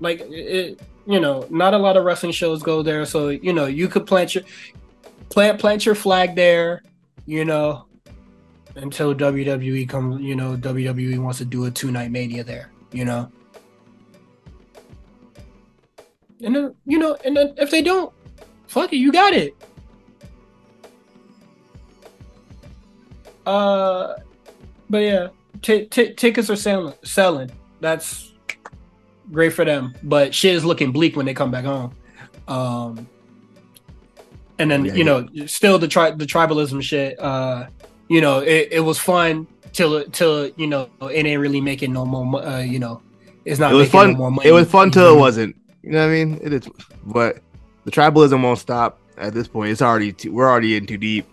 Like 0.00 0.20
it, 0.22 0.80
you 1.06 1.20
know, 1.20 1.46
not 1.50 1.74
a 1.74 1.78
lot 1.78 1.98
of 1.98 2.04
wrestling 2.04 2.32
shows 2.32 2.62
go 2.62 2.82
there, 2.82 3.04
so 3.04 3.28
you 3.28 3.52
know, 3.52 3.66
you 3.66 3.86
could 3.86 4.06
plant 4.06 4.34
your 4.34 4.44
plant 5.28 5.60
plant 5.60 5.84
your 5.84 5.94
flag 5.94 6.34
there, 6.34 6.82
you 7.26 7.44
know, 7.44 7.86
until 8.76 9.14
WWE 9.14 9.88
comes, 9.88 10.20
you 10.22 10.36
know, 10.36 10.56
WWE 10.56 11.18
wants 11.18 11.38
to 11.38 11.44
do 11.44 11.64
a 11.64 11.70
two 11.70 11.90
night 11.90 12.10
mania 12.10 12.44
there, 12.44 12.70
you 12.92 13.04
know. 13.04 13.30
And 16.42 16.54
then, 16.54 16.74
you 16.84 16.98
know, 16.98 17.16
and 17.24 17.36
then 17.36 17.54
if 17.56 17.70
they 17.70 17.82
don't, 17.82 18.12
fuck 18.66 18.92
it, 18.92 18.96
you 18.96 19.10
got 19.10 19.32
it. 19.32 19.56
Uh, 23.46 24.14
but 24.90 24.98
yeah, 24.98 25.28
t- 25.62 25.86
t- 25.86 26.12
tickets 26.14 26.50
are 26.50 26.56
selling. 26.56 26.94
Selling. 27.04 27.50
That's 27.80 28.32
great 29.32 29.52
for 29.52 29.64
them. 29.64 29.94
But 30.02 30.34
shit 30.34 30.54
is 30.54 30.64
looking 30.64 30.92
bleak 30.92 31.16
when 31.16 31.24
they 31.26 31.34
come 31.34 31.50
back 31.50 31.64
home. 31.64 31.94
Um, 32.48 33.08
and 34.58 34.70
then 34.70 34.84
yeah, 34.84 34.94
you 34.94 35.04
know, 35.04 35.28
still 35.46 35.78
the 35.78 35.88
tri- 35.88 36.12
the 36.12 36.26
tribalism 36.26 36.82
shit. 36.82 37.18
Uh, 37.20 37.66
you 38.08 38.20
know, 38.20 38.40
it, 38.40 38.68
it 38.70 38.80
was 38.80 38.98
fun 38.98 39.46
till 39.72 40.04
till 40.10 40.48
you 40.56 40.66
know 40.66 40.88
it 41.02 41.26
ain't 41.26 41.40
really 41.40 41.60
making 41.60 41.92
no 41.92 42.04
more. 42.04 42.44
Uh, 42.44 42.60
you 42.60 42.78
know, 42.78 43.02
it's 43.44 43.60
not. 43.60 43.72
It 43.72 43.76
was 43.76 43.90
fun. 43.90 44.14
No 44.14 44.40
it 44.44 44.52
was 44.52 44.68
fun 44.68 44.90
till 44.90 45.14
it 45.14 45.18
wasn't. 45.18 45.56
You 45.82 45.92
know 45.92 46.00
what 46.00 46.12
I 46.12 46.24
mean? 46.24 46.40
It 46.42 46.52
is, 46.52 46.68
but 47.04 47.38
the 47.84 47.90
tribalism 47.90 48.42
won't 48.42 48.58
stop 48.58 48.98
at 49.16 49.34
this 49.34 49.46
point. 49.48 49.70
It's 49.70 49.82
already 49.82 50.12
too, 50.12 50.32
we're 50.32 50.48
already 50.48 50.76
in 50.76 50.86
too 50.86 50.98
deep. 50.98 51.26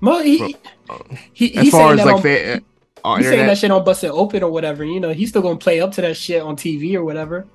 Well, 0.00 0.22
he, 0.22 0.56
uh, 0.88 0.98
he, 1.32 1.54
as 1.56 1.70
far 1.70 1.92
as 1.92 1.98
like 1.98 2.14
on, 2.14 2.22
fa- 2.22 2.62
on 3.04 3.18
he's 3.18 3.28
saying 3.28 3.46
that 3.46 3.58
shit 3.58 3.70
on 3.70 3.84
Busted 3.84 4.10
Open 4.10 4.42
or 4.42 4.50
whatever. 4.50 4.84
You 4.84 5.00
know, 5.00 5.12
he's 5.12 5.28
still 5.28 5.42
gonna 5.42 5.56
play 5.56 5.80
up 5.80 5.92
to 5.92 6.00
that 6.00 6.16
shit 6.16 6.42
on 6.42 6.56
TV 6.56 6.94
or 6.94 7.04
whatever. 7.04 7.46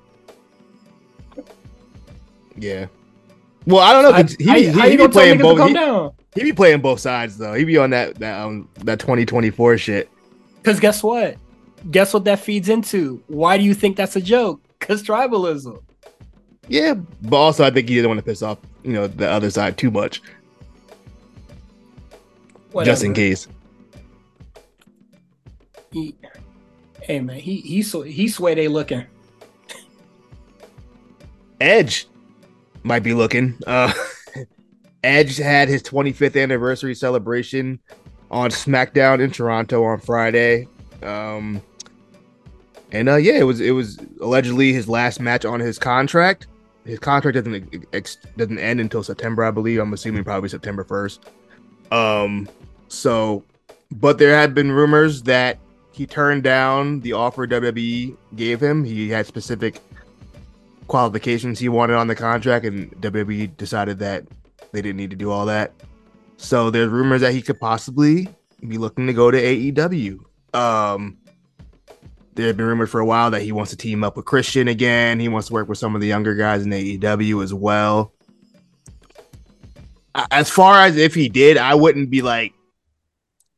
Yeah. 2.56 2.86
Well, 3.66 3.80
I 3.80 3.92
don't 3.92 4.02
know. 4.04 4.12
I, 4.12 4.22
he, 4.22 4.70
he, 4.70 4.90
he 4.90 4.96
be 4.96 5.08
playing 5.08 5.38
both. 5.38 5.68
He, 5.68 5.74
he, 6.36 6.50
be 6.50 6.52
playing 6.52 6.80
both 6.80 7.00
sides 7.00 7.38
though. 7.38 7.54
He 7.54 7.64
be 7.64 7.76
on 7.78 7.90
that 7.90 8.16
that 8.16 8.40
um 8.40 8.68
that 8.84 8.98
twenty 8.98 9.24
twenty 9.24 9.50
four 9.50 9.76
shit. 9.78 10.10
Because 10.56 10.80
guess 10.80 11.02
what? 11.02 11.36
Guess 11.90 12.14
what 12.14 12.24
that 12.24 12.40
feeds 12.40 12.68
into? 12.68 13.22
Why 13.28 13.56
do 13.58 13.64
you 13.64 13.74
think 13.74 13.96
that's 13.96 14.16
a 14.16 14.20
joke? 14.20 14.60
Because 14.78 15.02
tribalism. 15.02 15.82
Yeah, 16.68 16.94
but 17.22 17.36
also 17.36 17.64
I 17.64 17.70
think 17.70 17.88
he 17.88 17.94
didn't 17.94 18.08
want 18.08 18.18
to 18.18 18.24
piss 18.24 18.42
off 18.42 18.58
you 18.82 18.92
know 18.92 19.06
the 19.06 19.28
other 19.28 19.50
side 19.50 19.76
too 19.76 19.90
much. 19.90 20.22
Whatever. 22.72 22.92
Just 22.92 23.04
in 23.04 23.14
case 23.14 23.48
he, 25.96 26.14
hey 27.00 27.20
man, 27.20 27.38
he 27.38 27.56
he 27.56 27.82
he's 27.82 28.38
way 28.38 28.54
they 28.54 28.68
looking. 28.68 29.04
Edge 31.60 32.06
might 32.82 33.02
be 33.02 33.14
looking. 33.14 33.58
Uh, 33.66 33.92
Edge 35.06 35.36
had 35.36 35.68
his 35.68 35.84
25th 35.84 36.40
anniversary 36.42 36.92
celebration 36.92 37.78
on 38.28 38.50
SmackDown 38.50 39.20
in 39.20 39.30
Toronto 39.30 39.84
on 39.84 40.00
Friday. 40.00 40.66
Um, 41.00 41.62
and 42.90 43.08
uh, 43.08 43.14
yeah, 43.14 43.34
it 43.34 43.44
was 43.44 43.60
it 43.60 43.70
was 43.70 44.00
allegedly 44.20 44.72
his 44.72 44.88
last 44.88 45.20
match 45.20 45.44
on 45.44 45.60
his 45.60 45.78
contract. 45.78 46.48
His 46.84 46.98
contract 46.98 47.36
doesn't 47.36 47.86
ex- 47.92 48.18
doesn't 48.36 48.58
end 48.58 48.80
until 48.80 49.04
September, 49.04 49.44
I 49.44 49.52
believe. 49.52 49.78
I'm 49.78 49.92
assuming 49.92 50.24
probably 50.24 50.48
September 50.48 50.82
1st. 50.82 51.18
Um, 51.92 52.48
so, 52.88 53.44
but 53.92 54.18
there 54.18 54.36
had 54.36 54.54
been 54.54 54.72
rumors 54.72 55.22
that 55.22 55.58
he 55.92 56.04
turned 56.04 56.42
down 56.42 57.00
the 57.00 57.12
offer 57.12 57.46
WWE 57.46 58.16
gave 58.34 58.60
him. 58.60 58.82
He 58.82 59.08
had 59.08 59.26
specific 59.26 59.80
qualifications 60.88 61.60
he 61.60 61.68
wanted 61.68 61.94
on 61.94 62.08
the 62.08 62.16
contract, 62.16 62.64
and 62.64 62.90
WWE 63.00 63.56
decided 63.56 64.00
that 64.00 64.24
they 64.76 64.82
didn't 64.82 64.98
need 64.98 65.10
to 65.10 65.16
do 65.16 65.30
all 65.30 65.46
that. 65.46 65.72
So 66.36 66.70
there's 66.70 66.88
rumors 66.88 67.22
that 67.22 67.32
he 67.32 67.42
could 67.42 67.58
possibly 67.58 68.28
be 68.66 68.78
looking 68.78 69.06
to 69.06 69.12
go 69.12 69.30
to 69.30 69.40
AEW. 69.40 70.18
Um, 70.54 71.18
there 72.34 72.48
have 72.48 72.56
been 72.56 72.66
rumors 72.66 72.90
for 72.90 73.00
a 73.00 73.06
while 73.06 73.30
that 73.30 73.42
he 73.42 73.52
wants 73.52 73.70
to 73.70 73.76
team 73.76 74.04
up 74.04 74.16
with 74.16 74.26
Christian 74.26 74.68
again. 74.68 75.18
He 75.18 75.28
wants 75.28 75.48
to 75.48 75.54
work 75.54 75.68
with 75.68 75.78
some 75.78 75.94
of 75.94 76.00
the 76.00 76.06
younger 76.06 76.34
guys 76.34 76.64
in 76.64 76.70
AEW 76.70 77.42
as 77.42 77.54
well. 77.54 78.12
As 80.30 80.48
far 80.48 80.84
as 80.84 80.96
if 80.96 81.14
he 81.14 81.28
did, 81.28 81.56
I 81.56 81.74
wouldn't 81.74 82.10
be 82.10 82.22
like, 82.22 82.52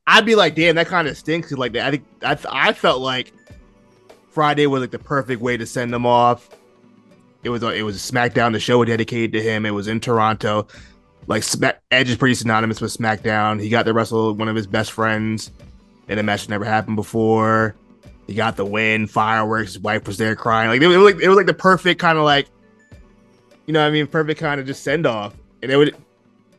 I'd 0.07 0.25
be 0.25 0.35
like, 0.35 0.55
damn, 0.55 0.77
that 0.77 0.87
kind 0.87 1.07
of 1.07 1.17
stinks. 1.17 1.53
Like, 1.53 1.77
I 1.77 1.91
think 1.91 2.05
I, 2.23 2.39
I 2.51 2.73
felt 2.73 3.01
like 3.01 3.33
Friday 4.31 4.67
was 4.67 4.81
like 4.81 4.91
the 4.91 4.99
perfect 4.99 5.43
way 5.43 5.57
to 5.57 5.67
send 5.67 5.93
them 5.93 6.07
off. 6.07 6.49
It 7.43 7.51
was 7.51 7.63
a, 7.63 7.69
it 7.69 7.83
was 7.83 7.97
a 7.97 8.13
SmackDown. 8.13 8.53
The 8.53 8.61
show 8.61 8.85
dedicated 8.85 9.33
to 9.33 9.43
him. 9.43 9.67
It 9.67 9.71
was 9.71 9.89
in 9.89 10.01
Toronto. 10.01 10.67
Like 11.29 11.43
Smack, 11.43 11.81
Edge 11.91 12.11
is 12.11 12.17
pretty 12.17 12.35
synonymous 12.35 12.81
with 12.81 12.97
SmackDown. 12.97 13.61
He 13.61 13.69
got 13.69 13.85
to 13.85 13.93
wrestle 13.93 14.35
one 14.35 14.49
of 14.49 14.57
his 14.57 14.67
best 14.67 14.93
friends 14.93 15.53
in 16.09 16.19
a 16.19 16.23
match 16.23 16.47
that 16.47 16.51
never 16.51 16.65
happened 16.65 16.97
before. 16.97 17.77
He 18.27 18.35
got 18.35 18.57
the 18.57 18.65
win, 18.65 19.07
fireworks. 19.07 19.75
His 19.75 19.83
wife 19.83 20.07
was 20.07 20.17
there 20.17 20.35
crying. 20.35 20.71
Like 20.71 20.81
it 20.81 20.87
was 20.87 20.97
like 20.97 21.23
it 21.23 21.29
was 21.29 21.37
like 21.37 21.47
the 21.47 21.55
perfect 21.55 22.01
kind 22.01 22.19
of 22.19 22.25
like, 22.25 22.49
you 23.67 23.73
know, 23.73 23.87
I 23.87 23.91
mean, 23.91 24.07
perfect 24.07 24.41
kind 24.41 24.59
of 24.61 24.67
just 24.67 24.83
send 24.83 25.07
off. 25.07 25.35
And 25.63 25.71
it 25.71 25.77
would 25.77 25.95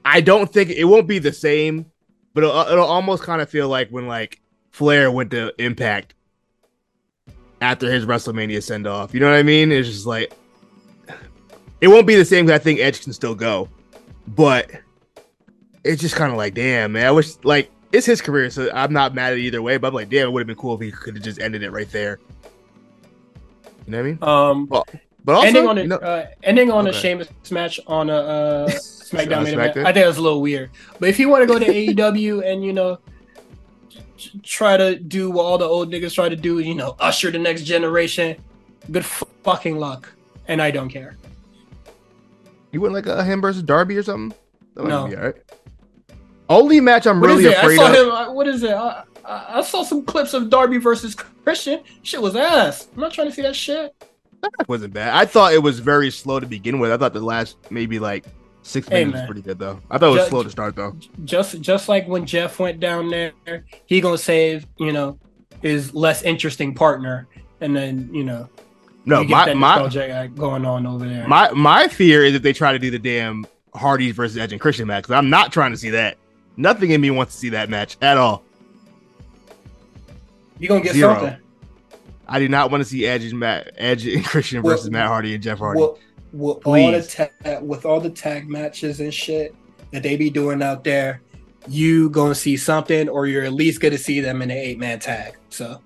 I 0.05 0.21
don't 0.21 0.51
think 0.51 0.69
it 0.69 0.85
won't 0.85 1.07
be 1.07 1.19
the 1.19 1.33
same, 1.33 1.85
but 2.33 2.43
it'll, 2.43 2.59
it'll 2.61 2.85
almost 2.85 3.23
kind 3.23 3.41
of 3.41 3.49
feel 3.49 3.67
like 3.67 3.89
when 3.89 4.07
like 4.07 4.39
Flair 4.71 5.11
went 5.11 5.31
to 5.31 5.53
Impact 5.57 6.13
after 7.61 7.91
his 7.91 8.05
WrestleMania 8.05 8.63
send 8.63 8.87
off. 8.87 9.13
You 9.13 9.19
know 9.19 9.29
what 9.29 9.37
I 9.37 9.43
mean? 9.43 9.71
It's 9.71 9.87
just 9.87 10.05
like 10.05 10.33
it 11.81 11.87
won't 11.87 12.07
be 12.07 12.15
the 12.15 12.25
same 12.25 12.45
because 12.45 12.59
I 12.59 12.63
think 12.63 12.79
Edge 12.79 13.01
can 13.01 13.13
still 13.13 13.35
go, 13.35 13.67
but 14.35 14.69
it's 15.83 16.01
just 16.01 16.15
kind 16.15 16.31
of 16.31 16.37
like, 16.37 16.53
damn, 16.53 16.91
man. 16.91 17.05
I 17.05 17.11
wish 17.11 17.33
like 17.43 17.71
it's 17.91 18.05
his 18.05 18.21
career, 18.21 18.49
so 18.49 18.69
I'm 18.73 18.93
not 18.93 19.13
mad 19.13 19.33
at 19.33 19.39
either 19.39 19.61
way. 19.61 19.77
But 19.77 19.89
I'm 19.89 19.93
like, 19.93 20.09
damn, 20.09 20.27
it 20.27 20.31
would 20.31 20.41
have 20.41 20.47
been 20.47 20.55
cool 20.55 20.75
if 20.75 20.81
he 20.81 20.91
could 20.91 21.15
have 21.15 21.23
just 21.23 21.41
ended 21.41 21.63
it 21.63 21.71
right 21.71 21.89
there. 21.91 22.19
You 23.85 23.91
know 23.91 23.97
what 23.97 24.03
I 24.03 24.03
mean? 24.03 24.17
Um, 24.21 24.67
well, 24.69 24.87
but 25.25 25.35
also, 25.35 25.47
ending 25.47 25.67
on 25.67 25.77
a 25.77 25.95
uh, 25.95 26.27
ending 26.43 26.71
on 26.71 26.87
Okay. 26.87 26.97
a 26.97 26.99
Sheamus 26.99 27.27
match 27.51 27.79
on 27.87 28.09
a 28.09 28.13
uh, 28.13 28.67
SmackDown 28.69 29.43
main 29.43 29.53
event, 29.53 29.77
I 29.77 29.91
think 29.91 30.05
that's 30.05 30.17
a 30.17 30.21
little 30.21 30.41
weird. 30.41 30.69
But 30.99 31.09
if 31.09 31.17
you 31.19 31.29
want 31.29 31.41
to 31.41 31.47
go 31.47 31.57
to 31.57 31.65
AEW 31.65 32.45
and 32.51 32.63
you 32.63 32.73
know 32.73 32.99
try 34.43 34.77
to 34.77 34.95
do 34.97 35.31
what 35.31 35.43
all 35.43 35.57
the 35.57 35.65
old 35.65 35.91
niggas 35.91 36.13
try 36.13 36.29
to 36.29 36.35
do, 36.35 36.59
you 36.59 36.75
know, 36.75 36.95
usher 36.99 37.31
the 37.31 37.39
next 37.39 37.63
generation, 37.63 38.37
good 38.91 39.05
fucking 39.05 39.77
luck, 39.77 40.11
and 40.47 40.61
I 40.61 40.71
don't 40.71 40.89
care. 40.89 41.15
You 42.71 42.81
wouldn't 42.81 42.95
like 42.95 43.05
a 43.07 43.23
him 43.23 43.41
versus 43.41 43.63
Darby 43.63 43.97
or 43.97 44.03
something. 44.03 44.37
That 44.75 44.85
No. 44.85 45.07
be 45.07 45.15
all 45.15 45.23
right. 45.23 45.35
Only 46.47 46.79
match 46.79 47.05
I'm 47.05 47.19
What 47.21 47.29
is 47.31 47.37
really 47.37 47.49
it? 47.53 47.63
I 47.63 47.75
saw 47.75 47.87
of. 47.89 48.27
him. 48.27 48.35
What 48.35 48.47
is 48.47 48.63
it? 48.63 48.71
I, 48.71 49.03
I, 49.23 49.59
I 49.59 49.61
saw 49.61 49.83
some 49.83 50.03
clips 50.03 50.33
of 50.33 50.49
Darby 50.49 50.77
versus 50.77 51.13
Christian. 51.15 51.81
Shit 52.01 52.21
was 52.21 52.35
ass. 52.35 52.87
I'm 52.95 53.01
not 53.01 53.13
trying 53.13 53.27
to 53.27 53.33
see 53.33 53.43
that 53.43 53.55
shit. 53.55 53.93
That 54.41 54.67
wasn't 54.69 54.93
bad. 54.93 55.13
I 55.13 55.25
thought 55.25 55.53
it 55.53 55.61
was 55.61 55.79
very 55.79 56.09
slow 56.09 56.39
to 56.39 56.45
begin 56.47 56.79
with. 56.79 56.91
I 56.91 56.97
thought 56.97 57.13
the 57.13 57.19
last 57.19 57.57
maybe 57.69 57.99
like 57.99 58.25
six 58.63 58.87
Hey, 58.87 59.03
minutes 59.03 59.21
was 59.21 59.25
pretty 59.27 59.41
good 59.41 59.59
though. 59.59 59.79
I 59.91 59.97
thought 59.97 60.13
it 60.15 60.19
was 60.19 60.27
slow 60.29 60.43
to 60.43 60.49
start 60.49 60.75
though. 60.75 60.95
just 61.25 61.59
just 61.61 61.89
like 61.89 62.07
when 62.07 62.25
Jeff 62.25 62.57
went 62.57 62.79
down 62.79 63.09
there, 63.09 63.33
he 63.85 63.99
gonna 64.01 64.17
save 64.17 64.65
you 64.77 64.91
know 64.93 65.19
his 65.61 65.93
less 65.93 66.21
interesting 66.23 66.73
partner, 66.73 67.27
and 67.61 67.75
then 67.75 68.09
you 68.13 68.23
know 68.23 68.47
No, 69.09 69.23
my 69.23 69.53
my 69.53 70.27
going 70.35 70.65
on 70.65 70.85
over 70.85 71.07
there. 71.07 71.27
my 71.27 71.51
my 71.51 71.87
fear 71.87 72.23
is 72.23 72.35
if 72.35 72.41
they 72.41 72.53
try 72.53 72.71
to 72.71 72.79
do 72.79 72.91
the 72.91 72.99
damn 72.99 73.45
Hardys 73.73 74.15
versus 74.15 74.37
Edge 74.37 74.51
and 74.51 74.61
Christian 74.61 74.87
match. 74.87 75.09
I'm 75.09 75.29
not 75.29 75.51
trying 75.51 75.71
to 75.71 75.77
see 75.77 75.89
that. 75.91 76.17
Nothing 76.57 76.91
in 76.91 77.01
me 77.01 77.09
wants 77.11 77.33
to 77.33 77.39
see 77.39 77.49
that 77.49 77.69
match 77.69 77.97
at 78.01 78.17
all. 78.17 78.43
you 80.59 80.67
gonna 80.67 80.81
get 80.81 80.93
Zero. 80.93 81.13
something. 81.15 81.37
I 82.27 82.39
do 82.39 82.47
not 82.47 82.69
want 82.69 82.81
to 82.83 82.89
see 82.89 83.05
Edge 83.05 83.23
and 83.25 83.39
Matt 83.39 83.71
Edge 83.77 84.05
and 84.05 84.23
Christian 84.25 84.61
Well, 84.61 84.75
versus 84.75 84.91
Matt 84.91 85.07
Hardy 85.07 85.33
and 85.33 85.43
Jeff 85.43 85.57
Hardy. 85.59 85.81
With, 85.81 85.97
with 86.31 86.67
all 86.67 86.91
the 86.91 87.29
ta- 87.43 87.59
with 87.61 87.85
all 87.85 87.99
the 87.99 88.09
tag 88.09 88.47
matches 88.49 88.99
and 88.99 89.13
shit 89.13 89.55
that 89.91 90.03
they 90.03 90.15
be 90.15 90.29
doing 90.29 90.61
out 90.61 90.83
there, 90.83 91.21
you 91.67 92.09
gonna 92.09 92.35
see 92.35 92.57
something, 92.57 93.09
or 93.09 93.25
you're 93.25 93.43
at 93.43 93.53
least 93.53 93.81
gonna 93.81 93.97
see 93.97 94.19
them 94.19 94.41
in 94.41 94.51
an 94.51 94.57
eight 94.57 94.77
man 94.77 94.99
tag. 94.99 95.37
So 95.49 95.81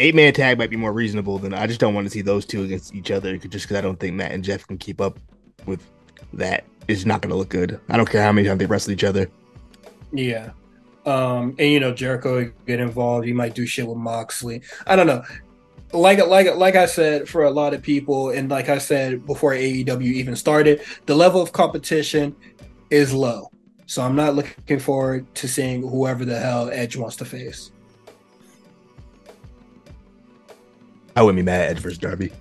Eight 0.00 0.14
man 0.14 0.32
tag 0.32 0.58
might 0.58 0.70
be 0.70 0.76
more 0.76 0.92
reasonable 0.92 1.38
than 1.38 1.54
I 1.54 1.66
just 1.66 1.78
don't 1.80 1.94
want 1.94 2.06
to 2.06 2.10
see 2.10 2.22
those 2.22 2.44
two 2.44 2.64
against 2.64 2.94
each 2.94 3.10
other 3.10 3.36
just 3.36 3.66
because 3.66 3.76
I 3.76 3.80
don't 3.80 4.00
think 4.00 4.14
Matt 4.14 4.32
and 4.32 4.42
Jeff 4.42 4.66
can 4.66 4.78
keep 4.78 5.00
up 5.00 5.18
with 5.66 5.86
that. 6.32 6.64
It's 6.88 7.04
not 7.04 7.20
going 7.20 7.30
to 7.30 7.36
look 7.36 7.50
good. 7.50 7.78
I 7.88 7.96
don't 7.96 8.08
care 8.08 8.22
how 8.22 8.32
many 8.32 8.48
times 8.48 8.58
they 8.58 8.66
wrestle 8.66 8.92
each 8.92 9.04
other. 9.04 9.30
yeah. 10.12 10.50
Um, 11.04 11.56
and 11.58 11.68
you 11.68 11.80
know 11.80 11.92
Jericho 11.92 12.52
get 12.66 12.78
involved. 12.78 13.26
He 13.26 13.32
might 13.32 13.54
do 13.54 13.66
shit 13.66 13.86
with 13.86 13.98
Moxley. 13.98 14.62
I 14.86 14.94
don't 14.94 15.06
know. 15.08 15.24
Like 15.92 16.24
like 16.26 16.54
like 16.54 16.76
I 16.76 16.86
said, 16.86 17.28
for 17.28 17.44
a 17.44 17.50
lot 17.50 17.74
of 17.74 17.82
people, 17.82 18.30
and 18.30 18.48
like 18.48 18.68
I 18.68 18.78
said 18.78 19.26
before 19.26 19.52
AEW 19.52 20.02
even 20.02 20.36
started, 20.36 20.80
the 21.06 21.14
level 21.14 21.42
of 21.42 21.52
competition 21.52 22.36
is 22.90 23.12
low. 23.12 23.50
So 23.86 24.02
I'm 24.02 24.14
not 24.14 24.34
looking 24.34 24.78
forward 24.78 25.26
to 25.34 25.48
seeing 25.48 25.82
whoever 25.82 26.24
the 26.24 26.38
hell 26.38 26.70
Edge 26.72 26.96
wants 26.96 27.16
to 27.16 27.24
face. 27.24 27.72
I 31.14 31.22
wouldn't 31.22 31.36
be 31.36 31.42
mad 31.42 31.62
at 31.62 31.70
Edge 31.70 31.78
versus 31.78 31.98
Darby. 31.98 32.32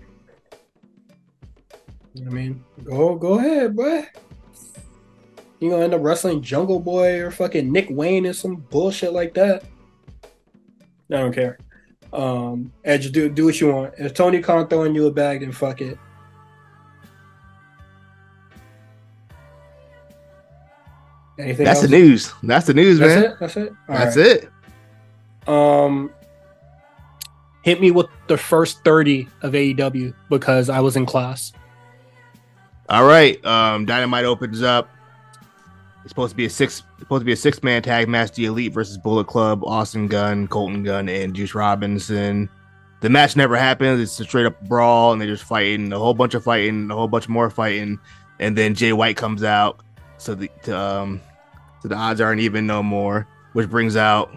You 2.14 2.26
know 2.26 2.32
what 2.32 2.40
I 2.40 2.42
mean, 2.42 2.64
go 2.84 3.16
go 3.16 3.40
ahead, 3.40 3.76
boy. 3.76 4.06
You 5.60 5.70
gonna 5.70 5.84
end 5.84 5.94
up 5.94 6.02
wrestling 6.02 6.42
Jungle 6.42 6.80
Boy 6.80 7.20
or 7.22 7.32
fucking 7.32 7.72
Nick 7.72 7.88
Wayne 7.90 8.26
and 8.26 8.36
some 8.36 8.56
bullshit 8.56 9.14
like 9.14 9.34
that. 9.36 9.64
I 11.12 11.18
don't 11.18 11.34
care. 11.34 11.60
Um, 12.12 12.74
Edge, 12.84 13.12
do 13.12 13.30
do 13.30 13.46
what 13.46 13.62
you 13.62 13.72
want. 13.72 13.94
If 13.98 14.14
Tony 14.14 14.42
Khan 14.42 14.68
throwing 14.68 14.96
you 14.96 15.08
a 15.08 15.12
bag, 15.12 15.42
then 15.42 15.52
fuck 15.52 15.82
it. 15.82 15.98
Anything 21.40 21.66
That's 21.66 21.82
the 21.82 21.88
news. 21.88 22.34
That's 22.44 22.68
the 22.68 22.74
news, 22.74 23.00
That's 23.00 23.16
man. 23.22 23.32
it. 23.32 23.38
That's 23.40 23.58
it. 23.58 23.74
All 23.90 23.96
That's 23.96 24.18
right. 24.18 24.26
it. 24.26 24.50
Um, 25.48 26.12
hit 27.62 27.82
me 27.82 27.92
with 27.92 28.08
the 28.28 28.38
first 28.38 28.84
thirty 28.84 29.28
of 29.42 29.54
AEW 29.54 30.14
because 30.30 30.70
I 30.70 30.80
was 30.80 30.96
in 30.96 31.06
class. 31.06 31.54
All 32.90 33.06
right. 33.06 33.44
Um, 33.46 33.86
Dynamite 33.86 34.26
opens 34.26 34.62
up. 34.62 34.90
It's 36.04 36.10
supposed 36.10 36.32
to 36.32 36.36
be 36.36 36.46
a 36.46 36.50
six 36.50 36.84
supposed 37.00 37.22
to 37.22 37.26
be 37.26 37.32
a 37.32 37.38
six 37.38 37.62
man 37.64 37.82
tag 37.82 38.08
match, 38.08 38.34
the 38.34 38.46
Elite 38.46 38.74
versus 38.74 38.98
Bullet 38.98 39.28
Club, 39.28 39.64
Austin 39.64 40.08
Gunn, 40.08 40.48
Colten 40.48 40.84
Gunn, 40.84 41.08
and 41.10 41.34
Juice 41.34 41.54
Robinson. 41.54 42.50
The 43.02 43.10
match 43.10 43.36
never 43.36 43.56
happens. 43.56 44.00
It's 44.00 44.20
a 44.20 44.24
straight 44.24 44.46
up 44.46 44.60
brawl, 44.68 45.12
and 45.12 45.20
they're 45.20 45.28
just 45.28 45.44
fighting, 45.44 45.92
a 45.92 45.98
whole 45.98 46.14
bunch 46.14 46.34
of 46.34 46.44
fighting, 46.44 46.90
a 46.92 46.96
whole 46.96 47.08
bunch 47.08 47.28
more 47.28 47.50
fighting, 47.50 48.00
and 48.40 48.58
then 48.58 48.76
Jay 48.76 48.94
White 48.94 49.18
comes 49.18 49.44
out, 49.44 49.82
so 50.18 50.36
the 50.36 50.50
to, 50.64 50.78
um, 50.78 51.22
so 51.82 51.88
the 51.88 51.96
odds 51.96 52.22
aren't 52.22 52.42
even 52.42 52.68
no 52.68 52.84
more, 52.84 53.28
which 53.54 53.70
brings 53.70 53.96
out 53.96 54.32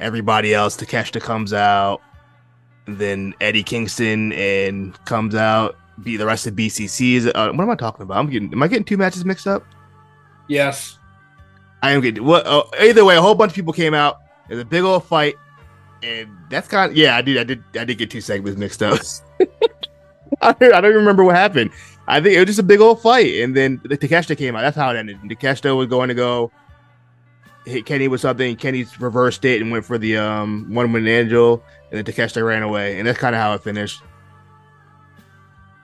everybody 0.00 0.54
else. 0.54 0.76
Takeshita 0.76 1.20
comes 1.20 1.52
out, 1.52 2.00
then 2.86 3.34
Eddie 3.40 3.62
Kingston 3.62 4.32
and 4.32 5.02
comes 5.04 5.34
out. 5.34 5.76
Be 6.02 6.16
the 6.16 6.26
rest 6.26 6.46
of 6.46 6.54
BCC 6.54 7.14
is. 7.14 7.26
Uh, 7.26 7.52
what 7.52 7.62
am 7.62 7.70
I 7.70 7.74
talking 7.74 8.02
about? 8.02 8.18
I'm 8.18 8.30
getting. 8.30 8.52
Am 8.52 8.62
I 8.62 8.68
getting 8.68 8.84
two 8.84 8.96
matches 8.96 9.24
mixed 9.24 9.46
up? 9.46 9.64
Yes. 10.48 10.98
I 11.82 11.92
am 11.92 12.00
getting. 12.00 12.24
What? 12.24 12.46
Uh, 12.46 12.64
either 12.80 13.04
way, 13.04 13.16
a 13.16 13.22
whole 13.22 13.34
bunch 13.34 13.52
of 13.52 13.54
people 13.54 13.72
came 13.72 13.94
out. 13.94 14.18
There's 14.48 14.60
a 14.60 14.64
big 14.64 14.82
old 14.82 15.04
fight, 15.04 15.36
and 16.02 16.30
that's 16.48 16.68
kind. 16.68 16.90
Of, 16.90 16.96
yeah, 16.96 17.16
I 17.16 17.22
did. 17.22 17.38
I 17.38 17.44
did. 17.44 17.62
I 17.74 17.84
did 17.84 17.98
get 17.98 18.10
two 18.10 18.22
segments 18.22 18.58
mixed 18.58 18.82
up. 18.82 18.98
I, 20.42 20.52
don't, 20.52 20.74
I 20.74 20.80
don't 20.80 20.94
remember 20.94 21.22
what 21.22 21.36
happened. 21.36 21.70
I 22.08 22.20
think 22.20 22.34
it 22.34 22.38
was 22.38 22.46
just 22.46 22.58
a 22.58 22.64
big 22.64 22.80
old 22.80 23.02
fight, 23.02 23.34
and 23.40 23.54
then 23.54 23.80
the 23.84 23.96
Takeshita 23.96 24.36
came 24.36 24.56
out. 24.56 24.62
That's 24.62 24.76
how 24.76 24.90
it 24.90 24.96
ended. 24.96 25.18
Takeshita 25.24 25.76
was 25.76 25.86
going 25.86 26.08
to 26.08 26.14
go 26.14 26.50
hit 27.66 27.86
Kenny 27.86 28.08
with 28.08 28.20
something. 28.20 28.56
Kenny 28.56 28.86
reversed 28.98 29.44
it 29.44 29.60
and 29.60 29.70
went 29.70 29.84
for 29.84 29.98
the 29.98 30.16
um 30.16 30.66
one 30.72 30.92
with 30.92 31.06
Angel, 31.06 31.62
and 31.90 31.98
then 31.98 32.04
Takeshita 32.04 32.44
ran 32.44 32.62
away, 32.62 32.98
and 32.98 33.06
that's 33.06 33.18
kind 33.18 33.34
of 33.34 33.40
how 33.40 33.54
it 33.54 33.62
finished. 33.62 34.02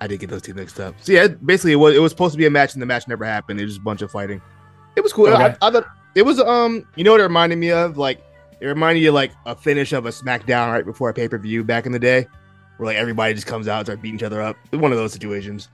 I 0.00 0.06
did 0.06 0.20
get 0.20 0.30
those 0.30 0.42
two 0.42 0.54
mixed 0.54 0.78
up. 0.78 0.94
So 1.00 1.12
yeah, 1.12 1.28
basically 1.28 1.72
it 1.72 1.76
was 1.76 1.94
it 1.94 2.00
was 2.00 2.12
supposed 2.12 2.32
to 2.32 2.38
be 2.38 2.46
a 2.46 2.50
match, 2.50 2.74
and 2.74 2.82
the 2.82 2.86
match 2.86 3.08
never 3.08 3.24
happened. 3.24 3.60
It 3.60 3.64
was 3.64 3.74
just 3.74 3.80
a 3.80 3.84
bunch 3.84 4.02
of 4.02 4.10
fighting. 4.10 4.42
It 4.94 5.02
was 5.02 5.12
cool. 5.12 5.28
Okay. 5.28 5.56
I, 5.60 5.68
I 5.68 5.70
thought 5.70 5.86
it 6.14 6.22
was 6.22 6.40
um 6.40 6.86
you 6.96 7.04
know 7.04 7.12
what 7.12 7.20
it 7.20 7.24
reminded 7.24 7.56
me 7.56 7.70
of 7.70 7.96
like 7.98 8.22
it 8.60 8.66
reminded 8.66 9.00
you 9.00 9.12
like 9.12 9.32
a 9.44 9.54
finish 9.54 9.92
of 9.92 10.06
a 10.06 10.10
SmackDown 10.10 10.72
right 10.72 10.84
before 10.84 11.10
a 11.10 11.14
pay 11.14 11.28
per 11.28 11.38
view 11.38 11.64
back 11.64 11.86
in 11.86 11.92
the 11.92 11.98
day, 11.98 12.26
where 12.76 12.86
like 12.86 12.96
everybody 12.96 13.34
just 13.34 13.46
comes 13.46 13.68
out 13.68 13.78
and 13.78 13.86
start 13.86 14.02
beating 14.02 14.18
each 14.18 14.22
other 14.22 14.40
up. 14.40 14.56
It 14.66 14.72
was 14.72 14.80
one 14.80 14.92
of 14.92 14.98
those 14.98 15.12
situations. 15.12 15.68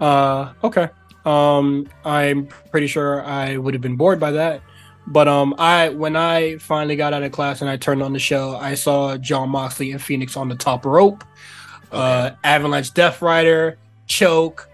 Uh, 0.00 0.52
okay. 0.62 0.88
Um, 1.28 1.86
I'm 2.04 2.46
pretty 2.70 2.86
sure 2.86 3.22
I 3.24 3.56
would 3.56 3.74
have 3.74 3.80
been 3.82 3.96
bored 3.96 4.18
by 4.18 4.30
that. 4.32 4.62
But 5.06 5.26
um, 5.28 5.54
I 5.58 5.88
when 5.90 6.16
I 6.16 6.58
finally 6.58 6.96
got 6.96 7.12
out 7.14 7.22
of 7.22 7.32
class 7.32 7.60
and 7.62 7.70
I 7.70 7.76
turned 7.76 8.02
on 8.02 8.12
the 8.12 8.18
show, 8.18 8.56
I 8.56 8.74
saw 8.74 9.16
Jon 9.16 9.48
Moxley 9.50 9.90
and 9.92 10.00
Fenix 10.02 10.36
on 10.36 10.48
the 10.48 10.54
top 10.56 10.84
rope. 10.84 11.24
Uh, 11.90 12.30
Avalanche 12.44 12.92
Death 12.92 13.22
Rider, 13.22 13.78
choke, 14.06 14.68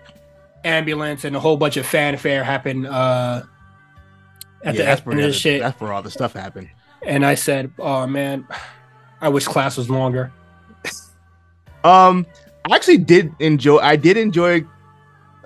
ambulance, 0.65 1.25
and 1.25 1.37
a 1.37 1.41
whole 1.41 1.57
bunch 1.57 1.77
of 1.77 1.87
fanfare 1.87 2.43
happened. 2.43 2.87
Uh, 2.87 3.43
at 4.65 4.75
Yeah, 4.75 4.79
the 4.81 4.85
that's 4.85 5.01
end 5.03 5.07
where 5.07 5.17
of 5.19 5.23
the- 5.23 5.29
the 5.29 5.33
shit, 5.35 5.61
That's 5.63 5.81
where 5.81 5.93
all 5.93 6.03
the 6.03 6.11
stuff 6.11 6.33
happened. 6.33 6.69
and 7.03 7.25
I 7.25 7.35
said, 7.37 7.71
"Oh 7.79 8.07
man, 8.09 8.47
I 9.21 9.29
wish 9.29 9.47
class 9.47 9.77
was 9.77 9.89
longer." 9.91 10.33
Um, 11.85 12.25
I 12.71 12.75
actually 12.75 12.97
did 12.99 13.33
enjoy. 13.41 13.77
I 13.79 13.97
did 13.97 14.17
enjoy 14.17 14.65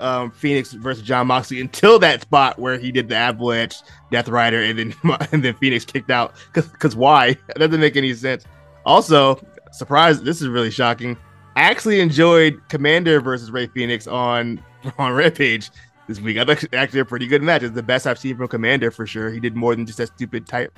um 0.00 0.30
Fenix 0.30 0.72
versus 0.72 1.02
Jon 1.02 1.26
Moxley 1.26 1.60
until 1.60 1.98
that 1.98 2.22
spot 2.22 2.58
where 2.58 2.78
he 2.78 2.92
did 2.92 3.08
the 3.08 3.16
Avalanche 3.16 3.76
Death 4.10 4.28
Rider 4.28 4.62
and 4.62 4.78
then 4.78 4.94
and 5.32 5.44
then 5.44 5.54
Fenix 5.54 5.84
kicked 5.84 6.10
out 6.10 6.34
because 6.52 6.70
because 6.70 6.96
why? 6.96 7.36
That 7.48 7.58
doesn't 7.58 7.80
make 7.80 7.96
any 7.96 8.14
sense. 8.14 8.44
Also, 8.84 9.40
surprise! 9.72 10.22
This 10.22 10.40
is 10.40 10.48
really 10.48 10.70
shocking. 10.70 11.16
I 11.56 11.62
actually 11.62 12.00
enjoyed 12.00 12.60
Komander 12.68 13.22
versus 13.22 13.50
Rey 13.50 13.66
Fenix 13.66 14.06
on 14.06 14.62
on 14.98 15.12
Rampage 15.12 15.70
this 16.06 16.20
week. 16.20 16.38
I 16.38 16.44
thought 16.44 16.72
actually 16.72 17.00
a 17.00 17.04
pretty 17.04 17.26
good 17.26 17.42
match. 17.42 17.62
It's 17.62 17.74
the 17.74 17.82
best 17.82 18.06
I've 18.06 18.18
seen 18.18 18.36
from 18.36 18.48
Komander 18.48 18.92
for 18.92 19.06
sure. 19.06 19.30
He 19.30 19.40
did 19.40 19.56
more 19.56 19.74
than 19.74 19.84
just 19.84 19.98
that 19.98 20.08
stupid 20.08 20.46
tight 20.46 20.70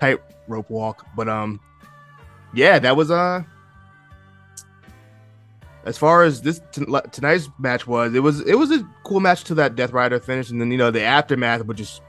tight 0.00 0.18
rope 0.48 0.70
walk. 0.70 1.06
But 1.16 1.28
um, 1.28 1.60
yeah, 2.54 2.78
that 2.78 2.96
was 2.96 3.10
uh 3.10 3.42
as 5.84 5.98
far 5.98 6.22
as 6.22 6.42
this 6.42 6.60
t- 6.72 6.84
tonight's 7.10 7.48
match 7.58 7.86
was, 7.86 8.14
it 8.14 8.20
was 8.20 8.40
it 8.42 8.54
was 8.54 8.70
a 8.70 8.86
cool 9.04 9.20
match 9.20 9.44
to 9.44 9.54
that 9.56 9.74
Death 9.74 9.92
Rider 9.92 10.20
finish, 10.20 10.50
and 10.50 10.60
then 10.60 10.70
you 10.70 10.78
know 10.78 10.90
the 10.90 11.02
aftermath, 11.02 11.64
which 11.64 11.80
is 11.80 12.00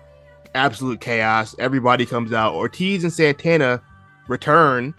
absolute 0.55 1.01
chaos. 1.01 1.55
Everybody 1.59 2.05
comes 2.05 2.33
out. 2.33 2.53
Ortiz 2.53 3.03
and 3.03 3.11
Santana 3.11 3.81
return, 4.27 4.93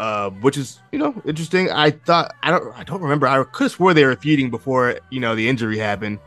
uh, 0.00 0.30
which 0.30 0.56
is 0.56 0.80
you 0.92 0.98
know 0.98 1.14
interesting. 1.24 1.70
I 1.70 1.90
thought 1.90 2.34
I 2.42 2.50
don't 2.50 2.76
I 2.76 2.82
don't 2.82 3.00
remember. 3.00 3.26
I 3.26 3.44
could 3.44 3.64
have 3.64 3.72
swore 3.72 3.94
they 3.94 4.04
were 4.04 4.16
feuding 4.16 4.50
before 4.50 4.98
you 5.10 5.20
know 5.20 5.34
the 5.34 5.48
injury 5.48 5.78
happened. 5.78 6.18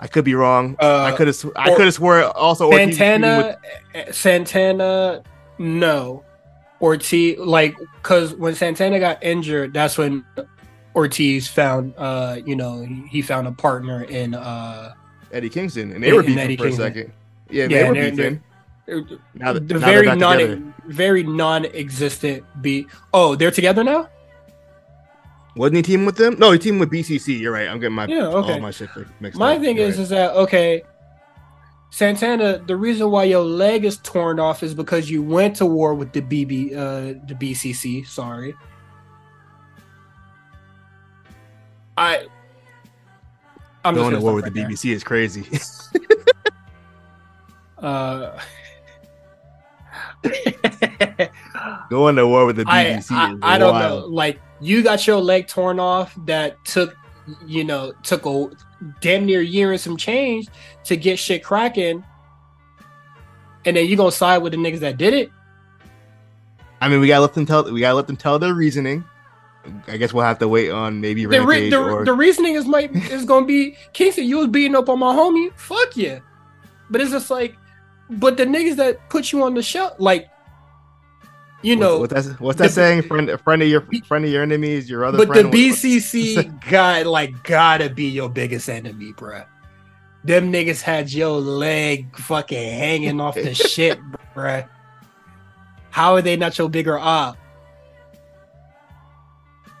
I 0.00 0.06
could 0.06 0.24
be 0.24 0.34
wrong. 0.34 0.76
Uh, 0.80 1.02
I 1.02 1.12
could 1.12 1.26
have 1.26 1.36
sw- 1.36 1.54
I 1.56 1.74
could 1.74 1.84
have 1.84 1.94
swore 1.94 2.24
also 2.36 2.70
Santana 2.70 3.58
with- 3.94 4.14
Santana 4.14 5.22
no 5.58 6.24
Ortiz 6.80 7.38
like 7.38 7.76
because 8.02 8.32
when 8.34 8.54
Santana 8.54 8.98
got 8.98 9.22
injured, 9.22 9.74
that's 9.74 9.98
when 9.98 10.24
Ortiz 10.94 11.48
found 11.48 11.94
uh 11.96 12.38
you 12.44 12.56
know 12.56 12.84
he, 13.08 13.22
found 13.22 13.46
a 13.46 13.52
partner 13.52 14.04
in 14.04 14.34
uh 14.34 14.94
Eddie 15.32 15.48
Kingston 15.48 15.92
and 15.92 16.02
they 16.02 16.12
were 16.12 16.22
beefing 16.22 16.56
for 16.56 16.64
Kingston. 16.64 16.70
a 16.70 16.88
second. 16.88 17.12
Yeah, 17.48 17.62
yeah 17.64 17.68
they 17.68 17.88
were 17.88 17.94
they're, 17.94 18.10
beefing. 18.10 18.42
They're, 18.86 19.04
now 19.34 19.52
that, 19.52 19.68
the 19.68 19.74
now 19.74 19.80
very 19.80 20.06
non 20.06 20.38
together. 20.38 20.62
very 20.88 21.22
non-existent 21.22 22.44
beat. 22.60 22.88
Oh, 23.14 23.36
they're 23.36 23.50
together 23.50 23.84
now. 23.84 24.08
Wasn't 25.56 25.76
he 25.76 25.82
teaming 25.82 26.06
with 26.06 26.16
them? 26.16 26.36
No, 26.38 26.52
he 26.52 26.58
teamed 26.58 26.80
with 26.80 26.90
BCC. 26.90 27.40
You're 27.40 27.52
right. 27.52 27.68
I'm 27.68 27.80
getting 27.80 27.94
my 27.94 28.06
yeah, 28.06 28.26
okay. 28.26 28.54
all 28.54 28.60
my 28.60 28.70
shit 28.70 28.88
mixed 29.20 29.38
my 29.38 29.56
up. 29.56 29.62
thing 29.62 29.76
You're 29.76 29.88
is 29.88 29.96
right. 29.96 30.02
is 30.02 30.08
that 30.10 30.32
okay? 30.32 30.82
Santana, 31.90 32.58
the 32.58 32.76
reason 32.76 33.10
why 33.10 33.24
your 33.24 33.42
leg 33.42 33.84
is 33.84 33.98
torn 33.98 34.38
off 34.38 34.62
is 34.62 34.74
because 34.74 35.10
you 35.10 35.22
went 35.22 35.56
to 35.56 35.66
war 35.66 35.92
with 35.92 36.12
the 36.12 36.22
BB, 36.22 36.72
uh, 36.72 37.18
the 37.26 37.34
BCC. 37.34 38.06
Sorry, 38.06 38.54
I. 42.00 42.26
I'm 43.84 43.94
going 43.94 44.14
to 44.14 44.20
war 44.20 44.34
with 44.34 44.44
right 44.44 44.54
the 44.54 44.60
BBC 44.62 44.92
is 44.92 45.04
crazy. 45.04 45.46
uh. 47.78 48.38
going 51.90 52.16
to 52.16 52.26
war 52.26 52.46
with 52.46 52.56
the 52.56 52.64
BBC. 52.64 53.10
I, 53.10 53.36
I, 53.42 53.54
I 53.54 53.58
don't 53.58 53.78
know. 53.78 54.06
Like 54.06 54.40
you 54.60 54.82
got 54.82 55.06
your 55.06 55.18
leg 55.18 55.46
torn 55.46 55.78
off 55.78 56.14
that 56.24 56.62
took, 56.64 56.96
you 57.46 57.64
know, 57.64 57.92
took 58.02 58.24
a 58.26 58.50
damn 59.00 59.26
near 59.26 59.42
year 59.42 59.72
and 59.72 59.80
some 59.80 59.96
change 59.98 60.48
to 60.84 60.96
get 60.96 61.18
shit 61.18 61.44
cracking, 61.44 62.04
and 63.66 63.76
then 63.76 63.86
you 63.86 63.96
gonna 63.96 64.10
side 64.10 64.38
with 64.38 64.52
the 64.52 64.58
niggas 64.58 64.80
that 64.80 64.96
did 64.96 65.12
it. 65.14 65.30
I 66.80 66.88
mean, 66.88 67.00
we 67.00 67.08
gotta 67.08 67.22
let 67.22 67.34
them 67.34 67.44
tell. 67.44 67.70
We 67.70 67.80
gotta 67.80 67.94
let 67.94 68.06
them 68.06 68.16
tell 68.16 68.38
their 68.38 68.54
reasoning. 68.54 69.04
I 69.86 69.96
guess 69.96 70.12
we'll 70.12 70.24
have 70.24 70.38
to 70.38 70.48
wait 70.48 70.70
on 70.70 71.00
maybe 71.00 71.26
the, 71.26 71.44
re- 71.44 71.68
the, 71.68 71.78
or... 71.78 72.04
the 72.04 72.14
reasoning 72.14 72.54
is 72.54 72.66
might 72.66 72.94
is 73.10 73.24
gonna 73.24 73.46
be 73.46 73.76
Kingston. 73.92 74.24
You 74.24 74.38
was 74.38 74.48
beating 74.48 74.74
up 74.74 74.88
on 74.88 74.98
my 74.98 75.14
homie. 75.14 75.52
Fuck 75.54 75.96
yeah, 75.96 76.20
but 76.88 77.00
it's 77.00 77.10
just 77.10 77.30
like, 77.30 77.56
but 78.08 78.36
the 78.36 78.44
niggas 78.44 78.76
that 78.76 79.08
put 79.10 79.32
you 79.32 79.42
on 79.42 79.54
the 79.54 79.62
show, 79.62 79.92
like 79.98 80.30
you 81.62 81.76
know 81.76 81.98
what's, 81.98 82.14
what's 82.14 82.26
that, 82.26 82.40
what's 82.40 82.58
that 82.58 82.68
the, 82.68 82.72
saying? 82.72 83.02
Friend, 83.02 83.40
friend 83.40 83.62
of 83.62 83.68
your 83.68 83.82
friend 84.06 84.24
of 84.24 84.30
your 84.30 84.42
enemy 84.42 84.70
is 84.70 84.88
your 84.88 85.04
other. 85.04 85.18
But 85.18 85.34
the 85.34 85.42
BCC 85.42 86.60
guy, 86.70 87.02
like, 87.02 87.42
gotta 87.44 87.90
be 87.90 88.04
your 88.04 88.30
biggest 88.30 88.68
enemy, 88.68 89.12
bruh. 89.12 89.46
Them 90.24 90.52
niggas 90.52 90.80
had 90.80 91.12
your 91.12 91.38
leg 91.38 92.16
fucking 92.16 92.72
hanging 92.72 93.20
off 93.20 93.34
the 93.34 93.54
shit, 93.54 93.98
bruh. 94.34 94.66
How 95.90 96.14
are 96.14 96.22
they 96.22 96.36
not 96.36 96.56
your 96.56 96.70
bigger 96.70 96.98
op? 96.98 97.36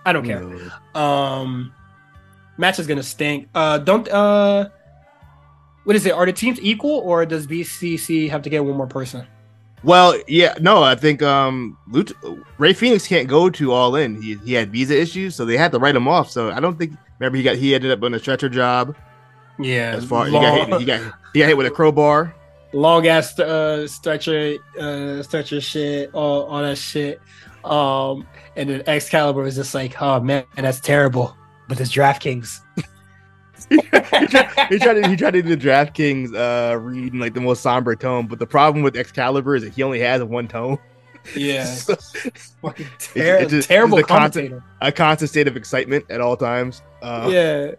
I 0.04 0.12
don't 0.12 0.24
care. 0.24 0.40
No. 0.42 1.00
Um, 1.00 1.72
match 2.56 2.78
is 2.78 2.86
gonna 2.86 3.02
stink. 3.02 3.48
Uh, 3.54 3.78
don't 3.78 4.08
uh, 4.08 4.68
what 5.84 5.96
is 5.96 6.06
it? 6.06 6.12
Are 6.12 6.26
the 6.26 6.32
teams 6.32 6.60
equal, 6.60 6.98
or 6.98 7.24
does 7.26 7.46
BCC 7.46 8.28
have 8.30 8.42
to 8.42 8.50
get 8.50 8.64
one 8.64 8.76
more 8.76 8.86
person? 8.86 9.26
Well, 9.82 10.14
yeah, 10.28 10.54
no, 10.60 10.82
I 10.82 10.94
think 10.94 11.22
um 11.22 11.76
Lut- 11.88 12.12
Rey 12.58 12.74
Fenix 12.74 13.06
can't 13.06 13.28
go 13.28 13.48
to 13.50 13.72
All 13.72 13.96
In. 13.96 14.20
He 14.20 14.36
he 14.44 14.52
had 14.52 14.70
visa 14.70 14.98
issues, 15.00 15.34
so 15.34 15.44
they 15.44 15.56
had 15.56 15.72
to 15.72 15.78
write 15.78 15.96
him 15.96 16.06
off. 16.06 16.30
So 16.30 16.50
I 16.50 16.60
don't 16.60 16.78
think. 16.78 16.92
Remember, 17.18 17.36
he 17.36 17.42
got 17.42 17.56
he 17.56 17.74
ended 17.74 17.90
up 17.90 18.02
on 18.02 18.14
a 18.14 18.18
stretcher 18.18 18.48
job. 18.48 18.94
Yeah, 19.58 19.94
as 19.94 20.04
far 20.04 20.28
long, 20.28 20.42
he 20.42 20.48
got 20.48 20.68
hit, 20.68 20.80
he 20.80 20.84
got 20.86 21.14
he 21.34 21.38
got 21.40 21.48
hit 21.48 21.56
with 21.56 21.66
a 21.66 21.70
crowbar. 21.70 22.34
Long 22.72 23.06
ass 23.06 23.38
uh, 23.38 23.86
stretcher 23.86 24.56
uh, 24.78 25.22
stretcher 25.22 25.60
shit, 25.60 26.14
all 26.14 26.44
all 26.44 26.62
that 26.62 26.78
shit. 26.78 27.20
Um, 27.64 28.26
and 28.56 28.68
then 28.68 28.82
Excalibur 28.86 29.42
was 29.42 29.54
just 29.54 29.74
like, 29.74 30.00
oh 30.00 30.20
man, 30.20 30.44
that's 30.56 30.80
terrible. 30.80 31.36
But 31.68 31.80
it's 31.80 31.92
DraftKings. 31.92 32.60
he, 33.68 33.80
tried, 33.80 34.06
he, 34.68 34.78
tried, 34.78 34.94
to 34.94 35.08
he 35.08 35.16
tried 35.16 35.30
to 35.32 35.42
do 35.42 35.54
the 35.54 35.56
DraftKings 35.56 36.34
uh 36.34 36.78
read 36.78 37.12
in 37.12 37.20
like 37.20 37.34
the 37.34 37.40
most 37.40 37.62
somber 37.62 37.94
tone, 37.94 38.26
but 38.26 38.38
the 38.38 38.46
problem 38.46 38.82
with 38.82 38.96
Excalibur 38.96 39.56
is 39.56 39.62
that 39.62 39.74
he 39.74 39.82
only 39.82 40.00
has 40.00 40.22
one 40.24 40.48
tone. 40.48 40.78
Yeah, 41.36 41.64
so, 41.64 41.94
ter- 42.98 43.38
it's, 43.38 43.52
it's 43.52 43.66
terrible 43.66 43.98
it's 43.98 44.06
a 44.06 44.08
constant, 44.08 44.62
a 44.80 44.90
constant 44.90 45.30
state 45.30 45.48
of 45.48 45.56
excitement 45.56 46.06
at 46.10 46.20
all 46.20 46.36
times. 46.36 46.82
Uh, 47.02 47.28
yeah. 47.30 47.72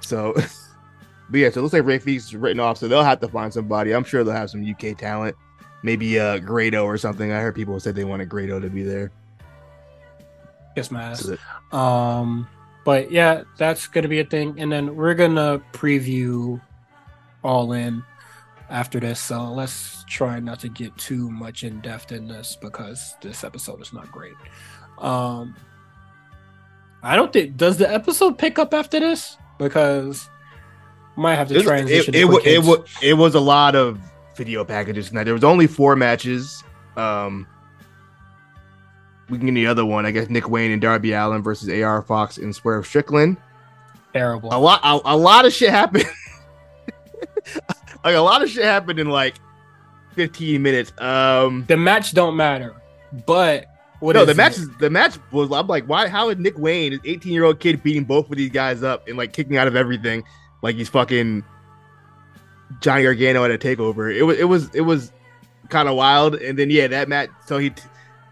So, 0.00 0.34
but 1.30 1.38
yeah, 1.38 1.50
so 1.50 1.60
it 1.60 1.62
looks 1.62 1.72
like 1.72 2.02
Fenix 2.02 2.26
is 2.26 2.36
written 2.36 2.60
off, 2.60 2.78
so 2.78 2.88
they'll 2.88 3.02
have 3.02 3.20
to 3.20 3.28
find 3.28 3.52
somebody. 3.52 3.92
I'm 3.92 4.04
sure 4.04 4.22
they'll 4.22 4.34
have 4.34 4.50
some 4.50 4.64
UK 4.68 4.96
talent, 4.98 5.36
maybe 5.82 6.18
uh 6.18 6.38
Grado 6.38 6.84
or 6.84 6.96
something. 6.96 7.32
I 7.32 7.40
heard 7.40 7.54
people 7.54 7.78
said 7.80 7.94
they 7.94 8.04
wanted 8.04 8.28
Grado 8.28 8.60
to 8.60 8.70
be 8.70 8.82
there. 8.82 9.10
Yes, 10.76 10.90
my. 10.90 11.14
Um 11.72 12.48
but 12.84 13.10
yeah, 13.12 13.42
that's 13.58 13.86
gonna 13.86 14.08
be 14.08 14.20
a 14.20 14.24
thing. 14.24 14.58
And 14.58 14.70
then 14.72 14.96
we're 14.96 15.14
gonna 15.14 15.60
preview 15.72 16.60
all 17.44 17.72
in 17.72 18.02
after 18.70 19.00
this. 19.00 19.20
So 19.20 19.44
let's 19.52 20.04
try 20.08 20.40
not 20.40 20.60
to 20.60 20.68
get 20.68 20.96
too 20.96 21.30
much 21.30 21.64
in 21.64 21.80
depth 21.80 22.12
in 22.12 22.28
this 22.28 22.56
because 22.60 23.16
this 23.20 23.44
episode 23.44 23.80
is 23.82 23.92
not 23.92 24.10
great. 24.10 24.34
Um 24.98 25.54
I 27.02 27.16
don't 27.16 27.32
think 27.32 27.56
does 27.56 27.76
the 27.76 27.92
episode 27.92 28.38
pick 28.38 28.58
up 28.58 28.72
after 28.72 29.00
this? 29.00 29.36
Because 29.58 30.28
might 31.16 31.34
have 31.34 31.48
to 31.48 31.58
it, 31.58 31.62
transition. 31.62 32.14
It, 32.14 32.24
it, 32.24 32.46
it, 32.46 32.64
it, 32.64 32.84
it 33.02 33.12
was 33.14 33.34
a 33.34 33.40
lot 33.40 33.76
of 33.76 34.00
video 34.36 34.64
packages 34.64 35.08
tonight. 35.08 35.24
There 35.24 35.34
was 35.34 35.44
only 35.44 35.66
four 35.66 35.96
matches. 35.96 36.62
Um 36.96 37.46
we 39.28 39.38
can 39.38 39.46
get 39.46 39.54
the 39.54 39.66
other 39.66 39.84
one. 39.84 40.04
I 40.04 40.10
guess 40.10 40.28
Nick 40.28 40.48
Wayne 40.48 40.72
and 40.72 40.82
Darby 40.82 41.12
Allin 41.12 41.42
versus 41.42 41.68
AR 41.68 42.02
Fox 42.02 42.36
and 42.36 42.54
Swerve 42.54 42.86
Strickland. 42.86 43.38
Terrible. 44.12 44.50
A 44.52 44.58
lot. 44.58 44.80
A, 44.84 45.00
a 45.14 45.16
lot 45.16 45.46
of 45.46 45.52
shit 45.52 45.70
happened. 45.70 46.04
like 48.04 48.14
a 48.14 48.20
lot 48.20 48.42
of 48.42 48.50
shit 48.50 48.64
happened 48.64 48.98
in 48.98 49.08
like 49.08 49.36
15 50.14 50.60
minutes. 50.60 50.92
Um, 50.98 51.64
the 51.66 51.76
match 51.76 52.12
don't 52.12 52.36
matter, 52.36 52.74
but 53.26 53.66
what 54.00 54.14
no, 54.14 54.24
the 54.24 54.34
match 54.34 54.58
is 54.58 54.68
the 54.78 54.90
match 54.90 55.16
was. 55.30 55.50
I'm 55.50 55.66
like, 55.66 55.84
why? 55.84 56.08
How 56.08 56.28
is 56.28 56.38
Nick 56.38 56.58
Wayne, 56.58 56.92
an 56.92 57.00
18 57.04 57.32
year 57.32 57.44
old 57.44 57.60
kid, 57.60 57.82
beating 57.82 58.04
both 58.04 58.30
of 58.30 58.36
these 58.36 58.50
guys 58.50 58.82
up 58.82 59.08
and 59.08 59.16
like 59.16 59.32
kicking 59.32 59.56
out 59.56 59.66
of 59.66 59.76
everything, 59.76 60.24
like 60.62 60.76
he's 60.76 60.88
fucking 60.88 61.44
Johnny 62.80 63.02
Gargano 63.02 63.44
at 63.44 63.50
a 63.50 63.58
takeover? 63.58 64.14
It 64.14 64.22
was. 64.22 64.38
It 64.38 64.44
was. 64.44 64.74
It 64.74 64.82
was 64.82 65.12
kind 65.68 65.88
of 65.88 65.96
wild. 65.96 66.34
And 66.36 66.58
then 66.58 66.70
yeah, 66.70 66.86
that 66.88 67.08
match. 67.08 67.30
So 67.46 67.58
he 67.58 67.72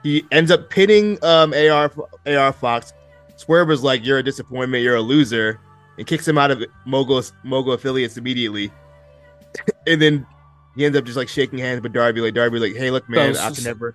he 0.03 0.25
ends 0.31 0.51
up 0.51 0.71
pinning 0.71 1.23
um, 1.25 1.53
AR 1.53 1.91
AR 2.27 2.53
Fox. 2.53 2.93
Swerve 3.37 3.71
is 3.71 3.83
like, 3.83 4.05
"You're 4.05 4.19
a 4.19 4.23
disappointment. 4.23 4.83
You're 4.85 4.97
a 4.97 5.01
loser," 5.01 5.61
and 5.99 6.07
kicks 6.07 6.27
him 6.27 6.39
out 6.39 6.51
of 6.51 6.65
Mogul 6.85 7.23
Mogul 7.43 7.73
affiliates 7.73 8.17
immediately. 8.17 8.71
and 9.87 10.01
then 10.01 10.27
he 10.77 10.85
ends 10.85 10.97
up 10.97 11.05
just 11.05 11.17
like 11.17 11.29
shaking 11.29 11.59
hands 11.59 11.83
with 11.83 11.93
Darby. 11.93 12.21
Like 12.21 12.35
Darby, 12.35 12.59
like, 12.59 12.77
"Hey, 12.77 12.91
look, 12.91 13.09
man, 13.09 13.35
so, 13.35 13.43
I 13.43 13.51
can 13.51 13.65
never 13.65 13.95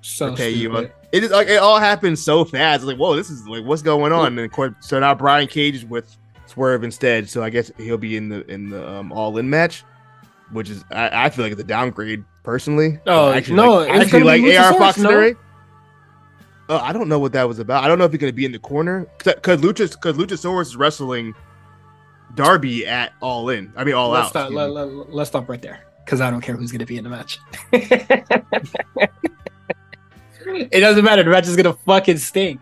so 0.00 0.34
pay 0.34 0.50
you." 0.50 0.90
It 1.12 1.24
is 1.24 1.30
like 1.30 1.48
it 1.48 1.56
all 1.56 1.78
happened 1.78 2.18
so 2.18 2.44
fast. 2.44 2.82
It's 2.82 2.84
like, 2.86 2.96
whoa, 2.96 3.16
this 3.16 3.30
is 3.30 3.46
like, 3.46 3.64
what's 3.64 3.82
going 3.82 4.12
on? 4.12 4.38
And 4.38 4.40
of 4.40 4.52
course, 4.52 4.74
so 4.80 5.00
now 5.00 5.14
Brian 5.14 5.48
Cage 5.48 5.74
is 5.74 5.84
with 5.84 6.16
Swerve 6.50 6.84
instead. 6.84 7.28
So 7.28 7.42
I 7.42 7.50
guess 7.50 7.70
he'll 7.76 7.98
be 7.98 8.16
in 8.16 8.28
the 8.28 8.46
in 8.50 8.70
the 8.70 8.88
um, 8.88 9.12
All 9.12 9.36
In 9.38 9.48
match, 9.48 9.84
which 10.52 10.70
is 10.70 10.84
I, 10.90 11.26
I 11.26 11.30
feel 11.30 11.44
like 11.44 11.52
it's 11.52 11.60
a 11.60 11.64
downgrade 11.64 12.24
personally. 12.42 12.98
Oh, 13.06 13.32
actually, 13.32 13.56
no, 13.56 13.76
like, 13.76 13.90
actually 13.90 14.22
like 14.22 14.42
AR 14.42 14.74
Fox 14.74 14.98
no? 14.98 15.34
Uh, 16.68 16.78
I 16.78 16.92
don't 16.92 17.08
know 17.08 17.18
what 17.18 17.32
that 17.32 17.48
was 17.48 17.58
about. 17.58 17.82
I 17.82 17.88
don't 17.88 17.98
know 17.98 18.04
if 18.04 18.12
he's 18.12 18.20
going 18.20 18.32
to 18.32 18.36
be 18.36 18.44
in 18.44 18.52
the 18.52 18.58
corner 18.58 19.06
because 19.18 19.60
Luchas 19.60 19.92
because 19.92 20.16
Luchasaurus 20.16 20.66
is 20.66 20.76
wrestling 20.76 21.34
Darby 22.34 22.86
at 22.86 23.12
All 23.20 23.48
In. 23.48 23.72
I 23.76 23.84
mean, 23.84 23.94
All 23.94 24.10
let's 24.10 24.26
Out. 24.26 24.30
Stop, 24.30 24.50
let, 24.52 24.70
let, 24.70 25.12
let's 25.12 25.30
stop 25.30 25.48
right 25.48 25.60
there 25.60 25.84
because 26.04 26.20
I 26.20 26.30
don't 26.30 26.40
care 26.40 26.56
who's 26.56 26.70
going 26.70 26.80
to 26.80 26.86
be 26.86 26.96
in 26.96 27.04
the 27.04 27.10
match. 27.10 27.40
it 27.72 27.98
doesn't 30.80 31.04
matter. 31.04 31.24
The 31.24 31.30
match 31.30 31.48
is 31.48 31.56
going 31.56 31.74
to 31.74 31.80
fucking 31.84 32.18
stink. 32.18 32.60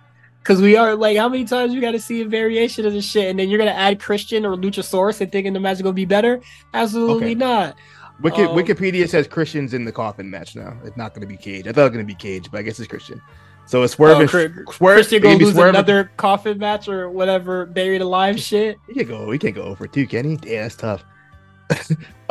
Because 0.49 0.63
we 0.63 0.79
are 0.79 0.97
like, 0.97 1.19
how 1.19 1.29
many 1.29 1.45
times 1.45 1.75
you 1.75 1.81
got 1.83 1.91
to 1.91 2.01
see 2.01 2.23
a 2.23 2.27
variation 2.27 2.87
of 2.87 2.95
this 2.95 3.05
shit, 3.05 3.29
and 3.29 3.39
then 3.39 3.51
you're 3.51 3.59
gonna 3.59 3.71
add 3.71 4.01
Christian 4.01 4.47
or 4.47 4.57
Luchasaurus 4.57 5.21
and 5.21 5.31
thinking 5.31 5.53
the 5.53 5.61
match 5.61 5.77
is 5.77 5.83
gonna 5.83 5.93
be 5.93 6.07
better? 6.07 6.41
Absolutely 6.73 7.27
okay. 7.27 7.35
not. 7.35 7.77
Wiki, 8.23 8.45
um, 8.45 8.57
Wikipedia 8.57 9.07
says 9.07 9.29
Christian's 9.29 9.75
in 9.75 9.85
the 9.85 9.93
coffin 9.93 10.31
match 10.31 10.57
now. 10.57 10.75
It's 10.85 10.97
not 10.97 11.15
to 11.17 11.27
be 11.27 11.37
Cage. 11.37 11.69
I 11.69 11.73
thought 11.73 11.89
it 11.89 11.91
was 11.91 11.99
to 11.99 12.05
be 12.05 12.15
Cage, 12.15 12.51
but 12.51 12.61
I 12.61 12.63
guess 12.63 12.81
it's 12.81 12.89
Christian. 12.89 13.21
So 13.67 13.83
it's 13.83 13.93
Swerve. 13.93 14.17
Oh, 14.17 14.27
Chris- 14.27 14.51
Swerve. 14.73 14.95
Christian 14.95 15.21
gonna 15.21 15.37
lose 15.37 15.53
Swerve 15.53 15.69
and- 15.69 15.77
another 15.77 16.11
coffin 16.17 16.57
match 16.57 16.89
or 16.89 17.11
whatever 17.11 17.67
buried 17.67 18.01
alive 18.01 18.41
shit. 18.41 18.79
He 18.87 18.95
can't 18.95 19.09
go. 19.09 19.31
He 19.31 19.39
can't 19.39 19.55
go 19.55 19.65
over 19.65 19.87
two, 19.87 20.07
can 20.07 20.25
he? 20.25 20.37
Damn, 20.37 20.63
that's 20.63 20.77
tough. 20.77 21.05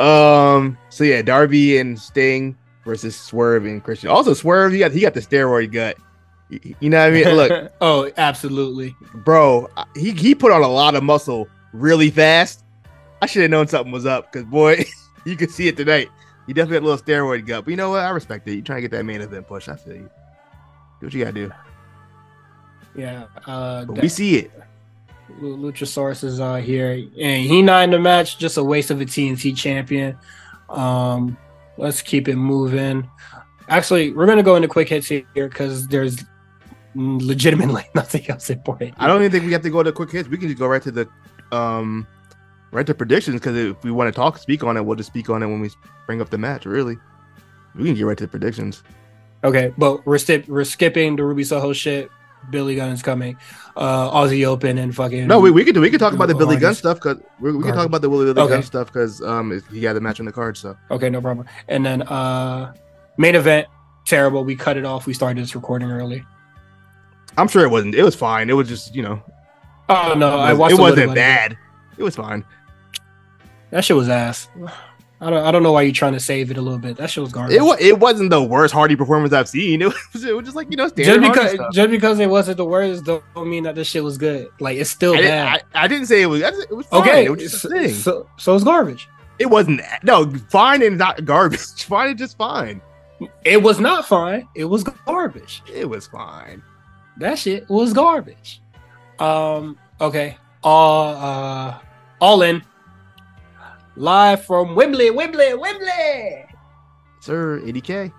um. 0.00 0.76
So 0.88 1.04
yeah, 1.04 1.22
Darby 1.22 1.78
and 1.78 1.96
Sting 1.96 2.56
versus 2.84 3.14
Swerve 3.14 3.64
and 3.64 3.80
Christian. 3.84 4.10
Also, 4.10 4.34
Swerve, 4.34 4.72
he 4.72 4.80
got 4.80 4.90
he 4.90 5.02
got 5.02 5.14
the 5.14 5.20
steroid 5.20 5.70
gut. 5.70 5.96
You 6.50 6.88
know 6.88 6.98
what 6.98 7.06
I 7.06 7.10
mean? 7.10 7.28
Look, 7.28 7.72
oh, 7.80 8.10
absolutely. 8.16 8.96
bro, 9.14 9.68
he 9.94 10.12
he 10.12 10.34
put 10.34 10.50
on 10.50 10.62
a 10.62 10.68
lot 10.68 10.94
of 10.94 11.02
muscle 11.02 11.48
really 11.72 12.10
fast. 12.10 12.64
I 13.20 13.26
should 13.26 13.42
have 13.42 13.50
known 13.50 13.66
something 13.68 13.92
was 13.92 14.06
up 14.06 14.32
because 14.32 14.46
boy, 14.46 14.84
you 15.24 15.36
could 15.36 15.50
see 15.50 15.68
it 15.68 15.76
tonight. 15.76 16.08
He 16.46 16.54
definitely 16.54 16.76
had 16.76 16.82
a 16.84 16.86
little 16.86 17.04
steroid 17.04 17.46
gut. 17.46 17.64
But 17.64 17.70
you 17.72 17.76
know 17.76 17.90
what? 17.90 18.00
I 18.00 18.10
respect 18.10 18.48
it. 18.48 18.54
You 18.54 18.62
trying 18.62 18.78
to 18.78 18.82
get 18.82 18.90
that 18.92 19.04
main 19.04 19.20
event 19.20 19.46
push. 19.46 19.68
I 19.68 19.76
feel 19.76 19.96
you. 19.96 20.10
Do 21.00 21.06
what 21.06 21.12
you 21.12 21.24
gotta 21.24 21.32
do. 21.32 21.52
Yeah. 22.96 23.26
Uh, 23.46 23.84
that- 23.84 24.02
we 24.02 24.08
see 24.08 24.36
it. 24.36 24.50
Luchasaurus 25.42 26.24
is 26.24 26.40
uh, 26.40 26.54
here, 26.54 26.92
and 26.92 27.44
he 27.44 27.60
not 27.60 27.84
in 27.84 27.90
the 27.90 27.98
match. 27.98 28.38
Just 28.38 28.56
a 28.56 28.64
waste 28.64 28.90
of 28.90 29.00
a 29.02 29.04
TNT 29.04 29.54
champion. 29.54 30.16
Um, 30.70 31.36
let's 31.76 32.00
keep 32.00 32.28
it 32.28 32.36
moving. 32.36 33.08
Actually, 33.68 34.12
we're 34.12 34.26
gonna 34.26 34.42
go 34.42 34.56
into 34.56 34.68
quick 34.68 34.88
hits 34.88 35.06
here 35.06 35.26
because 35.34 35.86
there's 35.88 36.24
legitimately 36.98 37.84
nothing 37.94 38.28
else 38.28 38.50
important. 38.50 38.94
I 38.98 39.06
don't 39.06 39.20
even 39.20 39.30
think 39.30 39.44
we 39.44 39.52
have 39.52 39.62
to 39.62 39.70
go 39.70 39.82
to 39.82 39.92
quick 39.92 40.10
hits. 40.10 40.28
We 40.28 40.36
can 40.36 40.48
just 40.48 40.58
go 40.58 40.66
right 40.66 40.82
to 40.82 40.90
the 40.90 41.08
um 41.52 42.06
right 42.72 42.86
to 42.86 42.94
predictions 42.94 43.40
because 43.40 43.56
if 43.56 43.82
we 43.84 43.90
want 43.90 44.12
to 44.12 44.16
talk 44.16 44.38
speak 44.38 44.64
on 44.64 44.76
it, 44.76 44.82
we'll 44.82 44.96
just 44.96 45.08
speak 45.08 45.30
on 45.30 45.42
it 45.42 45.46
when 45.46 45.60
we 45.60 45.70
bring 46.06 46.20
up 46.20 46.30
the 46.30 46.38
match. 46.38 46.66
Really, 46.66 46.96
we 47.74 47.84
can 47.84 47.94
get 47.94 48.02
right 48.02 48.18
to 48.18 48.24
the 48.24 48.28
predictions. 48.28 48.82
Okay, 49.44 49.72
but 49.78 50.04
we're 50.06 50.18
skip 50.18 50.48
we're 50.48 50.64
skipping 50.64 51.16
the 51.16 51.24
Ruby 51.24 51.44
Soho 51.44 51.72
shit. 51.72 52.10
Billy 52.50 52.76
Gunn 52.76 52.90
is 52.90 53.02
coming. 53.02 53.36
Uh, 53.76 54.10
Aussie 54.10 54.46
Open 54.46 54.78
and 54.78 54.94
fucking. 54.94 55.26
No, 55.26 55.40
we, 55.40 55.50
we 55.50 55.64
could 55.64 55.74
do 55.74 55.80
we 55.80 55.90
could 55.90 56.00
talk 56.00 56.14
about 56.14 56.28
the 56.28 56.34
Billy 56.34 56.56
Gunn 56.56 56.74
stuff 56.74 56.98
because 56.98 57.20
we, 57.40 57.52
we 57.52 57.62
can 57.62 57.74
talk 57.74 57.86
about 57.86 58.00
the 58.00 58.08
Willie 58.08 58.32
Billy 58.32 58.46
Okay. 58.46 58.54
Gunn 58.54 58.62
stuff 58.62 58.88
because 58.88 59.22
um 59.22 59.62
he 59.70 59.84
had 59.84 59.94
the 59.94 60.00
match 60.00 60.18
on 60.20 60.26
the 60.26 60.32
card. 60.32 60.56
So 60.56 60.76
Okay, 60.90 61.10
no 61.10 61.20
problem. 61.20 61.46
And 61.68 61.84
then 61.84 62.02
uh, 62.02 62.74
main 63.16 63.34
event 63.34 63.68
terrible. 64.06 64.44
We 64.44 64.56
cut 64.56 64.76
it 64.76 64.84
off. 64.84 65.06
We 65.06 65.14
started 65.14 65.42
this 65.42 65.54
recording 65.54 65.90
early. 65.90 66.24
I'm 67.38 67.48
sure 67.48 67.64
it 67.64 67.70
wasn't. 67.70 67.94
It 67.94 68.02
was 68.02 68.14
fine. 68.14 68.50
It 68.50 68.54
was 68.54 68.68
just 68.68 68.94
you 68.94 69.02
know 69.02 69.22
Oh 69.88 70.14
no, 70.16 70.38
I 70.38 70.52
watched. 70.52 70.74
it 70.74 70.80
wasn't 70.80 71.12
it. 71.12 71.14
bad. 71.14 71.56
It 71.96 72.02
was 72.02 72.16
fine. 72.16 72.44
That 73.70 73.84
shit 73.84 73.96
was 73.96 74.08
ass. 74.08 74.48
I 75.20 75.30
don't. 75.30 75.44
I 75.44 75.50
don't 75.50 75.62
know 75.62 75.72
why 75.72 75.82
you're 75.82 75.92
trying 75.92 76.12
to 76.12 76.20
save 76.20 76.50
it 76.50 76.56
a 76.58 76.60
little 76.60 76.78
bit. 76.78 76.96
That 76.96 77.10
shit 77.10 77.22
was 77.22 77.32
garbage. 77.32 77.56
It 77.56 77.62
was 77.62 77.76
it 77.80 77.98
wasn't 77.98 78.30
the 78.30 78.42
worst 78.42 78.72
Hardy 78.72 78.94
performance 78.96 79.32
I've 79.32 79.48
seen. 79.48 79.82
It 79.88 79.92
was 80.12 80.24
it 80.24 80.36
was 80.36 80.44
just 80.44 80.56
like 80.56 80.70
you 80.70 80.76
know 80.76 80.84
just 80.84 80.94
standard 80.94 81.24
Hardy 81.24 81.40
because 81.40 81.52
stuff. 81.54 81.72
just 81.72 81.90
because 81.90 82.20
it 82.20 82.30
wasn't 82.30 82.56
the 82.58 82.64
worst 82.64 83.04
don't 83.04 83.22
mean 83.48 83.64
that 83.64 83.74
this 83.74 83.88
shit 83.88 84.04
was 84.04 84.16
good. 84.16 84.48
Like 84.60 84.76
it's 84.76 84.90
still 84.90 85.14
I, 85.14 85.22
bad. 85.22 85.64
I, 85.74 85.84
I 85.84 85.88
didn't 85.88 86.06
say 86.06 86.22
it 86.22 86.26
was. 86.26 86.42
It 86.42 86.70
was 86.70 86.86
fine. 86.86 87.00
okay, 87.00 87.24
It 87.24 87.30
was 87.30 87.40
just 87.40 87.64
a 87.64 87.88
so 87.90 88.28
so 88.36 88.54
it's 88.54 88.64
garbage. 88.64 89.08
It 89.38 89.46
wasn't 89.46 89.80
no 90.02 90.30
fine 90.50 90.82
and 90.82 90.98
not 90.98 91.24
garbage. 91.24 91.60
Fine 91.84 92.10
and 92.10 92.18
just 92.18 92.36
fine. 92.36 92.80
It 93.44 93.62
was 93.62 93.78
not 93.80 94.06
fine. 94.06 94.48
It 94.54 94.64
was 94.64 94.84
garbage. 94.84 95.62
It 95.72 95.88
was 95.88 96.06
fine. 96.08 96.62
That 97.18 97.38
shit 97.38 97.68
was 97.68 97.92
garbage. 97.92 98.60
Um. 99.18 99.78
Okay. 100.00 100.36
All 100.62 101.14
uh. 101.16 101.78
All 102.20 102.42
in. 102.42 102.62
Live 103.96 104.44
from 104.44 104.76
Wembley, 104.76 105.10
Wembley, 105.10 105.54
Wembley. 105.54 106.46
Sir, 107.20 107.60
80k. 107.64 108.12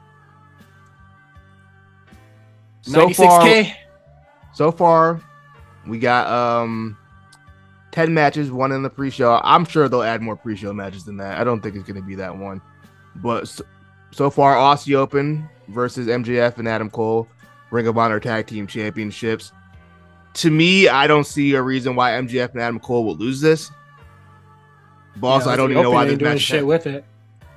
So 2.81 2.99
Ninety 2.99 3.13
six 3.13 3.27
far, 3.27 3.41
k. 3.41 3.77
so 4.53 4.71
far, 4.71 5.21
we 5.87 5.99
got 5.99 6.27
um 6.27 6.97
10 7.91 8.13
matches, 8.13 8.51
one 8.51 8.71
in 8.71 8.83
the 8.83 8.89
pre-show. 8.89 9.39
I'm 9.43 9.63
sure 9.65 9.87
they'll 9.87 10.03
add 10.03 10.21
more 10.21 10.35
pre-show 10.35 10.73
matches 10.73 11.05
than 11.05 11.17
that. 11.17 11.39
I 11.39 11.43
don't 11.43 11.61
think 11.61 11.75
it's 11.75 11.87
gonna 11.87 12.01
be 12.01 12.15
that 12.15 12.35
one. 12.35 12.61
But 13.15 13.47
so, 13.47 13.63
so 14.11 14.29
far, 14.29 14.55
Aussie 14.55 14.95
Open 14.95 15.47
versus 15.69 16.07
MJF 16.07 16.57
and 16.57 16.67
Adam 16.67 16.89
Cole, 16.89 17.27
Ring 17.71 17.87
of 17.87 17.97
Honor 17.97 18.19
Tag 18.19 18.47
Team 18.47 18.67
Championships. 18.67 19.51
To 20.35 20.51
me, 20.51 20.87
I 20.87 21.07
don't 21.07 21.25
see 21.25 21.53
a 21.55 21.61
reason 21.61 21.95
why 21.95 22.11
MJF 22.11 22.51
and 22.51 22.61
Adam 22.61 22.79
Cole 22.79 23.03
will 23.05 23.15
lose 23.15 23.41
this. 23.41 23.71
But 25.17 25.27
also, 25.27 25.49
I 25.49 25.55
don't 25.55 25.71
even 25.71 25.83
know 25.83 25.91
why 25.91 26.05
this 26.05 26.17
doing 26.17 26.31
match. 26.33 26.41
shit 26.41 26.65
with 26.65 26.87
it. 26.87 27.03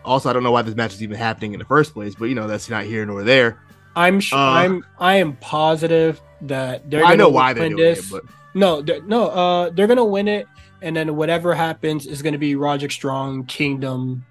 Also, 0.04 0.28
I 0.28 0.32
don't 0.32 0.42
know 0.42 0.50
why 0.50 0.62
this 0.62 0.74
match 0.74 0.94
is 0.94 1.02
even 1.02 1.16
happening 1.16 1.52
in 1.52 1.58
the 1.58 1.64
first 1.64 1.92
place. 1.92 2.14
But 2.14 2.26
you 2.26 2.34
know, 2.34 2.48
that's 2.48 2.68
not 2.68 2.84
here 2.84 3.04
nor 3.06 3.22
there. 3.22 3.60
I'm 3.94 4.20
sh- 4.20 4.32
Uh, 4.32 4.38
I'm 4.38 4.84
I 4.98 5.16
am 5.16 5.36
positive 5.36 6.20
that 6.42 6.90
they're. 6.90 7.04
I 7.04 7.14
know 7.14 7.28
why 7.28 7.52
they're 7.52 7.68
doing 7.68 7.76
this. 7.76 8.06
it, 8.06 8.10
but 8.10 8.24
No, 8.54 8.82
they're, 8.82 9.02
no, 9.02 9.28
uh, 9.28 9.70
they're 9.70 9.86
gonna 9.86 10.04
win 10.04 10.28
it, 10.28 10.48
and 10.80 10.96
then 10.96 11.14
whatever 11.14 11.54
happens 11.54 12.06
is 12.06 12.20
gonna 12.22 12.38
be 12.38 12.56
Roger 12.56 12.88
Strong 12.90 13.44
Kingdom 13.46 14.24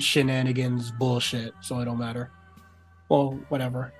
shenanigans 0.00 0.90
bullshit. 0.92 1.52
So 1.60 1.78
it 1.80 1.84
don't 1.84 1.98
matter. 1.98 2.30
Well, 3.08 3.38
whatever. 3.50 3.92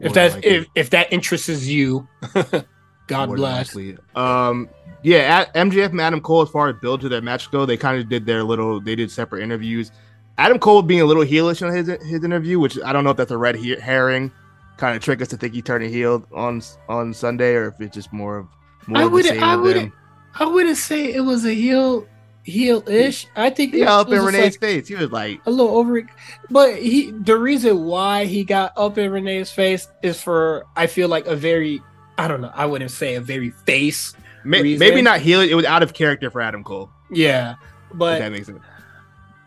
If 0.00 0.06
more 0.06 0.14
that's 0.14 0.34
than 0.34 0.42
likely- 0.42 0.56
if 0.56 0.66
if 0.74 0.90
that 0.90 1.12
interests 1.12 1.66
you, 1.66 2.08
God 3.06 3.28
more 3.28 3.36
bless. 3.36 3.76
Um, 4.14 4.68
yeah, 5.02 5.18
at 5.40 5.54
MJF 5.54 5.90
and 5.90 6.00
Adam 6.00 6.20
Cole, 6.20 6.42
as 6.42 6.48
far 6.50 6.68
as 6.68 6.76
build 6.80 7.00
to 7.02 7.08
their 7.08 7.22
match 7.22 7.50
go, 7.50 7.64
they 7.66 7.76
kind 7.76 8.00
of 8.00 8.08
did 8.08 8.26
their 8.26 8.42
little. 8.44 8.80
They 8.80 8.94
did 8.96 9.10
separate 9.10 9.42
interviews. 9.42 9.90
Adam 10.38 10.58
Cole 10.58 10.82
being 10.82 11.00
a 11.00 11.04
little 11.04 11.24
heelish 11.24 11.66
on 11.66 11.74
his 11.74 11.88
his 12.08 12.24
interview, 12.24 12.58
which 12.58 12.78
I 12.82 12.92
don't 12.92 13.04
know 13.04 13.10
if 13.10 13.16
that's 13.16 13.30
a 13.30 13.38
red 13.38 13.56
he- 13.56 13.76
herring, 13.76 14.30
kind 14.78 14.96
of 14.96 15.02
trick 15.02 15.20
us 15.22 15.28
to 15.28 15.36
think 15.36 15.54
he 15.54 15.62
turned 15.62 15.84
heel 15.84 16.24
on 16.34 16.62
on 16.88 17.12
Sunday, 17.14 17.54
or 17.54 17.68
if 17.68 17.80
it's 17.80 17.94
just 17.94 18.12
more 18.12 18.38
of 18.38 18.46
more 18.86 18.98
I 19.02 19.04
of 19.04 19.10
the 19.10 19.14
wouldn't- 19.14 19.34
same 19.34 19.42
I 19.42 19.56
them. 19.56 19.92
I 20.38 20.44
wouldn't 20.46 20.76
say 20.76 21.12
it 21.12 21.20
was 21.22 21.44
a 21.44 21.52
heel 21.54 22.06
heel 22.50 22.82
ish. 22.88 23.26
I 23.36 23.50
think 23.50 23.72
He 23.72 23.80
got 23.80 24.00
up 24.00 24.12
in 24.12 24.20
Renee's 24.22 24.42
like 24.54 24.60
face. 24.60 24.88
He 24.88 24.94
was 24.94 25.10
like, 25.10 25.40
a 25.46 25.50
little 25.50 25.76
over, 25.76 26.02
but 26.50 26.76
he 26.76 27.10
the 27.12 27.38
reason 27.38 27.84
why 27.84 28.24
he 28.26 28.44
got 28.44 28.72
up 28.76 28.98
in 28.98 29.10
Renee's 29.10 29.50
face 29.50 29.88
is 30.02 30.22
for 30.22 30.66
I 30.76 30.86
feel 30.86 31.08
like 31.08 31.26
a 31.26 31.36
very 31.36 31.80
I 32.18 32.28
don't 32.28 32.40
know. 32.42 32.52
I 32.54 32.66
wouldn't 32.66 32.90
say 32.90 33.14
a 33.14 33.20
very 33.20 33.50
face. 33.50 34.12
may- 34.44 34.76
maybe 34.76 35.00
not 35.00 35.20
heel. 35.20 35.40
It 35.40 35.54
was 35.54 35.64
out 35.64 35.82
of 35.82 35.94
character 35.94 36.30
for 36.30 36.42
Adam 36.42 36.62
Cole. 36.62 36.90
Yeah, 37.10 37.54
but 37.94 38.18
that 38.18 38.30
makes 38.30 38.46
sense. 38.46 38.60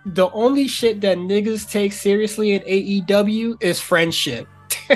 the 0.05 0.29
only 0.31 0.67
shit 0.67 1.01
that 1.01 1.17
niggas 1.17 1.69
take 1.69 1.93
seriously 1.93 2.53
in 2.53 2.61
AEW 2.63 3.61
is 3.61 3.79
friendship. 3.79 4.47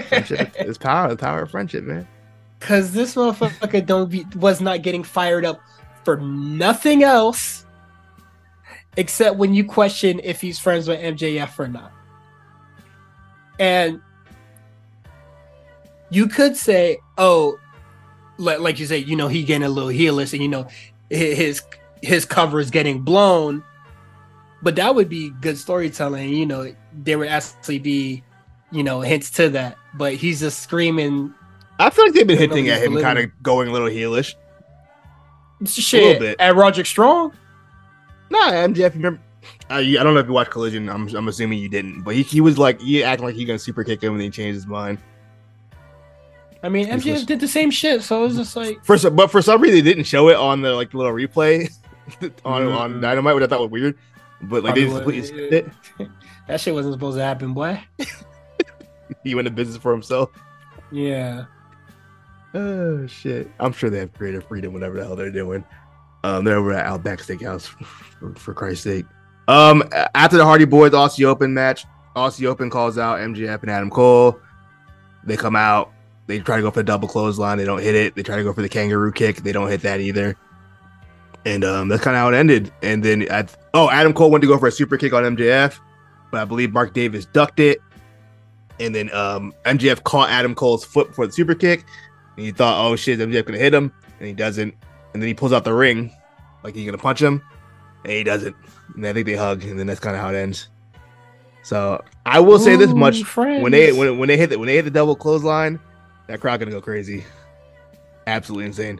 Friendship 0.10 0.56
is 0.60 0.78
power. 0.80 1.10
The 1.10 1.18
power 1.18 1.44
of 1.44 1.52
friendship, 1.52 1.84
man. 1.84 2.08
Cause 2.60 2.92
this 2.92 3.14
motherfucker 3.14 3.86
don't 3.86 4.10
be 4.10 4.26
was 4.36 4.60
not 4.60 4.82
getting 4.82 5.04
fired 5.04 5.46
up 5.46 5.62
for 6.04 6.18
nothing 6.18 7.04
else 7.04 7.67
except 8.98 9.38
when 9.38 9.54
you 9.54 9.64
question 9.64 10.20
if 10.24 10.42
he's 10.42 10.60
friends 10.60 10.88
with 10.88 11.00
MJF 11.00 11.58
or 11.58 11.68
not. 11.68 11.92
And 13.60 14.02
you 16.10 16.28
could 16.28 16.58
say, 16.58 16.98
oh, 17.18 17.58
like, 18.38 18.60
like 18.60 18.80
you 18.80 18.86
say, 18.86 18.98
you 18.98 19.16
know, 19.16 19.28
he 19.28 19.44
getting 19.44 19.64
a 19.64 19.70
little 19.70 19.90
heelish 19.90 20.34
and 20.34 20.42
you 20.42 20.48
know 20.48 20.68
his 21.10 21.62
his 22.02 22.26
cover 22.26 22.60
is 22.60 22.70
getting 22.70 23.02
blown. 23.02 23.64
But 24.62 24.76
that 24.76 24.96
would 24.96 25.08
be 25.08 25.30
good 25.42 25.58
storytelling, 25.58 26.30
you 26.30 26.46
know, 26.46 26.74
there 26.92 27.20
would 27.20 27.28
actually 27.28 27.80
be, 27.80 28.24
you 28.72 28.84
know, 28.84 29.02
hints 29.02 29.30
to 29.32 29.50
that. 29.50 29.78
But 29.94 30.16
he's 30.16 30.40
just 30.40 30.62
screaming 30.62 31.34
I 31.80 31.90
feel 31.90 32.06
like 32.06 32.14
they've 32.14 32.28
been 32.28 32.38
I 32.38 32.42
hinting 32.42 32.70
at 32.70 32.82
him, 32.82 33.00
kind 33.00 33.20
of 33.20 33.32
going 33.44 33.68
a 33.68 33.72
little 33.72 33.88
heelish. 33.88 34.34
shit 35.66 36.02
a 36.02 36.06
little 36.06 36.20
bit. 36.20 36.40
at 36.40 36.56
Roderick 36.56 36.88
Strong. 36.88 37.34
Nah, 38.30 38.52
MJF. 38.52 38.94
Remember, 38.96 39.20
uh, 39.70 39.76
I 39.76 39.94
don't 39.94 40.14
know 40.14 40.20
if 40.20 40.28
you 40.28 40.34
watched 40.34 40.52
Collision. 40.52 40.90
I'm, 40.90 41.08
I'm 41.16 41.28
assuming 41.28 41.60
you 41.60 41.70
didn't, 41.70 42.02
but 42.04 42.16
he, 42.16 42.24
he 42.24 42.42
was 42.42 42.58
like 42.58 42.82
he 42.82 43.04
acting 43.04 43.26
like 43.26 43.36
he 43.36 43.46
gonna 43.46 43.60
super 43.60 43.84
kick 43.84 44.02
him, 44.04 44.12
and 44.14 44.20
then 44.20 44.26
he 44.26 44.32
changed 44.32 44.56
his 44.56 44.68
mind. 44.68 44.98
I 46.64 46.70
mean, 46.70 46.88
He's 46.88 47.04
MJF 47.04 47.14
lis- 47.14 47.26
did 47.26 47.40
the 47.40 47.48
same 47.48 47.70
shit, 47.72 48.02
so 48.02 48.22
it 48.24 48.28
was 48.28 48.36
just 48.36 48.56
like, 48.56 48.84
For 48.84 48.98
some, 48.98 49.16
but 49.16 49.30
for 49.32 49.42
some 49.42 49.62
reason, 49.62 49.76
they 49.78 49.82
didn't 49.94 50.06
show 50.06 50.30
it 50.30 50.36
on 50.36 50.62
the 50.62 50.74
like 50.74 50.94
little 50.94 51.12
replay 51.14 51.70
on 52.46 52.68
on 52.68 52.94
Mm. 52.96 53.02
Dynamite, 53.02 53.36
which 53.36 53.44
I 53.44 53.48
thought 53.48 53.62
was 53.62 53.70
weird. 53.72 53.98
But 54.42 54.64
like 54.64 54.76
they 54.76 54.84
just 54.86 54.96
completely 54.96 55.22
would- 55.22 55.50
skipped 55.50 55.54
it. 56.00 56.08
that 56.48 56.60
shit 56.60 56.74
wasn't 56.74 56.94
supposed 56.96 57.18
to 57.18 57.24
happen, 57.24 57.54
boy. 57.54 57.82
He 59.24 59.36
went 59.36 59.46
to 59.46 59.52
business 59.54 59.78
for 59.78 59.92
himself. 59.94 60.30
Yeah. 60.92 61.46
Oh 62.54 63.08
shit! 63.08 63.50
I'm 63.60 63.72
sure 63.72 63.90
they 63.90 64.00
have 64.00 64.14
creative 64.14 64.46
freedom, 64.46 64.74
whatever 64.74 64.98
the 64.98 65.06
hell 65.06 65.16
they're 65.16 65.32
doing. 65.32 65.64
Um, 66.24 66.44
they're 66.44 66.58
over 66.58 66.74
at 66.74 66.86
Outback 66.86 67.20
Steakhouse, 67.20 67.68
for, 68.20 68.34
for 68.36 68.54
Christ's 68.54 68.84
sake. 68.84 69.06
Um, 69.48 69.84
after 70.16 70.38
the 70.38 70.44
Hardy 70.46 70.66
Boys 70.66 70.92
Aussie 70.92 71.26
Open 71.26 71.54
match, 71.54 71.86
Aussie 72.16 72.46
Open 72.46 72.70
calls 72.70 72.98
out 72.98 73.20
MJF 73.20 73.62
and 73.62 73.72
Adam 73.72 73.90
Cole. 73.90 74.40
They 75.24 75.38
come 75.38 75.56
out. 75.56 75.92
They 76.26 76.40
try 76.40 76.58
to 76.58 76.62
go 76.62 76.72
for 76.72 76.80
the 76.80 76.84
double 76.84 77.08
clothesline. 77.08 77.58
They 77.58 77.66
don't 77.66 77.82
hit 77.82 77.96
it. 77.96 78.16
They 78.16 78.24
try 78.24 78.36
to 78.36 78.44
go 78.44 78.52
for 78.52 78.62
the 78.62 78.70
kangaroo 78.70 79.12
kick. 79.12 79.38
They 79.38 79.52
don't 79.52 79.70
hit 79.70 79.82
that 79.82 80.02
either. 80.02 80.36
And 81.46 81.64
um, 81.64 81.88
that's 81.88 82.04
kind 82.04 82.18
of 82.18 82.20
how 82.20 82.30
it 82.30 82.36
ended. 82.36 82.74
And 82.82 83.02
then, 83.02 83.22
at, 83.30 83.56
oh, 83.74 83.90
Adam 83.90 84.14
Cole 84.14 84.30
went 84.32 84.42
to 84.42 84.48
go 84.48 84.58
for 84.58 84.68
a 84.68 84.72
super 84.72 84.98
kick 84.98 85.14
on 85.14 85.24
MJF, 85.24 85.80
but 86.32 86.42
I 86.42 86.46
believe 86.46 86.74
Mark 86.74 86.94
Davis 86.94 87.26
ducked 87.26 87.62
it. 87.62 87.80
and 88.80 88.94
then 88.94 89.14
um, 89.14 89.54
MJF 89.66 90.04
caught 90.04 90.30
Adam 90.30 90.56
Cole's 90.56 90.86
foot 90.86 91.14
for 91.14 91.28
the 91.28 91.34
super 91.34 91.56
kick, 91.56 91.86
and 92.36 92.46
you 92.46 92.52
thought, 92.54 92.86
oh 92.86 92.96
shit, 92.96 93.20
MJF 93.20 93.46
gonna 93.46 93.58
hit 93.58 93.74
him, 93.74 93.92
and 94.20 94.28
he 94.28 94.34
doesn't, 94.34 94.74
and 95.14 95.22
then 95.22 95.28
he 95.28 95.34
pulls 95.34 95.54
out 95.54 95.64
the 95.64 95.74
ring, 95.74 96.12
like 96.64 96.76
he's 96.76 96.86
gonna 96.86 96.98
punch 96.98 97.22
him, 97.22 97.42
and 98.04 98.14
he 98.14 98.24
doesn't, 98.24 98.56
and 98.96 99.06
I 99.06 99.14
think 99.14 99.26
they 99.26 99.36
hug, 99.36 99.64
and 99.64 99.80
then 99.80 99.88
that's 99.88 100.00
kind 100.00 100.16
of 100.16 100.22
how 100.22 100.30
it 100.30 100.36
ends. 100.36 100.68
So 101.64 102.02
I 102.26 102.40
will 102.40 102.60
say 102.60 102.76
this 102.76 102.94
much: 102.94 103.22
Ooh, 103.38 103.62
when 103.62 103.72
they 103.72 103.92
when, 103.92 104.18
when 104.18 104.28
they 104.28 104.38
hit 104.38 104.50
the, 104.52 104.60
when 104.60 104.68
they 104.68 104.76
hit 104.76 104.86
the 104.86 104.92
double 104.92 105.16
clothesline, 105.16 105.80
that 106.28 106.40
crowd 106.40 106.60
gonna 106.60 106.72
go 106.72 106.82
crazy, 106.82 107.24
absolutely 108.26 108.66
insane. 108.66 109.00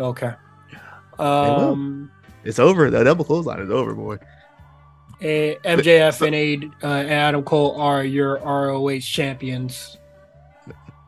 okay. 0.00 0.34
Um, 1.18 2.10
It's 2.44 2.58
over. 2.58 2.90
The 2.90 3.04
double 3.04 3.24
clothesline 3.24 3.60
is 3.60 3.70
over, 3.70 3.94
boy. 3.94 4.18
eh, 5.20 5.54
MJF 5.64 6.26
and 6.26 6.34
A, 6.34 6.86
uh, 6.86 7.04
Adam 7.08 7.42
Cole 7.44 7.80
are 7.80 8.02
your 8.04 8.38
ROH 8.38 8.98
champions. 9.00 9.96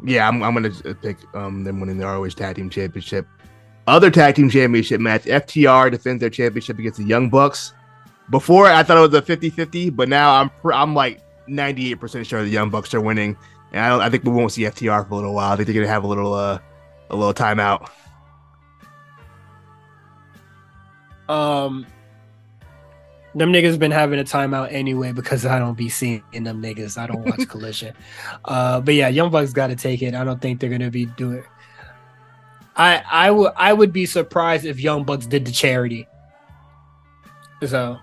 Yeah, 0.05 0.29
I'm, 0.29 0.43
I'm 0.43 0.53
gonna 0.55 0.70
pick 1.03 1.16
um 1.35 1.64
them 1.64 1.81
winning 1.81 1.97
the 1.99 2.05
ROH 2.05 2.29
Tag 2.31 2.57
Team 2.57 2.68
Championship. 2.70 3.27
Other 3.87 4.11
Tag 4.11 4.34
Team 4.34 4.51
Championship 4.51 5.01
match: 5.01 5.24
FTR 5.24 5.91
defends 5.91 6.20
their 6.20 6.30
championship 6.30 6.78
against 6.78 6.99
the 6.99 7.05
Young 7.05 7.28
Bucks. 7.30 7.72
Before 8.30 8.66
I 8.66 8.82
thought 8.82 8.97
it 8.97 9.12
was 9.12 9.14
a 9.14 9.22
50-50, 9.22 9.95
but 9.95 10.09
now 10.09 10.34
I'm 10.34 10.51
pr- 10.51 10.72
I'm 10.72 10.95
like 10.95 11.20
98 11.47 11.95
percent 11.95 12.26
sure 12.26 12.43
the 12.43 12.49
Young 12.49 12.70
Bucks 12.70 12.93
are 12.95 13.01
winning, 13.01 13.37
and 13.72 13.80
I 13.80 13.89
don't. 13.89 14.01
I 14.01 14.11
think 14.11 14.24
we 14.24 14.30
won't 14.30 14.53
see 14.53 14.62
FTR 14.62 15.07
for 15.07 15.12
a 15.12 15.16
little 15.16 15.34
while. 15.34 15.53
I 15.53 15.57
think 15.57 15.66
they're 15.66 15.74
gonna 15.74 15.87
have 15.87 16.05
a 16.05 16.09
little 16.09 16.34
uh 16.34 16.59
a 17.11 17.16
little 17.16 17.34
timeout. 17.34 17.89
Um, 21.28 21.87
them 23.34 23.53
niggas 23.53 23.78
been 23.78 23.91
having 23.91 24.18
a 24.18 24.24
timeout 24.24 24.72
anyway 24.72 25.12
because 25.12 25.45
I 25.45 25.59
don't 25.59 25.76
be 25.76 25.89
seeing 25.89 26.22
them 26.32 26.62
niggas. 26.62 26.99
I 26.99 27.07
don't 27.07 27.24
watch 27.24 27.49
Collision. 27.49 27.95
Uh, 28.45 28.80
but 28.80 28.95
yeah, 28.95 29.09
Young 29.09 29.30
Bucks 29.30 29.53
got 29.53 29.68
to 29.68 29.76
take 29.76 30.03
it. 30.03 30.14
I 30.14 30.24
don't 30.24 30.41
think 30.41 30.61
they're 30.61 30.70
gonna 30.70 30.91
be 30.91 31.07
doing. 31.07 31.45
I 32.77 33.03
I 33.11 33.31
would 33.31 33.53
I 33.57 33.72
would 33.72 33.93
be 33.93 34.07
surprised 34.07 34.64
if 34.64 34.81
Young 34.81 35.05
Bucks 35.05 35.27
did 35.27 35.45
the 35.45 35.53
charity. 35.53 36.07
So, 37.66 37.99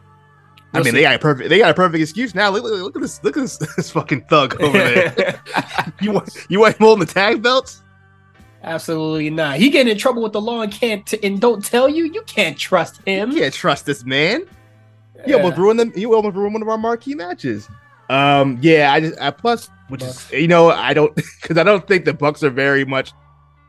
I 0.73 0.81
mean, 0.81 0.95
they 0.95 1.03
got 1.03 1.13
a 1.13 1.19
perfect. 1.19 1.49
They 1.49 1.59
got 1.59 1.69
a 1.69 1.75
perfect 1.75 2.01
excuse 2.01 2.33
now. 2.33 2.49
Look, 2.49 2.63
look, 2.63 2.81
look 2.81 2.95
at 2.95 3.01
this. 3.01 3.23
Look 3.23 3.37
at 3.37 3.41
this, 3.41 3.57
this 3.75 3.91
fucking 3.91 4.21
thug 4.25 4.59
over 4.61 4.77
there. 4.77 5.41
you 6.01 6.11
want 6.11 6.29
you 6.49 6.59
want 6.59 6.75
him 6.75 6.85
holding 6.85 7.05
the 7.05 7.13
tag 7.13 7.41
belts? 7.41 7.81
Absolutely 8.63 9.29
not. 9.29 9.57
He 9.57 9.69
getting 9.69 9.91
in 9.91 9.97
trouble 9.97 10.23
with 10.23 10.31
the 10.31 10.41
law 10.41 10.61
and 10.61 10.71
can't 10.71 11.05
t- 11.05 11.19
and 11.21 11.39
don't 11.39 11.63
tell 11.63 11.87
you. 11.87 12.05
You 12.05 12.23
can't 12.23 12.57
trust 12.57 13.01
him. 13.05 13.31
You 13.31 13.41
can't 13.41 13.53
trust 13.53 13.85
this 13.85 14.05
man. 14.05 14.47
He 15.25 15.33
almost 15.33 15.57
ruined 15.57 15.79
them. 15.79 15.93
He 15.93 16.05
almost 16.05 16.35
ruined 16.35 16.53
one 16.53 16.61
of 16.61 16.69
our 16.69 16.77
marquee 16.77 17.13
matches. 17.13 17.67
Um, 18.09 18.57
yeah, 18.61 18.91
I 18.91 18.99
just 18.99 19.19
I 19.19 19.31
plus, 19.31 19.69
which 19.89 20.01
Bucks. 20.01 20.31
is 20.31 20.41
you 20.41 20.47
know 20.47 20.69
I 20.71 20.93
don't 20.93 21.13
because 21.41 21.57
I 21.57 21.63
don't 21.63 21.87
think 21.87 22.05
the 22.05 22.13
Bucks 22.13 22.41
are 22.43 22.49
very 22.49 22.85
much 22.85 23.11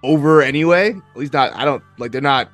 over 0.04 0.42
anyway. 0.42 0.90
At 0.90 1.16
least 1.16 1.32
not. 1.32 1.54
I 1.54 1.64
don't 1.64 1.82
like 1.98 2.12
they're 2.12 2.20
not. 2.20 2.50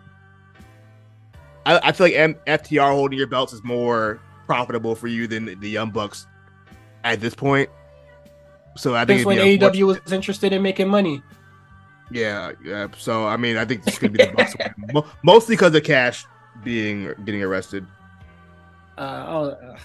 I, 1.66 1.78
I 1.82 1.92
feel 1.92 2.06
like 2.06 2.14
M- 2.14 2.36
FTR 2.46 2.92
holding 2.92 3.18
your 3.18 3.26
belts 3.26 3.52
is 3.52 3.62
more 3.62 4.20
profitable 4.46 4.94
for 4.94 5.08
you 5.08 5.26
than 5.26 5.58
the 5.60 5.68
Young 5.68 5.90
Bucks 5.90 6.26
at 7.04 7.20
this 7.20 7.34
point. 7.34 7.68
So 8.76 8.94
I 8.94 9.04
think 9.04 9.26
when 9.26 9.38
AEW 9.38 9.86
was 10.04 10.12
interested 10.12 10.52
in 10.52 10.62
making 10.62 10.88
money. 10.88 11.22
Yeah, 12.10 12.52
yeah. 12.64 12.86
So 12.96 13.26
I 13.26 13.36
mean, 13.36 13.56
I 13.56 13.64
think 13.64 13.84
this 13.84 13.98
could 13.98 14.12
be 14.12 14.24
the 14.24 14.32
Bucks, 14.32 14.54
win. 14.58 14.74
Mo- 14.94 15.06
mostly 15.22 15.56
because 15.56 15.74
of 15.74 15.84
Cash 15.84 16.24
being 16.64 17.12
getting 17.24 17.42
arrested. 17.42 17.86
Uh, 18.96 19.24
oh, 19.28 19.76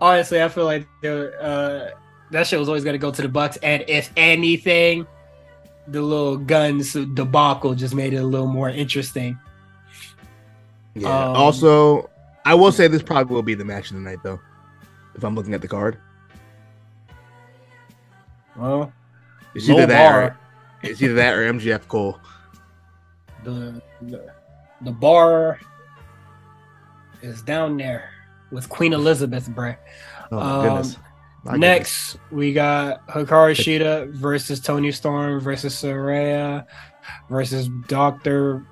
honestly, 0.00 0.42
I 0.42 0.48
feel 0.48 0.64
like 0.64 0.86
uh, 1.04 1.88
that 2.30 2.46
shit 2.46 2.58
was 2.58 2.68
always 2.68 2.84
gonna 2.84 2.98
go 2.98 3.10
to 3.10 3.22
the 3.22 3.28
Bucks, 3.28 3.56
and 3.58 3.84
if 3.88 4.10
anything, 4.16 5.06
the 5.88 6.02
little 6.02 6.36
guns 6.36 6.92
debacle 7.14 7.74
just 7.74 7.94
made 7.94 8.12
it 8.12 8.16
a 8.18 8.24
little 8.26 8.46
more 8.48 8.68
interesting. 8.68 9.38
Yeah. 10.94 11.08
Um, 11.08 11.36
also, 11.36 12.10
I 12.44 12.54
will 12.54 12.72
say 12.72 12.88
this 12.88 13.02
probably 13.02 13.34
will 13.34 13.42
be 13.42 13.54
the 13.54 13.64
match 13.64 13.90
of 13.90 13.96
the 13.96 14.02
night, 14.02 14.18
though. 14.22 14.40
If 15.14 15.24
I'm 15.24 15.34
looking 15.34 15.54
at 15.54 15.60
the 15.62 15.68
card, 15.68 15.98
Well, 18.56 18.92
it's 19.54 19.68
either 19.68 19.86
that 19.86 20.14
or 20.14 20.36
it's 20.82 21.00
either 21.02 21.14
that 21.14 21.34
or 21.34 21.52
MJF 21.52 21.86
Cole. 21.88 22.18
the, 23.44 23.80
the 24.02 24.32
the 24.82 24.90
bar 24.90 25.58
is 27.22 27.40
down 27.42 27.76
there 27.76 28.10
with 28.50 28.68
Queen 28.68 28.92
Elizabeth, 28.92 29.48
bruh. 29.48 29.76
Oh 30.30 30.36
my 30.36 30.50
Um, 30.50 30.62
goodness. 30.62 30.96
Goodness. 31.46 31.60
Next, 31.60 32.18
we 32.30 32.52
got 32.52 33.06
Hikaru 33.08 33.54
Shida 33.54 34.10
versus 34.10 34.60
Toni 34.60 34.92
Storm 34.92 35.40
versus 35.40 35.74
Saraya 35.74 36.66
versus 37.30 37.68
Dr. 37.86 38.66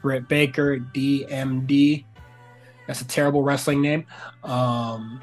Britt 0.00 0.28
Baker, 0.28 0.78
DMD. 0.78 2.04
That's 2.86 3.00
a 3.00 3.06
terrible 3.06 3.42
wrestling 3.42 3.82
name. 3.82 4.06
Um, 4.44 5.22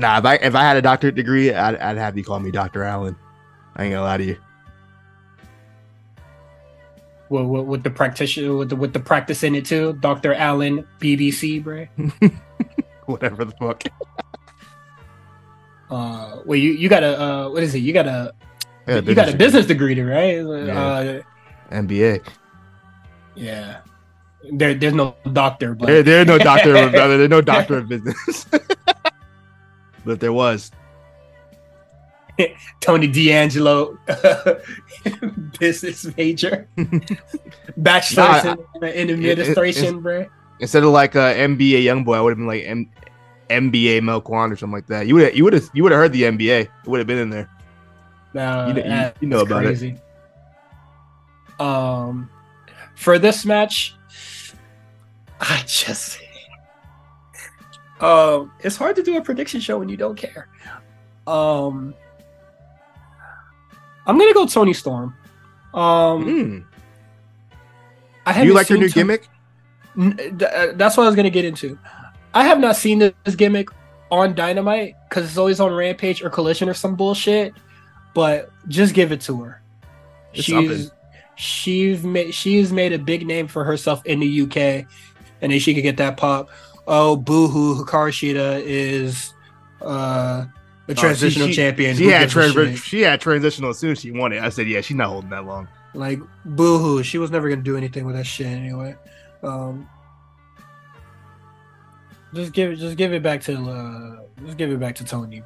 Nah, 0.00 0.18
if 0.18 0.24
I 0.24 0.34
if 0.36 0.54
I 0.54 0.62
had 0.62 0.76
a 0.76 0.82
doctorate 0.82 1.16
degree, 1.16 1.52
I'd, 1.52 1.74
I'd 1.74 1.96
have 1.96 2.16
you 2.16 2.22
call 2.22 2.38
me 2.38 2.52
Doctor 2.52 2.84
Allen. 2.84 3.16
I 3.74 3.84
ain't 3.84 3.92
gonna 3.92 4.04
lie 4.04 4.16
to 4.16 4.24
you. 4.24 4.36
with, 7.28 7.46
with, 7.46 7.66
with 7.66 7.82
the 7.82 7.90
practitioner, 7.90 8.56
with 8.56 8.70
the 8.70 8.76
with 8.76 8.92
the 8.92 9.00
practice 9.00 9.42
in 9.42 9.54
it 9.54 9.64
too, 9.66 9.94
Dr. 9.94 10.34
Allen, 10.34 10.86
BBC, 11.00 11.62
bro. 11.62 11.86
Whatever 13.12 13.44
the 13.44 13.52
fuck. 13.52 13.82
Uh, 15.90 16.42
well, 16.44 16.58
you 16.58 16.72
you 16.72 16.86
got 16.86 17.02
a 17.02 17.18
uh, 17.18 17.48
what 17.48 17.62
is 17.62 17.74
it? 17.74 17.78
You 17.78 17.94
got 17.94 18.06
a 18.06 18.34
Yeah, 18.86 19.00
you 19.00 19.14
got 19.14 19.32
a 19.32 19.34
business 19.34 19.64
degree, 19.64 19.98
right? 19.98 20.36
Yeah. 20.44 20.76
Uh, 20.76 21.22
MBA. 21.72 22.20
yeah. 23.34 23.80
There, 24.52 24.74
there's 24.74 24.92
no 24.92 25.16
doctor, 25.32 25.74
but 25.74 25.86
There, 25.86 26.02
there's 26.02 26.26
no 26.26 26.36
doctor. 26.50 26.76
of, 26.76 26.92
there's 26.92 27.30
no 27.30 27.40
doctor 27.40 27.78
of 27.78 27.88
business. 27.88 28.44
but 28.52 30.12
if 30.12 30.18
there 30.20 30.34
was, 30.34 30.70
Tony 32.80 33.06
D'Angelo, 33.08 33.98
business 35.58 36.04
major, 36.18 36.68
bachelor's 37.78 38.44
Nah, 38.44 38.56
in, 38.82 39.08
in 39.08 39.24
administration, 39.24 40.00
bro. 40.00 40.26
Instead 40.60 40.82
of 40.84 40.90
like 40.90 41.14
a 41.14 41.34
MBA 41.34 41.82
young 41.84 42.04
boy, 42.04 42.16
I 42.16 42.20
would 42.20 42.30
have 42.30 42.38
been 42.38 42.46
like 42.46 42.64
M- 42.66 42.90
MBA 43.48 44.00
Melquan 44.00 44.52
or 44.52 44.56
something 44.56 44.72
like 44.74 44.86
that. 44.88 45.06
You 45.06 45.14
would 45.14 45.36
you 45.36 45.44
would 45.44 45.52
have 45.52 45.68
you 45.72 45.82
would 45.82 45.92
have 45.92 45.98
heard 46.00 46.12
the 46.12 46.22
MBA. 46.22 46.60
It 46.62 46.70
would 46.86 46.98
have 46.98 47.06
been 47.06 47.18
in 47.18 47.30
there. 47.30 47.48
Nah, 48.34 48.68
You 48.68 48.74
know- 48.74 48.84
you- 48.84 49.12
you 49.20 49.28
know 49.28 49.40
about 49.40 49.64
it. 49.64 49.98
Um, 51.58 52.28
for 52.94 53.18
this 53.18 53.44
match, 53.44 53.96
I 55.40 55.62
just, 55.66 56.20
um, 58.00 58.52
it's 58.60 58.76
hard 58.76 58.96
to 58.96 59.02
do 59.02 59.16
a 59.16 59.22
prediction 59.22 59.60
show 59.60 59.78
when 59.78 59.88
you 59.88 59.96
don't 59.96 60.16
care. 60.16 60.48
Um, 61.26 61.94
I'm 64.06 64.18
gonna 64.18 64.34
go 64.34 64.46
Toni 64.46 64.72
Storm. 64.72 65.14
Um, 65.74 66.24
Mm. 66.24 66.64
I 68.26 68.42
you 68.42 68.54
like 68.54 68.68
your 68.68 68.78
new 68.78 68.88
gimmick? 68.88 69.28
Uh, 69.98 70.72
that's 70.74 70.96
what 70.96 71.04
I 71.04 71.06
was 71.06 71.16
gonna 71.16 71.30
get 71.30 71.44
into. 71.44 71.78
I 72.34 72.44
have 72.44 72.60
not 72.60 72.76
seen 72.76 72.98
this 72.98 73.34
gimmick 73.36 73.68
on 74.10 74.34
Dynamite 74.34 74.94
because 75.08 75.24
it's 75.26 75.36
always 75.38 75.60
on 75.60 75.72
Rampage 75.72 76.22
or 76.22 76.30
Collision 76.30 76.68
or 76.68 76.74
some 76.74 76.94
bullshit. 76.94 77.54
But 78.14 78.50
just 78.68 78.94
give 78.94 79.12
it 79.12 79.20
to 79.22 79.40
her. 79.42 79.62
It's 80.32 80.44
she's 80.44 80.54
something. 80.54 80.90
she's 81.36 82.02
made 82.02 82.34
she's 82.34 82.72
made 82.72 82.92
a 82.92 82.98
big 82.98 83.26
name 83.26 83.48
for 83.48 83.64
herself 83.64 84.04
in 84.06 84.20
the 84.20 84.42
UK, 84.42 84.56
and 85.40 85.52
then 85.52 85.58
she 85.58 85.74
could 85.74 85.82
get 85.82 85.96
that 85.98 86.16
pop. 86.16 86.48
Oh, 86.86 87.16
boohoo! 87.16 87.84
Hikaru 87.84 88.10
Shida 88.10 88.62
is 88.64 89.34
uh, 89.82 90.46
a 90.88 90.94
transitional 90.94 91.46
Oh, 91.48 91.50
she- 91.50 91.56
champion. 91.56 91.96
She 91.96 92.04
Who 92.04 92.10
had 92.10 92.28
trans- 92.30 92.78
she 92.82 93.02
had 93.02 93.20
transitional 93.20 93.70
as 93.70 93.78
soon 93.78 93.92
as 93.92 94.00
she 94.00 94.10
won 94.10 94.32
it. 94.32 94.42
I 94.42 94.48
said, 94.48 94.66
yeah, 94.68 94.80
she's 94.80 94.96
not 94.96 95.08
holding 95.08 95.30
that 95.30 95.44
long. 95.44 95.68
Like 95.94 96.20
boohoo, 96.44 97.02
she 97.02 97.18
was 97.18 97.30
never 97.30 97.48
gonna 97.48 97.62
do 97.62 97.76
anything 97.76 98.04
with 98.06 98.14
that 98.16 98.26
shit 98.26 98.46
anyway. 98.46 98.96
Um, 99.42 99.88
just 102.34 102.52
give 102.52 102.72
it, 102.72 102.76
just 102.76 102.96
give 102.96 103.12
it 103.12 103.22
back 103.22 103.40
to, 103.42 103.54
uh, 103.56 104.44
just 104.44 104.58
give 104.58 104.70
it 104.70 104.80
back 104.80 104.94
to 104.96 105.04
Toni. 105.04 105.42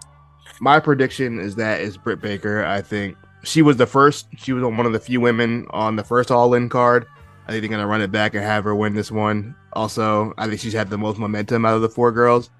My 0.60 0.80
prediction 0.80 1.38
is 1.38 1.54
that 1.56 1.80
is 1.80 1.96
Britt 1.96 2.20
Baker. 2.20 2.64
I 2.64 2.80
think 2.80 3.16
she 3.44 3.62
was 3.62 3.76
the 3.76 3.86
first. 3.86 4.26
She 4.36 4.52
was 4.52 4.62
one 4.64 4.86
of 4.86 4.92
the 4.92 5.00
few 5.00 5.20
women 5.20 5.66
on 5.70 5.96
the 5.96 6.04
first 6.04 6.30
All 6.30 6.54
In 6.54 6.68
card. 6.68 7.06
I 7.46 7.52
think 7.52 7.62
they're 7.62 7.70
gonna 7.70 7.86
run 7.86 8.00
it 8.00 8.10
back 8.10 8.34
and 8.34 8.42
have 8.42 8.64
her 8.64 8.74
win 8.74 8.94
this 8.94 9.10
one. 9.10 9.54
Also, 9.74 10.32
I 10.38 10.48
think 10.48 10.60
she's 10.60 10.72
had 10.72 10.90
the 10.90 10.98
most 10.98 11.18
momentum 11.18 11.64
out 11.64 11.76
of 11.76 11.82
the 11.82 11.88
four 11.88 12.10
girls. 12.10 12.50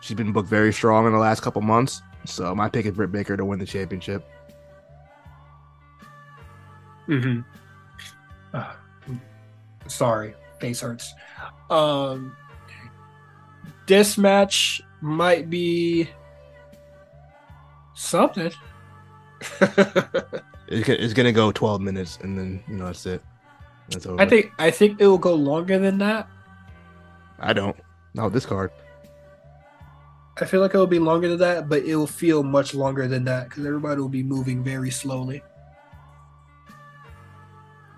She's 0.00 0.16
been 0.16 0.32
booked 0.32 0.48
very 0.48 0.72
strong 0.72 1.06
in 1.06 1.12
the 1.12 1.18
last 1.18 1.40
couple 1.40 1.62
months. 1.62 2.02
So 2.24 2.54
my 2.54 2.68
pick 2.68 2.86
is 2.86 2.92
Britt 2.92 3.12
Baker 3.12 3.36
to 3.36 3.44
win 3.44 3.58
the 3.58 3.66
championship. 3.66 4.24
mm-hmm. 7.08 7.40
Sorry, 9.88 10.34
face 10.58 10.80
hurts. 10.80 11.12
Um, 11.70 12.36
this 13.86 14.18
match, 14.18 14.82
might 15.00 15.48
be 15.50 16.08
something. 17.94 18.52
It's, 20.68 21.12
gonna 21.12 21.30
go 21.30 21.52
12 21.52 21.80
minutes, 21.80 22.18
and 22.22 22.36
then 22.36 22.60
you 22.66 22.74
know 22.74 22.86
that's 22.86 23.06
it. 23.06 23.22
That's 23.88 24.04
over. 24.04 24.20
I 24.20 24.26
think 24.26 24.50
I 24.58 24.68
think 24.72 25.00
it 25.00 25.06
will 25.06 25.16
go 25.16 25.32
longer 25.32 25.78
than 25.78 25.98
that. 25.98 26.28
I 27.38 27.52
don't. 27.52 27.76
Not 28.14 28.32
this 28.32 28.44
card. 28.44 28.72
I 30.40 30.44
feel 30.44 30.60
like 30.60 30.74
it 30.74 30.78
will 30.78 30.88
be 30.88 30.98
longer 30.98 31.28
than 31.28 31.38
that, 31.38 31.68
but 31.68 31.84
it 31.84 31.94
will 31.94 32.08
feel 32.08 32.42
much 32.42 32.74
longer 32.74 33.06
than 33.06 33.22
that 33.26 33.48
because 33.48 33.64
everybody 33.64 34.00
will 34.00 34.08
be 34.08 34.24
moving 34.24 34.64
very 34.64 34.90
slowly. 34.90 35.40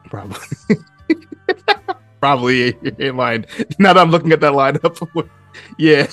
Probably. 0.05 0.37
Probably 2.21 2.77
in 2.99 3.17
line. 3.17 3.47
Now 3.79 3.93
that 3.93 4.01
I'm 4.01 4.11
looking 4.11 4.33
at 4.33 4.41
that 4.41 4.53
lineup, 4.53 5.29
yeah. 5.79 6.09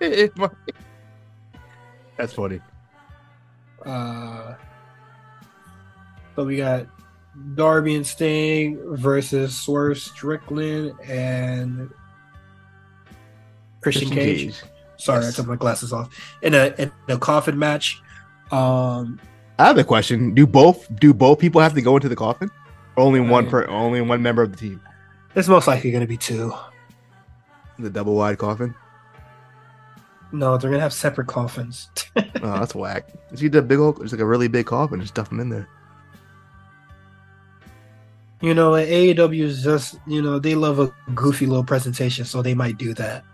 That's 2.16 2.32
funny. 2.32 2.60
Uh, 3.84 4.54
so 6.36 6.44
we 6.44 6.58
got 6.58 6.86
Darby 7.54 7.96
and 7.96 8.06
Sting 8.06 8.78
versus 8.96 9.56
Swerve 9.56 9.98
Strickland 9.98 10.92
and 11.08 11.90
Christian, 13.80 14.10
Cage. 14.10 14.60
Sorry, 14.96 15.24
Yes. 15.24 15.32
I 15.32 15.36
took 15.36 15.46
my 15.48 15.56
glasses 15.56 15.92
off. 15.92 16.14
In 16.42 16.54
a 16.54 16.74
in 16.78 16.92
a 17.08 17.18
coffin 17.18 17.58
match. 17.58 18.00
Um, 18.52 19.18
I 19.58 19.66
have 19.66 19.78
a 19.78 19.84
question. 19.84 20.34
Do 20.34 20.46
both 20.46 20.94
do 21.00 21.14
both 21.14 21.38
people 21.38 21.60
have 21.60 21.74
to 21.74 21.82
go 21.82 21.96
into 21.96 22.08
the 22.08 22.16
coffin? 22.16 22.50
Only 22.96 23.20
one 23.20 23.48
per 23.48 23.66
only 23.68 24.00
one 24.00 24.22
member 24.22 24.42
of 24.42 24.50
the 24.52 24.56
team. 24.56 24.80
it's 25.34 25.48
most 25.48 25.66
likely 25.66 25.90
going 25.90 26.02
to 26.02 26.06
be 26.06 26.16
two. 26.16 26.52
The 27.78 27.88
double 27.90 28.14
wide 28.14 28.38
coffin. 28.38 28.74
No, 30.32 30.56
they're 30.56 30.70
gonna 30.70 30.82
have 30.82 30.92
separate 30.92 31.26
coffins. 31.26 31.88
Oh, 32.16 32.22
that's 32.34 32.74
whack. 32.74 33.08
See 33.34 33.48
the 33.48 33.62
big 33.62 33.78
old 33.78 34.00
it's 34.02 34.12
like 34.12 34.20
a 34.20 34.26
really 34.26 34.48
big 34.48 34.66
coffin, 34.66 35.00
just 35.00 35.14
stuff 35.14 35.28
them 35.28 35.40
in 35.40 35.48
there. 35.48 35.68
you 38.40 38.54
know, 38.54 38.72
AEW 38.72 39.42
is 39.42 39.62
just 39.62 39.98
you 40.06 40.22
know 40.22 40.38
they 40.38 40.54
love 40.54 40.78
a 40.78 40.92
goofy 41.14 41.46
little 41.46 41.64
presentation, 41.64 42.24
so 42.24 42.42
they 42.42 42.54
might 42.54 42.78
do 42.78 42.94
that. 42.94 43.24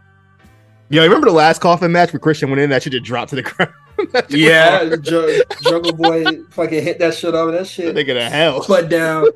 Yeah, 0.88 1.02
remember 1.02 1.26
the 1.26 1.32
last 1.34 1.60
coffin 1.60 1.92
match 1.92 2.12
where 2.12 2.20
Christian 2.20 2.48
went 2.48 2.60
in? 2.60 2.70
That 2.70 2.82
shit 2.82 2.92
just 2.92 3.04
dropped 3.04 3.30
to 3.30 3.36
the 3.36 3.42
ground. 3.50 3.72
That 4.12 4.30
shit 4.30 4.40
was 4.40 4.88
hard. 4.90 5.02
Ju- 5.04 5.42
Jungle 5.62 5.92
Boy 5.92 6.24
fucking 6.50 6.82
hit 6.82 6.98
that 7.00 7.14
shit 7.14 7.34
off. 7.34 7.50
That 7.52 7.58
That 7.58 7.66
shit 7.66 7.94
nigga 7.94 8.14
to 8.14 8.28
hell. 8.28 8.64
butt 8.66 8.88
down, 8.88 9.26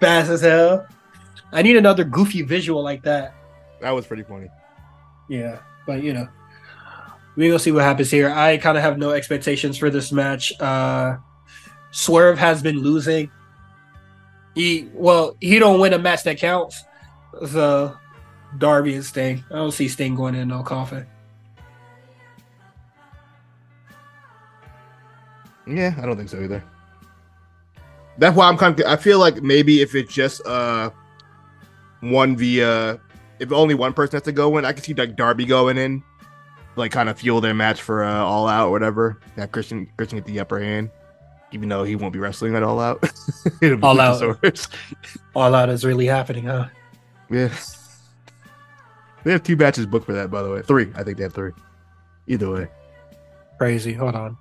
fast 0.00 0.30
as 0.30 0.40
hell. 0.40 0.86
I 1.52 1.62
need 1.62 1.76
another 1.76 2.04
goofy 2.04 2.42
visual 2.42 2.82
like 2.82 3.02
that. 3.04 3.34
That 3.80 3.90
was 3.92 4.06
pretty 4.06 4.22
funny. 4.24 4.48
Yeah, 5.28 5.58
but 5.86 6.02
you 6.02 6.12
know, 6.12 6.28
we 7.36 7.46
gonna 7.48 7.58
see 7.58 7.72
what 7.72 7.84
happens 7.84 8.10
here. 8.10 8.30
I 8.30 8.56
kind 8.58 8.76
of 8.76 8.82
have 8.82 8.98
no 8.98 9.10
expectations 9.10 9.78
for 9.78 9.90
this 9.90 10.12
match. 10.12 10.52
Uh 10.60 11.16
Swerve 11.90 12.38
has 12.38 12.62
been 12.62 12.78
losing. 12.80 13.30
He 14.54 14.88
well, 14.92 15.36
he 15.40 15.58
don't 15.58 15.80
win 15.80 15.92
a 15.94 15.98
match 15.98 16.24
that 16.24 16.38
counts. 16.38 16.82
So 17.50 17.96
Darby 18.58 18.94
and 18.94 19.04
Sting. 19.04 19.44
I 19.50 19.54
don't 19.56 19.72
see 19.72 19.88
Sting 19.88 20.14
going 20.14 20.34
in 20.34 20.48
no 20.48 20.62
coffin. 20.62 21.06
Yeah, 25.68 25.94
I 25.98 26.06
don't 26.06 26.16
think 26.16 26.28
so 26.28 26.40
either. 26.40 26.64
That's 28.16 28.36
why 28.36 28.48
I'm 28.48 28.56
kind 28.56 28.78
of. 28.78 28.86
I 28.86 28.96
feel 28.96 29.18
like 29.18 29.42
maybe 29.42 29.80
if 29.80 29.94
it's 29.94 30.12
just 30.12 30.44
uh 30.46 30.90
one 32.00 32.36
via, 32.36 33.00
if 33.38 33.52
only 33.52 33.74
one 33.74 33.92
person 33.92 34.16
has 34.16 34.22
to 34.22 34.32
go 34.32 34.56
in, 34.58 34.64
I 34.64 34.72
could 34.72 34.84
see 34.84 34.94
like 34.94 35.14
Darby 35.16 35.44
going 35.44 35.78
in, 35.78 36.02
like 36.76 36.90
kind 36.90 37.08
of 37.08 37.18
fuel 37.18 37.40
their 37.40 37.54
match 37.54 37.82
for 37.82 38.02
uh, 38.02 38.22
All 38.24 38.48
Out 38.48 38.68
or 38.68 38.70
whatever. 38.70 39.20
That 39.36 39.52
Christian 39.52 39.88
Christian 39.96 40.18
get 40.18 40.26
the 40.26 40.40
upper 40.40 40.58
hand, 40.58 40.90
even 41.52 41.68
though 41.68 41.84
he 41.84 41.96
won't 41.96 42.12
be 42.12 42.18
wrestling 42.18 42.56
at 42.56 42.62
All 42.62 42.80
Out. 42.80 43.02
It'll 43.62 43.76
be 43.76 43.82
All 43.82 44.00
Out. 44.00 44.22
All 45.34 45.54
out 45.54 45.68
is 45.68 45.84
really 45.84 46.06
happening, 46.06 46.44
huh? 46.44 46.68
Yeah. 47.30 47.52
They 49.24 49.32
have 49.32 49.42
two 49.42 49.56
matches 49.56 49.86
booked 49.86 50.06
for 50.06 50.14
that, 50.14 50.30
by 50.30 50.42
the 50.42 50.50
way. 50.50 50.62
Three. 50.62 50.90
I 50.94 51.02
think 51.02 51.18
they 51.18 51.24
have 51.24 51.34
three. 51.34 51.52
Either 52.26 52.50
way. 52.50 52.68
Crazy. 53.58 53.92
Hold 53.92 54.14
on. 54.14 54.38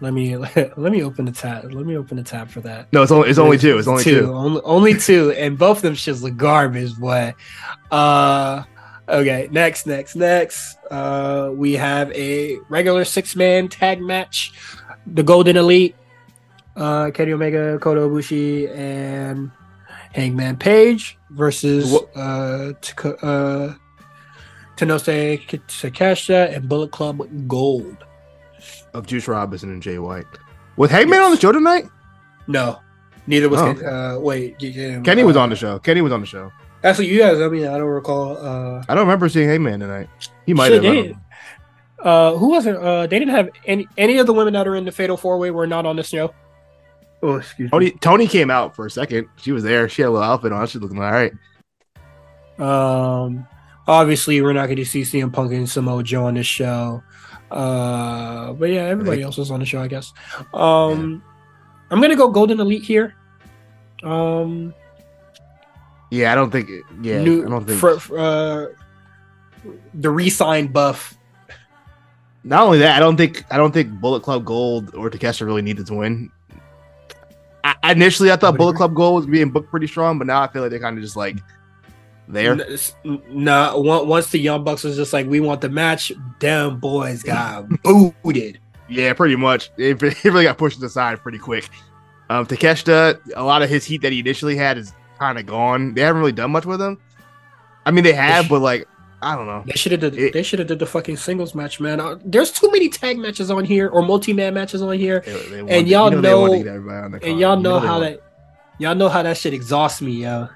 Let 0.00 0.12
me 0.12 0.36
let 0.36 0.76
me 0.76 1.02
open 1.02 1.24
the 1.24 1.32
tab. 1.32 1.72
Let 1.72 1.86
me 1.86 1.96
open 1.96 2.16
the 2.16 2.22
tab 2.22 2.50
for 2.50 2.60
that. 2.60 2.92
No, 2.92 3.02
it's 3.02 3.12
only 3.12 3.28
it's 3.28 3.38
only 3.38 3.58
two. 3.58 3.78
It's 3.78 3.88
only 3.88 4.04
two. 4.04 4.32
Only, 4.32 4.60
only 4.62 4.94
two, 4.94 5.32
and 5.32 5.58
both 5.58 5.78
of 5.78 5.82
them 5.82 5.94
shits 5.94 6.22
look 6.22 6.36
garbage, 6.36 6.96
boy. 6.96 7.34
Uh, 7.90 8.62
okay. 9.08 9.48
Next, 9.50 9.86
next, 9.86 10.16
next. 10.16 10.76
Uh, 10.90 11.50
we 11.54 11.72
have 11.74 12.12
a 12.12 12.58
regular 12.68 13.04
six 13.04 13.34
man 13.34 13.68
tag 13.68 14.00
match. 14.00 14.52
The 15.06 15.22
Golden 15.22 15.56
Elite, 15.56 15.96
uh, 16.76 17.10
Kenny 17.12 17.32
Omega, 17.32 17.78
Kota 17.78 18.00
Ibushi, 18.00 18.70
and 18.76 19.50
Hangman 20.12 20.56
Page 20.56 21.18
versus 21.30 21.94
uh, 22.14 22.72
Taka- 22.80 23.24
uh, 23.24 23.74
Tenose 24.76 25.40
Takeshita 25.66 26.54
and 26.54 26.68
Bullet 26.68 26.90
Club 26.92 27.26
Gold. 27.48 28.04
Of 28.98 29.06
Juice 29.06 29.28
Robinson 29.28 29.70
and 29.70 29.82
Jay 29.82 29.98
White. 29.98 30.26
Was 30.76 30.90
Hangman 30.90 31.20
on 31.20 31.30
the 31.30 31.36
show 31.38 31.52
tonight? 31.52 31.88
No, 32.48 32.80
neither 33.26 33.48
was. 33.48 33.60
Oh. 33.60 33.74
Ken- 33.74 33.84
uh, 33.86 34.18
wait, 34.18 34.56
y- 34.60 34.72
y- 34.76 35.00
Kenny 35.04 35.22
was 35.24 35.36
uh, 35.36 35.40
on 35.40 35.50
the 35.50 35.56
show. 35.56 35.78
Kenny 35.78 36.00
was 36.00 36.12
on 36.12 36.20
the 36.20 36.26
show. 36.26 36.50
Actually, 36.84 37.08
you 37.08 37.18
guys. 37.18 37.40
I 37.40 37.48
mean, 37.48 37.66
I 37.66 37.78
don't 37.78 37.88
recall. 37.88 38.36
Uh, 38.36 38.84
I 38.88 38.94
don't 38.94 39.04
remember 39.06 39.28
seeing 39.28 39.48
Hangman 39.48 39.80
tonight. 39.80 40.08
He 40.46 40.54
might 40.54 40.72
have. 40.72 40.84
I 40.84 40.88
they- 40.88 40.94
don't 41.08 41.08
know. 41.10 41.16
uh, 42.04 42.36
who 42.36 42.48
wasn't? 42.50 42.78
Uh, 42.78 43.06
they 43.06 43.18
didn't 43.18 43.34
have 43.34 43.50
any. 43.66 43.86
Any 43.96 44.18
of 44.18 44.26
the 44.26 44.32
women 44.32 44.52
that 44.54 44.66
are 44.68 44.76
in 44.76 44.84
the 44.84 44.92
Fatal 44.92 45.16
Four 45.16 45.38
Way 45.38 45.50
were 45.50 45.66
not 45.66 45.86
on 45.86 45.96
this 45.96 46.08
show. 46.08 46.32
Oh, 47.22 47.36
excuse 47.36 47.70
Toni 47.70 47.90
Toni 47.92 48.26
came 48.28 48.50
out 48.50 48.76
for 48.76 48.86
a 48.86 48.90
second. 48.90 49.26
She 49.36 49.50
was 49.52 49.62
there. 49.64 49.88
She 49.88 50.02
had 50.02 50.08
a 50.08 50.12
little 50.12 50.26
outfit 50.28 50.52
on. 50.52 50.66
She 50.68 50.78
looking 50.78 50.98
all 51.02 51.10
right. 51.10 51.32
Um, 52.58 53.46
obviously, 53.86 54.40
we're 54.42 54.52
not 54.52 54.66
going 54.66 54.76
to 54.76 54.84
see 54.84 55.02
CM 55.02 55.32
Punk 55.32 55.52
and 55.52 55.68
Samoa 55.68 56.02
Joe 56.02 56.26
on 56.26 56.34
this 56.34 56.46
show. 56.46 57.02
Uh, 57.50 58.52
but 58.52 58.70
yeah, 58.70 58.82
everybody 58.82 59.22
else 59.22 59.36
was 59.36 59.50
on 59.50 59.60
the 59.60 59.66
show, 59.66 59.80
I 59.80 59.88
guess. 59.88 60.12
Um, 60.52 61.22
I'm 61.90 62.00
gonna 62.00 62.16
go 62.16 62.28
Golden 62.28 62.60
Elite 62.60 62.82
here. 62.82 63.14
Um, 64.02 64.74
Yeah, 66.10 66.32
I 66.32 66.34
don't 66.34 66.50
think. 66.50 66.70
Yeah, 67.02 67.22
new 67.22 67.46
I 67.46 67.48
don't 67.48 67.66
think. 67.66 67.80
for, 67.80 67.98
for, 67.98 68.18
uh, 68.18 68.66
the 69.94 70.10
re-signed 70.10 70.72
buff. 70.72 71.16
not 72.44 72.62
only 72.62 72.78
that, 72.78 72.96
I 72.96 73.00
don't 73.00 73.16
think. 73.16 73.44
I 73.50 73.56
don't 73.56 73.72
think 73.72 73.92
Bullet 74.00 74.22
Club 74.22 74.44
Gold 74.44 74.94
or 74.94 75.10
Takeshita 75.10 75.46
really 75.46 75.62
needed 75.62 75.86
to 75.86 75.94
win. 75.94 76.30
I, 77.64 77.92
initially, 77.92 78.30
I 78.30 78.36
thought 78.36 78.56
Bullet. 78.56 78.76
Club 78.76 78.94
Gold 78.94 79.16
was 79.16 79.26
being 79.26 79.50
booked 79.50 79.70
pretty 79.70 79.86
strong, 79.86 80.18
but 80.18 80.26
now 80.26 80.42
I 80.42 80.48
feel 80.48 80.62
like 80.62 80.70
they're 80.70 80.80
kind 80.80 80.96
of 80.96 81.02
just 81.02 81.16
like 81.16 81.36
there. 82.28 82.54
No, 82.54 83.20
Nah, 83.30 83.76
once 83.78 84.30
the 84.30 84.38
Young 84.38 84.64
Bucks 84.64 84.84
was 84.84 84.96
just 84.96 85.12
like, 85.12 85.26
we 85.26 85.40
want 85.40 85.60
the 85.60 85.68
match, 85.68 86.12
damn 86.38 86.78
boys 86.78 87.22
got 87.22 87.68
booted. 87.82 88.58
Yeah, 88.88 89.12
pretty 89.14 89.36
much. 89.36 89.70
It, 89.76 90.02
it 90.02 90.24
really 90.24 90.44
got 90.44 90.58
pushed 90.58 90.82
aside 90.82 91.20
pretty 91.20 91.38
quick. 91.38 91.68
Um, 92.30 92.46
Takeshita, 92.46 93.18
a 93.36 93.42
lot 93.42 93.62
of 93.62 93.70
his 93.70 93.84
heat 93.84 94.02
that 94.02 94.12
he 94.12 94.20
initially 94.20 94.56
had 94.56 94.78
is 94.78 94.92
kind 95.18 95.38
of 95.38 95.46
gone. 95.46 95.94
They 95.94 96.02
haven't 96.02 96.20
really 96.20 96.32
done 96.32 96.50
much 96.50 96.66
with 96.66 96.80
him. 96.80 96.98
I 97.86 97.90
mean, 97.90 98.04
they 98.04 98.12
have, 98.12 98.48
but 98.48 98.60
like, 98.60 98.86
I 99.22 99.34
don't 99.34 99.46
know. 99.46 99.64
They 99.66 99.72
should 99.72 99.92
have 99.92 100.00
did. 100.02 100.14
It- 100.16 100.32
they 100.32 100.42
should 100.42 100.58
have 100.58 100.68
did 100.68 100.78
the 100.78 100.86
fucking 100.86 101.16
singles 101.16 101.54
match, 101.54 101.80
man. 101.80 102.00
Uh, 102.00 102.18
There's 102.24 102.52
too 102.52 102.70
many 102.70 102.88
tag 102.88 103.18
matches 103.18 103.50
on 103.50 103.64
here 103.64 103.88
or 103.88 104.02
multi-man 104.02 104.54
matches 104.54 104.80
on 104.82 104.96
here, 104.98 105.20
They- 105.20 105.32
they 105.32 105.62
wanted- 105.62 105.74
And 105.76 105.88
y'all 105.88 106.10
you 106.12 106.20
know- 106.20 106.48
get 106.58 106.66
everybody 106.66 107.04
on 107.04 107.10
the 107.12 107.24
and 107.24 107.40
y'all 107.40 107.56
You 107.56 107.62
know 107.62 107.78
how 107.80 107.98
that, 108.00 108.22
y'all 108.78 108.94
know 108.94 109.08
how 109.08 109.22
that 109.22 109.36
shit 109.36 109.54
exhausts 109.54 110.00
me, 110.02 110.12
yo. 110.22 110.48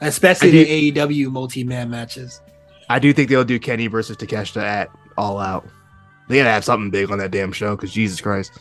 Especially 0.00 0.48
I 0.48 0.64
the 0.64 0.92
AEW 0.92 1.30
multi-man 1.30 1.90
matches. 1.90 2.40
I 2.88 2.98
do 2.98 3.12
think 3.12 3.28
they'll 3.30 3.44
do 3.44 3.58
Kenny 3.58 3.86
versus 3.86 4.16
Takeshita 4.16 4.62
at 4.62 4.90
All 5.16 5.38
Out. 5.38 5.66
They 6.28 6.36
gotta 6.38 6.50
have 6.50 6.64
something 6.64 6.90
big 6.90 7.10
on 7.10 7.18
that 7.18 7.30
damn 7.30 7.52
show 7.52 7.76
because 7.76 7.92
Jesus 7.92 8.20
Christ, 8.20 8.52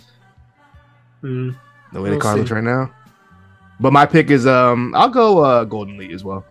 Mm. 1.23 1.55
the 1.93 2.01
way 2.01 2.09
the 2.09 2.15
We'll 2.15 2.21
card 2.21 2.37
looks 2.39 2.51
right 2.51 2.63
now. 2.63 2.91
But 3.79 3.91
my 3.91 4.05
pick 4.05 4.29
is 4.29 4.45
um, 4.47 4.93
I'll 4.95 5.09
go 5.09 5.39
uh 5.43 5.63
Golden 5.65 5.95
Elite 5.95 6.11
as 6.11 6.23
well. 6.23 6.45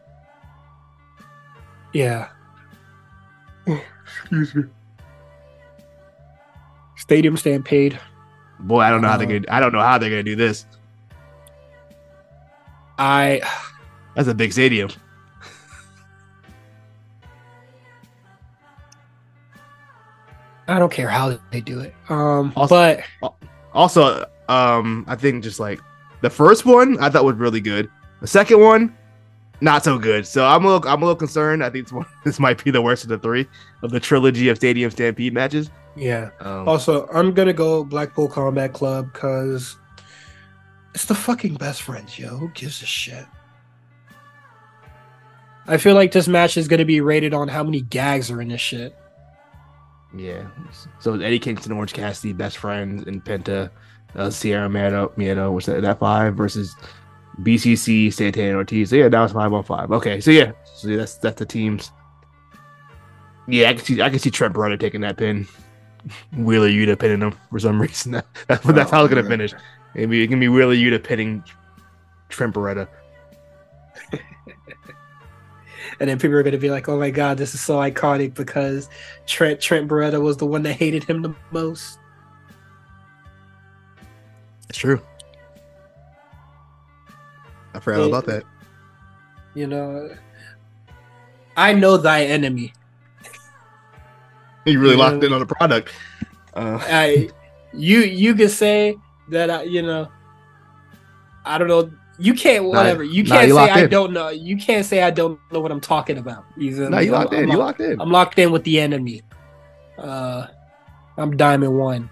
Yeah. 1.93 2.29
Excuse 3.67 4.55
me. 4.55 4.65
Stadium 6.97 7.37
Stampede. 7.37 7.99
Boy, 8.61 8.81
I 8.81 8.91
don't 8.91 9.01
know 9.03 9.09
how 9.09 9.17
they're 9.17 9.27
Uh, 9.29 9.39
gonna. 9.41 9.45
I 9.49 9.61
don't 9.61 9.73
know 9.73 9.81
how 9.81 9.99
they're 9.99 10.11
gonna 10.11 10.23
do 10.23 10.37
this. 10.37 10.67
I 12.99 13.41
That's 14.15 14.29
a 14.29 14.35
big 14.35 14.53
stadium. 14.53 14.91
I 20.67 20.79
don't 20.79 20.93
care 20.93 21.09
how 21.09 21.39
they 21.51 21.61
do 21.61 21.81
it. 21.81 21.95
Um, 22.09 22.53
Also- 22.57 22.75
but 23.21 23.35
Also, 23.75 24.25
um, 24.49 25.05
I 25.09 25.17
think 25.17 25.43
just 25.43 25.59
like 25.59 25.81
the 26.21 26.31
first 26.31 26.65
one 26.65 26.97
I 27.01 27.11
thought 27.11 27.25
was 27.25 27.35
really 27.37 27.61
good. 27.61 27.91
The 28.21 28.27
second 28.29 28.61
one, 28.61 28.95
not 29.61 29.83
so 29.85 29.99
good. 29.99 30.27
So 30.27 30.47
I'm 30.47 30.65
a 30.65 30.69
little, 30.69 30.89
I'm 30.89 31.03
a 31.03 31.05
little 31.05 31.17
concerned. 31.17 31.63
I 31.65 31.71
think 31.71 31.91
one, 31.91 32.07
this 32.25 32.39
might 32.39 32.63
be 32.63 32.71
the 32.71 32.81
worst 32.81 33.03
of 33.03 33.09
the 33.11 33.19
three 33.19 33.47
of 33.83 33.91
the 33.91 33.99
trilogy 34.01 34.49
of 34.49 34.57
Stadium 34.57 34.91
Stampede 34.93 35.35
matches. 35.35 35.71
Yeah. 35.97 36.31
Um, 36.41 36.69
Also, 36.69 37.09
I'm 37.13 37.33
gonna 37.35 37.53
go 37.53 37.83
Blackpool 37.85 38.29
Combat 38.29 38.73
Club 38.73 39.13
because 39.13 39.77
it's 40.95 41.05
the 41.07 41.15
fucking 41.17 41.55
best 41.55 41.83
friends, 41.83 42.17
yo. 42.19 42.29
Who 42.37 42.49
gives 42.51 42.81
a 42.83 42.87
shit? 42.87 43.27
I 45.67 45.77
feel 45.79 45.95
like 45.95 46.13
this 46.13 46.29
match 46.29 46.57
is 46.57 46.69
gonna 46.69 46.85
be 46.85 47.01
rated 47.01 47.33
on 47.35 47.49
how 47.49 47.63
many 47.65 47.81
gags 47.81 48.31
are 48.31 48.41
in 48.41 48.49
this 48.49 48.61
shit. 48.61 48.95
yeah. 50.17 50.45
So 51.01 51.15
Eddie 51.15 51.39
Kingston, 51.39 51.73
Orange 51.73 51.93
Cassidy, 51.93 52.33
best 52.33 52.59
friends, 52.59 53.05
and 53.07 53.25
Penta, 53.25 53.71
uh, 54.15 54.31
Cero 54.31 54.69
Miedo, 54.69 55.11
Miedo, 55.17 55.53
which 55.53 55.67
that, 55.67 55.83
that 55.83 55.99
five 55.99 56.35
versus 56.35 56.75
BCC, 57.43 58.13
Santana, 58.13 58.49
and 58.49 58.57
Ortiz. 58.57 58.91
So 58.91 58.97
yeah, 58.97 59.09
that 59.09 59.21
was 59.21 59.33
five 59.33 59.53
on 59.53 59.65
five. 59.65 59.91
Okay, 59.91 60.21
so 60.21 60.31
yeah, 60.31 60.53
so 60.77 60.89
yeah, 60.89 60.99
that's 60.99 61.17
that's 61.17 61.39
the 61.39 61.47
teams. 61.47 61.91
Yeah, 63.49 63.71
I 63.71 63.75
can 63.75 63.85
see 63.85 64.01
I 64.03 64.11
can 64.11 64.19
see 64.19 64.31
Trent 64.31 64.55
Beretta 64.55 64.79
taking 64.79 65.01
that 65.01 65.17
pin. 65.17 65.47
Wheeler 66.37 66.69
Yuta 66.69 66.99
pinning 66.99 67.21
him 67.23 67.35
for 67.51 67.59
some 67.59 67.81
reason. 67.87 68.13
That, 68.13 68.27
that's 68.47 68.65
that's 68.67 68.91
how 68.91 69.05
it's 69.05 69.15
gonna 69.15 69.29
finish. 69.29 69.53
Maybe 69.95 70.23
it 70.23 70.29
can 70.29 70.39
be 70.41 70.49
Wheeler 70.49 70.75
Yuta 70.75 71.03
pinning 71.03 71.43
Trent 72.29 72.55
Beretta. 72.55 72.87
And 76.05 76.11
then 76.11 76.19
people 76.19 76.37
are 76.37 76.43
gonna 76.43 76.59
be 76.59 76.69
like, 76.69 76.87
"Oh 76.87 76.99
my 76.99 77.09
god, 77.09 77.39
this 77.39 77.55
is 77.55 77.63
so 77.63 77.77
iconic 77.79 78.35
because 78.35 78.91
Trent 79.27 79.59
Trent 79.59 79.89
Beretta 79.89 80.21
was 80.21 80.37
the 80.37 80.45
one 80.45 80.63
that 80.65 80.75
hated 80.75 81.03
him 81.03 81.23
the 81.23 81.35
most." 81.51 81.99
That's 84.69 84.77
true. 84.77 85.01
I 87.73 87.81
forgot 87.81 88.01
Yeah. 88.01 88.07
about 88.09 88.27
that. 88.27 88.43
You 89.55 89.67
know, 89.67 90.11
I 91.57 91.73
know 91.73 91.97
thy 91.97 92.25
enemy. 92.25 92.75
You 94.67 94.79
really 94.79 94.97
Yeah. 94.97 95.11
locked 95.11 95.25
in 95.25 95.33
on 95.33 95.41
the 95.41 95.47
product. 95.47 95.91
Uh, 96.53 96.79
I 96.83 97.31
you 97.73 98.01
you 98.01 98.35
can 98.35 98.51
say 98.51 98.99
that 99.31 99.49
I 99.49 99.63
you 99.63 99.81
know 99.81 100.09
I 101.47 101.57
don't 101.57 101.69
know 101.69 101.91
you 102.19 102.35
can't 102.35 102.65
whatever 102.65 103.03
you 103.03 103.25
can't 103.25 103.49
you 103.49 103.55
say 103.55 103.71
I 103.71 103.81
in. 103.83 103.91
don't 103.91 104.13
know 104.13 104.29
you 104.29 104.57
can't 104.57 104.87
say 104.87 105.03
I 105.03 105.11
don't 105.11 105.39
know 105.53 105.61
what 105.61 105.73
I'm 105.73 105.81
talking 105.81 106.19
about. 106.19 106.45
You 106.57 106.71
me? 106.71 107.05
you 107.05 107.13
locked 107.13 107.35
I'm, 107.35 107.45
in. 107.45 107.51
You 107.51 107.57
locked, 107.59 107.81
locked 107.81 107.93
in. 107.93 108.01
I'm 108.01 108.11
locked 108.11 108.39
in 108.39 108.53
with 108.53 108.65
the 108.65 108.81
enemy. 108.81 109.23
Uh, 109.99 110.47
I'm 111.17 111.37
diamond 111.37 111.79
one. 111.79 112.11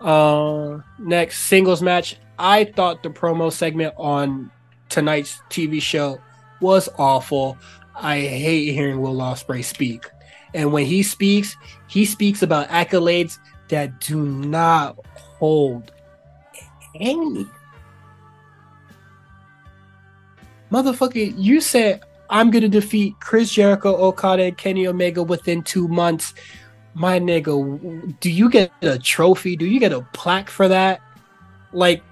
Uh, 0.00 0.80
next 0.98 1.40
singles 1.40 1.82
match. 1.82 2.16
I 2.38 2.64
thought 2.64 3.02
the 3.02 3.10
promo 3.10 3.52
segment 3.52 3.94
on 3.96 4.50
tonight's 4.88 5.40
TV 5.50 5.80
show 5.80 6.20
was 6.60 6.88
awful. 6.98 7.56
I 7.94 8.20
hate 8.20 8.72
hearing 8.72 9.00
Will 9.00 9.16
Ospreay 9.16 9.64
speak. 9.64 10.10
And 10.52 10.72
when 10.72 10.86
he 10.86 11.02
speaks, 11.02 11.56
he 11.88 12.04
speaks 12.04 12.42
about 12.42 12.68
accolades 12.68 13.38
that 13.68 14.00
do 14.00 14.24
not 14.24 14.96
hold 15.14 15.92
any. 17.00 17.46
Motherfucker, 20.74 21.32
you 21.38 21.60
said 21.60 22.00
I'm 22.28 22.50
gonna 22.50 22.68
defeat 22.68 23.14
Chris 23.20 23.52
Jericho, 23.52 23.94
Okada, 23.94 24.42
and 24.42 24.58
Kenny 24.58 24.88
Omega 24.88 25.22
within 25.22 25.62
two 25.62 25.86
months. 25.86 26.34
My 26.94 27.20
nigga, 27.20 28.18
do 28.18 28.28
you 28.28 28.50
get 28.50 28.72
a 28.82 28.98
trophy? 28.98 29.54
Do 29.54 29.66
you 29.66 29.78
get 29.78 29.92
a 29.92 30.00
plaque 30.12 30.50
for 30.50 30.66
that? 30.66 31.00
Like, 31.72 32.02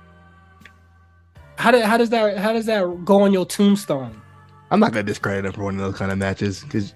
how 1.57 1.73
do, 1.73 1.81
how 1.81 1.97
does 1.97 2.11
that 2.11 2.39
how 2.39 2.53
does 2.53 2.67
that 2.67 3.05
go 3.05 3.23
on 3.23 3.33
your 3.33 3.47
tombstone? 3.47 4.23
I'm 4.71 4.79
not 4.79 4.93
gonna 4.93 5.03
discredit 5.03 5.45
him 5.45 5.53
for 5.55 5.65
one 5.65 5.75
of 5.75 5.81
those 5.81 5.97
kind 5.97 6.13
of 6.13 6.19
matches 6.19 6.63
because 6.63 6.95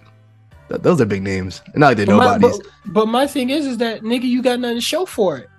th- 0.68 0.82
those 0.82 1.00
are 1.00 1.04
big 1.04 1.24
names. 1.24 1.62
And 1.66 1.78
not 1.78 1.88
like 1.88 1.96
they're 1.96 2.06
But 2.06 2.16
my, 2.16 2.38
but, 2.38 2.60
but 2.86 3.06
my 3.06 3.26
thing 3.26 3.50
is, 3.50 3.66
is 3.66 3.78
that 3.78 4.02
nigga, 4.02 4.22
you 4.22 4.40
got 4.40 4.60
nothing 4.60 4.76
to 4.76 4.80
show 4.80 5.04
for 5.04 5.36
it. 5.38 5.50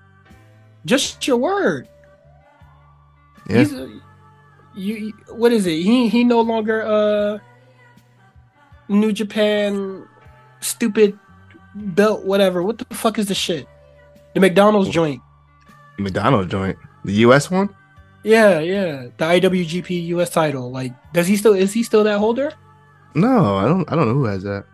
Just 0.86 1.28
your 1.28 1.36
word. 1.36 1.90
Yeah. 3.50 3.58
He's 3.58 3.74
you, 4.78 5.14
What 5.30 5.52
is 5.52 5.66
it? 5.66 5.82
He 5.82 6.08
he 6.10 6.24
no 6.24 6.42
longer 6.42 6.84
uh 6.86 7.40
New 8.88 9.12
Japan 9.12 10.06
stupid 10.60 11.18
belt 11.76 12.26
whatever. 12.26 12.64
What 12.64 12.78
the 12.78 12.86
fuck 12.96 13.20
is 13.20 13.28
the 13.28 13.36
shit? 13.36 13.68
The 14.34 14.40
McDonald's 14.40 14.90
joint. 14.90 15.22
McDonald's 15.98 16.52
joint, 16.52 16.78
the 17.04 17.14
U.S. 17.26 17.50
one. 17.50 17.70
Yeah, 18.24 18.60
yeah. 18.60 19.08
The 19.18 19.26
IWGP 19.26 20.08
US 20.08 20.30
title. 20.30 20.72
Like, 20.72 20.94
does 21.14 21.28
he 21.28 21.38
still 21.38 21.54
is 21.54 21.74
he 21.74 21.84
still 21.84 22.04
that 22.04 22.20
holder? 22.20 22.52
No, 23.16 23.58
I 23.58 23.66
don't. 23.66 23.92
I 23.92 23.96
don't 23.96 24.08
know 24.08 24.14
who 24.14 24.26
has 24.26 24.44
that. 24.44 24.66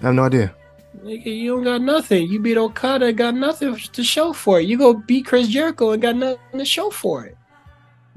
I 0.00 0.06
have 0.06 0.14
no 0.14 0.24
idea. 0.24 0.54
Nigga, 1.02 1.26
you 1.26 1.54
don't 1.54 1.64
got 1.64 1.80
nothing. 1.82 2.28
You 2.28 2.40
beat 2.40 2.56
Okada, 2.56 3.12
got 3.12 3.34
nothing 3.34 3.76
to 3.76 4.04
show 4.04 4.32
for 4.32 4.60
it. 4.60 4.66
You 4.66 4.76
go 4.78 4.94
beat 4.94 5.26
Chris 5.26 5.48
Jericho 5.48 5.92
and 5.92 6.02
got 6.02 6.16
nothing 6.16 6.58
to 6.58 6.64
show 6.64 6.90
for 6.90 7.24
it. 7.24 7.36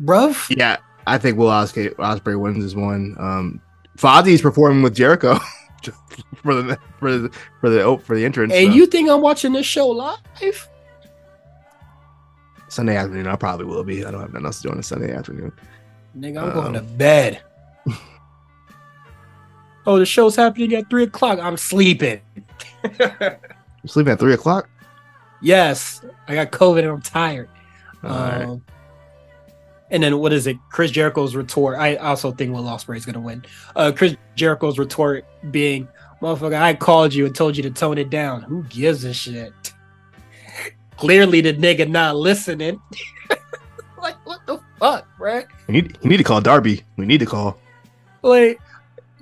Bruv. 0.02 0.50
Yeah, 0.58 0.78
I 1.10 1.18
think 1.18 1.38
Will 1.38 1.48
Ospreay, 1.48 1.94
Ospreay 1.96 2.40
wins 2.40 2.64
this 2.64 2.76
one. 2.76 3.16
Um, 3.20 3.62
Fozzy's 3.98 4.42
performing 4.42 4.84
with 4.84 4.96
Jericho 4.96 5.36
for 6.44 6.56
the 6.56 6.78
for 7.00 7.18
the 7.18 7.30
for 7.60 7.70
the 7.70 7.82
oh, 7.84 7.98
for 7.98 8.16
the 8.16 8.26
entrance. 8.26 8.54
And 8.54 8.72
so 8.72 8.76
you 8.76 8.86
think 8.86 9.10
I'm 9.10 9.22
watching 9.22 9.54
this 9.54 9.66
show 9.66 9.88
live? 9.88 10.68
Sunday 12.68 12.96
afternoon, 12.96 13.28
I 13.28 13.36
probably 13.36 13.66
will 13.66 13.84
be. 13.84 14.06
I 14.06 14.12
don't 14.12 14.22
have 14.22 14.32
nothing 14.32 14.46
else 14.46 14.62
to 14.62 14.68
do 14.68 14.72
on 14.72 14.80
a 14.80 14.84
Sunday 14.84 15.14
afternoon. 15.14 15.52
Nigga, 16.18 16.44
I'm 16.44 16.54
going 16.54 16.74
to 16.74 16.80
Um, 16.80 16.98
bed. 16.98 17.42
oh, 19.88 19.98
the 19.98 20.06
show's 20.06 20.36
happening 20.36 20.74
at 20.76 20.90
three 20.90 21.04
o'clock. 21.04 21.40
I'm 21.40 21.58
sleeping. 21.58 22.22
I'm 22.84 23.88
sleeping 23.88 24.14
at 24.14 24.20
three 24.20 24.34
o'clock. 24.34 24.70
yes, 25.42 26.02
I 26.28 26.36
got 26.36 26.52
COVID 26.52 26.80
and 26.80 26.88
I'm 26.90 27.02
tired. 27.02 27.50
All 28.04 28.10
right. 28.10 28.60
And 29.92 30.04
then 30.04 30.20
what 30.20 30.34
is 30.34 30.48
it? 30.48 30.58
Chris 30.70 30.92
Jericho's 30.92 31.36
retort. 31.36 31.78
I 31.80 31.96
also 31.96 32.32
think 32.32 32.54
Will 32.54 32.64
Ospreay 32.64 32.98
is 32.98 33.06
gonna 33.06 33.20
win. 33.20 33.44
Uh, 33.76 33.92
Chris 33.96 34.16
Jericho's 34.36 34.78
retort 34.78 35.26
being, 35.52 35.88
"Motherfucker, 36.22 36.60
I 36.62 36.74
called 36.76 37.14
you 37.14 37.26
and 37.26 37.36
told 37.36 37.58
you 37.58 37.64
to 37.64 37.72
tone 37.72 37.98
it 37.98 38.10
down. 38.10 38.44
Who 38.44 38.64
gives 38.64 39.04
a 39.04 39.14
shit?" 39.14 39.54
Clearly, 40.98 41.42
the 41.42 41.54
nigga 41.54 41.90
not 41.90 42.16
listening. 42.18 42.80
like, 44.02 44.16
what 44.26 44.46
the 44.46 44.60
fuck, 44.80 45.08
bruh? 45.18 45.46
We 45.68 45.74
need 45.74 45.98
you 46.02 46.10
need 46.10 46.18
to 46.18 46.24
call 46.24 46.42
Darby. 46.42 46.84
We 46.98 47.06
need 47.06 47.20
to 47.20 47.26
call. 47.26 47.58
like 48.22 48.60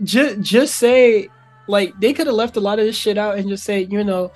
just 0.03 0.41
just 0.41 0.76
say 0.76 1.30
like 1.68 1.98
they 1.99 2.14
could 2.14 2.27
have 2.27 2.35
left 2.35 2.57
a 2.57 2.60
lot 2.60 2.80
of 2.80 2.85
this 2.85 2.95
shit 2.95 3.18
out 3.18 3.38
and 3.38 3.49
just 3.49 3.64
say 3.64 3.81
you 3.89 4.03
know 4.03 4.31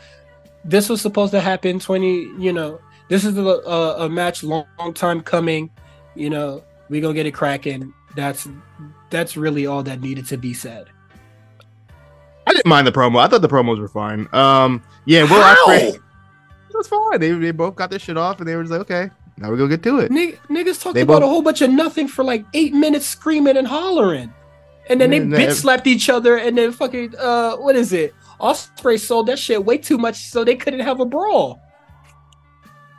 this 0.66 0.90
was 0.90 1.02
supposed 1.02 1.32
to 1.32 1.40
happen 1.40 1.80
20 1.80 2.08
you 2.40 2.53
know 2.53 2.80
this 3.10 3.26
is 3.26 3.38
a, 3.38 3.41
a, 3.41 4.06
a 4.06 4.10
match 4.10 4.44
long, 4.44 4.66
long 4.80 4.94
time 4.94 5.22
coming 5.22 5.70
you 6.15 6.29
know 6.29 6.63
we 6.89 6.99
gonna 7.01 7.13
get 7.13 7.25
it 7.25 7.31
cracking 7.31 7.93
that's 8.15 8.47
that's 9.09 9.38
really 9.38 9.65
all 9.67 9.81
that 9.83 10.01
needed 10.01 10.25
to 10.27 10.38
be 10.38 10.53
said 10.53 10.88
I 12.47 12.53
didn't 12.53 12.65
mind 12.65 12.88
the 12.88 12.91
promo. 12.91 13.19
I 13.19 13.27
thought 13.27 13.41
the 13.43 13.47
promos 13.47 13.79
were 13.79 13.88
fine. 13.88 14.27
Um, 14.33 14.81
yeah, 15.05 15.21
Will 15.23 15.41
How? 15.41 15.55
Ospreay. 15.67 15.93
It 15.93 16.01
was 16.73 16.88
fine. 16.88 17.19
They 17.19 17.31
they 17.31 17.51
both 17.51 17.75
got 17.75 17.89
their 17.91 17.99
shit 17.99 18.17
off, 18.17 18.39
and 18.39 18.47
they 18.47 18.55
were 18.55 18.63
just 18.63 18.71
like, 18.71 18.81
okay, 18.81 19.09
now 19.38 19.49
we're 19.49 19.57
gonna 19.57 19.69
get 19.69 19.83
to 19.83 19.99
it. 19.99 20.11
Nig- 20.11 20.39
niggas 20.49 20.81
talked 20.81 20.95
They 20.95 21.01
about 21.01 21.21
both- 21.21 21.23
a 21.23 21.27
whole 21.27 21.43
bunch 21.43 21.61
of 21.61 21.69
nothing 21.69 22.07
for 22.07 22.23
like 22.25 22.43
eight 22.53 22.73
minutes 22.73 23.05
screaming 23.05 23.57
and 23.57 23.67
hollering 23.67 24.33
and 24.89 24.99
then 24.99 25.11
they 25.11 25.19
Man, 25.19 25.39
bitch 25.39 25.47
that- 25.49 25.55
slapped 25.55 25.85
each 25.88 26.09
other 26.09 26.38
and 26.38 26.57
then 26.57 26.71
fucking 26.71 27.13
uh 27.17 27.55
what 27.57 27.75
is 27.75 27.93
it 27.93 28.13
Ospreay 28.39 28.99
sold 28.99 29.27
that 29.27 29.38
shit 29.38 29.63
way 29.63 29.77
too 29.77 29.97
much 29.99 30.15
so 30.31 30.43
they 30.43 30.55
couldn't 30.55 30.79
have 30.79 30.99
a 30.99 31.05
brawl 31.05 31.61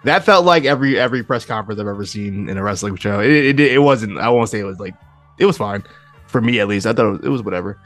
That 0.05 0.25
felt 0.25 0.45
like 0.45 0.65
every 0.65 0.99
every 0.99 1.23
press 1.23 1.45
conference 1.45 1.81
I've 1.81 1.87
ever 1.87 2.05
seen 2.05 2.49
in 2.49 2.57
a 2.59 2.63
wrestling 2.63 2.97
show. 2.97 3.21
It 3.21 3.31
it, 3.31 3.61
it 3.61 3.79
wasn't. 3.79 4.19
I 4.19 4.29
won't 4.31 4.49
say 4.49 4.59
it 4.61 4.65
was 4.65 4.81
like. 4.81 4.95
It 5.39 5.47
was 5.47 5.57
fine 5.57 5.83
for 6.27 6.41
me 6.41 6.61
at 6.61 6.69
least. 6.69 6.87
I 6.87 6.93
thought 6.93 7.07
it 7.07 7.11
was, 7.11 7.21
it 7.25 7.29
was 7.29 7.43
whatever. 7.43 7.79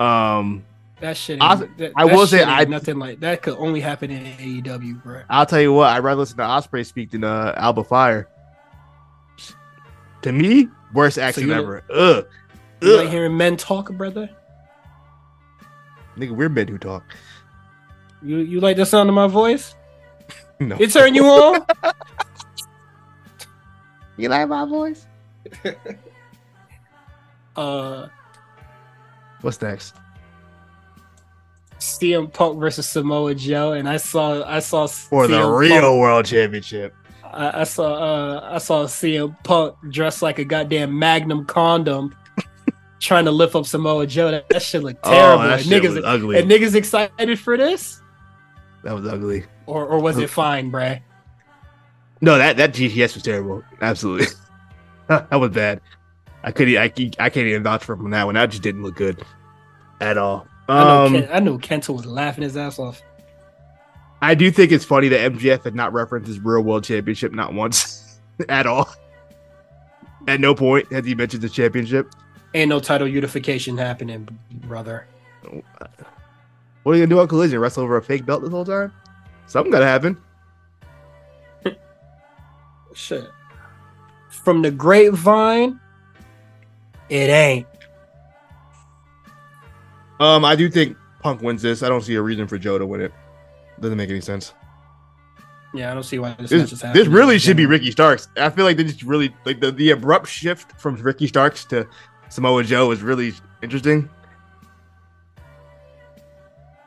Um, 0.00 0.64
That 1.00 1.16
shit. 1.16 1.40
I- 1.40 1.54
ain't- 1.54 1.78
that, 1.78 1.92
I 1.96 2.06
that 2.06 2.14
will 2.16 2.26
say 2.26 2.42
I- 2.44 2.64
nothing 2.64 2.98
like 2.98 3.20
that 3.20 3.42
could 3.42 3.56
only 3.58 3.80
happen 3.80 4.10
in 4.10 4.24
AEW, 4.24 5.02
bro. 5.02 5.22
I'll 5.28 5.46
tell 5.46 5.60
you 5.60 5.72
what. 5.72 5.88
I'd 5.90 5.98
rather 6.04 6.20
listen 6.20 6.36
to 6.38 6.42
Ospreay 6.44 6.86
speak 6.86 7.10
than 7.10 7.24
uh, 7.24 7.54
Alba 7.56 7.84
Fyre. 7.84 8.28
To 10.22 10.32
me, 10.32 10.68
worst 10.94 11.18
accent 11.18 11.48
you- 11.48 11.54
ever. 11.54 11.82
Ugh. 11.90 12.26
You 12.80 12.96
like 12.96 13.08
hearing 13.10 13.36
men 13.36 13.56
talk, 13.56 13.92
brother? 13.92 14.28
Nigga, 16.16 16.30
we're 16.32 16.48
men 16.48 16.68
who 16.68 16.78
talk. 16.78 17.04
You 18.22 18.38
you 18.38 18.60
like 18.60 18.76
the 18.76 18.86
sound 18.86 19.08
of 19.08 19.14
my 19.14 19.26
voice? 19.26 19.74
No. 20.68 20.76
It 20.78 20.92
turn 20.92 21.14
you 21.14 21.26
on? 21.26 21.64
You 24.18 24.28
like 24.28 24.46
my 24.46 24.66
voice? 24.66 25.06
uh, 27.56 28.06
What's 29.40 29.60
next? 29.60 29.96
CM 31.78 32.32
Punk 32.32 32.60
versus 32.60 32.88
Samoa 32.88 33.34
Joe, 33.34 33.72
and 33.72 33.88
I 33.88 33.96
saw 33.96 34.44
I 34.44 34.60
saw 34.60 34.86
For 34.86 35.26
the 35.26 35.44
real 35.48 35.80
Punk- 35.80 36.00
world 36.00 36.26
championship. 36.26 36.94
I, 37.24 37.62
I 37.62 37.64
saw 37.64 37.94
uh 37.94 38.50
I 38.52 38.58
saw 38.58 38.84
CM 38.84 39.34
Punk 39.42 39.74
dressed 39.90 40.22
like 40.22 40.38
a 40.38 40.44
goddamn 40.44 40.96
Magnum 40.96 41.44
condom, 41.46 42.14
trying 43.00 43.24
to 43.24 43.32
lift 43.32 43.56
up 43.56 43.66
Samoa 43.66 44.06
Joe. 44.06 44.30
That, 44.30 44.48
that 44.50 44.62
shit 44.62 44.82
looked 44.84 45.02
terrible. 45.02 45.42
Oh, 45.42 45.48
that 45.48 45.60
and 45.60 45.68
shit 45.68 45.82
niggas, 45.82 45.96
was 45.96 46.04
ugly. 46.04 46.38
and 46.38 46.48
niggas 46.48 46.74
excited 46.76 47.40
for 47.40 47.56
this, 47.56 48.00
That 48.84 48.94
was 48.94 49.06
ugly. 49.06 49.44
Or 49.72 49.86
or 49.86 50.00
was 50.00 50.18
it 50.18 50.28
fine, 50.28 50.68
Bray? 50.68 51.02
No, 52.20 52.36
that 52.36 52.58
that 52.58 52.74
GTS 52.74 53.14
was 53.14 53.22
terrible. 53.22 53.64
Absolutely, 53.80 54.26
that 55.08 55.34
was 55.40 55.50
bad. 55.50 55.80
I 56.44 56.52
couldn't. 56.52 56.76
I, 56.76 56.84
I 57.18 57.30
can't 57.30 57.46
even 57.46 57.62
vouch 57.62 57.82
for 57.84 57.94
him 57.94 58.04
on 58.04 58.10
that 58.10 58.26
one. 58.26 58.34
That 58.34 58.50
just 58.50 58.62
didn't 58.62 58.82
look 58.82 58.96
good 58.96 59.24
at 60.00 60.18
all. 60.18 60.46
I 60.68 60.84
know, 60.84 61.06
Um, 61.06 61.12
Ken, 61.14 61.28
I 61.32 61.40
know 61.40 61.56
Kenta 61.58 61.94
was 61.96 62.04
laughing 62.04 62.42
his 62.42 62.54
ass 62.56 62.78
off. 62.78 63.00
I 64.20 64.34
do 64.34 64.50
think 64.50 64.72
it's 64.72 64.84
funny 64.84 65.08
that 65.08 65.32
MJF 65.32 65.64
had 65.64 65.74
not 65.74 65.92
referenced 65.94 66.28
his 66.28 66.38
real 66.38 66.60
world 66.60 66.84
championship 66.84 67.32
not 67.32 67.54
once 67.54 68.20
at 68.48 68.66
all. 68.66 68.88
At 70.28 70.38
no 70.38 70.54
point 70.54 70.92
has 70.92 71.06
he 71.06 71.14
mentioned 71.14 71.42
the 71.42 71.48
championship. 71.48 72.12
Ain't 72.54 72.68
no 72.68 72.78
title 72.78 73.08
unification 73.08 73.78
happening, 73.78 74.28
brother. 74.50 75.06
What 76.82 76.92
are 76.92 76.94
you 76.94 77.06
gonna 77.06 77.06
do 77.06 77.20
on 77.20 77.28
Collision? 77.28 77.58
Wrestle 77.58 77.84
over 77.84 77.96
a 77.96 78.02
fake 78.02 78.26
belt 78.26 78.42
this 78.42 78.50
whole 78.50 78.64
time? 78.66 78.92
Something 79.46 79.72
gotta 79.72 79.86
happen. 79.86 80.16
Shit. 82.94 83.28
From 84.28 84.62
the 84.62 84.70
grapevine, 84.70 85.80
it 87.08 87.30
ain't. 87.30 87.66
Um, 90.20 90.44
I 90.44 90.54
do 90.56 90.70
think 90.70 90.96
Punk 91.20 91.42
wins 91.42 91.62
this. 91.62 91.82
I 91.82 91.88
don't 91.88 92.02
see 92.02 92.14
a 92.14 92.22
reason 92.22 92.46
for 92.46 92.58
Joe 92.58 92.78
to 92.78 92.86
win 92.86 93.00
it. 93.00 93.12
Doesn't 93.80 93.96
make 93.98 94.10
any 94.10 94.20
sense. 94.20 94.54
Yeah, 95.74 95.90
I 95.90 95.94
don't 95.94 96.02
see 96.02 96.18
why 96.18 96.34
this, 96.38 96.50
This, 96.50 96.72
is 96.72 96.80
this 96.92 97.08
really 97.08 97.38
should 97.38 97.56
be 97.56 97.66
Ricky 97.66 97.90
Starks. 97.90 98.28
I 98.36 98.50
feel 98.50 98.64
like 98.64 98.76
they 98.76 98.84
just 98.84 99.02
really 99.02 99.34
like 99.46 99.60
the, 99.60 99.72
the 99.72 99.90
abrupt 99.90 100.28
shift 100.28 100.78
from 100.78 100.96
Ricky 100.96 101.26
Starks 101.26 101.64
to 101.66 101.88
Samoa 102.28 102.62
Joe 102.62 102.90
is 102.90 103.02
really 103.02 103.32
interesting. 103.62 104.08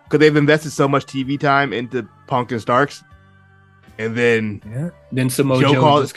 Because 0.05 0.19
they've 0.19 0.35
invested 0.35 0.71
so 0.71 0.87
much 0.87 1.05
TV 1.05 1.39
time 1.39 1.73
into 1.73 2.07
Punk 2.27 2.51
and 2.51 2.61
Starks. 2.61 3.03
And 3.97 4.15
then 4.15 4.61
Yeah. 4.69 4.89
Then 5.11 5.29
Samoa 5.29 5.61
Joe 5.61 5.73
Joe, 5.73 5.79
calls- 5.81 6.13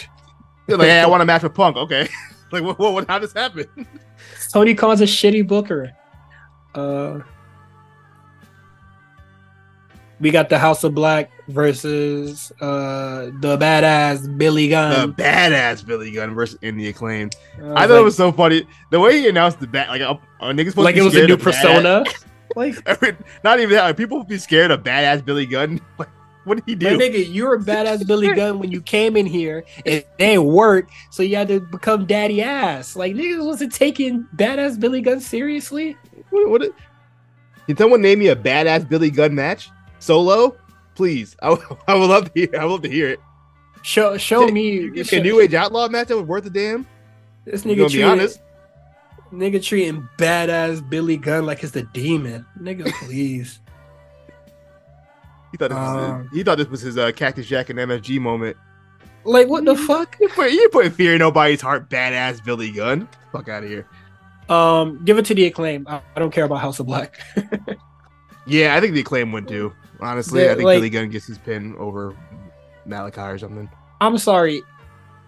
like, 0.68 0.80
hey, 0.80 1.00
I 1.00 1.06
want 1.08 1.22
a 1.22 1.26
match 1.26 1.42
with 1.42 1.54
Punk. 1.54 1.76
Okay. 1.76 2.08
like, 2.52 2.62
what, 2.62 2.78
what, 2.78 2.92
what, 2.92 3.06
how 3.08 3.18
does 3.18 3.32
this 3.32 3.42
happen? 3.42 3.66
Tony 4.52 4.74
calls 4.74 5.00
a 5.00 5.04
shitty 5.04 5.46
booker. 5.46 5.90
Uh, 6.74 7.20
we 10.20 10.30
got 10.30 10.48
the 10.48 10.58
House 10.58 10.82
of 10.84 10.94
Black 10.94 11.30
versus 11.48 12.52
uh 12.60 13.30
the 13.40 13.56
badass 13.56 14.36
Billy 14.36 14.68
Gunn. 14.68 15.14
The 15.16 15.22
badass 15.22 15.86
Billy 15.86 16.10
Gunn 16.10 16.34
versus 16.34 16.58
in 16.62 16.76
the 16.76 16.88
acclaim. 16.88 17.30
Uh, 17.62 17.74
I 17.74 17.86
thought 17.86 18.00
it 18.00 18.04
was 18.04 18.16
so 18.16 18.32
funny. 18.32 18.66
The 18.90 19.00
way 19.00 19.20
he 19.20 19.28
announced 19.28 19.60
the 19.60 19.66
bat, 19.66 19.88
like, 19.88 20.00
uh, 20.02 20.16
are 20.40 20.52
niggas 20.52 20.70
supposed 20.70 20.84
like 20.84 20.96
it 20.96 21.02
was 21.02 21.14
a 21.16 21.26
new 21.26 21.36
persona. 21.36 22.02
badass- 22.04 22.24
persona. 22.54 22.98
like, 23.02 23.16
Not 23.44 23.58
even 23.60 23.70
that. 23.74 23.84
Are 23.90 23.94
people 23.94 24.22
be 24.24 24.38
scared 24.38 24.70
of 24.70 24.82
badass 24.82 25.24
Billy 25.24 25.46
Gunn? 25.46 25.80
Like, 25.98 26.08
what 26.44 26.64
did 26.64 26.80
he 26.80 26.84
my 26.86 26.96
do? 26.96 26.98
nigga, 26.98 27.28
you 27.30 27.44
were 27.46 27.56
a 27.56 27.58
badass 27.58 28.06
Billy 28.06 28.32
Gunn 28.34 28.58
when 28.58 28.70
you 28.70 28.80
came 28.80 29.16
in 29.18 29.26
here. 29.26 29.64
It 29.84 30.08
didn't 30.18 30.44
work, 30.46 30.88
so 31.10 31.22
you 31.22 31.36
had 31.36 31.48
to 31.48 31.60
become 31.60 32.06
daddy 32.06 32.40
ass. 32.42 32.96
Like 32.96 33.14
niggas 33.14 33.44
wasn't 33.44 33.74
taking 33.74 34.26
badass 34.36 34.80
Billy 34.80 35.02
Gunn 35.02 35.20
seriously. 35.20 35.94
What, 36.30 36.48
what, 36.48 36.62
can 37.66 37.76
someone 37.76 38.00
name 38.00 38.20
me 38.20 38.28
a 38.28 38.36
badass 38.36 38.88
Billy 38.88 39.10
Gunn 39.10 39.34
match 39.34 39.68
solo? 39.98 40.56
Please, 40.94 41.36
I, 41.42 41.50
would- 41.50 41.60
I 41.86 41.94
would 41.94 42.08
love 42.08 42.32
to 42.32 42.40
hear. 42.40 42.48
I 42.58 42.64
would 42.64 42.70
love 42.72 42.82
to 42.82 42.88
hear 42.90 43.08
it. 43.10 43.20
Show 43.82 44.16
show 44.16 44.46
Can 44.46 44.54
me 44.54 44.70
You 44.70 45.04
show- 45.04 45.18
a 45.18 45.22
New 45.22 45.40
Age 45.40 45.52
Outlaw 45.52 45.88
match 45.88 46.08
that 46.08 46.16
was 46.16 46.26
worth 46.26 46.46
a 46.46 46.50
damn. 46.50 46.86
This 47.44 47.62
nigga 47.64 47.76
gonna 47.76 47.88
be 47.88 47.88
treating, 47.90 48.04
honest. 48.10 48.40
Nigga 49.32 49.62
treating 49.62 50.08
badass 50.18 50.88
Billy 50.88 51.16
Gunn 51.16 51.46
like 51.46 51.62
it's 51.62 51.72
the 51.72 51.82
demon. 51.82 52.44
Nigga, 52.60 52.90
please. 53.04 53.60
He 55.52 55.56
thought 55.56 55.70
this, 55.70 55.78
was 55.78 56.10
Um, 56.10 56.22
his, 56.28 56.32
he 56.32 56.42
thought 56.42 56.58
this 56.58 56.68
was 56.68 56.80
his 56.82 56.98
uh, 56.98 57.10
Cactus 57.12 57.46
Jack 57.46 57.70
and 57.70 57.78
MSG 57.78 58.20
moment. 58.20 58.56
like 59.24 59.48
what 59.48 59.64
the 59.64 59.76
fuck? 59.76 60.16
You 60.20 60.28
put 60.28 60.50
you 60.52 60.68
putting 60.70 60.90
fear 60.92 61.14
in 61.14 61.18
nobody's 61.20 61.60
heart, 61.60 61.88
badass 61.88 62.44
Billy 62.44 62.70
Gunn. 62.70 63.08
Fuck 63.32 63.48
out 63.48 63.62
of 63.64 63.68
here. 63.70 63.86
Um, 64.48 65.02
give 65.04 65.18
it 65.18 65.24
to 65.26 65.34
the 65.34 65.44
acclaim. 65.46 65.86
I, 65.88 66.00
I 66.16 66.18
don't 66.20 66.30
care 66.30 66.44
about 66.44 66.60
House 66.60 66.78
of 66.80 66.86
Black. 66.86 67.20
Yeah, 68.50 68.74
I 68.74 68.80
think 68.80 68.94
the 68.94 69.00
acclaim 69.00 69.30
would 69.32 69.44
do. 69.44 69.74
Honestly, 70.00 70.42
Yeah, 70.42 70.52
I 70.52 70.54
think 70.54 70.64
like- 70.64 70.76
Billy 70.78 70.88
Gunn 70.88 71.10
gets 71.10 71.26
his 71.26 71.36
pin 71.36 71.76
over 71.78 72.16
Malachi 72.86 73.20
or 73.20 73.36
something. 73.36 73.68
I'm 74.00 74.16
sorry. 74.16 74.62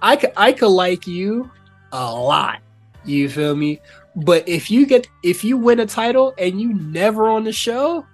I 0.01 0.17
could 0.17 0.33
I 0.39 0.55
could 0.55 0.69
like 0.71 1.07
you 1.07 1.51
a 1.93 2.15
lot. 2.15 2.61
You 3.05 3.29
feel 3.29 3.55
me? 3.57 3.81
But 4.17 4.49
if 4.49 4.71
you 4.71 4.87
get 4.87 5.07
if 5.23 5.43
you 5.45 5.57
win 5.57 5.81
a 5.81 5.87
title 5.87 6.35
and 6.39 6.61
you 6.61 6.75
never 6.75 7.29
on 7.29 7.45
the 7.45 7.53
show, 7.53 8.05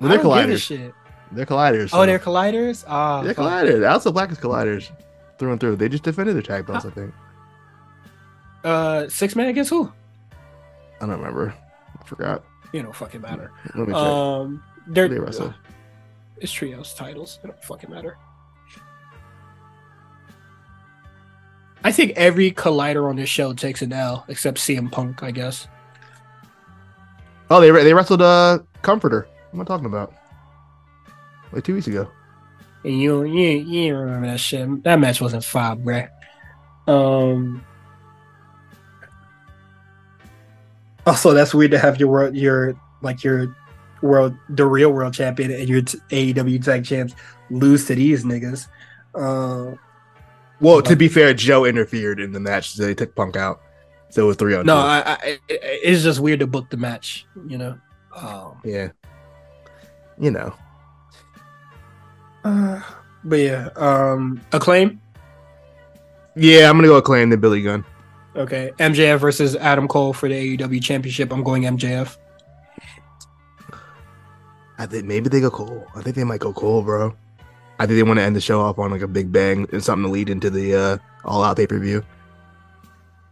Well, 0.00 0.08
they're 0.10 0.18
don't 0.18 0.26
colliders. 0.26 0.62
shit. 0.66 0.92
They're 1.32 1.46
colliders. 1.46 1.90
Oh, 1.92 2.04
they're 2.06 2.18
colliders. 2.18 2.84
Ah, 2.86 3.22
they're 3.22 3.34
fuck. 3.34 3.44
colliders. 3.44 4.06
Of 4.06 4.14
Black 4.14 4.30
is 4.30 4.38
colliders 4.38 4.90
through 5.38 5.52
and 5.52 5.60
through. 5.60 5.76
They 5.76 5.88
just 5.88 6.02
defended 6.04 6.34
their 6.34 6.42
tag 6.42 6.66
belts. 6.66 6.84
I 6.84 6.90
think. 6.90 7.12
Uh, 8.62 9.08
six 9.08 9.36
man 9.36 9.48
against 9.48 9.70
who? 9.70 9.92
I 11.00 11.06
don't 11.06 11.10
remember. 11.18 11.54
I 12.00 12.04
forgot. 12.06 12.44
You 12.72 12.82
know, 12.82 12.92
fucking 12.92 13.20
matter. 13.20 13.50
Let 13.74 13.88
me 13.88 13.94
check. 13.94 14.02
Um, 14.02 14.62
they're 14.88 15.08
They 15.08 15.18
wrestle. 15.18 15.54
it's 16.38 16.52
trios 16.52 16.94
titles. 16.94 17.38
It 17.44 17.48
don't 17.48 17.64
fucking 17.64 17.90
matter. 17.90 18.16
I 21.84 21.92
think 21.92 22.12
every 22.16 22.50
collider 22.50 23.08
on 23.08 23.16
this 23.16 23.28
show 23.28 23.52
takes 23.52 23.82
an 23.82 23.92
L 23.92 24.24
except 24.28 24.58
CM 24.58 24.90
Punk, 24.90 25.22
I 25.22 25.30
guess. 25.30 25.68
Oh, 27.50 27.60
they 27.60 27.70
they 27.70 27.92
wrestled 27.92 28.22
uh 28.22 28.60
Comforter. 28.80 29.28
What 29.50 29.58
am 29.58 29.60
I 29.60 29.64
talking 29.64 29.86
about? 29.86 30.14
Like 31.52 31.62
two 31.62 31.74
weeks 31.74 31.86
ago. 31.86 32.08
And 32.84 33.00
you 33.00 33.24
you 33.24 33.50
you 33.50 33.96
remember 33.96 34.26
that 34.26 34.40
shit. 34.40 34.82
That 34.84 34.98
match 34.98 35.20
wasn't 35.20 35.44
five, 35.44 35.78
bruh. 35.78 36.08
Um. 36.86 37.64
Also, 41.06 41.34
that's 41.34 41.54
weird 41.54 41.70
to 41.72 41.78
have 41.78 42.00
your 42.00 42.08
world, 42.08 42.34
your 42.34 42.74
like 43.02 43.22
your 43.22 43.54
world, 44.00 44.34
the 44.48 44.64
real 44.66 44.90
world 44.90 45.12
champion 45.12 45.50
and 45.50 45.68
your 45.68 45.82
t- 45.82 45.98
AEW 46.10 46.64
tag 46.64 46.84
champs 46.84 47.14
lose 47.50 47.86
to 47.86 47.94
these 47.94 48.24
niggas. 48.24 48.68
Uh, 49.14 49.76
Well, 50.60 50.80
to 50.82 50.96
be 50.96 51.08
fair, 51.08 51.34
Joe 51.34 51.64
interfered 51.64 52.20
in 52.20 52.32
the 52.32 52.40
match, 52.40 52.70
so 52.70 52.84
they 52.84 52.94
took 52.94 53.14
Punk 53.14 53.36
out. 53.36 53.60
So 54.10 54.22
it 54.22 54.26
was 54.26 54.36
three 54.36 54.54
on 54.54 54.64
no, 54.64 54.74
two. 54.74 54.78
I, 54.80 55.00
I, 55.00 55.18
it- 55.24 55.40
it's 55.48 56.02
just 56.04 56.20
weird 56.20 56.40
to 56.40 56.46
book 56.46 56.70
the 56.70 56.76
match, 56.76 57.26
you 57.48 57.58
know. 57.58 57.78
Um, 58.16 58.60
yeah. 58.64 58.88
You 60.18 60.30
know. 60.30 60.54
uh, 62.44 62.80
but 63.24 63.36
yeah, 63.36 63.68
um, 63.76 64.40
acclaim. 64.52 65.00
Yeah, 66.36 66.68
I'm 66.70 66.76
gonna 66.76 66.88
go 66.88 66.96
acclaim 66.96 67.30
the 67.30 67.36
Billy 67.36 67.62
Gunn. 67.62 67.84
Okay, 68.36 68.72
MJF 68.78 69.18
versus 69.20 69.54
Adam 69.56 69.86
Cole 69.86 70.12
for 70.12 70.28
the 70.28 70.56
AEW 70.56 70.82
championship. 70.82 71.32
I'm 71.32 71.44
going 71.44 71.62
MJF. 71.62 72.16
I 74.78 74.86
think 74.86 75.04
maybe 75.04 75.28
they 75.28 75.40
go 75.40 75.50
Cole. 75.50 75.86
I 75.94 76.02
think 76.02 76.16
they 76.16 76.24
might 76.24 76.40
go 76.40 76.52
Cole, 76.52 76.82
bro. 76.82 77.16
I 77.78 77.86
think 77.86 77.96
they 77.96 78.02
want 78.02 78.18
to 78.18 78.22
end 78.22 78.36
the 78.36 78.40
show 78.40 78.60
off 78.60 78.78
on 78.78 78.90
like 78.90 79.02
a 79.02 79.08
big 79.08 79.32
bang 79.32 79.66
and 79.72 79.82
something 79.82 80.04
to 80.04 80.10
lead 80.10 80.30
into 80.30 80.50
the 80.50 80.74
uh 80.74 80.98
all 81.24 81.42
out 81.42 81.56
pay 81.56 81.66
per 81.66 81.78
view. 81.78 82.04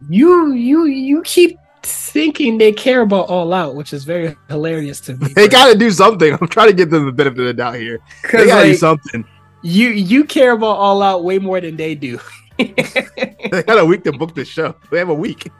You 0.09 0.51
you 0.53 0.85
you 0.85 1.21
keep 1.23 1.57
thinking 1.83 2.57
they 2.57 2.71
care 2.71 3.01
about 3.01 3.29
All 3.29 3.53
Out, 3.53 3.75
which 3.75 3.93
is 3.93 4.03
very 4.03 4.35
hilarious 4.49 4.99
to 5.01 5.15
me. 5.15 5.27
They 5.35 5.47
gotta 5.47 5.77
do 5.77 5.91
something. 5.91 6.37
I'm 6.39 6.47
trying 6.47 6.67
to 6.67 6.73
give 6.73 6.89
them 6.89 7.05
the 7.05 7.11
benefit 7.11 7.39
of 7.39 7.45
the 7.45 7.53
doubt 7.53 7.75
here. 7.75 7.99
They 8.31 8.47
gotta 8.47 8.67
do 8.67 8.75
something. 8.75 9.25
you 9.61 9.89
you 9.89 10.23
care 10.23 10.53
about 10.53 10.77
All 10.77 11.01
Out 11.01 11.23
way 11.23 11.39
more 11.39 11.59
than 11.61 11.75
they 11.77 11.95
do. 11.95 12.19
They 12.57 13.61
got 13.63 13.77
a 13.77 13.85
week 13.85 14.03
to 14.05 14.11
book 14.11 14.33
this 14.33 14.47
show. 14.47 14.75
They 14.89 14.97
have 14.97 15.09
a 15.09 15.13
week. 15.13 15.51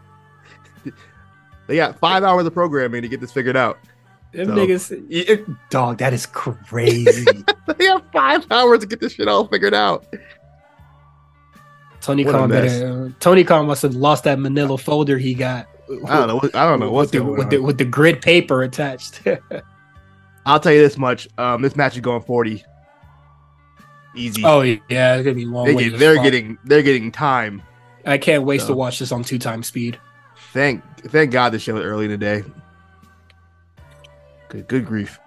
They 1.67 1.75
got 1.75 1.99
five 1.99 2.23
hours 2.23 2.45
of 2.45 2.53
programming 2.53 3.01
to 3.03 3.07
get 3.07 3.21
this 3.21 3.31
figured 3.31 3.55
out. 3.57 3.77
Them 4.33 4.47
So- 4.47 4.53
niggas, 4.55 5.05
it- 5.09 5.45
dog, 5.69 5.97
that 5.99 6.13
is 6.13 6.25
crazy. 6.25 7.25
They 7.77 7.85
have 7.85 8.03
five 8.11 8.45
hours 8.51 8.79
to 8.81 8.85
get 8.85 8.99
this 8.99 9.13
shit 9.13 9.27
all 9.29 9.47
figured 9.47 9.73
out. 9.73 10.05
Tony 12.01 12.25
What 12.25 12.33
Khan 12.35 12.49
mess. 12.49 12.79
better. 12.79 13.13
Tony 13.21 13.43
Khan 13.45 13.65
must 13.65 13.81
have 13.83 13.95
lost 13.95 14.25
that 14.25 14.37
Manila 14.39 14.77
folder 14.77 15.17
he 15.17 15.33
got. 15.33 15.67
I 16.05 16.17
don't 16.17 16.27
know. 16.27 16.35
What, 16.35 16.55
I 16.55 16.65
don't 16.67 16.79
know 16.81 16.91
what's 16.91 17.11
with 17.11 17.11
the, 17.11 17.19
going 17.19 17.31
with 17.37 17.43
on. 17.45 17.49
the 17.49 17.57
with 17.59 17.77
the 17.77 17.85
grid 17.85 18.21
paper 18.21 18.63
attached. 18.63 19.21
I'll 20.45 20.59
tell 20.59 20.73
you 20.73 20.81
this 20.81 20.97
much. 20.97 21.27
Um, 21.37 21.61
this 21.61 21.75
match 21.77 21.95
is 21.95 22.01
going 22.01 22.21
40. 22.23 22.63
Easy. 24.15 24.43
oh 24.45 24.61
yeah, 24.61 25.15
it's 25.15 25.23
gonna 25.23 25.33
be 25.35 25.45
long. 25.45 25.65
They 25.65 25.89
get, 25.89 25.97
they're 25.97 26.15
fuck. 26.15 26.23
getting 26.25 26.57
they're 26.65 26.83
getting 26.83 27.11
time. 27.11 27.61
I 28.05 28.17
can't 28.17 28.43
wait 28.43 28.61
So. 28.61 28.67
to 28.67 28.73
watch 28.75 28.99
this 28.99 29.11
on 29.13 29.23
two 29.23 29.39
times 29.39 29.67
speed. 29.67 29.97
Thank 30.51 30.83
thank 31.09 31.31
God 31.31 31.51
the 31.51 31.59
show 31.59 31.73
was 31.75 31.83
early 31.85 32.05
in 32.05 32.11
the 32.11 32.17
day. 32.17 32.43
Good 34.53 34.67
good 34.67 34.85
grief. 34.85 35.19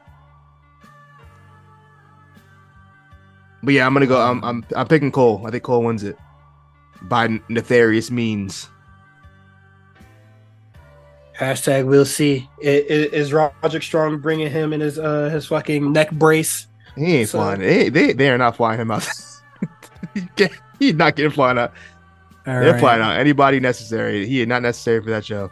But 3.63 3.75
yeah, 3.75 3.87
I'm 3.87 3.93
gonna 3.93 4.07
go. 4.07 4.21
I'm 4.21 4.43
I'm 4.45 4.65
I'm 4.77 4.87
picking 4.87 5.11
Cole. 5.11 5.43
I 5.47 5.51
think 5.51 5.65
Cole 5.65 5.83
wins 5.83 6.05
it 6.05 6.17
by 7.03 7.41
nefarious 7.49 8.11
means. 8.11 8.69
Hashtag 11.37 11.85
we'll 11.87 12.05
see. 12.07 12.49
Is 12.61 13.33
Roderick 13.33 13.83
Strong 13.83 14.21
bringing 14.21 14.51
him 14.51 14.73
in 14.73 14.81
his 14.81 14.99
uh 14.99 15.29
his 15.31 15.47
fucking 15.47 15.93
neck 15.93 16.11
brace? 16.13 16.67
He 16.95 17.17
ain't 17.17 17.29
So- 17.29 17.39
flying. 17.39 17.61
They, 17.61 17.89
they 17.89 18.13
they 18.13 18.31
are 18.31 18.39
not 18.39 18.57
flying 18.57 18.81
him 18.81 18.91
out. 18.93 19.07
He's 20.79 20.95
not 20.95 21.17
getting 21.17 21.33
flying 21.33 21.59
out. 21.59 21.73
All 22.47 22.61
They're 22.61 22.73
right. 22.73 22.81
flying 22.81 23.03
out 23.03 23.17
anybody 23.19 23.59
necessary. 23.59 24.27
He 24.27 24.41
is 24.41 24.47
not 24.47 24.63
necessary 24.63 25.03
for 25.03 25.11
that 25.11 25.25
show. 25.25 25.51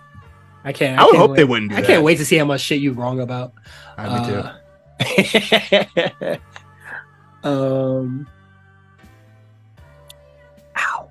I 0.64 0.72
can't. 0.72 0.98
I, 0.98 1.04
would 1.04 1.10
can't 1.10 1.20
hope 1.20 1.30
wait. 1.32 1.36
they 1.36 1.44
wouldn't 1.44 1.70
do 1.70 1.76
I 1.76 1.82
that. 1.82 1.86
can't 1.86 2.02
wait 2.02 2.16
to 2.18 2.24
see 2.24 2.36
how 2.36 2.46
much 2.46 2.62
shit 2.62 2.80
you 2.80 2.92
wrong 2.92 3.20
about. 3.20 3.52
Uh, 3.98 4.20
me 4.20 4.26
too. 4.28 4.42
Uh, 7.44 7.44
um. 7.48 8.26
Ow. 10.78 11.10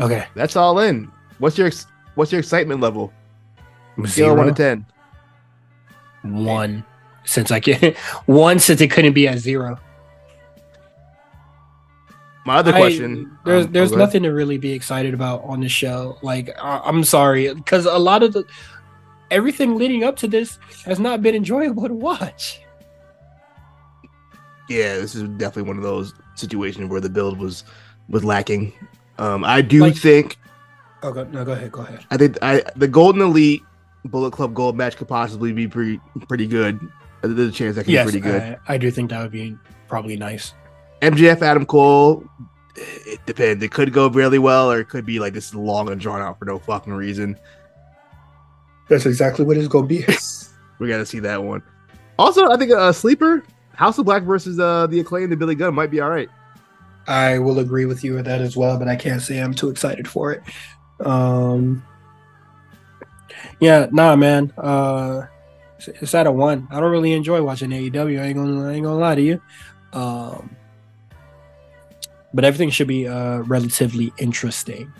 Okay. 0.00 0.26
That's 0.34 0.56
all 0.56 0.78
in. 0.80 1.12
What's 1.38 1.58
your 1.58 1.70
what's 2.14 2.32
your 2.32 2.38
excitement 2.38 2.80
level? 2.80 3.12
Zero. 4.06 4.34
one 4.34 4.46
to 4.46 4.54
ten. 4.54 4.86
One. 6.22 6.82
Since 7.24 7.50
I 7.50 7.60
can't. 7.60 7.94
one 8.26 8.58
since 8.58 8.80
it 8.80 8.90
couldn't 8.90 9.12
be 9.12 9.28
at 9.28 9.38
zero. 9.38 9.78
My 12.44 12.56
other 12.56 12.72
I- 12.74 12.78
question. 12.78 13.36
there's 13.44 13.66
um, 13.66 13.72
there's 13.72 13.92
oh, 13.92 13.94
ahead. 13.96 14.06
nothing 14.06 14.22
to 14.24 14.30
really 14.30 14.58
be 14.58 14.72
excited 14.72 15.14
about 15.14 15.44
on 15.44 15.60
the 15.60 15.68
show. 15.68 16.18
Like 16.22 16.50
I, 16.60 16.80
I'm 16.84 17.04
sorry, 17.04 17.52
because 17.54 17.86
a 17.86 17.98
lot 17.98 18.22
of 18.22 18.32
the 18.32 18.44
everything 19.30 19.76
leading 19.76 20.04
up 20.04 20.16
to 20.16 20.28
this 20.28 20.58
has 20.84 20.98
not 20.98 21.22
been 21.22 21.34
enjoyable 21.34 21.86
to 21.88 21.94
watch. 21.94 22.60
Yeah, 24.68 24.96
this 24.96 25.14
is 25.14 25.22
definitely 25.36 25.68
one 25.68 25.76
of 25.76 25.82
those 25.82 26.14
situations 26.34 26.88
where 26.88 27.00
the 27.00 27.10
build 27.10 27.38
was 27.38 27.64
was 28.08 28.24
lacking. 28.24 28.72
Um, 29.18 29.44
I 29.44 29.60
do 29.62 29.80
Like- 29.80 29.96
think 29.96 30.38
Oh, 31.04 31.12
go, 31.12 31.24
no, 31.24 31.44
go 31.44 31.50
ahead, 31.52 31.72
go 31.72 31.80
ahead. 31.80 32.06
I 32.12 32.16
think 32.16 32.38
I 32.42 32.62
the 32.76 32.86
Golden 32.88 33.22
Elite 33.22 33.62
Bullet 34.04 34.32
Club 34.32 34.54
Gold 34.54 34.76
match 34.76 34.96
could 34.96 35.08
possibly 35.08 35.52
be 35.52 35.66
pretty 35.68 36.00
pretty 36.28 36.46
good. 36.46 36.78
There's 37.22 37.48
a 37.50 37.52
chance 37.52 37.76
that 37.76 37.84
could 37.84 37.92
Yes, 37.92 38.06
be 38.12 38.20
pretty 38.20 38.38
good. 38.38 38.58
I, 38.68 38.74
I 38.74 38.78
do 38.78 38.90
think 38.90 39.10
that 39.10 39.20
would 39.22 39.30
be 39.32 39.56
probably 39.88 40.16
nice. 40.16 40.54
MJF 41.02 41.42
Adam 41.42 41.66
Cole, 41.66 42.24
it 42.76 43.20
depends. 43.26 43.62
It 43.62 43.72
could 43.72 43.92
go 43.92 44.08
really 44.08 44.38
well, 44.38 44.70
or 44.70 44.80
it 44.80 44.88
could 44.88 45.04
be 45.04 45.18
like 45.18 45.34
this 45.34 45.48
is 45.48 45.54
long 45.54 45.90
and 45.90 46.00
drawn 46.00 46.22
out 46.22 46.38
for 46.38 46.44
no 46.44 46.58
fucking 46.58 46.92
reason. 46.92 47.38
That's 48.88 49.04
exactly 49.04 49.44
what 49.44 49.56
it's 49.56 49.68
gonna 49.68 49.86
be. 49.86 50.04
We 50.78 50.88
got 50.88 50.98
to 50.98 51.06
see 51.06 51.20
that 51.20 51.44
one. 51.44 51.62
Also, 52.18 52.50
I 52.50 52.56
think 52.56 52.72
uh, 52.72 52.90
sleeper 52.90 53.44
House 53.74 53.98
of 53.98 54.04
Black 54.04 54.24
versus 54.24 54.58
uh, 54.58 54.88
the 54.88 54.98
Acclaim 54.98 55.30
and 55.30 55.38
Billy 55.38 55.54
Gunn 55.54 55.74
might 55.74 55.92
be 55.92 56.00
all 56.00 56.10
right. 56.10 56.28
I 57.06 57.38
will 57.38 57.60
agree 57.60 57.84
with 57.84 58.02
you 58.02 58.14
with 58.14 58.24
that 58.24 58.40
as 58.40 58.56
well, 58.56 58.78
but 58.80 58.88
I 58.88 58.96
can't 58.96 59.22
say 59.22 59.38
I'm 59.38 59.54
too 59.54 59.70
excited 59.70 60.08
for 60.08 60.32
it. 60.32 60.42
Um, 60.98 61.84
yeah, 63.60 63.86
nah, 63.92 64.16
man. 64.16 64.52
Uh, 64.58 65.26
it's, 65.78 65.86
it's 65.88 66.14
at 66.16 66.26
a 66.26 66.32
one. 66.32 66.66
I 66.70 66.80
don't 66.80 66.90
really 66.90 67.12
enjoy 67.12 67.40
watching 67.42 67.70
AEW. 67.70 68.20
I 68.20 68.26
ain't 68.26 68.36
gonna, 68.36 68.68
I 68.68 68.72
ain't 68.72 68.84
gonna 68.84 68.98
lie 68.98 69.14
to 69.14 69.22
you. 69.22 69.40
Um, 69.92 70.56
but 72.34 72.44
everything 72.44 72.70
should 72.70 72.88
be 72.88 73.06
uh 73.08 73.38
relatively 73.40 74.12
interesting. 74.18 74.92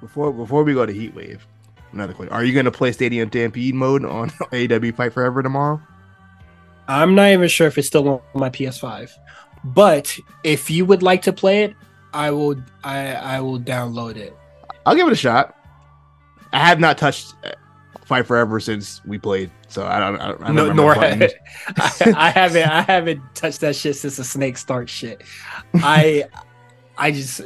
Before 0.00 0.32
before 0.32 0.62
we 0.64 0.74
go 0.74 0.84
to 0.86 0.92
Heat 0.92 1.14
Wave, 1.14 1.46
another 1.92 2.12
question: 2.14 2.32
Are 2.32 2.44
you 2.44 2.52
going 2.52 2.64
to 2.66 2.70
play 2.70 2.92
Stadium 2.92 3.28
Stampede 3.28 3.74
mode 3.74 4.04
on 4.04 4.30
AEW 4.52 4.94
Fight 4.94 5.12
Forever 5.12 5.42
tomorrow? 5.42 5.80
I'm 6.88 7.14
not 7.14 7.30
even 7.30 7.48
sure 7.48 7.66
if 7.66 7.78
it's 7.78 7.88
still 7.88 8.08
on 8.08 8.20
my 8.34 8.48
PS5, 8.50 9.10
but 9.64 10.16
if 10.44 10.70
you 10.70 10.84
would 10.84 11.02
like 11.02 11.22
to 11.22 11.32
play 11.32 11.64
it, 11.64 11.74
I 12.14 12.30
will. 12.30 12.56
I 12.84 13.14
I 13.14 13.40
will 13.40 13.58
download 13.58 14.16
it. 14.16 14.36
I'll 14.84 14.94
give 14.94 15.06
it 15.06 15.12
a 15.12 15.16
shot. 15.16 15.56
I 16.52 16.60
have 16.60 16.78
not 16.78 16.96
touched 16.96 17.34
uh, 17.44 17.50
Fight 18.04 18.24
Forever 18.26 18.60
since 18.60 19.04
we 19.04 19.18
played, 19.18 19.50
so 19.68 19.84
I 19.86 19.98
don't. 19.98 20.20
I 20.20 20.28
don't, 20.28 20.42
I 20.42 20.46
don't 20.46 20.54
No, 20.54 20.62
remember 20.68 20.82
nor. 20.82 20.94
I, 21.76 22.14
I 22.16 22.30
haven't 22.30 22.68
I 22.68 22.82
haven't 22.82 23.20
touched 23.34 23.60
that 23.62 23.74
shit 23.74 23.96
since 23.96 24.16
the 24.16 24.24
snake 24.24 24.56
start 24.56 24.88
shit. 24.88 25.22
I 25.74 26.26
I 26.98 27.10
just 27.10 27.40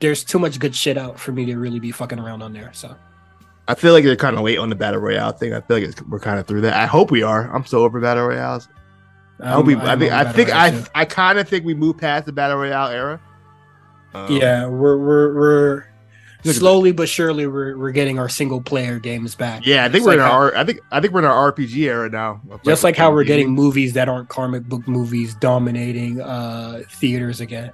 there's 0.00 0.24
too 0.24 0.38
much 0.38 0.58
good 0.58 0.74
shit 0.74 0.96
out 0.96 1.18
for 1.18 1.32
me 1.32 1.44
to 1.46 1.56
really 1.56 1.80
be 1.80 1.90
fucking 1.92 2.18
around 2.18 2.42
on 2.42 2.52
there. 2.52 2.70
So 2.72 2.94
I 3.68 3.74
feel 3.74 3.92
like 3.92 4.04
they're 4.04 4.16
kind 4.16 4.36
of 4.36 4.42
late 4.42 4.58
on 4.58 4.68
the 4.70 4.74
battle 4.74 5.00
royale 5.00 5.32
thing. 5.32 5.52
I 5.54 5.60
feel 5.60 5.76
like 5.78 5.84
it's, 5.88 6.02
we're 6.02 6.18
kind 6.20 6.38
of 6.38 6.46
through 6.46 6.62
that. 6.62 6.74
I 6.74 6.86
hope 6.86 7.10
we 7.10 7.22
are. 7.22 7.54
I'm 7.54 7.64
so 7.64 7.82
over 7.84 8.00
battle 8.00 8.26
royales. 8.26 8.68
I 9.42 9.50
hope 9.52 9.66
we. 9.66 9.76
I 9.76 9.96
think. 9.96 10.12
I 10.12 10.32
think. 10.32 10.50
I. 10.50 10.84
I 10.94 11.04
kind 11.04 11.38
of 11.38 11.48
think 11.48 11.64
we 11.64 11.74
moved 11.74 11.98
past 12.00 12.26
the 12.26 12.32
battle 12.32 12.56
royale 12.58 12.88
era. 12.88 13.20
Um, 14.12 14.36
yeah, 14.36 14.66
we're 14.66 14.96
we're 14.98 15.34
we're 15.34 15.74
Look 15.76 15.84
at 15.86 16.44
that. 16.44 16.54
slowly 16.54 16.90
but 16.92 17.08
surely 17.08 17.46
we're 17.46 17.76
we're 17.78 17.92
getting 17.92 18.18
our 18.18 18.28
single 18.28 18.60
player 18.60 18.98
games 18.98 19.34
back. 19.34 19.64
Yeah, 19.64 19.84
I 19.84 19.88
think 19.88 20.04
Just 20.04 20.06
we're 20.06 20.12
in 20.14 20.18
like 20.20 20.28
how- 20.30 20.36
our. 20.36 20.56
I 20.56 20.64
think. 20.64 20.80
I 20.90 21.00
think 21.00 21.12
we're 21.14 21.20
in 21.20 21.26
our 21.26 21.52
RPG 21.52 21.76
era 21.84 22.10
now. 22.10 22.40
just 22.64 22.82
like 22.82 22.96
how 22.96 23.12
we're 23.12 23.24
getting 23.24 23.50
movies 23.50 23.92
that 23.94 24.08
aren't 24.08 24.28
comic 24.28 24.64
book 24.64 24.86
movies 24.88 25.34
dominating 25.36 26.20
uh 26.20 26.82
theaters 26.90 27.40
again. 27.40 27.70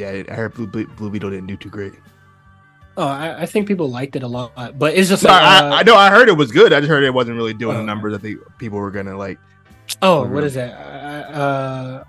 Yeah, 0.00 0.22
I 0.28 0.34
heard 0.34 0.54
Blue, 0.54 0.66
Blue, 0.66 0.86
Blue 0.86 1.10
Beetle 1.10 1.30
didn't 1.30 1.46
do 1.46 1.56
too 1.56 1.68
great. 1.70 1.92
Oh, 2.96 3.06
I, 3.06 3.42
I 3.42 3.46
think 3.46 3.68
people 3.68 3.88
liked 3.90 4.16
it 4.16 4.22
a 4.22 4.26
lot, 4.28 4.52
but 4.78 4.94
it's 4.94 5.08
just 5.08 5.22
No, 5.22 5.30
like 5.30 5.42
I, 5.42 5.58
uh, 5.68 5.74
I 5.76 5.82
know. 5.84 5.94
I 5.94 6.10
heard 6.10 6.28
it 6.28 6.36
was 6.36 6.50
good. 6.52 6.72
I 6.72 6.80
just 6.80 6.88
heard 6.90 7.04
it 7.04 7.14
wasn't 7.14 7.36
really 7.36 7.54
doing 7.54 7.76
the 7.76 7.82
Oh. 7.82 7.86
numbers. 7.86 8.14
I 8.14 8.18
think 8.18 8.40
people 8.58 8.78
were 8.78 8.90
gonna 8.90 9.16
like. 9.16 9.38
oh, 10.02 10.26
what 10.26 10.44
is 10.44 10.54
that? 10.54 10.72
Uh, 10.74 11.38
uh, 11.38 12.04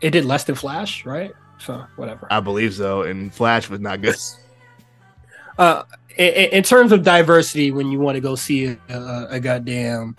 it 0.00 0.10
did 0.10 0.24
less 0.24 0.44
than 0.44 0.54
Flash, 0.54 1.04
right? 1.04 1.32
So 1.58 1.84
whatever. 1.96 2.26
I 2.30 2.40
believe 2.40 2.74
so, 2.74 3.02
and 3.02 3.32
Flash 3.32 3.68
was 3.68 3.80
not 3.80 4.00
good. 4.00 4.16
uh 5.58 5.82
in, 6.16 6.26
in 6.50 6.62
terms 6.62 6.92
of 6.92 7.02
diversity 7.02 7.70
when 7.70 7.90
you 7.92 7.98
want 8.00 8.16
to 8.16 8.20
go 8.20 8.34
see 8.34 8.66
a, 8.66 8.78
a, 8.88 9.26
a 9.32 9.40
goddamn 9.40 10.16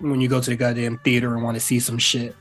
when 0.00 0.20
you 0.20 0.28
go 0.28 0.40
to 0.40 0.50
the 0.50 0.56
goddamn 0.56 0.98
theater 1.04 1.34
and 1.34 1.42
want 1.42 1.54
to 1.56 1.60
see 1.60 1.78
some 1.80 1.96
shit 1.98 2.34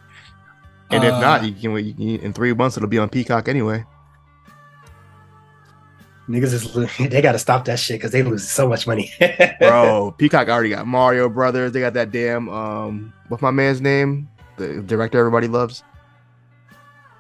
And 0.89 1.03
if 1.03 1.13
Uh, 1.13 1.19
not, 1.19 1.43
you 1.45 1.51
can, 1.53 1.85
you 1.85 1.93
can. 1.93 2.25
In 2.25 2.33
three 2.33 2.53
months, 2.53 2.77
it'll 2.77 2.87
be 2.89 2.97
on 2.97 3.09
Peacock 3.09 3.47
anyway. 3.49 3.83
niggas 6.29 6.53
is 6.53 6.97
they 7.09 7.21
gotta 7.21 7.39
stop 7.39 7.65
that 7.65 7.79
shit 7.79 7.99
because 7.99 8.11
they 8.11 8.21
lose 8.23 8.47
so 8.47 8.67
much 8.67 8.85
money 8.85 9.11
Bro, 9.59 10.15
Peacock 10.17 10.49
already 10.49 10.69
got 10.69 10.85
Mario 10.87 11.29
Brothers. 11.29 11.71
They 11.71 11.79
got 11.79 11.93
that 11.93 12.11
damn 12.11 12.49
um, 12.49 13.13
what's 13.29 13.41
my 13.41 13.51
man's 13.51 13.81
name? 13.81 14.27
The 14.57 14.81
director 14.81 15.19
everybody 15.19 15.47
loves. 15.47 15.83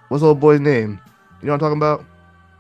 What's 0.09 0.21
the 0.21 0.27
old 0.29 0.39
boy's 0.39 0.59
name? 0.59 0.99
You 1.41 1.47
know 1.47 1.53
what 1.53 1.55
I'm 1.55 1.59
talking 1.59 1.77
about? 1.77 2.05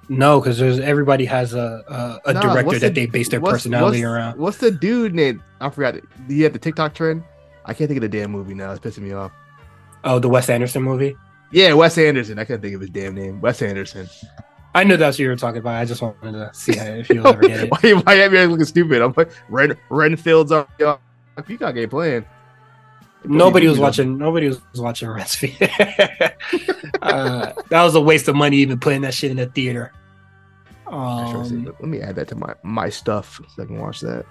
no 0.09 0.39
because 0.39 0.57
there's 0.57 0.79
everybody 0.79 1.25
has 1.25 1.53
a 1.53 1.83
a, 2.25 2.29
a 2.29 2.33
Nah, 2.33 2.41
director 2.53 2.79
that 2.79 2.93
the- 2.93 3.01
they 3.01 3.05
base 3.07 3.27
their 3.27 3.41
what's- 3.41 3.53
personality 3.55 4.05
what's- 4.05 4.13
around 4.13 4.39
What's 4.39 4.57
the 4.57 4.71
dude 4.71 5.13
name? 5.13 5.43
I 5.59 5.69
forgot. 5.69 5.95
He 6.29 6.41
had 6.41 6.53
the 6.53 6.59
TikTok 6.59 6.93
trend. 6.93 7.23
I 7.65 7.73
can't 7.73 7.89
think 7.89 7.97
of 7.97 8.09
the 8.09 8.17
damn 8.17 8.31
movie 8.31 8.53
now. 8.53 8.71
It's 8.71 8.79
pissing 8.79 9.03
me 9.03 9.11
off. 9.11 9.33
Oh 10.07 10.17
the 10.19 10.29
wes 10.29 10.49
anderson 10.49 10.81
movie 10.81 11.15
Yeah, 11.51 11.73
Wes 11.73 11.97
Anderson. 11.97 12.39
I 12.39 12.43
can't 12.45 12.61
think 12.61 12.75
of 12.75 12.81
his 12.81 12.89
damn 12.89 13.15
name. 13.15 13.39
Wes 13.39 13.61
Anderson. 13.61 14.09
i 14.75 14.83
knew 14.83 14.97
that's 14.97 15.15
what 15.15 15.23
you 15.23 15.29
were 15.29 15.35
talking 15.35 15.59
about 15.59 15.75
i 15.75 15.85
just 15.85 16.01
wanted 16.01 16.33
to 16.33 16.49
see 16.53 16.73
if 16.73 17.09
you'll 17.09 17.25
ever 17.27 17.41
get 17.41 17.61
it 17.61 17.71
why, 17.83 17.91
why 17.93 18.15
have 18.15 18.33
you 18.33 18.45
looking 18.47 18.65
stupid? 18.65 19.01
I'm 19.01 19.13
like 19.15 19.31
Ren 19.49 19.77
Renfield's 19.89 20.51
on. 20.51 20.67
Peacock 21.45 21.75
ain't 21.75 21.91
playing. 21.91 22.25
Nobody 23.23 23.67
was 23.67 23.79
watching. 23.79 24.17
Nobody 24.17 24.47
was 24.47 24.61
watching 24.75 25.09
Rescue. 25.09 25.53
uh, 27.01 27.53
that 27.69 27.83
was 27.83 27.95
a 27.95 28.01
waste 28.01 28.27
of 28.27 28.35
money 28.35 28.57
even 28.57 28.79
putting 28.79 29.01
that 29.01 29.13
shit 29.13 29.31
in 29.31 29.37
the 29.37 29.47
theater. 29.47 29.91
Um, 30.87 31.65
Let 31.65 31.81
me 31.81 32.01
add 32.01 32.15
that 32.15 32.27
to 32.29 32.35
my 32.35 32.53
my 32.63 32.89
stuff 32.89 33.41
so 33.55 33.63
I 33.63 33.65
can 33.65 33.79
watch 33.79 33.99
that. 34.01 34.25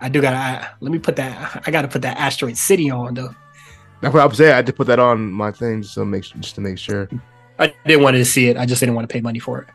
I 0.00 0.08
do 0.08 0.20
gotta. 0.20 0.36
I, 0.36 0.68
let 0.80 0.92
me 0.92 0.98
put 0.98 1.16
that. 1.16 1.62
I 1.66 1.70
gotta 1.70 1.88
put 1.88 2.02
that 2.02 2.16
Asteroid 2.18 2.56
City 2.56 2.90
on 2.90 3.14
though. 3.14 3.34
That's 4.00 4.14
what 4.14 4.22
I 4.22 4.26
was 4.26 4.36
saying. 4.36 4.52
I 4.52 4.56
had 4.56 4.66
to 4.66 4.72
put 4.72 4.86
that 4.86 4.98
on 4.98 5.30
my 5.32 5.50
thing 5.50 5.82
just 5.82 5.94
to 5.94 6.04
make 6.04 6.24
just 6.24 6.54
to 6.54 6.60
make 6.60 6.78
sure. 6.78 7.08
I 7.58 7.74
didn't 7.84 8.04
want 8.04 8.16
to 8.16 8.24
see 8.24 8.48
it. 8.48 8.56
I 8.56 8.66
just 8.66 8.80
didn't 8.80 8.94
want 8.94 9.08
to 9.08 9.12
pay 9.12 9.20
money 9.20 9.40
for 9.40 9.60
it. 9.62 9.68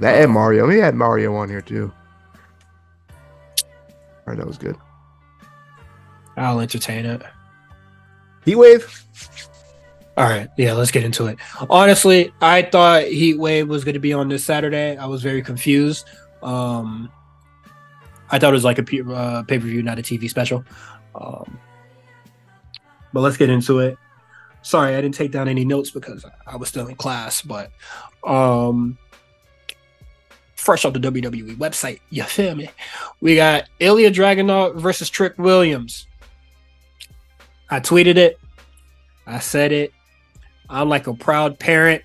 That 0.00 0.20
and 0.20 0.32
Mario. 0.32 0.66
We 0.66 0.78
had 0.78 0.94
Mario 0.94 1.34
on 1.36 1.48
here 1.48 1.60
too. 1.60 1.92
All 3.58 3.64
right, 4.26 4.36
that 4.36 4.46
was 4.46 4.58
good. 4.58 4.76
I'll 6.36 6.60
entertain 6.60 7.06
it. 7.06 7.22
Heat 8.44 8.56
Wave. 8.56 9.04
All 10.16 10.24
right, 10.24 10.48
yeah, 10.56 10.72
let's 10.72 10.90
get 10.90 11.04
into 11.04 11.26
it. 11.26 11.38
Honestly, 11.70 12.32
I 12.40 12.62
thought 12.62 13.04
Heat 13.04 13.38
Wave 13.38 13.68
was 13.68 13.84
going 13.84 13.94
to 13.94 14.00
be 14.00 14.12
on 14.12 14.28
this 14.28 14.44
Saturday. 14.44 14.96
I 14.96 15.06
was 15.06 15.22
very 15.22 15.42
confused. 15.42 16.08
Um, 16.42 17.10
I 18.30 18.38
thought 18.38 18.50
it 18.50 18.52
was 18.56 18.64
like 18.64 18.78
a 18.78 19.12
uh, 19.12 19.42
pay 19.42 19.58
per 19.58 19.66
view, 19.66 19.82
not 19.82 19.98
a 19.98 20.02
TV 20.02 20.28
special. 20.28 20.64
Um, 21.14 21.58
but 23.12 23.20
let's 23.20 23.36
get 23.36 23.50
into 23.50 23.78
it. 23.80 23.96
Sorry, 24.62 24.94
I 24.94 25.00
didn't 25.00 25.14
take 25.14 25.32
down 25.32 25.48
any 25.48 25.64
notes 25.64 25.90
because 25.90 26.24
I 26.46 26.56
was 26.56 26.68
still 26.68 26.86
in 26.88 26.96
class. 26.96 27.42
But 27.42 27.70
um, 28.24 28.98
fresh 30.56 30.84
off 30.84 30.92
the 30.92 31.00
WWE 31.00 31.56
website, 31.56 32.00
you 32.10 32.22
feel 32.24 32.54
me? 32.54 32.68
We 33.20 33.36
got 33.36 33.64
Ilya 33.80 34.10
Dragunov 34.10 34.76
versus 34.76 35.08
Trick 35.08 35.38
Williams. 35.38 36.06
I 37.70 37.80
tweeted 37.80 38.16
it. 38.16 38.38
I 39.26 39.38
said 39.38 39.72
it. 39.72 39.92
I'm 40.68 40.88
like 40.88 41.06
a 41.06 41.14
proud 41.14 41.58
parent. 41.58 42.02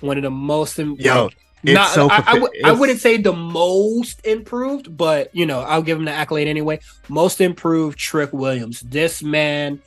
One 0.00 0.16
of 0.16 0.22
the 0.22 0.30
most 0.30 0.78
im- 0.78 0.96
Yo, 0.98 1.24
like, 1.24 1.36
It's 1.64 1.74
Not, 1.74 1.88
so 1.90 2.08
I, 2.10 2.16
I, 2.16 2.32
w- 2.34 2.48
I 2.64 2.68
it's- 2.68 2.78
wouldn't 2.78 3.00
say 3.00 3.18
the 3.18 3.32
most 3.32 4.26
improved, 4.26 4.96
but 4.96 5.34
you 5.34 5.46
know, 5.46 5.60
I'll 5.60 5.82
give 5.82 5.96
him 5.98 6.04
the 6.04 6.10
accolade 6.12 6.48
anyway. 6.48 6.80
Most 7.08 7.40
improved 7.40 7.98
Trick 7.98 8.32
Williams. 8.32 8.80
This 8.80 9.22
man 9.22 9.80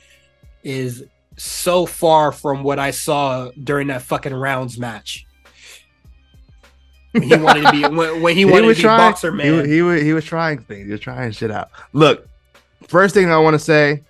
is 0.62 1.04
so 1.36 1.84
far 1.84 2.32
from 2.32 2.62
what 2.62 2.78
I 2.78 2.92
saw 2.92 3.50
during 3.62 3.88
that 3.88 4.00
fucking 4.02 4.32
rounds 4.32 4.78
match. 4.78 5.26
When 7.12 7.22
he 7.24 7.36
wanted 7.36 7.62
to 7.64 7.72
be 7.72 7.82
when, 7.82 8.22
when 8.22 8.34
he 8.36 8.46
wanted 8.46 8.68
to 8.74 8.74
be 8.74 8.82
boxer 8.82 9.30
man. 9.32 9.58
wa- 9.58 9.64
he, 9.64 9.82
wa- 9.82 9.92
he 9.92 10.14
was 10.14 10.24
trying 10.24 10.58
things. 10.60 10.86
He 10.86 10.92
was 10.92 11.00
trying 11.00 11.30
shit 11.32 11.50
out. 11.50 11.68
Look, 11.92 12.26
first 12.88 13.12
thing 13.14 13.30
I 13.30 13.36
want 13.36 13.52
to 13.54 13.58
say, 13.58 14.02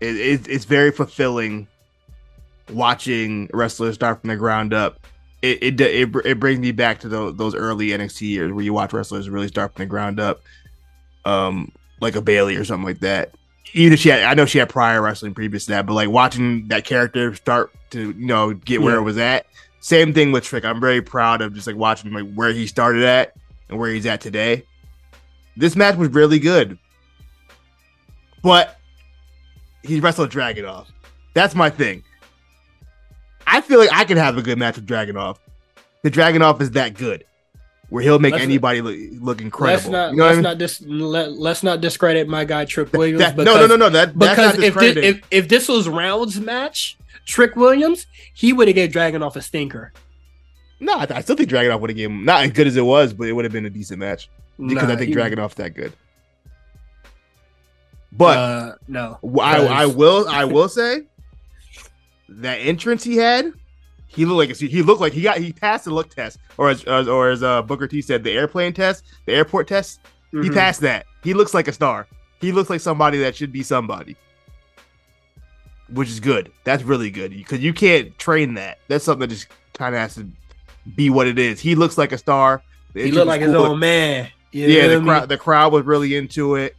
it, 0.00 0.16
it, 0.16 0.48
it's 0.48 0.64
very 0.64 0.92
fulfilling 0.92 1.66
watching 2.72 3.50
wrestlers 3.52 3.96
start 3.96 4.20
from 4.20 4.28
the 4.28 4.36
ground 4.36 4.72
up. 4.72 5.00
It 5.42 5.62
it 5.62 5.80
it, 5.80 6.14
it 6.24 6.40
brings 6.40 6.58
me 6.58 6.72
back 6.72 7.00
to 7.00 7.08
those, 7.08 7.36
those 7.36 7.54
early 7.54 7.88
NXT 7.88 8.22
years 8.22 8.52
where 8.52 8.64
you 8.64 8.72
watch 8.72 8.92
wrestlers 8.92 9.28
really 9.30 9.48
start 9.48 9.74
from 9.74 9.82
the 9.82 9.86
ground 9.86 10.18
up, 10.18 10.42
um, 11.24 11.70
like 12.00 12.16
a 12.16 12.20
Bayley 12.22 12.56
or 12.56 12.64
something 12.64 12.84
like 12.86 13.00
that. 13.00 13.34
Even 13.74 13.92
if 13.92 14.00
she 14.00 14.08
had, 14.08 14.22
I 14.24 14.34
know 14.34 14.46
she 14.46 14.58
had 14.58 14.68
prior 14.68 15.00
wrestling 15.02 15.34
previous 15.34 15.66
to 15.66 15.72
that, 15.72 15.86
but 15.86 15.92
like 15.94 16.08
watching 16.08 16.66
that 16.68 16.84
character 16.84 17.34
start 17.34 17.70
to 17.90 18.10
you 18.12 18.26
know 18.26 18.52
get 18.54 18.82
where 18.82 18.94
Yeah. 18.94 19.00
it 19.00 19.04
was 19.04 19.18
at. 19.18 19.46
Same 19.80 20.12
thing 20.12 20.32
with 20.32 20.42
Trick. 20.44 20.64
I'm 20.64 20.80
very 20.80 21.00
proud 21.02 21.40
of 21.40 21.54
just 21.54 21.66
like 21.66 21.76
watching 21.76 22.12
like 22.12 22.32
where 22.34 22.50
he 22.52 22.66
started 22.66 23.04
at 23.04 23.34
and 23.68 23.78
where 23.78 23.90
he's 23.90 24.06
at 24.06 24.20
today. 24.20 24.64
This 25.56 25.76
match 25.76 25.96
was 25.96 26.08
really 26.08 26.38
good, 26.40 26.78
but 28.42 28.78
he 29.82 30.00
wrestled 30.00 30.30
Dragunov. 30.30 30.86
That's 31.34 31.54
my 31.54 31.70
thing. 31.70 32.02
I 33.50 33.60
feel 33.60 33.78
like 33.78 33.90
I 33.92 34.04
can 34.04 34.16
have 34.18 34.36
a 34.36 34.42
good 34.42 34.58
match 34.58 34.76
with 34.76 34.86
Dragunov. 34.86 35.36
The 36.02 36.10
Dragunov 36.10 36.60
is 36.60 36.72
that 36.72 36.94
good, 36.94 37.24
where 37.88 38.02
he'll 38.02 38.18
make 38.18 38.32
Let's- 38.32 38.44
anybody 38.44 38.80
look, 38.82 38.96
look 39.20 39.40
incredible. 39.40 39.74
Let's 39.76 39.88
not 39.88 40.10
you 40.12 40.16
know 40.18 40.24
let's 40.26 40.36
mean? 40.36 40.42
not 40.42 40.58
dis, 40.58 40.80
let, 40.82 41.32
let's 41.32 41.62
not 41.62 41.80
discredit 41.80 42.28
my 42.28 42.44
guy 42.44 42.64
Trick 42.66 42.92
Williams. 42.92 43.20
That- 43.20 43.36
no, 43.36 43.44
because, 43.44 43.68
no, 43.68 43.76
no, 43.76 43.76
no. 43.76 43.88
That, 43.90 44.18
that's 44.18 44.30
Because 44.36 44.58
not 44.58 44.64
if, 44.64 44.74
this, 44.74 44.96
if 45.04 45.20
if 45.30 45.48
this 45.48 45.68
was 45.68 45.88
rounds 45.88 46.38
match, 46.40 46.96
Trick 47.26 47.56
Williams, 47.56 48.06
he 48.34 48.52
would 48.52 48.68
have 48.68 48.74
gave 48.74 48.92
Dragunov 48.92 49.34
a 49.36 49.42
stinker. 49.42 49.92
no, 50.80 50.94
I, 50.98 51.06
I 51.10 51.20
still 51.22 51.36
think 51.36 51.50
Dragunov 51.50 51.80
would 51.80 51.90
have 51.90 51.96
given 51.96 52.18
him 52.18 52.24
not 52.24 52.44
as 52.44 52.52
good 52.52 52.66
as 52.66 52.76
it 52.76 52.82
was, 52.84 53.12
but 53.12 53.26
it 53.28 53.32
would 53.32 53.44
have 53.44 53.52
been 53.52 53.66
a 53.66 53.70
decent 53.70 53.98
match 53.98 54.28
because 54.58 54.88
Nah, 54.88 54.92
I 54.92 54.96
think 54.96 55.08
he- 55.08 55.14
Dragunov's 55.14 55.54
that 55.54 55.74
good. 55.74 55.92
But 58.12 58.36
uh, 58.38 58.74
no, 58.88 59.18
I, 59.40 59.58
I 59.66 59.86
will 59.86 60.26
I 60.28 60.44
will 60.44 60.68
say 60.68 61.02
that 62.28 62.56
entrance 62.56 63.02
he 63.04 63.16
had, 63.16 63.52
he 64.06 64.24
looked 64.24 64.48
like 64.50 64.56
he 64.70 64.82
looked 64.82 65.00
like 65.00 65.12
he 65.12 65.22
got 65.22 65.38
he 65.38 65.52
passed 65.52 65.84
the 65.84 65.92
look 65.94 66.08
test, 66.14 66.38
or 66.56 66.70
as 66.70 66.84
or 66.86 67.30
as 67.30 67.42
uh, 67.42 67.62
Booker 67.62 67.86
T 67.86 68.00
said, 68.02 68.24
the 68.24 68.32
airplane 68.32 68.72
test, 68.72 69.04
the 69.26 69.32
airport 69.34 69.68
test. 69.68 70.00
He 70.30 70.36
Mhm. 70.38 70.54
passed 70.54 70.80
that. 70.82 71.06
He 71.24 71.32
looks 71.34 71.54
like 71.54 71.68
a 71.68 71.72
star. 71.72 72.06
He 72.40 72.52
looks 72.52 72.68
like 72.70 72.80
somebody 72.80 73.18
that 73.18 73.34
should 73.34 73.50
be 73.52 73.62
somebody, 73.62 74.14
which 75.92 76.08
is 76.08 76.20
good. 76.20 76.52
That's 76.64 76.82
really 76.82 77.10
good 77.10 77.30
because 77.30 77.60
you 77.60 77.72
can't 77.72 78.16
train 78.18 78.54
that. 78.54 78.78
That's 78.88 79.04
something 79.04 79.20
that 79.28 79.34
just 79.34 79.48
kind 79.74 79.94
of 79.94 80.00
has 80.00 80.14
to 80.16 80.28
be 80.96 81.10
what 81.10 81.26
it 81.26 81.38
is. 81.38 81.60
He 81.60 81.74
looks 81.74 81.96
like 81.98 82.12
a 82.12 82.18
star. 82.18 82.62
He 82.94 83.10
looked 83.10 83.26
like 83.26 83.40
his 83.40 83.52
cool. 83.52 83.62
own 83.66 83.78
man. 83.78 84.28
You 84.52 84.66
Yeah, 84.68 84.86
the 84.88 85.00
crowd, 85.00 85.28
the 85.28 85.36
crowd 85.38 85.72
was 85.72 85.84
really 85.84 86.16
into 86.16 86.54
it. 86.56 86.76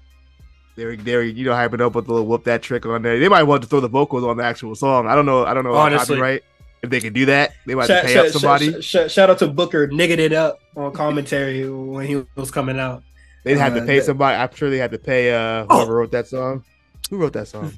They 0.80 0.86
were, 0.86 0.96
they 0.96 1.16
were, 1.18 1.24
you 1.24 1.44
know, 1.46 1.52
hyping 1.52 1.82
up 1.82 1.94
with 1.94 2.06
the 2.06 2.14
little 2.14 2.26
whoop 2.26 2.46
that 2.46 2.62
trick 2.64 2.86
on 2.86 3.02
there. 3.02 3.20
They 3.20 3.28
might 3.28 3.44
want 3.44 3.62
to 3.64 3.68
throw 3.68 3.82
the 3.82 3.90
vocals 3.90 4.24
on 4.24 4.38
the 4.38 4.44
actual 4.44 4.76
song. 4.76 5.08
I 5.08 5.14
don't 5.16 5.26
know. 5.26 5.46
I 5.46 5.54
don't 5.54 5.66
know. 5.66 5.74
Honestly. 5.74 6.18
right? 6.20 6.42
If 6.82 6.90
they 6.90 7.02
can 7.02 7.12
do 7.12 7.26
that, 7.26 7.52
they 7.68 7.76
might 7.76 7.88
Shout, 7.88 8.06
pay 8.06 8.14
shout- 8.14 8.26
up 8.28 8.32
somebody. 8.32 8.82
shout- 8.82 9.12
shout- 9.12 9.30
out 9.30 9.40
to 9.40 9.48
Booker, 9.50 9.90
nigging 9.90 10.20
it 10.20 10.32
up 10.32 10.60
on 10.78 10.94
commentary 10.94 11.70
when 11.70 12.06
he 12.08 12.24
was 12.36 12.50
coming 12.52 12.80
out. 12.80 13.04
They'd 13.44 13.58
have 13.58 13.74
to 13.74 13.82
uh, 13.82 13.86
pay 13.86 14.00
that- 14.00 14.06
somebody. 14.06 14.38
I'm 14.38 14.56
sure 14.56 14.70
they 14.70 14.78
had 14.78 14.92
to 14.92 14.98
pay 14.98 15.34
uh, 15.34 15.66
Oh. 15.70 15.78
whoever 15.80 15.96
wrote 15.96 16.12
that 16.12 16.28
song. 16.28 16.64
Who 17.10 17.18
wrote 17.18 17.34
that 17.34 17.50
song? 17.50 17.74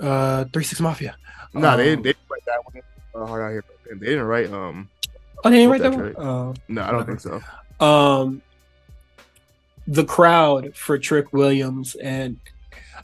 Uh, 0.00 0.44
Three 0.52 0.64
Six 0.64 0.80
Mafia. 0.80 1.16
no, 1.54 1.76
they 1.76 1.94
Um, 1.94 2.02
didn't. 2.02 2.02
They 2.02 2.12
didn't 2.12 2.28
write 2.30 2.44
that 2.46 2.60
one. 2.64 2.82
Uh, 3.14 3.26
hard 3.26 3.42
out 3.42 3.50
here. 3.50 3.64
They 3.98 4.06
didn't 4.06 4.24
write. 4.24 4.52
Um, 4.52 4.88
Oh, 5.42 5.48
they 5.50 5.66
right 5.66 5.80
Wrote 5.80 5.90
there. 5.96 6.08
that 6.12 6.18
Uh, 6.18 6.52
no, 6.68 6.82
I 6.82 6.90
don't 6.90 7.06
think 7.06 7.20
so. 7.20 7.40
um 7.84 8.42
the 9.90 10.04
crowd 10.04 10.74
for 10.76 10.96
Trick 10.98 11.32
Williams 11.32 11.96
and 11.96 12.38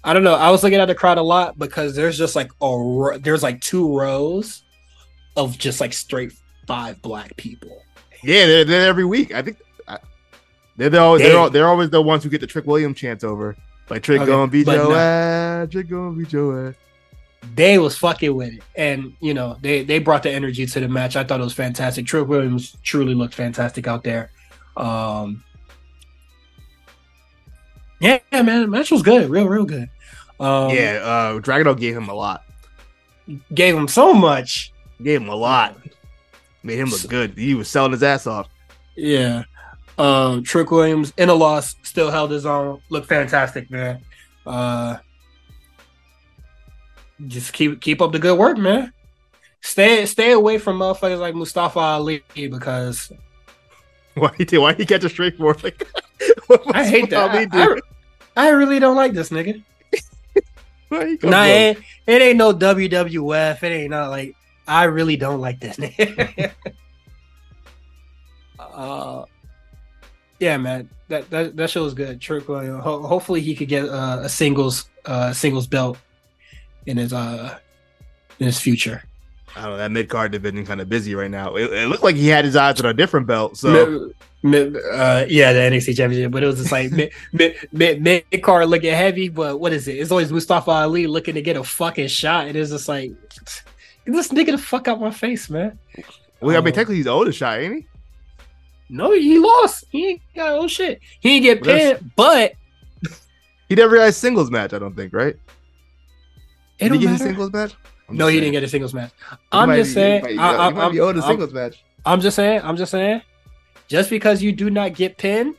I 0.05 0.13
don't 0.13 0.23
know. 0.23 0.35
I 0.37 0.51
was 0.51 0.63
looking 0.63 0.79
at 0.79 0.87
the 0.87 0.95
crowd 0.95 1.19
a 1.19 1.23
lot 1.23 1.59
because 1.59 1.97
there's 1.97 2.17
just 2.17 2.37
like 2.37 2.51
a 2.63 3.19
there's 3.21 3.43
like 3.43 3.61
two 3.61 3.97
rows 3.99 4.63
of 5.37 5.59
just 5.59 5.81
like 5.81 5.93
straight 5.93 6.33
five 6.67 7.03
black 7.03 7.37
people. 7.37 7.83
Yeah, 8.23 8.47
they're 8.47 8.65
there 8.65 8.89
every 8.89 9.05
week. 9.05 9.35
I 9.35 9.43
think 9.43 9.59
I, 9.89 9.99
they're 10.77 10.91
the, 10.91 11.01
always, 11.01 11.23
They- 11.23 11.29
they're, 11.31 11.51
they're 11.51 11.69
always 11.69 11.91
the 11.91 12.01
ones 12.01 12.23
who 12.23 12.31
get 12.31 12.41
the 12.41 12.47
Trick 12.47 12.67
William 12.67 12.95
chants 12.95 13.25
over. 13.25 13.57
Like 13.91 14.05
Trick 14.05 14.21
Okay, 14.21 14.31
gonna 14.31 14.51
beat 14.51 14.67
your 14.69 14.77
no. 14.77 14.95
ass, 14.95 15.69
Trick 15.71 15.89
gonna 15.89 16.13
beat 16.17 16.33
your 16.33 16.69
ass. 16.69 16.75
They 17.55 17.79
was 17.79 17.97
fucking 17.99 18.35
with 18.35 18.55
it, 18.55 18.63
and 18.77 19.13
you 19.21 19.35
know 19.35 19.57
they 19.61 19.83
they 19.83 19.99
brought 19.99 20.23
the 20.23 20.31
energy 20.31 20.67
to 20.67 20.81
the 20.81 20.89
match. 20.89 21.17
I 21.17 21.25
thought 21.25 21.41
it 21.41 21.45
was 21.45 21.53
fantastic. 21.53 22.07
Trick 22.07 22.29
Williams 22.29 22.77
truly 22.85 23.15
looked 23.15 23.35
fantastic 23.35 23.87
out 23.89 24.05
there. 24.05 24.31
Um, 24.77 25.43
yeah, 28.01 28.19
man, 28.33 28.71
match 28.71 28.91
was 28.91 29.03
good, 29.03 29.31
real, 29.31 29.47
real 29.47 29.65
good. 29.65 29.89
Um, 30.39 30.71
yeah, 30.71 31.01
uh, 31.03 31.41
Dragunov 31.41 31.79
gave 31.79 31.97
him 31.97 32.09
a 32.09 32.15
lot. 32.15 32.45
gave 33.55 33.77
him 33.77 33.89
so 33.89 34.13
much. 34.13 34.73
Gave 35.03 35.23
him 35.23 35.29
a 35.29 35.35
lot. 35.35 35.77
Made 36.63 36.79
him 36.79 36.89
look 36.89 37.07
good. 37.09 37.39
He 37.39 37.55
was 37.55 37.69
selling 37.69 37.93
his 37.93 38.03
ass 38.03 38.27
off. 38.27 38.49
Yeah. 38.97 39.45
Um, 39.99 40.43
Trick 40.43 40.71
Williams 40.71 41.13
in 41.17 41.29
a 41.29 41.35
loss, 41.35 41.77
still 41.83 42.11
held 42.11 42.31
his 42.31 42.45
own. 42.45 42.81
Looked 42.91 43.09
fantastic, 43.09 43.71
man. 43.71 44.03
Uh, 44.45 44.97
just 47.27 47.53
keep 47.53 47.81
keep 47.81 48.03
up 48.03 48.13
the 48.13 48.19
good 48.19 48.39
work, 48.39 48.59
man. 48.59 48.93
Stay 49.63 50.05
stay 50.07 50.33
away 50.33 50.59
from 50.59 50.79
motherfuckers 50.79 51.19
like 51.19 51.35
Mustafa 51.35 51.79
Ali 51.79 52.23
because 52.35 53.11
Why 54.17 54.33
he 54.37 54.45
did? 54.45 54.59
Why 54.59 54.73
he 54.73 54.87
catch 54.87 55.05
a 55.05 55.09
straight 55.09 55.37
forward? 55.37 55.63
Like, 55.63 55.87
I 56.73 56.85
hate 56.87 57.11
that. 57.11 57.49
I. 57.53 57.81
I, 58.37 58.47
I 58.49 58.49
really 58.51 58.79
don't 58.79 58.97
like 58.97 59.13
this 59.13 59.31
nigga. 59.31 59.63
Why 60.89 61.09
he 61.09 61.17
come 61.17 61.31
Nah, 61.31 61.45
it, 61.45 61.49
ain't- 61.49 61.79
it 62.07 62.23
ain't 62.23 62.39
no 62.39 62.53
WWF. 62.53 63.63
It 63.63 63.67
ain't 63.67 63.91
not 63.91 64.11
like 64.11 64.37
I 64.69 64.85
really 64.85 65.17
don't 65.17 65.41
like 65.41 65.61
this 65.61 65.77
nigga. 65.77 66.53
uh, 68.59 69.25
yeah, 70.39 70.57
man, 70.59 70.89
that 71.09 71.29
that 71.31 71.57
that 71.57 71.71
show 71.71 71.85
was 71.85 71.95
good. 71.95 72.21
Trick. 72.21 72.45
Ho- 72.47 73.03
hopefully, 73.03 73.41
he 73.41 73.55
could 73.55 73.69
get 73.69 73.89
uh, 73.89 74.21
a 74.23 74.29
singles 74.29 74.89
uh 75.07 75.33
singles 75.33 75.67
belt 75.67 75.99
in 76.87 76.97
his 76.97 77.13
uh 77.13 77.59
in 78.39 78.47
his 78.47 78.61
future. 78.61 79.03
I 79.57 79.63
don't 79.63 79.71
know. 79.71 79.77
That 79.79 79.91
mid 79.91 80.09
card 80.09 80.33
division 80.33 80.67
kind 80.67 80.81
of 80.81 80.89
busy 80.89 81.15
right 81.15 81.31
now. 81.31 81.57
It, 81.57 81.73
it 81.73 81.89
looked 81.89 82.05
like 82.05 82.15
he 82.17 82.29
had 82.29 82.45
his 82.45 82.57
eyes 82.57 82.79
on 82.81 82.87
a 82.87 82.95
different 82.95 83.27
belt. 83.27 83.57
So 83.57 84.13
Mid- 84.43 84.73
mid- 84.75 84.85
uh, 84.93 85.25
yeah, 85.29 85.53
the 85.55 85.61
NXT 85.61 85.97
Championship, 85.97 86.31
but 86.31 86.43
it 86.43 86.47
was 86.47 86.59
just 86.59 86.71
like 86.73 86.93
mid 86.93 87.11
mid 87.33 87.57
mid, 87.73 88.03
mid 88.03 88.25
card 88.43 88.69
looking 88.69 88.93
heavy. 88.93 89.29
But 89.31 89.59
what 89.59 89.73
is 89.73 89.89
it? 89.89 89.93
It's 89.95 90.11
always 90.11 90.31
Mustafa 90.31 90.71
Ali 90.71 91.07
looking 91.07 91.35
to 91.35 91.43
get 91.43 91.57
a 91.57 91.65
fucking 91.65 92.09
shot. 92.09 92.47
And 92.49 92.57
It 92.57 92.61
is 92.61 92.71
just 92.71 92.87
like 92.89 93.13
get 93.31 93.65
this 94.07 94.29
nigga 94.29 94.53
the 94.53 94.59
fuck 94.59 94.89
out 94.89 95.01
my 95.01 95.11
face, 95.11 95.49
man. 95.49 95.79
well, 96.41 96.57
I 96.57 96.61
mean, 96.61 96.69
Oh. 96.69 96.71
technically 96.75 96.97
he's 96.97 97.07
the 97.07 97.11
oldest 97.13 97.39
shot, 97.39 97.59
ain't 97.59 97.75
he? 97.77 97.87
No, 98.89 99.11
he 99.13 99.39
lost. 99.39 99.85
He 99.91 100.07
ain't 100.11 100.23
got 100.35 100.53
oh 100.53 100.69
shit. 100.69 101.01
He 101.21 101.41
didn't 101.41 101.65
get 101.65 101.65
pinned, 101.99 102.11
but 102.15 102.53
He 103.69 103.75
never 103.75 103.99
had 103.99 104.11
a 104.11 104.13
singles 104.13 104.51
match. 104.51 104.73
I 104.75 104.79
don't 104.79 104.95
think, 104.95 105.13
right? 105.13 105.35
it 106.79 106.91
Did 106.91 106.93
he 106.93 106.99
get 106.99 107.07
a 107.07 107.11
matter. 107.13 107.25
singles 107.25 107.53
match? 107.53 107.75
I'm 108.09 108.17
No, 108.17 108.27
he 108.27 108.35
saying. 108.35 108.43
didn't 108.43 108.53
get 108.53 108.63
a 108.65 108.69
singles 108.69 108.95
match. 108.95 109.11
I'm 109.53 109.71
just 109.75 109.91
be- 109.91 109.95
saying. 109.95 110.23
Might, 110.23 110.31
I, 110.31 110.53
he 110.53 110.59
I'm, 110.61 110.75
might 110.75 110.93
be 110.93 111.01
owed 111.01 111.17
a 111.17 111.23
I'm- 111.25 111.53
match. 111.53 111.83
I'm 112.05 112.21
just 112.21 112.37
saying. 112.37 112.61
I'm 112.63 112.77
just 112.77 112.91
saying. 112.93 113.23
Just 113.89 114.11
because 114.11 114.43
you 114.43 114.53
do 114.53 114.71
not 114.71 114.95
get 114.95 115.17
pinned 115.19 115.57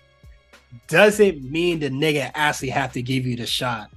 doesn't 0.87 1.43
mean 1.49 1.79
the 1.79 1.89
nigga 1.89 2.31
actually 2.35 2.69
have 2.69 2.93
to 2.93 3.01
give 3.01 3.25
you 3.25 3.35
the 3.35 3.45
shot. 3.45 3.89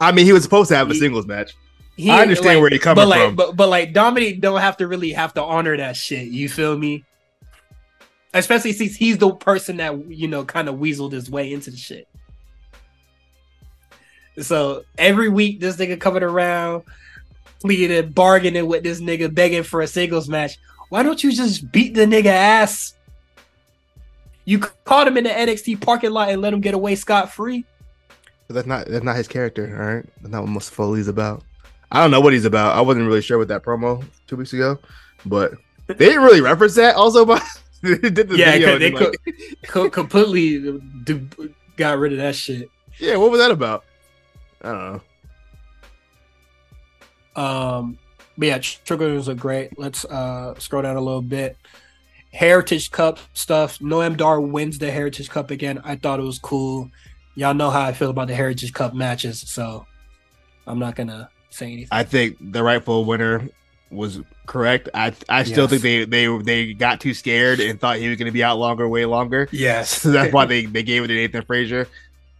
I 0.00 0.12
mean, 0.12 0.26
he 0.26 0.32
was 0.32 0.42
supposed 0.42 0.68
to 0.70 0.76
have 0.76 0.90
a 0.90 0.94
He- 0.94 1.00
singles 1.00 1.26
match. 1.26 1.54
He, 1.96 2.10
I 2.10 2.22
understand 2.22 2.56
like- 2.56 2.60
where 2.60 2.70
you're 2.70 2.78
coming 2.78 3.02
but 3.02 3.08
like, 3.08 3.20
from. 3.26 3.34
But 3.36 3.56
but 3.56 3.68
like 3.68 3.92
Dominic 3.92 4.40
don't 4.40 4.60
have 4.60 4.76
to 4.76 4.86
really 4.86 5.10
have 5.12 5.34
to 5.34 5.42
honor 5.42 5.76
that 5.76 5.96
shit. 5.96 6.28
You 6.28 6.48
feel 6.48 6.78
me? 6.78 7.04
Especially 8.32 8.72
since 8.72 8.94
he's 8.94 9.18
the 9.18 9.32
person 9.34 9.78
that 9.78 10.08
you 10.08 10.28
know 10.28 10.44
kind 10.44 10.68
of 10.68 10.76
weaseled 10.76 11.10
his 11.12 11.28
way 11.28 11.52
into 11.52 11.72
the 11.72 11.76
shit. 11.76 12.06
So 14.40 14.84
every 14.96 15.28
week 15.28 15.60
this 15.60 15.76
nigga 15.76 16.00
coming 16.00 16.22
around, 16.22 16.84
pleading, 17.60 18.10
bargaining 18.10 18.66
with 18.66 18.82
this 18.82 19.00
nigga, 19.00 19.32
begging 19.34 19.62
for 19.62 19.80
a 19.80 19.86
singles 19.86 20.28
match. 20.28 20.58
Why 20.88 21.02
don't 21.02 21.22
you 21.22 21.32
just 21.32 21.70
beat 21.70 21.94
the 21.94 22.06
nigga 22.06 22.26
ass? 22.26 22.94
You 24.44 24.60
caught 24.60 25.06
him 25.06 25.18
in 25.18 25.24
the 25.24 25.30
NXT 25.30 25.80
parking 25.82 26.10
lot 26.10 26.30
and 26.30 26.40
let 26.40 26.54
him 26.54 26.60
get 26.60 26.74
away 26.74 26.94
scot 26.94 27.30
free. 27.30 27.64
But 28.46 28.54
that's 28.54 28.66
not 28.66 28.86
that's 28.86 29.04
not 29.04 29.16
his 29.16 29.28
character. 29.28 29.76
All 29.78 29.94
right, 29.94 30.06
that's 30.22 30.32
not 30.32 30.42
what 30.42 30.50
Mustafa 30.50 30.82
Ali's 30.82 31.08
about. 31.08 31.44
I 31.92 32.00
don't 32.00 32.10
know 32.10 32.20
what 32.20 32.32
he's 32.32 32.46
about. 32.46 32.76
I 32.76 32.80
wasn't 32.80 33.06
really 33.06 33.20
sure 33.20 33.38
with 33.38 33.48
that 33.48 33.62
promo 33.62 34.04
two 34.26 34.36
weeks 34.36 34.54
ago, 34.54 34.78
but 35.26 35.52
they 35.86 35.94
didn't 35.94 36.22
really 36.22 36.40
reference 36.40 36.74
that. 36.76 36.96
Also, 36.96 37.24
but 37.26 37.42
they 37.82 37.96
did 37.96 38.28
the 38.28 38.38
yeah, 38.38 38.78
they 38.78 38.90
co- 38.90 39.12
like... 39.26 39.36
co- 39.66 39.90
completely 39.90 40.80
got 41.76 41.98
rid 41.98 42.12
of 42.12 42.18
that 42.18 42.34
shit. 42.34 42.70
Yeah, 42.98 43.16
what 43.16 43.30
was 43.30 43.40
that 43.40 43.50
about? 43.50 43.84
I 44.62 44.68
don't 44.68 45.02
know. 47.36 47.42
Um, 47.42 47.98
but 48.36 48.46
yeah, 48.46 48.58
triggers 48.58 49.28
are 49.28 49.34
great. 49.34 49.78
Let's 49.78 50.04
uh 50.04 50.58
scroll 50.58 50.82
down 50.82 50.96
a 50.96 51.00
little 51.00 51.22
bit. 51.22 51.56
Heritage 52.32 52.90
Cup 52.90 53.18
stuff. 53.32 53.78
Noam 53.78 54.16
Dar 54.16 54.40
wins 54.40 54.78
the 54.78 54.90
Heritage 54.90 55.30
Cup 55.30 55.50
again. 55.50 55.80
I 55.84 55.96
thought 55.96 56.20
it 56.20 56.24
was 56.24 56.38
cool. 56.38 56.90
Y'all 57.34 57.54
know 57.54 57.70
how 57.70 57.82
I 57.82 57.92
feel 57.92 58.10
about 58.10 58.28
the 58.28 58.34
Heritage 58.34 58.72
Cup 58.72 58.94
matches, 58.94 59.40
so 59.40 59.86
I'm 60.66 60.78
not 60.78 60.96
gonna 60.96 61.30
say 61.50 61.66
anything. 61.66 61.88
I 61.90 62.04
think 62.04 62.36
the 62.40 62.62
rightful 62.62 63.04
winner 63.04 63.48
was 63.90 64.20
correct. 64.46 64.88
I 64.94 65.14
I 65.28 65.44
still 65.44 65.68
yes. 65.68 65.70
think 65.70 65.82
they 65.82 66.04
they 66.04 66.42
they 66.42 66.74
got 66.74 67.00
too 67.00 67.14
scared 67.14 67.60
and 67.60 67.80
thought 67.80 67.98
he 67.98 68.08
was 68.08 68.18
gonna 68.18 68.32
be 68.32 68.44
out 68.44 68.58
longer, 68.58 68.88
way 68.88 69.04
longer. 69.04 69.48
Yes, 69.50 70.02
so 70.02 70.10
that's 70.12 70.32
why 70.32 70.44
they 70.46 70.66
they 70.66 70.82
gave 70.82 71.04
it 71.04 71.08
to 71.08 71.14
Nathan 71.14 71.44
Frazer. 71.44 71.88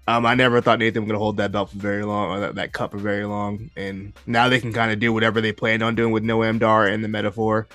Um, 0.09 0.25
I 0.25 0.35
never 0.35 0.63
thought 0.63 0.79
Nathan 0.79 1.03
was 1.03 1.09
gonna 1.09 1.19
hold 1.19 1.37
that 1.37 1.53
belt 1.53 1.69
for 1.69 1.77
very 1.77 2.03
long, 2.03 2.31
or 2.31 2.41
that, 2.41 2.55
that 2.55 2.73
cup 2.73 2.93
for 2.93 2.97
very 2.97 3.27
long, 3.27 3.71
and 3.77 4.15
now 4.27 4.49
they 4.49 4.59
can 4.59 4.73
kind 4.73 4.91
of 4.91 4.99
do 4.99 5.13
whatever 5.13 5.43
they 5.43 5.53
planned 5.53 5.83
on 5.83 5.97
doing 5.97 6.13
with 6.13 6.23
Noam 6.25 6.59
Dar 6.59 6.87
and 6.87 7.05
the 7.05 7.09
Meta-Four 7.09 7.69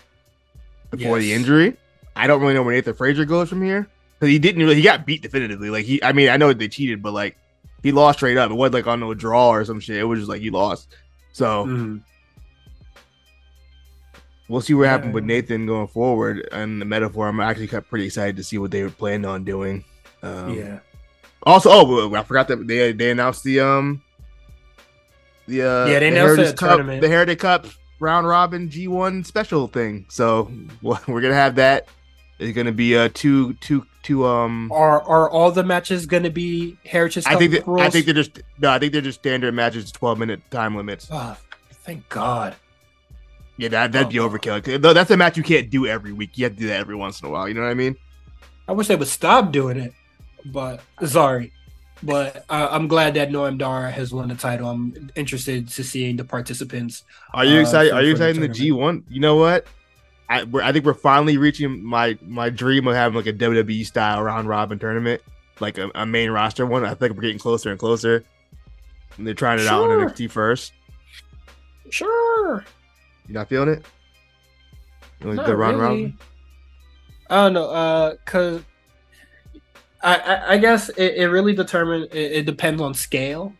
before 0.89 1.19
yes. 1.19 1.27
the 1.27 1.34
injury. 1.34 1.77
I 2.15 2.26
don't 2.26 2.41
really 2.41 2.55
know 2.55 2.64
where 2.64 2.73
Nathan 2.73 2.95
Frazer 2.95 3.26
goes 3.26 3.49
from 3.49 3.61
here 3.61 3.88
because 4.18 4.30
he 4.30 4.39
didn't 4.39 4.64
really 4.64 4.73
he 4.73 4.81
got 4.81 5.05
beat 5.05 5.22
definitively. 5.22 5.69
Like 5.69 5.85
he, 5.85 6.03
I 6.03 6.11
mean, 6.11 6.30
I 6.30 6.38
know 6.38 6.51
they 6.51 6.68
cheated, 6.68 7.03
but 7.03 7.14
like 7.14 7.38
he 7.84 7.91
lost 7.91 8.18
straight 8.18 8.38
up. 8.38 8.49
It 8.49 8.55
wasn't 8.55 8.73
like 8.73 8.88
on 8.88 8.99
no 8.99 9.14
draw 9.14 9.51
or 9.51 9.64
some 9.64 9.80
shit. 9.80 9.97
It 9.97 10.05
was 10.05 10.18
just 10.18 10.30
like 10.30 10.41
he 10.41 10.49
lost. 10.49 10.88
So 11.34 11.68
mm-hmm. 11.68 11.97
we'll 14.49 14.61
see 14.61 14.73
what 14.73 14.85
yeah. 14.85 14.89
happens 14.89 15.14
with 15.14 15.23
Nathan 15.23 15.68
going 15.68 15.88
forward 15.88 16.49
and 16.51 16.81
the 16.81 16.85
Meta-Four. 16.85 17.27
I'm 17.27 17.39
actually 17.39 17.68
kind 17.68 17.84
of 17.84 17.89
pretty 17.91 18.07
excited 18.07 18.38
to 18.38 18.43
see 18.43 18.57
what 18.57 18.72
they 18.72 18.81
were 18.81 18.89
planning 18.89 19.26
on 19.26 19.43
doing. 19.43 19.85
Um, 20.23 20.57
yeah. 20.57 20.80
Also, 21.45 21.70
oh, 21.72 22.14
I 22.14 22.24
forgot 22.24 22.48
that 22.48 22.68
they 22.68 22.94
they 22.94 23.11
announced 23.11 23.44
the 23.44 23.60
um 23.60 24.02
the 25.48 25.61
uh 25.61 25.86
yeah 25.86 25.99
they 25.99 26.10
the 26.10 26.22
announced 26.22 26.52
the 26.52 26.57
Cup, 26.57 26.78
tournament. 26.78 27.02
the 27.02 27.10
Heritage 27.10 27.40
Cup 27.40 27.68
round 27.99 28.28
robin 28.28 28.70
G1 28.70 29.26
special 29.26 29.68
thing. 29.68 30.06
So 30.10 30.52
we're 30.82 31.22
gonna 31.22 31.34
have 31.34 31.56
that. 31.56 31.88
It's 32.40 32.56
gonna 32.56 32.72
be 32.72 32.95
uh 32.95 33.10
two 33.14 33.53
two 33.56 33.86
two 34.03 34.26
um. 34.26 34.72
Are 34.72 35.02
are 35.02 35.30
all 35.30 35.52
the 35.52 35.64
matches 35.64 36.06
gonna 36.06 36.30
be 36.30 36.78
Heritage? 36.86 37.26
Cup 37.26 37.34
I 37.34 37.40
think 37.40 37.52
that? 37.52 37.68
I 37.68 37.90
think 37.90 38.06
they're 38.06 38.14
just 38.14 38.41
no. 38.60 38.72
I 38.72 38.80
think 38.80 38.94
they're 38.94 39.02
just 39.02 39.20
standard 39.20 39.53
matches, 39.53 39.91
twelve 39.91 40.18
minute 40.18 40.41
time 40.49 40.76
limits. 40.76 41.10
Oh, 41.11 41.38
thank 41.84 42.07
God. 42.10 42.56
Yeah, 43.57 43.68
that 43.70 43.91
that'd 43.91 44.07
oh, 44.07 44.10
be 44.10 44.18
overkill. 44.18 44.82
Though 44.82 44.94
that's 44.94 45.11
a 45.11 45.18
match 45.18 45.38
you 45.38 45.44
can't 45.44 45.70
do 45.70 45.86
every 45.86 46.11
week. 46.11 46.38
You 46.38 46.45
have 46.45 46.53
to 46.53 46.60
do 46.60 46.68
that 46.68 46.80
every 46.80 46.95
once 46.95 47.22
in 47.22 47.28
a 47.28 47.32
while. 47.32 47.48
You 47.48 47.53
know 47.53 47.61
what 47.61 47.70
I 47.70 47.76
mean? 47.76 47.95
I 48.68 48.72
wish 48.72 48.88
they 48.88 48.95
would 48.95 49.07
stop 49.07 49.52
doing 49.52 49.78
it. 49.78 49.94
But 50.45 50.82
sorry, 51.06 51.53
but 52.03 52.45
I'm 52.49 52.88
glad 52.88 53.14
that 53.14 53.30
Noam 53.30 53.57
Dar 53.57 53.90
has 53.90 54.14
won 54.14 54.28
the 54.28 54.36
title. 54.36 54.70
I'm 54.70 55.10
interested 55.15 55.70
to 55.70 55.84
seeing 55.84 56.18
the 56.18 56.26
participants. 56.26 57.03
Are 57.34 57.45
you 57.45 57.61
excited? 57.61 57.94
Uh, 57.94 57.98
are 57.98 58.03
you 58.03 58.11
excited 58.11 58.36
in 58.36 58.41
the 58.41 58.49
G 58.49 58.72
one? 58.72 59.03
You 59.10 59.22
know 59.22 59.36
what? 59.36 59.68
I, 60.30 60.45
I 60.61 60.72
think 60.72 60.86
we're 60.86 60.94
finally 60.94 61.38
reaching 61.38 61.84
my 61.84 62.18
my 62.22 62.49
dream 62.49 62.88
of 62.88 62.95
having 62.95 63.15
like 63.15 63.28
a 63.28 63.34
WWE 63.34 63.86
style 63.86 64.22
round 64.22 64.48
robin 64.49 64.80
tournament, 64.80 65.22
like 65.60 65.78
a, 65.78 65.90
a 65.95 66.06
main 66.06 66.30
roster 66.30 66.65
one. 66.65 66.86
I 66.86 66.94
think 66.94 67.15
we're 67.15 67.22
getting 67.22 67.40
closer 67.40 67.70
and 67.70 67.80
closer. 67.80 68.24
And 69.18 69.28
they're 69.28 69.34
trying 69.34 69.60
it 69.60 69.64
sure. 69.64 69.72
out 69.72 69.91
on 69.91 70.10
NXT 70.10 70.32
first. 70.32 70.74
Sure. 71.90 72.65
You 73.28 73.34
not 73.34 73.48
feeling 73.48 73.70
it? 73.70 73.86
Like 75.22 75.45
the 75.45 75.56
round 75.56 75.78
really. 75.78 76.03
robin. 76.03 76.18
I 77.30 77.36
don't 77.36 77.53
know, 77.53 77.70
uh, 77.70 78.15
cause 78.26 78.61
I, 80.03 80.53
I, 80.53 80.57
guess 80.57 80.89
it, 80.89 81.15
it 81.15 81.27
really 81.27 81.53
determines. 81.53 82.07
It, 82.11 82.31
it, 82.31 82.45
depends 82.45 82.81
on 82.81 82.93
scale, 82.93 83.53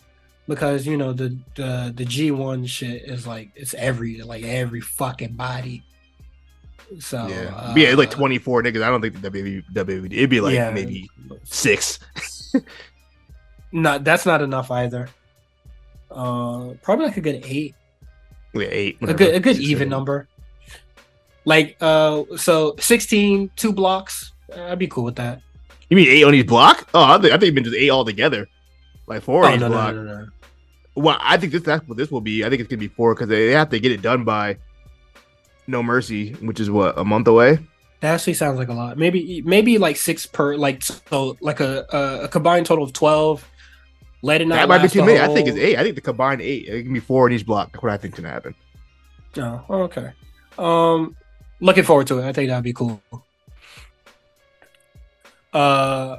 because 0.48 0.86
you 0.86 0.98
know 0.98 1.14
the 1.14 1.38
the 1.56 1.94
the 1.96 2.06
G 2.06 2.32
one 2.32 2.66
shit 2.66 3.04
is 3.04 3.26
like 3.26 3.52
it's 3.56 3.74
every 3.74 4.22
like 4.22 4.44
every 4.44 4.82
fucking 4.82 5.34
body. 5.34 5.84
So 7.00 7.28
yeah, 7.28 7.56
uh, 7.56 7.74
yeah, 7.76 7.96
like 7.96 8.12
twenty 8.12 8.38
four 8.38 8.62
niggas. 8.62 8.84
I 8.84 8.90
don't 8.90 9.02
think 9.02 9.22
the 9.22 9.32
WWE, 9.32 9.64
WWE 9.74 10.06
it'd 10.14 10.30
be 10.30 10.42
like 10.42 10.56
yeah. 10.56 10.70
maybe 10.70 11.10
six. 11.44 12.00
no, 13.72 13.98
that's 13.98 14.26
not 14.26 14.42
enough 14.42 14.70
either. 14.70 15.08
Uh, 16.12 16.74
probably 16.82 17.06
like 17.06 17.18
a 17.18 17.22
good 17.22 17.42
eight. 17.46 17.74
Yeah, 18.54 18.68
eight. 18.70 19.02
Whatever. 19.02 19.16
A 19.16 19.18
good 19.18 19.36
a 19.36 19.40
good 19.40 19.58
even 19.60 19.90
number. 19.90 20.28
Like 21.46 21.76
uh, 21.82 22.24
so 22.38 22.76
16, 22.80 23.52
two 23.56 23.74
blocks. 23.74 24.32
I'd 24.56 24.80
be 24.80 24.88
cool 24.88 25.04
with 25.04 25.16
that. 25.16 25.42
You 25.94 25.98
mean 25.98 26.10
eight 26.10 26.24
on 26.24 26.34
each 26.34 26.48
block? 26.48 26.90
Oh, 26.96 27.04
I 27.04 27.20
think 27.20 27.34
I 27.34 27.38
think 27.38 27.56
you 27.56 27.62
just 27.62 27.76
eight 27.76 27.90
all 27.90 28.04
together, 28.04 28.50
like 29.06 29.22
four 29.22 29.44
oh, 29.44 29.48
on 29.48 29.54
each 29.54 29.60
no, 29.60 29.70
block. 29.70 29.94
No, 29.94 30.02
no, 30.02 30.28
well, 30.96 31.18
I 31.22 31.38
think 31.38 31.52
this 31.52 31.62
that's 31.62 31.88
what 31.88 32.00
this 32.00 32.10
will 32.10 32.20
be. 32.20 32.44
I 32.44 32.50
think 32.50 32.62
it's 32.62 32.68
gonna 32.68 32.80
be 32.80 32.88
four 32.88 33.14
because 33.14 33.28
they 33.28 33.52
have 33.52 33.70
to 33.70 33.80
get 33.80 33.92
it 33.92 34.02
done 34.02 34.24
by 34.24 34.58
No 35.68 35.84
Mercy, 35.84 36.34
which 36.42 36.60
is 36.60 36.72
what 36.72 36.98
a 36.98 37.06
month 37.06 37.28
away. 37.28 37.60
That 38.00 38.16
actually 38.16 38.34
sounds 38.34 38.58
like 38.58 38.70
a 38.70 38.74
lot. 38.74 38.98
Maybe 38.98 39.44
maybe 39.44 39.78
like 39.78 39.98
six 39.98 40.26
per 40.26 40.56
like 40.56 40.82
so 40.82 41.38
like 41.42 41.60
a 41.60 41.86
a, 41.94 42.24
a 42.24 42.28
combined 42.28 42.66
total 42.66 42.86
of 42.86 42.94
twelve. 42.94 43.48
Let 44.24 44.42
it 44.42 44.48
not. 44.48 44.56
That 44.56 44.70
might 44.70 44.82
be 44.82 44.88
too 44.88 45.06
many. 45.06 45.20
Whole... 45.20 45.30
I 45.30 45.34
think 45.36 45.48
it's 45.48 45.60
eight. 45.60 45.78
I 45.78 45.84
think 45.84 45.94
the 45.94 46.02
combined 46.02 46.42
eight. 46.42 46.68
It 46.68 46.84
can 46.86 46.94
be 46.94 47.02
four 47.02 47.28
in 47.28 47.34
each 47.34 47.46
block. 47.46 47.72
That's 47.72 47.84
what 47.84 47.92
I 47.92 47.98
think 47.98 48.16
can 48.16 48.26
happen. 48.26 48.56
Oh, 49.38 49.64
okay. 49.70 50.10
Um, 50.58 51.16
looking 51.60 51.84
forward 51.84 52.08
to 52.08 52.18
it. 52.18 52.28
I 52.28 52.34
think 52.34 52.50
that'd 52.50 52.64
be 52.64 52.74
cool 52.74 53.00
uh, 55.54 56.18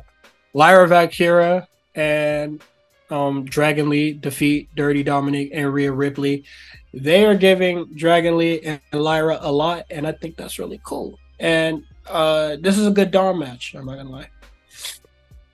Lyra 0.52 0.88
Valkyria 0.88 1.68
and 1.94 2.62
um, 3.10 3.44
Dragon 3.44 3.88
Lee 3.88 4.12
defeat 4.12 4.68
Dirty 4.74 5.04
Dominik 5.04 5.50
and 5.52 5.72
Rhea 5.72 5.92
Ripley. 5.92 6.44
They 6.92 7.24
are 7.24 7.34
giving 7.34 7.86
Dragon 7.94 8.38
Lee 8.38 8.60
and 8.60 8.80
Lyra 8.92 9.38
a 9.40 9.50
lot, 9.50 9.84
and 9.90 10.06
I 10.06 10.12
think 10.12 10.36
that's 10.36 10.58
really 10.58 10.80
cool. 10.84 11.18
And 11.40 11.84
uh, 12.08 12.56
this 12.60 12.78
is 12.78 12.86
a 12.86 12.90
good 12.90 13.10
Dom 13.10 13.38
match. 13.38 13.74
I'm 13.74 13.86
not 13.86 13.96
gonna 13.96 14.10
lie. 14.10 14.28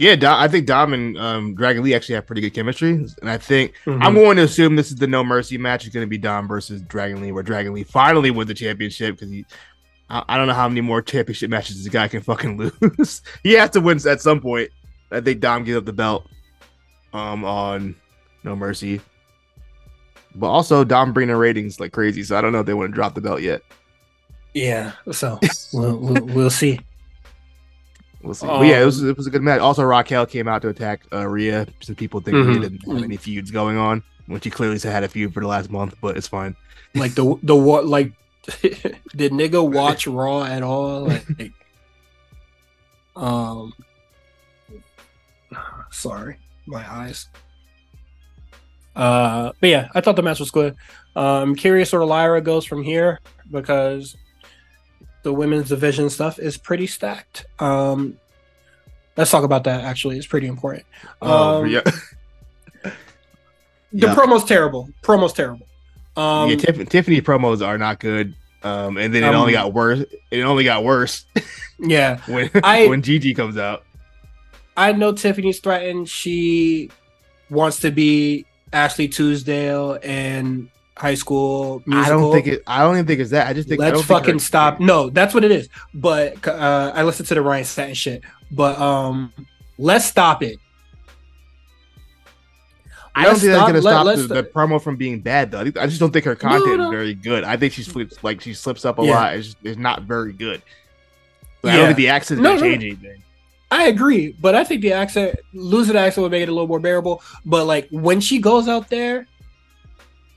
Yeah, 0.01 0.17
I 0.23 0.49
think 0.49 0.67
Dom 0.67 0.95
and 0.95 1.19
um, 1.19 1.55
Dragon 1.55 1.83
Lee 1.83 1.93
actually 1.93 2.15
have 2.15 2.27
pretty 2.27 2.41
good 2.41 2.55
chemistry, 2.55 2.93
and 3.21 3.29
I 3.29 3.37
think 3.37 3.75
mm-hmm. 3.85 4.03
I'm 4.03 4.15
going 4.15 4.39
to 4.39 4.45
assume 4.45 4.75
this 4.75 4.91
is 4.91 4.97
the 4.97 5.07
No 5.07 5.23
Mercy 5.23 5.59
match. 5.59 5.85
It's 5.85 5.93
going 5.93 6.07
to 6.07 6.09
be 6.09 6.17
Dom 6.17 6.49
versus 6.49 6.81
Dragon 6.81 7.21
Lee, 7.21 7.33
where 7.33 7.43
Dragon 7.43 7.75
Lee 7.75 7.85
finally 7.85 8.31
wins 8.31 8.49
the 8.49 8.55
championship 8.55 9.17
because 9.17 9.31
he 9.31 9.45
I, 10.11 10.37
don't 10.37 10.49
know 10.49 10.55
how 10.55 10.69
many 10.69 10.81
more 10.81 11.01
championship 11.01 11.51
matches 11.51 11.83
this 11.85 11.93
guy 11.93 12.09
can 12.09 12.21
fucking 12.21 12.57
lose. 12.81 13.23
he 13.45 13.53
has 13.53 13.71
to 13.71 13.81
win 13.81 14.01
at 14.09 14.21
some 14.21 14.41
point. 14.41 14.71
I 15.13 15.21
think 15.21 15.41
Dom 15.41 15.65
gives 15.65 15.79
up 15.79 15.85
the 15.85 15.93
belt 15.93 16.27
um 17.13 17.45
on 17.45 17.95
No 18.45 18.57
Mercy. 18.57 19.01
But 20.35 20.49
also 20.49 20.85
Dom 20.85 21.13
bringing 21.13 21.35
ratings 21.35 21.81
like 21.81 21.93
crazy, 21.93 22.23
so 22.23 22.37
I 22.37 22.41
don't 22.41 22.53
know 22.53 22.61
if 22.61 22.67
they 22.67 22.75
want 22.75 22.91
to 22.91 22.95
drop 22.95 23.15
the 23.15 23.21
belt 23.21 23.41
yet. 23.41 23.63
Yeah, 24.55 24.93
so 25.13 25.39
we'll, 25.73 25.97
we'll, 25.97 26.25
we'll 26.27 26.51
see. 26.51 26.81
We'll 28.23 28.35
see. 28.35 28.47
Um, 28.47 28.65
yeah, 28.65 28.83
it 28.83 28.85
was, 28.85 29.03
it 29.03 29.17
was 29.17 29.27
a 29.27 29.31
good 29.31 29.43
match. 29.43 29.61
Also, 29.61 29.83
Raquel 29.83 30.27
came 30.27 30.49
out 30.49 30.63
to 30.63 30.69
attack 30.69 31.03
uh, 31.13 31.27
Rhea. 31.27 31.67
Some 31.81 31.95
people 31.95 32.21
think 32.21 32.37
mm-hmm. 32.37 32.49
Rhea 32.49 32.61
didn't 32.61 32.93
have 32.93 33.03
any 33.03 33.17
feuds 33.17 33.51
going 33.51 33.77
on, 33.77 34.03
which 34.27 34.45
she 34.45 34.51
clearly 34.51 34.79
had 34.79 35.05
a 35.05 35.09
feud 35.09 35.33
for 35.33 35.41
the 35.41 35.47
last 35.47 35.71
month, 35.71 35.95
but 36.01 36.17
it's 36.17 36.29
fine. 36.29 36.57
Like 36.95 37.15
the 37.15 37.39
the 37.43 37.55
what 37.55 37.87
like 37.87 38.13
did 38.63 39.33
nigga 39.33 39.69
watch 39.69 40.07
Raw 40.07 40.45
at 40.45 40.63
all? 40.63 41.09
Like, 41.39 41.53
um, 43.17 43.73
sorry, 45.91 46.37
my 46.67 46.91
eyes. 46.91 47.29
Uh, 48.97 49.53
but 49.61 49.71
yeah, 49.71 49.89
I 49.95 50.01
thought 50.01 50.17
the 50.17 50.23
match 50.23 50.41
was 50.41 50.51
good. 50.51 50.77
Uh, 51.15 51.43
I'm 51.43 51.55
curious 51.55 51.93
where 51.93 52.05
Lyra 52.05 52.41
goes 52.41 52.65
from 52.65 52.83
here 52.83 53.21
because 53.51 54.17
the 55.23 55.33
women's 55.33 55.69
division 55.69 56.11
stuff 56.11 56.39
is 56.39 56.57
pretty 56.57 56.87
stacked. 56.87 57.47
Um, 57.59 58.19
let's 59.17 59.31
talk 59.31 59.45
about 59.45 59.65
that. 59.65 59.85
Actually, 59.85 60.19
it's 60.19 60.27
pretty 60.27 60.47
important. 60.47 60.85
Oh, 61.21 61.63
um, 61.63 61.69
yeah. 61.69 61.81
the 62.83 62.93
yeah. 63.93 64.15
promo's 64.15 64.45
terrible. 64.45 64.89
Promo's 65.03 65.33
terrible. 65.33 65.67
Um, 66.21 66.51
yeah, 66.51 66.57
Tiff- 66.57 66.89
Tiffany 66.89 67.23
promos 67.23 67.67
are 67.67 67.79
not 67.79 67.99
good. 67.99 68.35
Um, 68.63 68.99
and 68.99 69.15
then 69.15 69.25
it 69.25 69.29
um, 69.29 69.37
only 69.37 69.53
got 69.53 69.73
worse. 69.73 70.05
It 70.31 70.43
only 70.43 70.65
got 70.65 70.85
worse. 70.85 71.25
Yeah, 71.83 72.19
when 72.27 72.51
I, 72.63 72.87
when 72.89 73.01
Gigi 73.01 73.33
comes 73.33 73.57
out. 73.57 73.85
I 74.77 74.93
know 74.93 75.13
Tiffany's 75.13 75.61
threatened. 75.61 76.11
She 76.11 76.91
wants 77.49 77.81
to 77.81 77.91
be 77.91 78.45
Ashley 78.71 79.09
Tisdale 79.09 79.99
and 80.03 80.69
High 80.95 81.15
School 81.15 81.83
Musical. 81.87 82.05
I 82.05 82.21
don't 82.21 82.33
think 82.35 82.47
it. 82.49 82.63
I 82.67 82.81
don't 82.81 82.97
even 82.97 83.07
think 83.07 83.21
it's 83.21 83.31
that. 83.31 83.47
I 83.47 83.55
just 83.55 83.67
think 83.67 83.81
let's 83.81 84.03
fucking 84.03 84.27
think 84.27 84.41
stop. 84.43 84.79
No, 84.79 85.09
that's 85.09 85.33
what 85.33 85.43
it 85.43 85.51
is. 85.51 85.71
But 85.95 86.47
uh, 86.47 86.93
I 86.95 87.03
listened 87.03 87.29
to 87.29 87.35
the 87.35 87.41
Ryan 87.41 87.65
Satin 87.65 87.95
shit. 87.95 88.23
But 88.51 88.79
um, 88.79 89.33
let's 89.79 90.05
stop 90.05 90.43
it. 90.43 90.59
I 93.15 93.25
don't 93.25 93.39
think 93.39 93.53
that's 93.53 93.67
gonna 93.67 93.81
stop 93.83 94.07
the, 94.07 94.35
the 94.35 94.43
promo 94.45 94.81
from 94.81 94.97
being 94.97 95.21
bad 95.21 95.51
though. 95.51 95.61
I 95.61 95.87
just 95.87 95.99
don't 95.99 96.13
think 96.13 96.25
her 96.25 96.37
content 96.37 96.79
no. 96.79 96.85
is 96.87 96.91
very 96.91 97.15
good. 97.15 97.45
I 97.45 97.57
think 97.57 97.73
she 97.73 97.83
slips 97.83 98.23
like 98.23 98.41
she 98.41 98.55
slips 98.55 98.85
up 98.85 98.99
a 98.99 99.05
Yeah. 99.05 99.11
lot. 99.15 99.35
It's, 99.37 99.57
it's 99.65 99.79
not 99.79 100.03
very 100.03 100.33
good. 100.33 100.63
Like, 101.63 101.75
I 101.75 101.77
don't 101.77 101.87
think 101.87 101.97
the 101.99 102.09
accent's 102.09 102.41
No, 102.43 102.51
gonna 102.57 102.61
no. 102.61 102.67
change 102.73 102.85
anything. 102.85 103.23
I 103.73 103.89
agree, 103.89 104.35
but 104.41 104.55
I 104.55 104.65
think 104.65 104.83
the 104.83 104.93
accent, 104.93 105.39
losing 105.53 105.95
the 105.95 106.01
accent 106.01 106.23
would 106.23 106.33
make 106.33 106.43
it 106.43 106.49
a 106.49 106.53
little 106.53 106.67
more 106.67 106.81
bearable. 106.81 107.23
But 107.45 107.67
like 107.67 107.89
when 107.91 108.21
she 108.21 108.39
goes 108.41 108.69
out 108.69 108.89
there, 108.89 109.27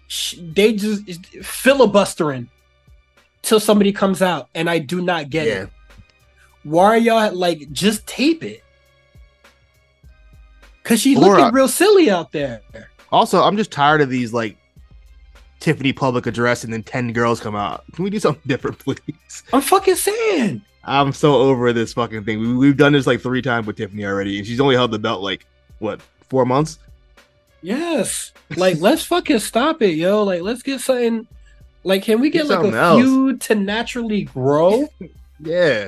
sh 0.08 0.36
they 0.41 0.74
just 0.74 1.26
filibustering 1.44 2.50
till 3.41 3.60
somebody 3.60 3.91
comes 3.91 4.22
out, 4.22 4.50
and 4.56 4.70
I 4.70 4.80
do 4.80 5.02
not 5.02 5.30
get 5.30 5.48
Yeah. 5.48 5.54
it. 5.64 5.70
Why 6.64 6.86
are 6.86 6.98
y'all 6.98 7.34
like 7.36 7.72
just 7.72 8.06
tape 8.08 8.44
it? 8.44 8.62
Cause 10.84 10.99
she 11.01 11.15
Or, 11.15 11.19
looking 11.19 11.53
real 11.53 11.68
silly 11.68 12.10
out 12.10 12.31
there. 12.31 12.61
Also, 13.11 13.41
I'm 13.41 13.55
just 13.57 13.72
tired 13.72 14.01
of 14.01 14.10
these 14.10 14.34
like 14.34 14.57
Tiffany 15.60 15.93
public 15.93 16.26
address 16.27 16.64
and 16.64 16.73
then 16.73 16.84
ten 16.84 17.14
girls 17.14 17.39
come 17.39 17.55
out. 17.55 17.84
Can 17.93 18.03
we 18.03 18.10
do 18.10 18.19
something 18.19 18.41
different, 18.47 18.80
please? 18.80 19.43
I'm 19.53 19.61
fucking 19.61 19.95
saying. 19.95 20.61
I'm 20.84 21.14
so 21.14 21.35
over 21.35 21.72
this 21.72 21.93
fucking 21.93 22.26
thing. 22.26 22.39
We, 22.41 22.53
we've 22.55 22.76
done 22.76 22.91
this 22.91 23.07
like 23.07 23.22
three 23.22 23.41
times 23.41 23.65
with 23.68 23.77
Tiffany 23.77 24.05
already, 24.05 24.38
and 24.38 24.45
she's 24.45 24.60
only 24.60 24.76
held 24.76 24.91
the 24.91 24.99
belt 24.99 25.22
like 25.22 25.45
what 25.80 26.01
four 26.30 26.45
months. 26.45 26.80
Yes. 27.61 28.31
Like 28.57 28.80
let's 28.81 29.03
fucking 29.05 29.39
stop 29.39 29.81
it, 29.81 29.95
yo. 29.95 30.23
Like 30.23 30.41
let's 30.41 30.61
get 30.61 30.80
something 30.81 31.26
like 31.84 32.03
can 32.03 32.19
we 32.19 32.30
Get 32.30 32.47
get 32.47 32.60
like 32.61 32.72
a 32.73 32.77
else. 32.77 33.01
feud 33.01 33.41
to 33.41 33.55
naturally 33.55 34.23
grow? 34.23 34.88
Yeah, 35.39 35.88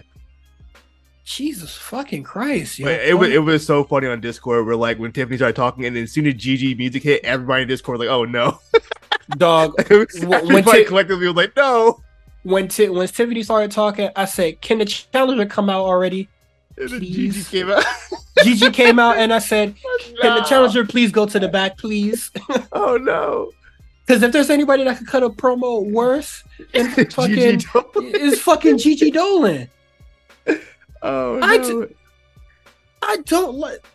Jesus 1.26 1.76
fucking 1.76 2.22
Christ, 2.22 2.78
yo. 2.78 2.88
It 2.88 3.18
was 3.18 3.32
it 3.32 3.40
was 3.40 3.66
so 3.66 3.84
funny 3.84 4.06
on 4.06 4.22
Discord. 4.22 4.66
Where 4.68 4.76
like 4.76 5.00
when 5.00 5.12
Tiffany 5.12 5.38
started 5.38 5.56
talking, 5.56 5.84
and 5.86 5.96
then 5.96 6.04
as 6.04 6.12
soon 6.12 6.28
as 6.28 6.36
Gigi 6.36 6.76
music 6.76 7.02
hit, 7.02 7.26
everybody 7.26 7.64
in 7.64 7.68
Discord 7.68 7.98
was 7.98 8.08
like, 8.08 8.14
"Oh 8.14 8.26
no!" 8.26 8.60
dog. 9.38 9.74
when 9.90 10.34
everybody 10.34 10.84
Ti- 10.84 10.86
collectively 10.86 11.26
was 11.26 11.36
like, 11.36 11.56
"No." 11.56 12.00
When 12.44 12.68
Ti- 12.68 12.90
when 12.90 13.08
Tiffany 13.08 13.42
started 13.42 13.72
talking, 13.72 14.12
I 14.16 14.26
said, 14.26 14.62
"Can 14.62 14.78
the 14.78 14.86
challenger 14.86 15.48
come 15.48 15.68
out 15.68 15.82
already?" 15.82 16.30
And. 16.78 16.90
Gigi 16.90 17.44
came 17.44 17.72
out. 17.72 17.84
Gigi 18.44 18.70
came 18.70 19.00
out, 19.00 19.18
and 19.18 19.34
I 19.34 19.40
said, 19.40 19.74
oh, 19.84 20.00
"Can 20.22 20.36
the 20.36 20.44
challenger 20.44 20.86
please 20.86 21.12
go 21.12 21.26
to 21.26 21.40
the 21.40 21.48
back, 21.48 21.76
please?" 21.80 22.30
Oh 22.72 22.98
no! 22.98 23.52
Because 24.06 24.22
if 24.22 24.32
there's 24.32 24.52
anybody 24.52 24.84
that 24.84 25.00
could 25.00 25.08
cut 25.08 25.24
a 25.24 25.30
promo 25.30 25.90
worse, 25.90 26.44
than 26.72 26.92
fucking 27.10 27.62
is 27.96 28.40
fucking 28.42 28.78
Gigi 28.78 29.10
Dolin. 29.10 29.70
Oh 31.08 31.40
I 31.42 31.58
no! 31.58 31.88
I 33.02 33.18
don't 33.26 33.56
like 33.56 33.86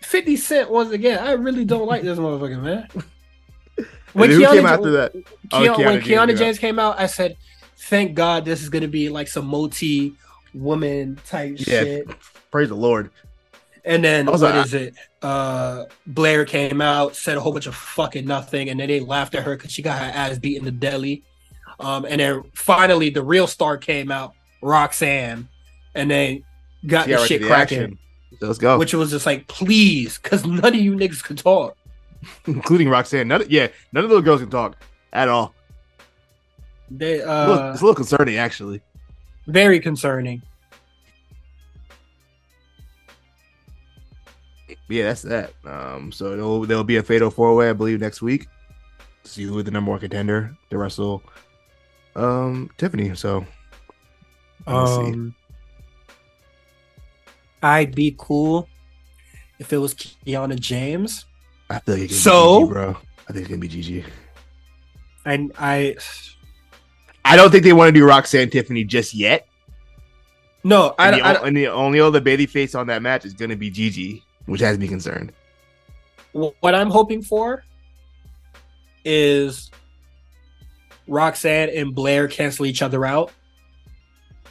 50 0.00 0.36
Cent 0.36 0.70
once 0.70 0.90
again. 0.90 1.18
I 1.18 1.32
really 1.32 1.64
don't 1.64 1.86
like 1.86 2.02
this 2.02 2.18
motherfucker, 2.18 2.60
man. 2.62 2.88
And 4.14 4.32
who 4.32 4.40
Kiana 4.40 4.52
came 4.52 4.66
after 4.66 4.90
that? 4.92 5.12
Oh, 5.14 5.60
Kiana, 5.60 5.76
Kiana 5.76 5.84
when 5.84 6.00
James 6.00 6.06
Kiana 6.06 6.06
came 6.06 6.18
out. 6.30 6.36
James 6.38 6.58
came 6.58 6.78
out, 6.78 6.98
I 6.98 7.06
said, 7.06 7.36
"Thank 7.76 8.14
God 8.14 8.44
this 8.46 8.62
is 8.62 8.70
gonna 8.70 8.88
be 8.88 9.10
like 9.10 9.28
some 9.28 9.46
multi 9.46 10.14
woman 10.54 11.20
type 11.26 11.56
Yeah. 11.58 11.82
shit." 11.82 12.08
Praise 12.50 12.68
the 12.70 12.76
Lord. 12.76 13.10
And 13.84 14.02
then 14.02 14.26
what 14.26 14.42
I- 14.42 14.62
is 14.62 14.72
it? 14.74 14.94
Uh, 15.22 15.84
Blair 16.06 16.44
came 16.46 16.80
out, 16.80 17.14
said 17.14 17.36
a 17.36 17.40
whole 17.40 17.52
bunch 17.52 17.66
of 17.66 17.74
fucking 17.74 18.26
nothing, 18.26 18.70
and 18.70 18.80
then 18.80 18.88
they 18.88 19.00
laughed 19.00 19.34
at 19.34 19.42
her 19.42 19.54
because 19.56 19.70
she 19.70 19.82
got 19.82 19.98
her 19.98 20.10
ass 20.14 20.38
beat 20.38 20.56
in 20.56 20.64
the 20.64 20.70
deli. 20.72 21.22
Um, 21.78 22.06
and 22.08 22.20
then 22.20 22.42
finally 22.54 23.10
the 23.10 23.22
real 23.22 23.46
star 23.46 23.76
came 23.76 24.10
out, 24.10 24.32
Roxanne, 24.62 25.48
and 25.94 26.10
then 26.10 26.42
got 26.86 27.06
the 27.08 27.18
shit 27.26 27.42
cracking. 27.42 27.98
Let's 28.40 28.58
go. 28.58 28.78
which 28.78 28.92
was 28.92 29.10
just 29.10 29.24
like, 29.26 29.46
please, 29.48 30.18
because 30.18 30.44
none 30.44 30.74
of 30.74 30.80
you 30.80 30.92
niggas 30.94 31.22
could 31.24 31.38
talk. 31.38 31.76
including 32.46 32.88
Roxanne. 32.88 33.28
None, 33.28 33.44
yeah, 33.48 33.68
none 33.92 34.04
of 34.04 34.10
those 34.10 34.24
girls 34.24 34.40
can 34.40 34.50
talk 34.50 34.76
at 35.12 35.28
all. 35.28 35.54
They 36.90 37.14
It's 37.14 37.24
a 37.24 37.46
little- 37.46 37.54
uh 37.64 37.72
it's 37.72 37.80
a 37.80 37.84
little 37.84 37.94
concerning, 37.94 38.36
actually. 38.36 38.80
very 39.46 39.80
concerning. 39.80 40.42
Yeah, 44.88 45.04
that's 45.04 45.22
that. 45.22 45.52
Um, 45.64 46.12
so 46.12 46.30
there'll, 46.30 46.60
there'll 46.66 46.84
be 46.84 46.96
a 46.96 47.02
fatal 47.02 47.30
four 47.30 47.54
way, 47.54 47.70
I 47.70 47.72
believe, 47.72 48.00
next 48.00 48.22
week. 48.22 48.46
See 49.24 49.42
who 49.44 49.62
the 49.62 49.70
number 49.70 49.90
one 49.90 50.00
contender 50.00 50.56
to 50.70 50.78
wrestle 50.78 51.22
um 52.14 52.70
Tiffany. 52.78 53.14
So. 53.14 53.44
Um, 54.66 55.34
I'd 57.62 57.94
be 57.94 58.14
cool 58.18 58.68
if 59.58 59.72
it 59.72 59.78
was 59.78 59.94
Kiana 59.94 60.58
James. 60.58 61.24
I 61.70 61.78
feel 61.80 61.94
like 61.96 62.04
it's 62.04 62.20
So- 62.20 62.60
be 62.60 62.64
Gigi, 62.66 62.72
bro. 62.72 62.96
I 63.28 63.32
think 63.32 63.36
it's 63.42 63.48
gonna 63.48 63.58
be 63.60 63.68
Gigi. 63.68 64.04
And 65.24 65.52
I 65.58 65.96
I 67.24 67.34
don't 67.36 67.50
think 67.50 67.64
they 67.64 67.72
want 67.72 67.88
to 67.88 67.92
do 67.92 68.06
Roxanne 68.06 68.50
Tiffany 68.50 68.84
just 68.84 69.14
yet. 69.14 69.46
no, 70.62 70.94
I, 70.98 71.08
And 71.08 71.16
the, 71.16 71.24
I, 71.26 71.34
o- 71.34 71.42
and 71.44 71.56
the 71.56 71.66
only 71.68 71.98
other 72.00 72.20
baby 72.20 72.46
face 72.46 72.74
on 72.76 72.86
that 72.88 73.02
match 73.02 73.24
is 73.24 73.32
gonna 73.34 73.56
be 73.56 73.68
Gigi, 73.70 74.22
which 74.46 74.60
has 74.60 74.78
me 74.78 74.86
concerned. 74.86 75.32
what 76.32 76.74
I'm 76.74 76.90
hoping 76.90 77.22
for 77.22 77.64
is 79.04 79.70
Roxanne 81.08 81.70
and 81.70 81.94
Blair 81.94 82.28
cancel 82.28 82.66
each 82.66 82.82
other 82.82 83.04
out, 83.06 83.32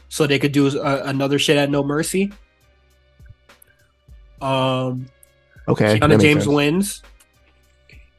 so 0.10 0.26
they 0.28 0.40
could 0.40 0.52
do 0.52 0.68
uh, 0.80 1.04
another 1.06 1.38
shit 1.40 1.58
at 1.58 1.70
No 1.70 1.84
Mercy. 1.84 2.32
Um, 4.42 5.08
Okay, 5.68 5.98
Kiana 6.00 6.20
James 6.22 6.44
sense. 6.44 6.54
wins. 6.54 7.04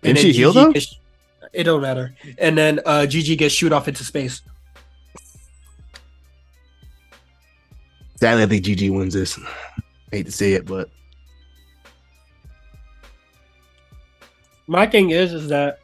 Didn't 0.02 0.18
she 0.18 0.32
heal, 0.32 0.52
though? 0.52 0.72
gets- 0.72 0.98
it 1.52 1.62
don't 1.64 1.80
matter. 1.80 2.14
And 2.38 2.59
then 2.59 2.80
uh 2.84 3.06
Gigi 3.06 3.36
gets 3.36 3.55
shoot 3.55 3.72
off 3.72 3.86
into 3.88 4.05
space. 4.05 4.43
Sadly, 8.16 8.43
I 8.43 8.47
think 8.47 8.64
Gigi 8.64 8.90
wins 8.90 9.14
this. 9.14 9.38
hate 10.10 10.26
to 10.26 10.32
say 10.32 10.52
it, 10.55 10.66
but 10.66 10.88
My 14.66 14.84
thing 14.86 15.10
is, 15.10 15.32
is 15.32 15.48
that 15.48 15.78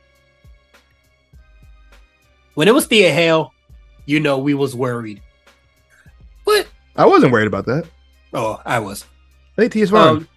when 2.54 2.66
it 2.66 2.74
was 2.74 2.86
Thea 2.86 3.12
Hale, 3.12 3.52
you 4.06 4.18
know, 4.18 4.38
we 4.38 4.54
was 4.54 4.74
worried. 4.74 5.22
But 6.44 6.66
I 6.96 7.06
wasn't 7.06 7.32
worried 7.32 7.46
about 7.46 7.66
that. 7.66 7.86
oh, 8.34 8.60
I 8.66 8.80
was. 8.80 9.04
I 9.62 9.66
think 9.66 9.74
Tia's 9.74 9.90
fine. 9.90 10.16
Um, 10.16 10.28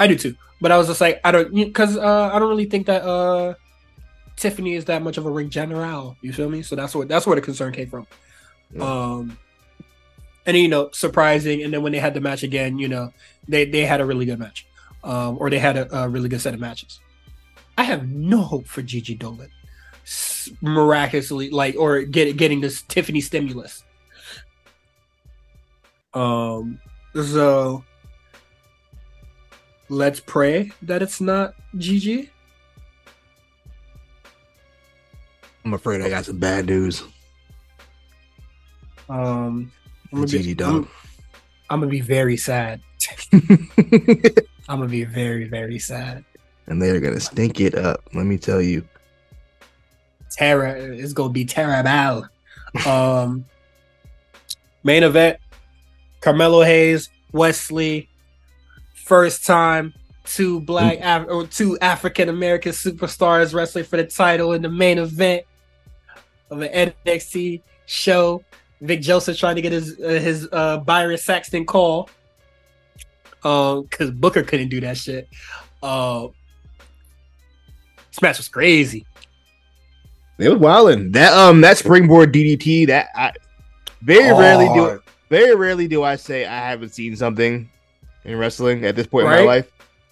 I 0.00 0.06
do 0.06 0.16
too. 0.16 0.34
But 0.62 0.72
I 0.72 0.78
was 0.78 0.86
just 0.86 1.00
like, 1.00 1.20
I 1.24 1.30
don't, 1.30 1.54
because 1.54 1.98
uh, 1.98 2.30
I 2.32 2.38
don't 2.38 2.48
really 2.48 2.64
think 2.64 2.86
that 2.86 3.02
uh, 3.02 3.54
Tiffany 4.36 4.74
is 4.74 4.86
that 4.86 5.02
much 5.02 5.18
of 5.18 5.26
a 5.26 5.30
ring 5.30 5.50
general. 5.50 6.16
You 6.22 6.32
feel 6.32 6.48
me? 6.48 6.62
So 6.62 6.74
that's 6.74 6.94
what 6.94 7.06
that's 7.06 7.26
where 7.26 7.36
the 7.36 7.42
concern 7.42 7.74
came 7.74 7.90
from. 7.90 8.06
Yeah. 8.72 8.82
Um, 8.82 9.38
and 10.46 10.56
you 10.56 10.68
know, 10.68 10.88
surprising. 10.92 11.62
And 11.62 11.72
then 11.72 11.82
when 11.82 11.92
they 11.92 11.98
had 11.98 12.14
the 12.14 12.20
match 12.22 12.42
again, 12.42 12.78
you 12.78 12.88
know, 12.88 13.12
they 13.46 13.66
they 13.66 13.84
had 13.84 14.00
a 14.00 14.06
really 14.06 14.24
good 14.24 14.38
match, 14.38 14.66
um, 15.04 15.36
or 15.38 15.50
they 15.50 15.58
had 15.58 15.76
a, 15.76 15.94
a 15.94 16.08
really 16.08 16.30
good 16.30 16.40
set 16.40 16.54
of 16.54 16.60
matches. 16.60 17.00
I 17.76 17.82
have 17.82 18.08
no 18.08 18.40
hope 18.40 18.66
for 18.66 18.80
Gigi 18.80 19.18
Dolin 19.18 19.50
miraculously, 20.62 21.50
like, 21.50 21.76
or 21.76 22.02
get 22.02 22.38
getting 22.38 22.62
this 22.62 22.80
Tiffany 22.82 23.20
stimulus. 23.20 23.84
Um, 26.14 26.80
so 27.14 27.84
let's 29.88 30.20
pray 30.20 30.70
that 30.82 31.02
it's 31.02 31.20
not 31.20 31.54
Gigi. 31.76 32.30
I'm 35.64 35.74
afraid 35.74 36.00
I 36.00 36.08
got 36.08 36.24
some 36.24 36.38
bad 36.38 36.66
news. 36.66 37.02
Um, 39.08 39.72
I'm 40.12 40.18
gonna, 40.18 40.26
Gigi 40.26 40.54
be. 40.54 40.64
I'm, 40.64 40.88
I'm 41.70 41.80
gonna 41.80 41.90
be 41.90 42.00
very 42.00 42.36
sad. 42.36 42.80
I'm 43.32 44.80
gonna 44.80 44.86
be 44.86 45.04
very, 45.04 45.48
very 45.48 45.78
sad. 45.78 46.24
and 46.66 46.80
they're 46.80 47.00
gonna 47.00 47.20
stink 47.20 47.60
it 47.60 47.74
up. 47.74 48.02
Let 48.14 48.26
me 48.26 48.38
tell 48.38 48.60
you. 48.60 48.86
Tara 50.30 50.74
is 50.74 51.12
gonna 51.12 51.32
be 51.32 51.44
terrible. 51.44 52.28
Um, 52.86 53.44
main 54.84 55.02
event: 55.02 55.38
Carmelo 56.20 56.62
Hayes, 56.62 57.10
Wes 57.32 57.70
Lee. 57.70 58.07
First 59.08 59.46
time 59.46 59.94
two 60.24 60.60
black 60.60 60.98
Af- 61.00 61.28
or 61.30 61.46
two 61.46 61.78
African 61.80 62.28
American 62.28 62.72
superstars 62.72 63.54
wrestling 63.54 63.84
for 63.84 63.96
the 63.96 64.04
title 64.04 64.52
in 64.52 64.60
the 64.60 64.68
main 64.68 64.98
event 64.98 65.44
of 66.50 66.60
an 66.60 66.92
NXT 67.06 67.62
show. 67.86 68.44
Vic 68.82 69.00
Joseph 69.00 69.38
trying 69.38 69.56
to 69.56 69.62
get 69.62 69.72
his 69.72 69.98
uh, 69.98 70.08
his 70.08 70.46
uh, 70.52 70.76
Byron 70.80 71.16
Saxton 71.16 71.64
call. 71.64 72.10
Um, 73.44 73.84
because 73.84 74.10
Booker 74.10 74.42
couldn't 74.42 74.68
do 74.68 74.80
that 74.82 74.98
shit. 74.98 75.26
Uh, 75.82 76.28
this 78.10 78.20
match 78.20 78.36
was 78.36 78.48
crazy. 78.48 79.06
It 80.38 80.50
was 80.50 80.58
wilding. 80.58 81.12
That 81.12 81.32
um 81.32 81.62
that 81.62 81.78
springboard 81.78 82.34
DDT 82.34 82.88
that 82.88 83.08
I 83.14 83.32
very 84.02 84.32
rarely 84.38 84.66
do 84.74 85.00
very 85.30 85.54
rarely 85.54 85.88
do 85.88 86.02
I 86.02 86.16
say 86.16 86.44
I 86.44 86.58
haven't 86.58 86.90
seen 86.90 87.16
something 87.16 87.70
in 88.28 88.38
wrestling 88.38 88.84
at 88.84 88.94
this 88.96 89.06
point 89.06 89.24
in 89.26 89.30
my 89.30 89.40
life. 89.40 89.70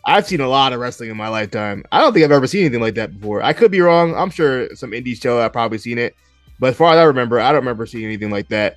I've 0.08 0.26
seen 0.26 0.40
a 0.40 0.48
lot 0.48 0.72
of 0.72 0.78
wrestling 0.80 1.10
in 1.10 1.16
my 1.16 1.28
lifetime. 1.28 1.84
I 1.90 2.00
don't 2.00 2.12
think 2.12 2.24
I've 2.24 2.30
ever 2.32 2.46
seen 2.46 2.60
anything 2.62 2.80
like 2.80 2.94
that 2.94 3.18
before. 3.18 3.42
I 3.42 3.52
could 3.52 3.70
be 3.72 3.80
wrong. 3.80 4.14
I'm 4.14 4.30
sure 4.30 4.74
some 4.76 4.92
indie 4.92 5.20
show 5.20 5.40
I've 5.40 5.52
probably 5.52 5.78
seen 5.78 5.98
it, 5.98 6.14
but 6.60 6.68
as 6.70 6.76
far 6.76 6.92
as 6.92 6.98
I 6.98 7.02
remember, 7.02 7.40
I 7.40 7.48
don't 7.50 7.60
remember 7.60 7.86
seeing 7.86 8.04
anything 8.04 8.30
like 8.30 8.48
that. 8.48 8.76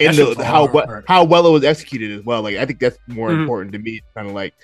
And 0.00 0.14
shit's 0.14 0.36
the, 0.36 0.44
how 0.44 0.66
hard. 0.68 1.04
how 1.08 1.24
well 1.24 1.46
it 1.46 1.50
was 1.50 1.64
executed 1.64 2.18
as 2.18 2.24
well. 2.24 2.40
Like 2.42 2.56
I 2.56 2.64
think 2.64 2.78
that's 2.78 2.98
more 3.08 3.30
Mhm. 3.30 3.40
important 3.42 3.72
to 3.72 3.78
me. 3.78 4.00
Kind 4.14 4.28
of 4.28 4.34
like 4.34 4.54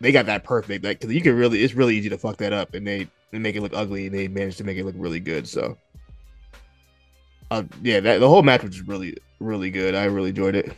they 0.00 0.12
got 0.12 0.26
that 0.26 0.44
perfect. 0.44 0.84
Like 0.84 1.00
because 1.00 1.14
you 1.14 1.22
can 1.22 1.34
really, 1.34 1.64
it's 1.64 1.74
really 1.74 1.96
easy 1.96 2.08
to 2.10 2.18
fuck 2.18 2.36
that 2.36 2.52
up, 2.52 2.74
and 2.74 2.86
they 2.86 3.08
they 3.32 3.38
make 3.38 3.56
it 3.56 3.62
look 3.62 3.72
ugly, 3.74 4.06
and 4.06 4.14
they 4.14 4.28
managed 4.28 4.58
to 4.58 4.64
make 4.64 4.76
it 4.78 4.84
look 4.84 4.94
really 4.98 5.18
good. 5.18 5.48
So, 5.48 5.76
uh, 7.50 7.64
yeah, 7.82 8.00
that 8.00 8.18
the 8.20 8.28
whole 8.28 8.42
match 8.42 8.62
was 8.62 8.80
really 8.82 9.16
really 9.40 9.70
good. 9.70 9.94
I 9.94 10.04
really 10.04 10.28
enjoyed 10.28 10.54
it. 10.54 10.72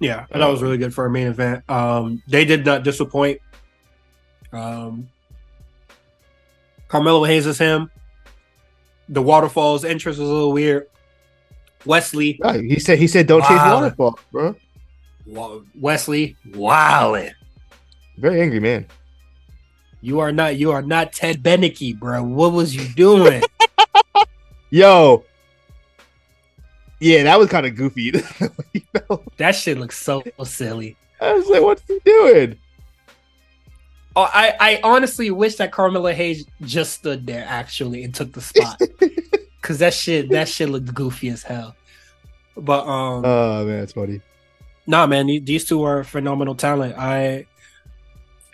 Yeah, 0.00 0.24
and 0.30 0.42
that 0.42 0.46
was 0.48 0.62
really 0.62 0.78
good 0.78 0.94
for 0.94 1.04
a 1.06 1.10
main 1.10 1.26
event. 1.26 1.68
Um, 1.70 2.22
they 2.26 2.44
did 2.44 2.64
not 2.64 2.82
disappoint. 2.84 3.40
Um, 4.52 5.08
Carmelo 6.88 7.24
Hayes 7.24 7.46
is 7.46 7.58
him. 7.58 7.90
The 9.08 9.22
waterfalls 9.22 9.84
entrance 9.84 10.18
was 10.18 10.28
a 10.28 10.32
little 10.32 10.52
weird. 10.52 10.86
Wes 11.84 12.14
Lee, 12.14 12.38
Ah, 12.44 12.54
he 12.54 12.78
said 12.78 12.98
he 12.98 13.06
said 13.06 13.26
don't 13.26 13.40
chase 13.42 13.50
Wow. 13.50 13.80
waterfall, 13.82 14.18
bro. 14.32 14.54
Wa- 15.26 15.60
Wes 15.78 16.08
Lee, 16.08 16.36
wow, 16.54 17.16
Very 18.18 18.40
angry 18.42 18.60
man. 18.60 18.86
you 20.02 20.18
are 20.20 20.32
not 20.32 20.56
you 20.56 20.72
are 20.72 20.82
not 20.82 21.12
Ted 21.12 21.42
Beneke, 21.42 21.98
bro. 21.98 22.22
What 22.22 22.52
was 22.52 22.74
you 22.74 22.86
doing? 22.94 23.42
Yo. 24.70 25.24
Yeah, 27.00 27.22
that 27.24 27.38
was 27.38 27.48
kind 27.48 27.66
of 27.66 27.74
goofy. 27.74 28.10
that 29.38 29.52
shit 29.54 29.78
looks 29.78 29.98
so 29.98 30.22
silly. 30.44 30.96
I 31.20 31.32
was 31.32 31.46
like, 31.48 31.62
what's 31.62 31.82
he 31.88 31.98
doing? 32.04 32.58
Oh, 34.16 34.28
I, 34.32 34.54
I 34.60 34.80
honestly 34.82 35.30
wish 35.30 35.56
that 35.56 35.72
Carmelo 35.72 36.12
Hayes 36.12 36.44
just 36.62 36.92
stood 36.94 37.26
there 37.26 37.44
actually 37.48 38.04
and 38.04 38.14
took 38.14 38.32
the 38.32 38.40
spot. 38.40 38.80
Cause 39.62 39.78
that 39.78 39.94
shit 39.94 40.30
that 40.30 40.48
shit 40.48 40.68
looked 40.68 40.92
goofy 40.94 41.28
as 41.28 41.42
hell. 41.42 41.76
But 42.56 42.86
um 42.86 43.24
Oh 43.24 43.64
man, 43.66 43.80
that's 43.80 43.92
funny. 43.92 44.20
nah 44.86 45.06
man, 45.06 45.26
these 45.26 45.64
two 45.66 45.82
are 45.84 46.02
phenomenal 46.02 46.54
talent. 46.54 46.96
I 46.98 47.46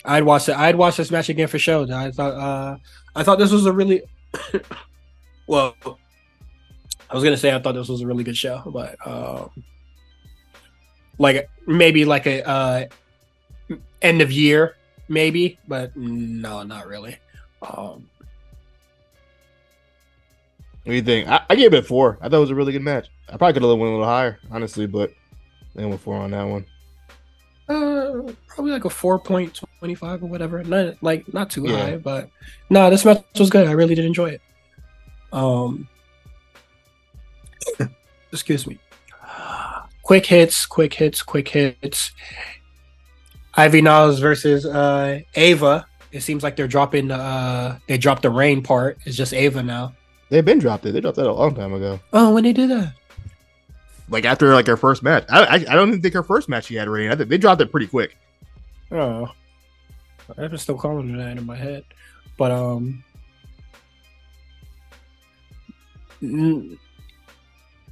I'd 0.04 0.24
watch 0.24 0.48
it. 0.48 0.58
I'd 0.58 0.74
watch 0.76 0.96
this 0.96 1.10
match 1.10 1.28
again 1.28 1.46
for 1.48 1.58
sure. 1.58 1.86
I 1.92 2.10
thought 2.10 2.34
uh 2.34 2.76
I 3.14 3.22
thought 3.22 3.38
this 3.38 3.52
was 3.52 3.66
a 3.66 3.72
really 3.72 4.02
well 5.46 5.76
I 7.10 7.14
was 7.14 7.22
gonna 7.24 7.36
say 7.36 7.54
I 7.54 7.58
thought 7.60 7.72
this 7.74 7.88
was 7.88 8.00
a 8.00 8.06
really 8.06 8.24
good 8.24 8.36
show, 8.36 8.62
but 8.66 8.96
um 9.06 9.50
like 11.18 11.48
maybe 11.66 12.04
like 12.04 12.26
a 12.26 12.46
uh 12.48 12.84
end 14.02 14.20
of 14.22 14.30
year, 14.32 14.76
maybe, 15.08 15.58
but 15.68 15.96
no, 15.96 16.62
not 16.62 16.86
really. 16.86 17.16
Um 17.62 18.08
What 20.84 20.92
do 20.92 20.94
you 20.94 21.02
think? 21.02 21.28
I, 21.28 21.40
I 21.50 21.56
gave 21.56 21.74
it 21.74 21.84
four. 21.86 22.16
I 22.20 22.28
thought 22.28 22.36
it 22.36 22.40
was 22.40 22.50
a 22.50 22.54
really 22.54 22.72
good 22.72 22.82
match. 22.82 23.08
I 23.28 23.36
probably 23.36 23.54
could 23.54 23.62
have 23.62 23.70
went 23.70 23.82
a 23.82 23.90
little 23.92 24.04
higher, 24.04 24.38
honestly, 24.52 24.86
but 24.86 25.10
I 25.76 25.84
went 25.84 26.00
four 26.00 26.16
on 26.16 26.30
that 26.30 26.44
one. 26.44 26.64
Uh, 27.68 28.32
probably 28.46 28.70
like 28.70 28.84
a 28.84 28.90
four 28.90 29.18
point 29.18 29.60
twenty 29.80 29.96
five 29.96 30.22
or 30.22 30.26
whatever. 30.26 30.62
Not 30.62 30.94
like 31.02 31.32
not 31.34 31.50
too 31.50 31.66
Yeah. 31.66 31.76
high, 31.76 31.96
but 31.96 32.30
no, 32.70 32.88
this 32.90 33.04
match 33.04 33.24
was 33.36 33.50
good. 33.50 33.66
I 33.66 33.72
really 33.72 33.96
did 33.96 34.04
enjoy 34.04 34.30
it. 34.30 34.40
Um, 35.32 35.88
excuse 38.32 38.66
me. 38.66 38.78
Quick 40.02 40.26
hits, 40.26 40.66
quick 40.66 40.94
hits, 40.94 41.22
quick 41.22 41.48
hits. 41.48 42.12
Ivy 43.54 43.80
Niles 43.82 44.20
versus 44.20 44.64
uh 44.66 45.20
Ava. 45.34 45.86
It 46.12 46.20
seems 46.20 46.42
like 46.42 46.56
they're 46.56 46.68
dropping. 46.68 47.10
Uh, 47.10 47.78
they 47.88 47.98
dropped 47.98 48.22
the 48.22 48.30
rain 48.30 48.62
part. 48.62 48.98
It's 49.04 49.16
just 49.16 49.34
Ava 49.34 49.62
now. 49.62 49.94
They've 50.28 50.44
been 50.44 50.58
dropped 50.58 50.86
it. 50.86 50.92
They 50.92 51.00
dropped 51.00 51.16
that 51.16 51.26
a 51.26 51.32
long 51.32 51.54
time 51.54 51.72
ago. 51.72 52.00
Oh, 52.12 52.32
when 52.32 52.44
they 52.44 52.52
did 52.52 52.70
that? 52.70 52.94
Like 54.08 54.24
after 54.24 54.54
like 54.54 54.66
her 54.68 54.76
first 54.76 55.02
match. 55.02 55.24
I 55.28 55.44
I, 55.44 55.54
I 55.54 55.58
don't 55.74 55.88
even 55.88 56.02
think 56.02 56.14
her 56.14 56.22
first 56.22 56.48
match 56.48 56.66
she 56.66 56.76
had 56.76 56.88
rain. 56.88 57.10
I 57.10 57.16
think 57.16 57.28
they 57.28 57.38
dropped 57.38 57.60
it 57.60 57.72
pretty 57.72 57.88
quick. 57.88 58.16
Oh, 58.92 59.28
I'm 60.38 60.56
still 60.58 60.76
calling 60.78 61.12
it 61.12 61.16
that 61.18 61.36
in 61.36 61.44
my 61.44 61.56
head, 61.56 61.84
but 62.38 62.52
um, 62.52 63.02
n- 66.22 66.78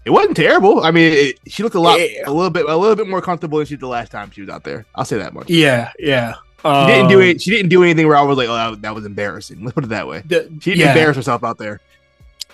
It 0.04 0.10
wasn't 0.10 0.36
terrible. 0.36 0.84
I 0.84 0.90
mean, 0.90 1.12
it, 1.12 1.40
she 1.46 1.62
looked 1.62 1.74
a 1.76 1.80
lot, 1.80 1.98
Yeah. 1.98 2.24
a 2.26 2.32
little 2.32 2.50
bit, 2.50 2.66
a 2.68 2.76
little 2.76 2.96
bit 2.96 3.08
more 3.08 3.22
comfortable 3.22 3.58
than 3.58 3.66
she 3.66 3.74
did 3.74 3.80
the 3.80 3.88
last 3.88 4.10
time 4.12 4.30
she 4.30 4.42
was 4.42 4.50
out 4.50 4.62
there. 4.64 4.84
I'll 4.94 5.04
say 5.04 5.16
that 5.18 5.32
much. 5.32 5.48
yeah, 5.48 5.92
yeah. 5.98 6.34
She 6.62 6.70
didn't 6.86 7.08
do 7.08 7.16
Um, 7.20 7.22
it. 7.28 7.42
She 7.42 7.50
didn't 7.50 7.68
do 7.68 7.82
anything 7.82 8.06
where 8.08 8.16
I 8.16 8.22
was 8.22 8.38
like, 8.38 8.48
"Oh, 8.48 8.54
that, 8.72 8.82
that 8.82 8.94
was 8.94 9.04
embarrassing." 9.04 9.60
Let's 9.64 9.74
put 9.74 9.84
it 9.84 9.88
that 9.90 10.06
way. 10.08 10.22
The, 10.26 10.48
She 10.62 10.70
didn't 10.70 10.80
yeah, 10.80 10.88
embarrass 10.92 11.16
herself 11.16 11.44
out 11.44 11.58
there. 11.58 11.80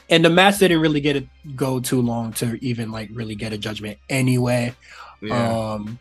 and 0.08 0.24
the 0.24 0.30
match 0.30 0.58
didn't 0.58 0.80
really 0.80 1.00
get 1.00 1.14
it 1.16 1.26
go 1.54 1.78
too 1.78 2.00
long 2.00 2.32
to 2.34 2.58
even 2.64 2.90
like 2.90 3.08
really 3.12 3.36
get 3.36 3.52
a 3.52 3.58
judgment 3.58 3.98
anyway. 4.08 4.74
Yeah. 5.22 5.72
Um, 5.74 5.98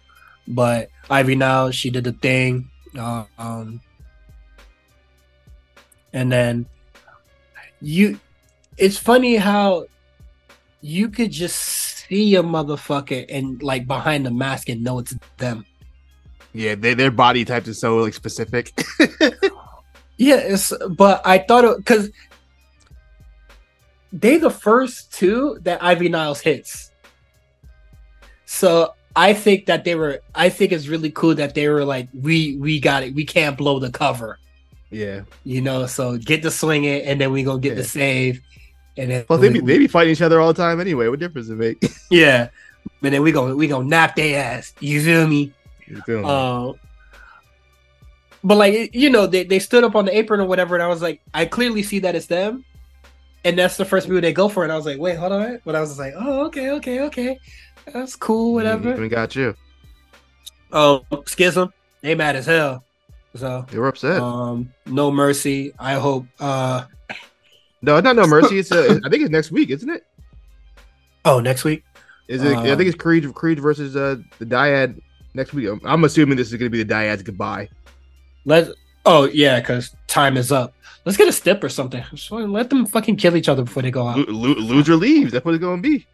but 0.48 0.90
Ivy 1.10 1.36
now 1.36 1.70
she 1.72 1.90
did 1.92 2.04
the 2.04 2.14
thing. 2.14 2.70
Uh, 2.98 3.26
um, 3.38 3.80
and 6.14 6.32
then 6.32 6.66
you, 7.82 8.20
it's 8.78 8.98
funny 8.98 9.36
how 9.36 9.86
you 10.82 11.10
could 11.10 11.32
just 11.32 11.58
see 11.58 12.36
a 12.36 12.44
motherfucker 12.44 13.26
and 13.30 13.62
like 13.62 13.88
behind 13.88 14.26
the 14.26 14.32
mask 14.32 14.70
and 14.70 14.84
know 14.84 15.00
it's 15.00 15.16
them. 15.38 15.66
yeah, 16.54 16.76
they, 16.76 16.94
their 16.94 17.12
body 17.12 17.46
types 17.46 17.68
is 17.68 17.80
so 17.80 17.98
like 17.98 18.14
specific. 18.14 18.74
Yeah, 20.20 20.36
it's 20.36 20.74
but 20.90 21.22
I 21.26 21.38
thought 21.38 21.64
it 21.64 21.78
because 21.78 22.12
they 24.12 24.38
the 24.38 24.52
first 24.52 25.14
two 25.14 25.58
that 25.62 25.82
Ivy 25.82 26.10
Niles 26.10 26.42
hits. 26.42 26.92
So 28.46 28.94
I 29.16 29.34
think 29.34 29.68
that 29.68 29.86
they 29.86 29.96
were. 29.96 30.20
I 30.36 30.50
think 30.50 30.74
it's 30.74 30.88
really 30.88 31.10
cool 31.10 31.36
that 31.36 31.56
they 31.56 31.70
were 31.70 31.86
like, 31.86 32.10
we 32.14 32.58
we 32.58 32.82
got 32.82 33.04
it. 33.04 33.16
We 33.16 33.24
can't 33.24 33.58
blow 33.58 33.80
the 33.80 33.92
cover, 33.92 34.40
yeah. 34.92 35.22
you 35.46 35.62
know. 35.62 35.86
So 35.86 36.18
get 36.18 36.42
the 36.42 36.52
swing 36.52 36.84
it, 36.84 37.06
and 37.06 37.22
then 37.22 37.32
we 37.32 37.44
gonna 37.44 37.62
get 37.62 37.78
the 37.78 37.86
save, 37.86 38.42
and 39.00 39.10
then 39.12 39.26
Well, 39.30 39.40
they 39.40 39.50
we- 39.50 39.62
be, 39.62 39.66
they 39.66 39.78
be 39.80 39.88
fighting 39.88 40.12
each 40.14 40.22
other 40.22 40.40
all 40.40 40.54
the 40.54 40.62
time 40.62 40.80
anyway. 40.80 41.08
What 41.08 41.20
difference 41.20 41.48
does 41.48 41.60
it 41.60 41.60
make? 41.60 41.92
yeah, 42.12 42.50
but 43.02 43.12
then 43.12 43.22
we 43.24 43.32
gonna 43.32 43.56
we 43.56 43.68
gonna 43.68 43.88
knock 43.88 44.16
their 44.16 44.44
ass. 44.44 44.74
You 44.80 45.02
feel 45.02 45.28
me? 45.28 45.54
You 45.88 46.02
feel 46.02 46.20
me? 46.20 46.26
Uh, 46.28 46.74
but 48.44 48.56
like 48.56 48.94
you 48.96 49.10
know, 49.10 49.28
they, 49.28 49.44
they 49.44 49.60
stood 49.60 49.84
up 49.84 49.96
on 49.96 50.06
the 50.06 50.16
apron 50.18 50.40
or 50.40 50.46
whatever, 50.46 50.76
and 50.76 50.84
I 50.84 50.88
was 50.88 51.02
like, 51.02 51.22
I 51.34 51.46
clearly 51.46 51.84
see 51.84 52.00
that 52.00 52.16
it's 52.16 52.28
them, 52.28 52.64
and 53.44 53.58
that's 53.58 53.78
the 53.78 53.86
first 53.86 54.08
move 54.08 54.22
they 54.22 54.34
go 54.34 54.48
for, 54.50 54.64
and 54.64 54.72
I 54.72 54.76
was 54.78 54.86
like, 54.86 54.98
wait, 55.00 55.18
hold 55.18 55.34
on, 55.34 55.60
but 55.66 55.76
I 55.76 55.82
was 55.82 55.98
like, 56.00 56.14
oh, 56.18 56.46
okay, 56.46 56.70
okay, 56.72 57.02
okay, 57.02 57.40
that's 57.94 58.16
cool, 58.16 58.54
whatever. 58.54 58.96
We 58.96 59.10
got 59.10 59.36
you. 59.36 59.56
Oh, 60.72 61.04
schism, 61.26 61.74
they 62.02 62.16
mad 62.16 62.36
as 62.36 62.46
hell, 62.46 62.84
so 63.36 63.66
They 63.72 63.78
were 63.80 63.88
upset. 63.88 64.22
um, 64.22 64.72
no 64.86 65.12
mercy. 65.12 65.74
I 65.80 65.96
hope. 65.96 66.26
uh 66.40 66.86
no, 67.82 68.00
not 68.00 68.16
no 68.16 68.28
mercy. 68.28 68.60
It's 68.60 68.72
uh, 68.72 69.00
I 69.06 69.10
think 69.10 69.24
it's 69.24 69.32
next 69.32 69.52
week, 69.52 69.70
isn't 69.70 69.90
it? 69.90 70.06
Oh, 71.26 71.40
next 71.40 71.64
week. 71.64 71.84
Is 72.28 72.44
it? 72.44 72.56
I 72.56 72.72
Um, 72.72 72.78
think 72.78 72.88
it's 72.88 72.98
Creed 72.98 73.34
Creed 73.34 73.60
versus 73.60 73.96
uh, 73.96 74.18
the 74.38 74.46
Dyad 74.46 75.02
next 75.34 75.54
week. 75.54 75.70
I'm, 75.84 76.04
assuming 76.04 76.38
this 76.38 76.48
is 76.52 76.54
going 76.54 76.70
to 76.72 76.78
be 76.78 76.84
the 76.84 76.94
Dyad's 76.94 77.24
goodbye. 77.24 77.70
Let's. 78.46 78.70
Oh 79.06 79.26
yeah, 79.26 79.60
because 79.60 79.96
time 80.08 80.38
is 80.38 80.52
up. 80.52 80.74
Let's 81.06 81.18
get 81.18 81.28
a 81.28 81.32
step 81.34 81.64
or 81.64 81.70
something. 81.70 82.04
Just 82.12 82.30
let 82.32 82.70
them 82.70 82.86
fucking 82.86 83.16
kill 83.16 83.36
each 83.36 83.50
other 83.50 83.64
before 83.64 83.82
they 83.82 83.90
go 83.92 84.08
out 84.08 84.18
lo- 84.30 84.54
loser 84.54 84.96
leaves. 84.96 85.32
That's 85.32 85.44
what 85.46 85.56
it's 85.56 85.62
going 85.62 85.82
to 85.82 85.90
be. 85.90 86.06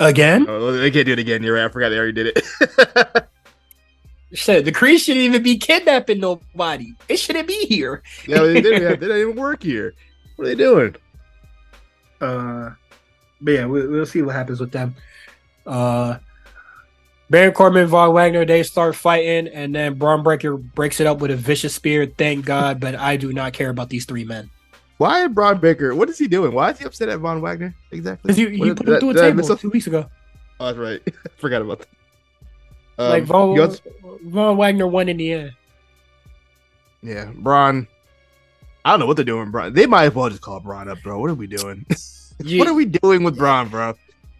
again. 0.00 0.46
Oh, 0.48 0.72
they 0.72 0.90
can't 0.90 1.04
do 1.06 1.12
it 1.12 1.18
again. 1.18 1.42
You're 1.42 1.56
right. 1.56 1.64
I 1.64 1.68
forgot 1.68 1.90
they 1.90 1.98
already 1.98 2.12
did 2.12 2.36
it. 2.36 3.28
Shit, 4.32 4.64
the 4.66 4.72
Creed 4.72 5.00
shouldn't 5.00 5.24
even 5.24 5.42
be 5.42 5.56
kidnapping 5.56 6.20
nobody. 6.20 6.92
It 7.08 7.16
shouldn't 7.18 7.48
be 7.48 7.64
here. 7.66 8.02
yeah, 8.26 8.40
they 8.42 8.60
didn't. 8.60 8.82
They 9.00 9.06
didn't 9.08 9.16
even 9.30 9.36
work 9.36 9.62
here. 9.62 9.94
What 10.38 10.44
are 10.44 10.48
they 10.50 10.54
doing? 10.54 10.94
Uh, 12.20 12.70
but 13.40 13.50
yeah, 13.50 13.66
we, 13.66 13.84
we'll 13.88 14.06
see 14.06 14.22
what 14.22 14.36
happens 14.36 14.60
with 14.60 14.70
them. 14.70 14.94
Uh, 15.66 16.18
Baron 17.28 17.52
Corbin, 17.52 17.88
Von 17.88 18.12
Wagner, 18.14 18.44
they 18.44 18.62
start 18.62 18.94
fighting, 18.94 19.48
and 19.48 19.74
then 19.74 19.94
Bron 19.94 20.22
Breakker 20.22 20.56
breaks 20.56 21.00
it 21.00 21.08
up 21.08 21.18
with 21.18 21.32
a 21.32 21.36
vicious 21.36 21.74
spear. 21.74 22.06
Thank 22.06 22.44
God, 22.44 22.78
but 22.78 22.94
I 22.94 23.16
do 23.16 23.32
not 23.32 23.52
care 23.52 23.68
about 23.68 23.90
these 23.90 24.04
three 24.04 24.22
men 24.24 24.48
Why 24.98 25.26
Bron 25.26 25.58
Breakker? 25.58 25.92
What 25.96 26.08
is 26.08 26.18
he 26.18 26.28
doing? 26.28 26.52
Why 26.52 26.70
is 26.70 26.78
he 26.78 26.84
upset 26.84 27.08
at 27.08 27.18
Von 27.18 27.40
Wagner? 27.40 27.74
Exactly. 27.90 28.28
because 28.28 28.38
you, 28.38 28.48
you 28.48 28.72
is- 28.72 28.74
put 28.76 28.86
him 28.86 28.94
did- 28.94 29.00
through 29.00 29.10
a 29.10 29.14
table 29.14 29.56
two 29.56 29.70
weeks 29.70 29.88
ago. 29.88 30.06
Oh, 30.60 30.66
that's 30.66 30.78
right. 30.78 31.02
Forgot 31.38 31.62
about 31.62 31.80
that. 31.80 31.88
Um, 33.02 33.10
like 33.10 33.24
Von, 33.24 33.76
Von 34.22 34.56
Wagner 34.56 34.86
won 34.86 35.08
in 35.08 35.16
the 35.16 35.32
end. 35.32 35.52
yeah, 37.02 37.30
Bron. 37.34 37.88
I 38.88 38.92
don't 38.92 39.00
know 39.00 39.06
what 39.06 39.16
they're 39.16 39.24
doing, 39.24 39.50
Bron. 39.50 39.72
They 39.74 39.86
might 39.86 40.04
as 40.06 40.14
well 40.14 40.30
just 40.30 40.40
call 40.40 40.60
Bron 40.60 40.88
up, 40.88 41.02
bro. 41.02 41.18
What 41.20 41.28
are 41.30 41.34
we 41.34 41.46
doing? 41.46 41.84
You- 42.42 42.58
what 42.60 42.68
are 42.68 42.74
we 42.74 42.86
doing 42.86 43.22
with 43.22 43.36
Bron, 43.36 43.68
bro? 43.68 43.94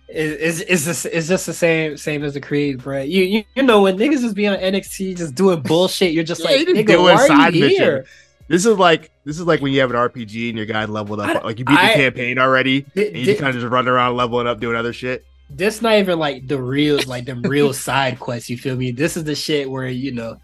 Is 0.08 0.60
it's 0.62 0.86
just 0.86 1.04
it's 1.04 1.28
just 1.28 1.44
the 1.44 1.52
same 1.52 1.98
same 1.98 2.24
as 2.24 2.32
the 2.32 2.40
creed, 2.40 2.82
bro. 2.82 3.02
You, 3.02 3.24
you 3.24 3.44
you 3.54 3.62
know 3.62 3.82
when 3.82 3.98
niggas 3.98 4.22
just 4.22 4.34
be 4.34 4.46
on 4.46 4.56
NXT 4.56 5.18
just 5.18 5.34
doing 5.34 5.60
bullshit, 5.60 6.12
you're 6.12 6.24
just 6.24 6.40
Yeah, 6.44 6.46
like, 6.50 6.66
just 6.66 6.76
nigga, 6.76 6.86
doing 6.86 7.02
why 7.02 7.28
are 7.28 7.50
you 7.52 7.60
mission. 7.60 7.68
here? 7.82 8.06
This 8.48 8.64
is 8.64 8.78
like 8.78 9.10
this 9.26 9.38
is 9.38 9.44
like 9.46 9.60
when 9.60 9.70
you 9.72 9.80
have 9.80 9.90
an 9.90 9.96
RPG 9.96 10.48
and 10.48 10.56
your 10.56 10.64
guy 10.64 10.86
leveled 10.86 11.20
up, 11.20 11.28
I- 11.36 11.40
like 11.44 11.58
you 11.58 11.66
beat 11.66 11.74
the 11.74 11.92
campaign 11.94 12.38
already, 12.38 12.86
and 12.96 13.16
you 13.18 13.36
kind 13.36 13.54
of 13.54 13.60
just 13.60 13.70
run 13.70 13.86
around 13.86 14.16
leveling 14.16 14.46
up, 14.46 14.60
doing 14.60 14.76
other 14.76 14.94
shit. 14.94 15.26
This 15.50 15.82
not 15.82 15.94
even 15.98 16.18
like 16.18 16.48
the 16.48 16.60
real 16.60 17.00
like 17.06 17.26
the 17.26 17.34
real 17.34 17.74
side 17.74 18.18
quests. 18.18 18.48
You 18.48 18.56
feel 18.56 18.76
me? 18.76 18.92
This 18.92 19.14
is 19.18 19.24
the 19.24 19.34
shit 19.34 19.70
where 19.70 19.88
you 19.88 20.12
know 20.12 20.40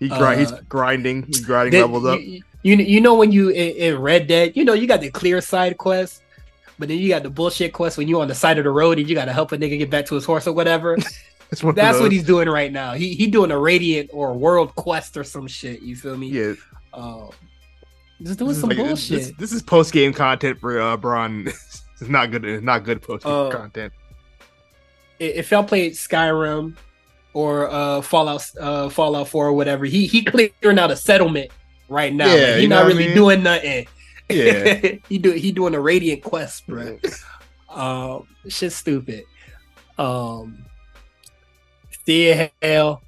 He 0.00 0.08
grind, 0.08 0.40
he's 0.40 0.50
Uh, 0.50 0.60
grinding, 0.68 1.22
he's 1.22 1.40
grinding 1.40 1.80
levels 1.80 2.04
up. 2.04 2.20
You, 2.20 2.42
you, 2.64 2.74
you 2.76 3.00
know 3.00 3.14
when 3.14 3.30
you 3.30 3.50
in, 3.50 3.76
in 3.76 3.98
Red 4.00 4.26
Dead, 4.26 4.56
you 4.56 4.64
know 4.64 4.72
you 4.72 4.88
got 4.88 5.00
the 5.00 5.10
clear 5.10 5.40
side 5.40 5.78
quest, 5.78 6.22
but 6.78 6.88
then 6.88 6.98
you 6.98 7.08
got 7.08 7.22
the 7.22 7.30
bullshit 7.30 7.72
quest 7.72 7.96
when 7.96 8.08
you 8.08 8.20
on 8.20 8.26
the 8.26 8.34
side 8.34 8.58
of 8.58 8.64
the 8.64 8.70
road 8.70 8.98
and 8.98 9.08
you 9.08 9.14
got 9.14 9.26
to 9.26 9.32
help 9.32 9.52
a 9.52 9.56
nigga 9.56 9.78
get 9.78 9.90
back 9.90 10.06
to 10.06 10.16
his 10.16 10.24
horse 10.24 10.46
or 10.48 10.52
whatever. 10.52 10.96
That's 11.50 12.00
what 12.00 12.10
he's 12.10 12.24
doing 12.24 12.48
right 12.48 12.72
now. 12.72 12.94
He 12.94 13.14
he 13.14 13.28
doing 13.28 13.52
a 13.52 13.58
Radiant 13.58 14.10
or 14.12 14.30
a 14.30 14.34
World 14.34 14.74
Quest 14.74 15.16
or 15.16 15.22
some 15.22 15.46
shit. 15.46 15.82
You 15.82 15.94
feel 15.94 16.16
me? 16.16 16.26
Yeah, 16.28 16.54
Um, 16.92 17.30
just 18.22 18.38
doing 18.40 18.48
this 18.48 18.56
is, 18.56 18.60
some 18.62 18.70
like- 18.70 18.78
bullshit. 18.78 19.18
This, 19.18 19.32
this 19.38 19.52
is 19.52 19.62
post 19.62 19.92
game 19.92 20.12
content 20.12 20.58
for 20.58 20.80
uh, 20.80 20.96
Bron. 20.96 21.46
it's 22.00 22.08
not 22.08 22.30
good. 22.32 22.44
It's 22.44 22.64
not 22.64 22.82
good 22.82 23.02
post 23.02 23.24
game 23.24 23.32
Uh, 23.32 23.50
content. 23.50 23.92
If 25.20 25.50
y'all 25.52 25.62
played 25.62 25.92
Skyrim 25.92 26.76
or 27.34 27.70
uh 27.70 28.00
Fallout 28.00 28.50
uh 28.58 28.88
Fallout 28.88 29.28
4 29.28 29.46
or 29.48 29.52
whatever, 29.52 29.84
he 29.84 30.06
he 30.06 30.24
clearing 30.24 30.78
out 30.78 30.90
a 30.90 30.96
settlement 30.96 31.50
right 31.88 32.12
now. 32.12 32.26
Yeah, 32.32 32.46
Like, 32.52 32.60
he 32.60 32.66
not 32.66 32.76
what 32.76 32.84
I 32.84 32.88
really 32.88 33.06
mean? 33.06 33.14
doing 33.16 33.42
nothing. 33.42 33.86
Yeah. 34.28 34.96
he 35.08 35.18
do 35.18 35.32
he 35.32 35.52
doing 35.52 35.74
a 35.74 35.80
Radiant 35.80 36.22
quest, 36.22 36.66
bro. 36.66 36.98
Um, 37.68 38.28
shit's 38.48 38.76
stupid. 38.76 39.24
Um, 39.98 40.64
Thea 42.06 42.52
Hale 42.62 43.02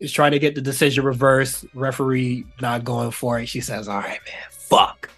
is 0.00 0.10
trying 0.10 0.32
to 0.32 0.40
get 0.40 0.56
the 0.56 0.60
decision 0.60 1.04
reversed. 1.04 1.64
Referee 1.72 2.44
not 2.60 2.82
going 2.82 3.12
for 3.12 3.38
it. 3.38 3.46
She 3.46 3.60
says, 3.60 3.86
"All 3.88 3.98
right, 3.98 4.18
man, 4.26 4.42
fuck." 4.50 5.08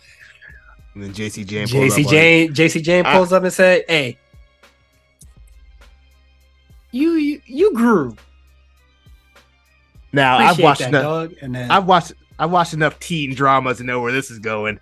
And 0.93 1.03
then 1.03 1.15
Jacy 1.15 1.45
Jayne. 1.47 1.67
Jacy 1.67 2.05
Jayne, 2.05 2.53
Jacy 2.53 2.83
Jayne 2.83 3.07
I- 3.07 3.15
pulls 3.15 3.33
up 3.33 3.43
and 3.43 3.51
said, 3.53 3.85
"Hey, 3.89 4.19
you 6.93 7.13
you, 7.13 7.41
you 7.47 7.73
grew." 7.75 8.17
Now 10.13 10.37
I've 10.39 10.59
watched 10.59 10.81
that, 10.81 10.89
enough. 10.89 11.03
dog. 11.03 11.35
And 11.41 11.55
then 11.55 11.71
I've 11.71 11.87
watched. 11.87 12.13
I've 12.41 12.51
watched 12.51 12.73
enough 12.73 12.99
teen 12.99 13.35
dramas 13.35 13.77
to 13.79 13.85
know 13.85 14.01
where 14.01 14.13
this 14.13 14.31
is 14.31 14.39
going. 14.39 14.81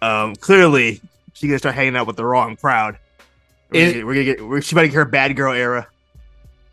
Um, 0.00 0.36
clearly 0.36 1.00
she's 1.34 1.48
gonna 1.48 1.58
start 1.58 1.74
hanging 1.74 1.96
out 1.96 2.06
with 2.06 2.16
the 2.16 2.24
wrong 2.24 2.56
crowd. 2.56 2.98
We're 3.70 3.80
Is- 3.80 3.92
gonna 3.92 3.94
get, 3.98 4.06
we're 4.06 4.14
gonna 4.14 4.24
get. 4.24 4.48
We're, 4.48 4.60
she 4.62 4.74
might 4.76 4.86
get 4.86 4.94
her 4.94 5.04
bad 5.04 5.36
girl 5.36 5.52
era, 5.52 5.88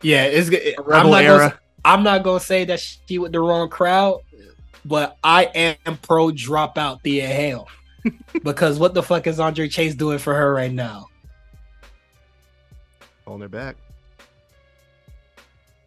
yeah, 0.02 0.26
it's. 0.26 0.50
I'm 0.50 0.86
rebel 0.86 1.12
not 1.12 1.24
era. 1.24 1.38
Gonna, 1.40 1.60
I'm 1.84 2.04
not 2.04 2.24
gonna 2.24 2.40
say 2.40 2.66
that 2.66 2.80
she 2.80 3.18
with 3.18 3.32
the 3.32 3.40
wrong 3.40 3.68
crowd, 3.70 4.22
but 4.86 5.18
I 5.24 5.46
am 5.86 5.98
pro 5.98 6.28
dropout 6.30 7.02
Thea 7.02 7.26
Hale 7.26 7.68
because 8.44 8.78
what 8.78 8.94
the 8.94 9.02
fuck 9.02 9.26
is 9.26 9.40
Andre 9.40 9.68
Chase 9.68 9.96
doing 9.96 10.20
for 10.20 10.36
her 10.36 10.54
right 10.54 10.72
now? 10.72 11.08
Holding 13.26 13.42
her 13.42 13.50
back. 13.50 13.76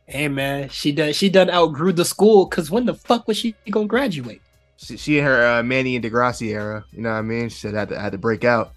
Hey 0.08 0.26
man, 0.28 0.70
she 0.70 0.90
done 0.90 1.12
she 1.12 1.28
done 1.28 1.50
outgrew 1.50 1.92
the 1.92 2.04
school 2.04 2.46
because 2.46 2.70
when 2.70 2.86
the 2.86 2.94
fuck 2.94 3.28
was 3.28 3.36
she 3.36 3.54
gonna 3.70 3.86
graduate? 3.86 4.40
She, 4.78 4.96
she 4.96 5.18
in 5.18 5.24
her 5.24 5.46
uh, 5.46 5.62
Manny 5.62 5.96
and 5.96 6.04
Degrassi 6.04 6.48
era. 6.48 6.82
You 6.92 7.02
know 7.02 7.10
what 7.10 7.18
I 7.18 7.22
mean? 7.22 7.50
She 7.50 7.58
said 7.58 7.74
I 7.74 7.80
had 7.80 7.88
to, 7.90 7.98
I 7.98 8.02
had 8.04 8.12
to 8.12 8.18
break 8.18 8.42
out, 8.42 8.72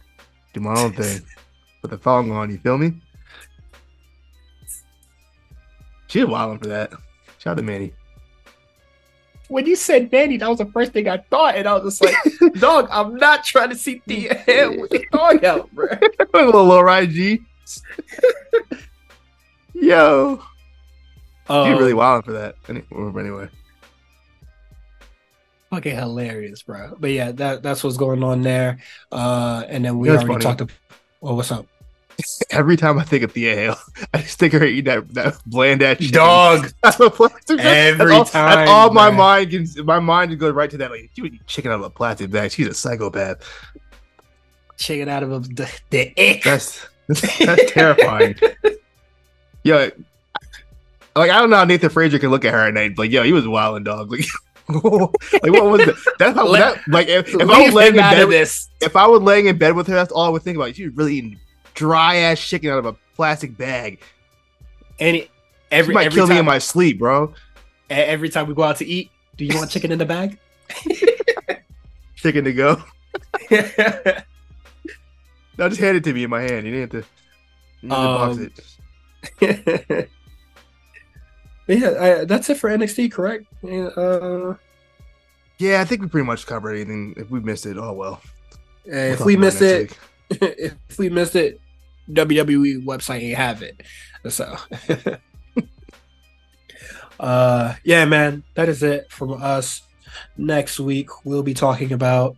do 0.54 0.60
my 0.60 0.78
own 0.78 0.92
thing, 0.92 1.22
put 1.82 1.90
the 1.90 1.98
thong 1.98 2.32
on. 2.32 2.52
You 2.52 2.58
feel 2.58 2.78
me? 2.78 3.00
She 6.08 6.20
was 6.20 6.30
wilding 6.30 6.60
for 6.60 6.68
that. 6.68 6.92
Shout 7.38 7.52
out 7.52 7.58
to 7.58 7.64
Manny. 7.64 7.94
When 9.48 9.66
you 9.66 9.78
said 9.78 10.12
Manny, 10.12 10.36
that 10.36 10.50
was 10.50 10.58
the 10.58 10.66
first 10.66 10.92
thing 10.92 11.08
I 11.08 11.20
thought, 11.30 11.56
and 11.56 11.66
I 11.66 11.76
was 11.76 11.98
just 11.98 12.04
like, 12.04 12.54
dog, 12.60 12.90
I'm 12.92 13.16
not 13.16 13.46
trying 13.46 13.70
to 13.70 13.76
see 13.76 14.02
Thea 14.06 14.36
Hale 14.36 14.82
with 14.82 14.90
the 14.90 15.06
dog 15.14 15.46
out, 15.46 15.72
bro. 15.72 15.88
little 16.34 16.84
ride 16.84 17.12
G. 17.12 17.40
Yo, 19.74 20.42
Um, 21.50 21.68
she 21.68 21.72
really 21.80 21.94
wild 21.94 22.26
for 22.26 22.34
that. 22.34 22.56
Any- 22.70 22.84
Anyway, 22.92 23.50
fucking 25.70 25.96
hilarious, 25.96 26.62
bro. 26.64 26.96
But 27.00 27.12
yeah, 27.12 27.32
that 27.34 27.64
that's 27.64 27.84
what's 27.84 27.98
going 27.98 28.24
on 28.24 28.42
there. 28.42 28.80
Uh, 29.12 29.64
and 29.68 29.84
then 29.84 29.98
we 29.98 30.10
You 30.10 30.16
know 30.16 30.22
already 30.22 30.44
talked. 30.44 30.62
About, 30.62 30.76
well, 31.22 31.36
what's 31.36 31.52
up, 31.52 31.66
every 32.52 32.78
time 32.78 33.00
I 33.00 33.04
think 33.04 33.24
of 33.24 33.32
Thea 33.32 33.56
Hale, 33.56 33.78
I 34.14 34.20
just 34.20 34.40
think 34.40 34.54
of 34.54 34.62
her 34.62 34.68
eating 34.68 34.86
that, 34.86 35.14
that 35.14 35.42
bland 35.46 35.82
ass 35.82 35.98
dog? 36.10 36.72
That's 36.84 36.98
plastic. 36.98 37.60
Every 37.60 38.08
that's 38.08 38.12
all, 38.12 38.26
time, 38.26 38.56
That's 38.56 38.70
all 38.70 38.92
my 38.92 39.10
mind 39.10 39.52
can. 39.52 39.68
My 39.86 40.00
mind 40.00 40.38
goes 40.40 40.54
right 40.54 40.70
to 40.70 40.78
that. 40.78 40.92
Like, 40.92 41.10
she 41.16 41.22
would 41.22 41.34
eat 41.34 41.48
chicken 41.48 41.72
out 41.72 41.80
of 41.80 41.86
a 41.86 41.90
plastic 41.90 42.32
bag. 42.32 42.52
She's 42.52 42.68
a 42.68 42.74
psychopath. 42.74 43.48
Chicken 44.78 45.10
out 45.10 45.24
of 45.24 45.32
a, 45.32 45.40
the 45.40 45.80
the 45.90 46.14
ick. 46.18 46.44
That's 46.44 46.86
that's 47.08 47.72
terrifying. 47.72 48.36
Yo, 49.64 49.92
like 51.16 51.30
I 51.32 51.40
don't 51.40 51.50
know 51.50 51.58
how 51.58 51.64
Nathan 51.66 51.90
Frazer 51.90 52.20
can 52.20 52.30
look 52.30 52.46
at 52.46 52.54
her 52.54 52.68
at 52.68 52.74
night. 52.74 52.98
Like, 52.98 53.12
yo, 53.12 53.24
he 53.24 53.32
was 53.34 53.48
wilding 53.48 53.84
dog. 53.84 54.12
Like, 54.12 54.26
like 54.70 55.52
what 55.52 55.66
was 55.66 55.86
that? 55.86 56.16
That's 56.20 56.36
how 56.36 56.48
Let- 56.50 56.76
that, 56.76 56.88
like 56.88 57.08
if, 57.08 57.28
if 57.34 57.50
I 57.50 57.62
was 57.62 57.74
laying 57.74 57.96
in 57.96 58.02
bed, 58.02 58.30
this. 58.30 58.70
if 58.82 58.96
I 58.96 59.08
was 59.08 59.22
laying 59.22 59.48
in 59.48 59.58
bed 59.58 59.76
with 59.76 59.88
her, 59.88 59.96
that's 59.96 60.12
all 60.12 60.24
I 60.26 60.30
would 60.30 60.44
think 60.44 60.56
about. 60.58 60.76
She 60.76 60.86
was 60.88 60.96
really 60.96 61.16
eating 61.16 61.40
dry 61.74 62.16
ass 62.18 62.40
chicken 62.40 62.70
out 62.70 62.80
of 62.80 62.86
a 62.86 62.94
plastic 63.16 63.58
bag. 63.58 64.00
And 65.00 65.18
She 65.18 65.30
every 65.72 65.94
might 65.94 66.06
every 66.06 66.16
kill 66.16 66.28
time 66.28 66.36
me 66.36 66.40
in 66.40 66.46
my 66.46 66.60
sleep, 66.60 67.00
bro. 67.00 67.34
every 67.90 68.30
time 68.30 68.48
we 68.48 68.54
go 68.54 68.64
out 68.64 68.78
to 68.78 68.86
eat, 68.86 69.10
do 69.36 69.46
you 69.46 69.56
want 69.58 69.72
chicken 69.72 69.92
in 69.92 70.00
the 70.00 70.06
bag? 70.06 70.38
Chicken 72.16 72.44
to 72.46 72.54
go. 72.54 72.84
No, 75.58 75.68
just 75.70 75.82
hand 75.82 75.98
it 75.98 76.04
to 76.06 76.14
me 76.14 76.24
in 76.24 76.30
my 76.30 76.42
hand. 76.42 76.66
You 76.66 76.72
didn't 76.72 76.94
have 76.94 77.04
to. 77.04 77.10
You 77.82 77.90
didn't 77.90 78.00
have 78.00 78.38
to 78.38 78.50
box 78.52 78.62
Um, 79.42 80.00
it. 80.00 80.10
Yeah, 81.72 82.22
I, 82.22 82.26
that's 82.26 82.50
it 82.50 82.58
for 82.58 82.70
NXT, 82.70 83.12
correct? 83.12 83.46
Yeah, 83.64 83.88
Uh, 83.96 84.56
Yeah, 85.58 85.80
I 85.82 85.86
think 85.86 86.02
we 86.02 86.10
pretty 86.10 86.26
much 86.26 86.46
covered 86.46 86.74
anything. 86.74 87.14
If 87.18 87.30
we 87.30 87.40
missed 87.40 87.66
it, 87.66 87.78
oh 87.78 87.94
well. 87.94 88.22
We'll 88.86 89.14
if 89.14 89.22
we 89.22 89.36
about 89.36 89.42
miss 89.42 89.62
next 89.62 89.98
it, 90.30 90.76
if 90.90 90.98
we 90.98 91.10
missed 91.10 91.36
it, 91.36 91.62
WWE 92.10 92.84
website 92.84 93.22
ain't 93.22 93.38
have 93.38 93.62
it. 93.62 93.82
So, 94.28 94.58
uh, 97.20 97.76
yeah, 97.84 98.06
man, 98.06 98.44
that 98.56 98.68
is 98.70 98.84
it 98.84 99.12
from 99.12 99.34
us. 99.42 99.84
Next 100.38 100.80
week 100.80 101.10
we'll 101.24 101.44
be 101.44 101.54
talking 101.54 101.94
about 101.94 102.36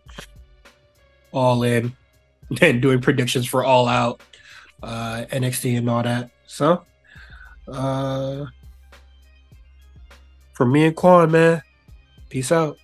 All 1.32 1.62
In 1.64 1.96
and 2.60 2.80
doing 2.80 3.00
predictions 3.00 3.46
for 3.46 3.64
All 3.64 3.88
Out, 3.88 4.20
uh, 4.82 5.24
NXT 5.30 5.78
and 5.78 5.90
all 5.90 6.02
that. 6.02 6.30
So, 6.46 6.84
uh, 7.66 8.46
for 10.54 10.64
me 10.64 10.86
and 10.86 10.96
Quan, 10.96 11.30
man, 11.30 11.62
peace 12.30 12.50
out. 12.50 12.78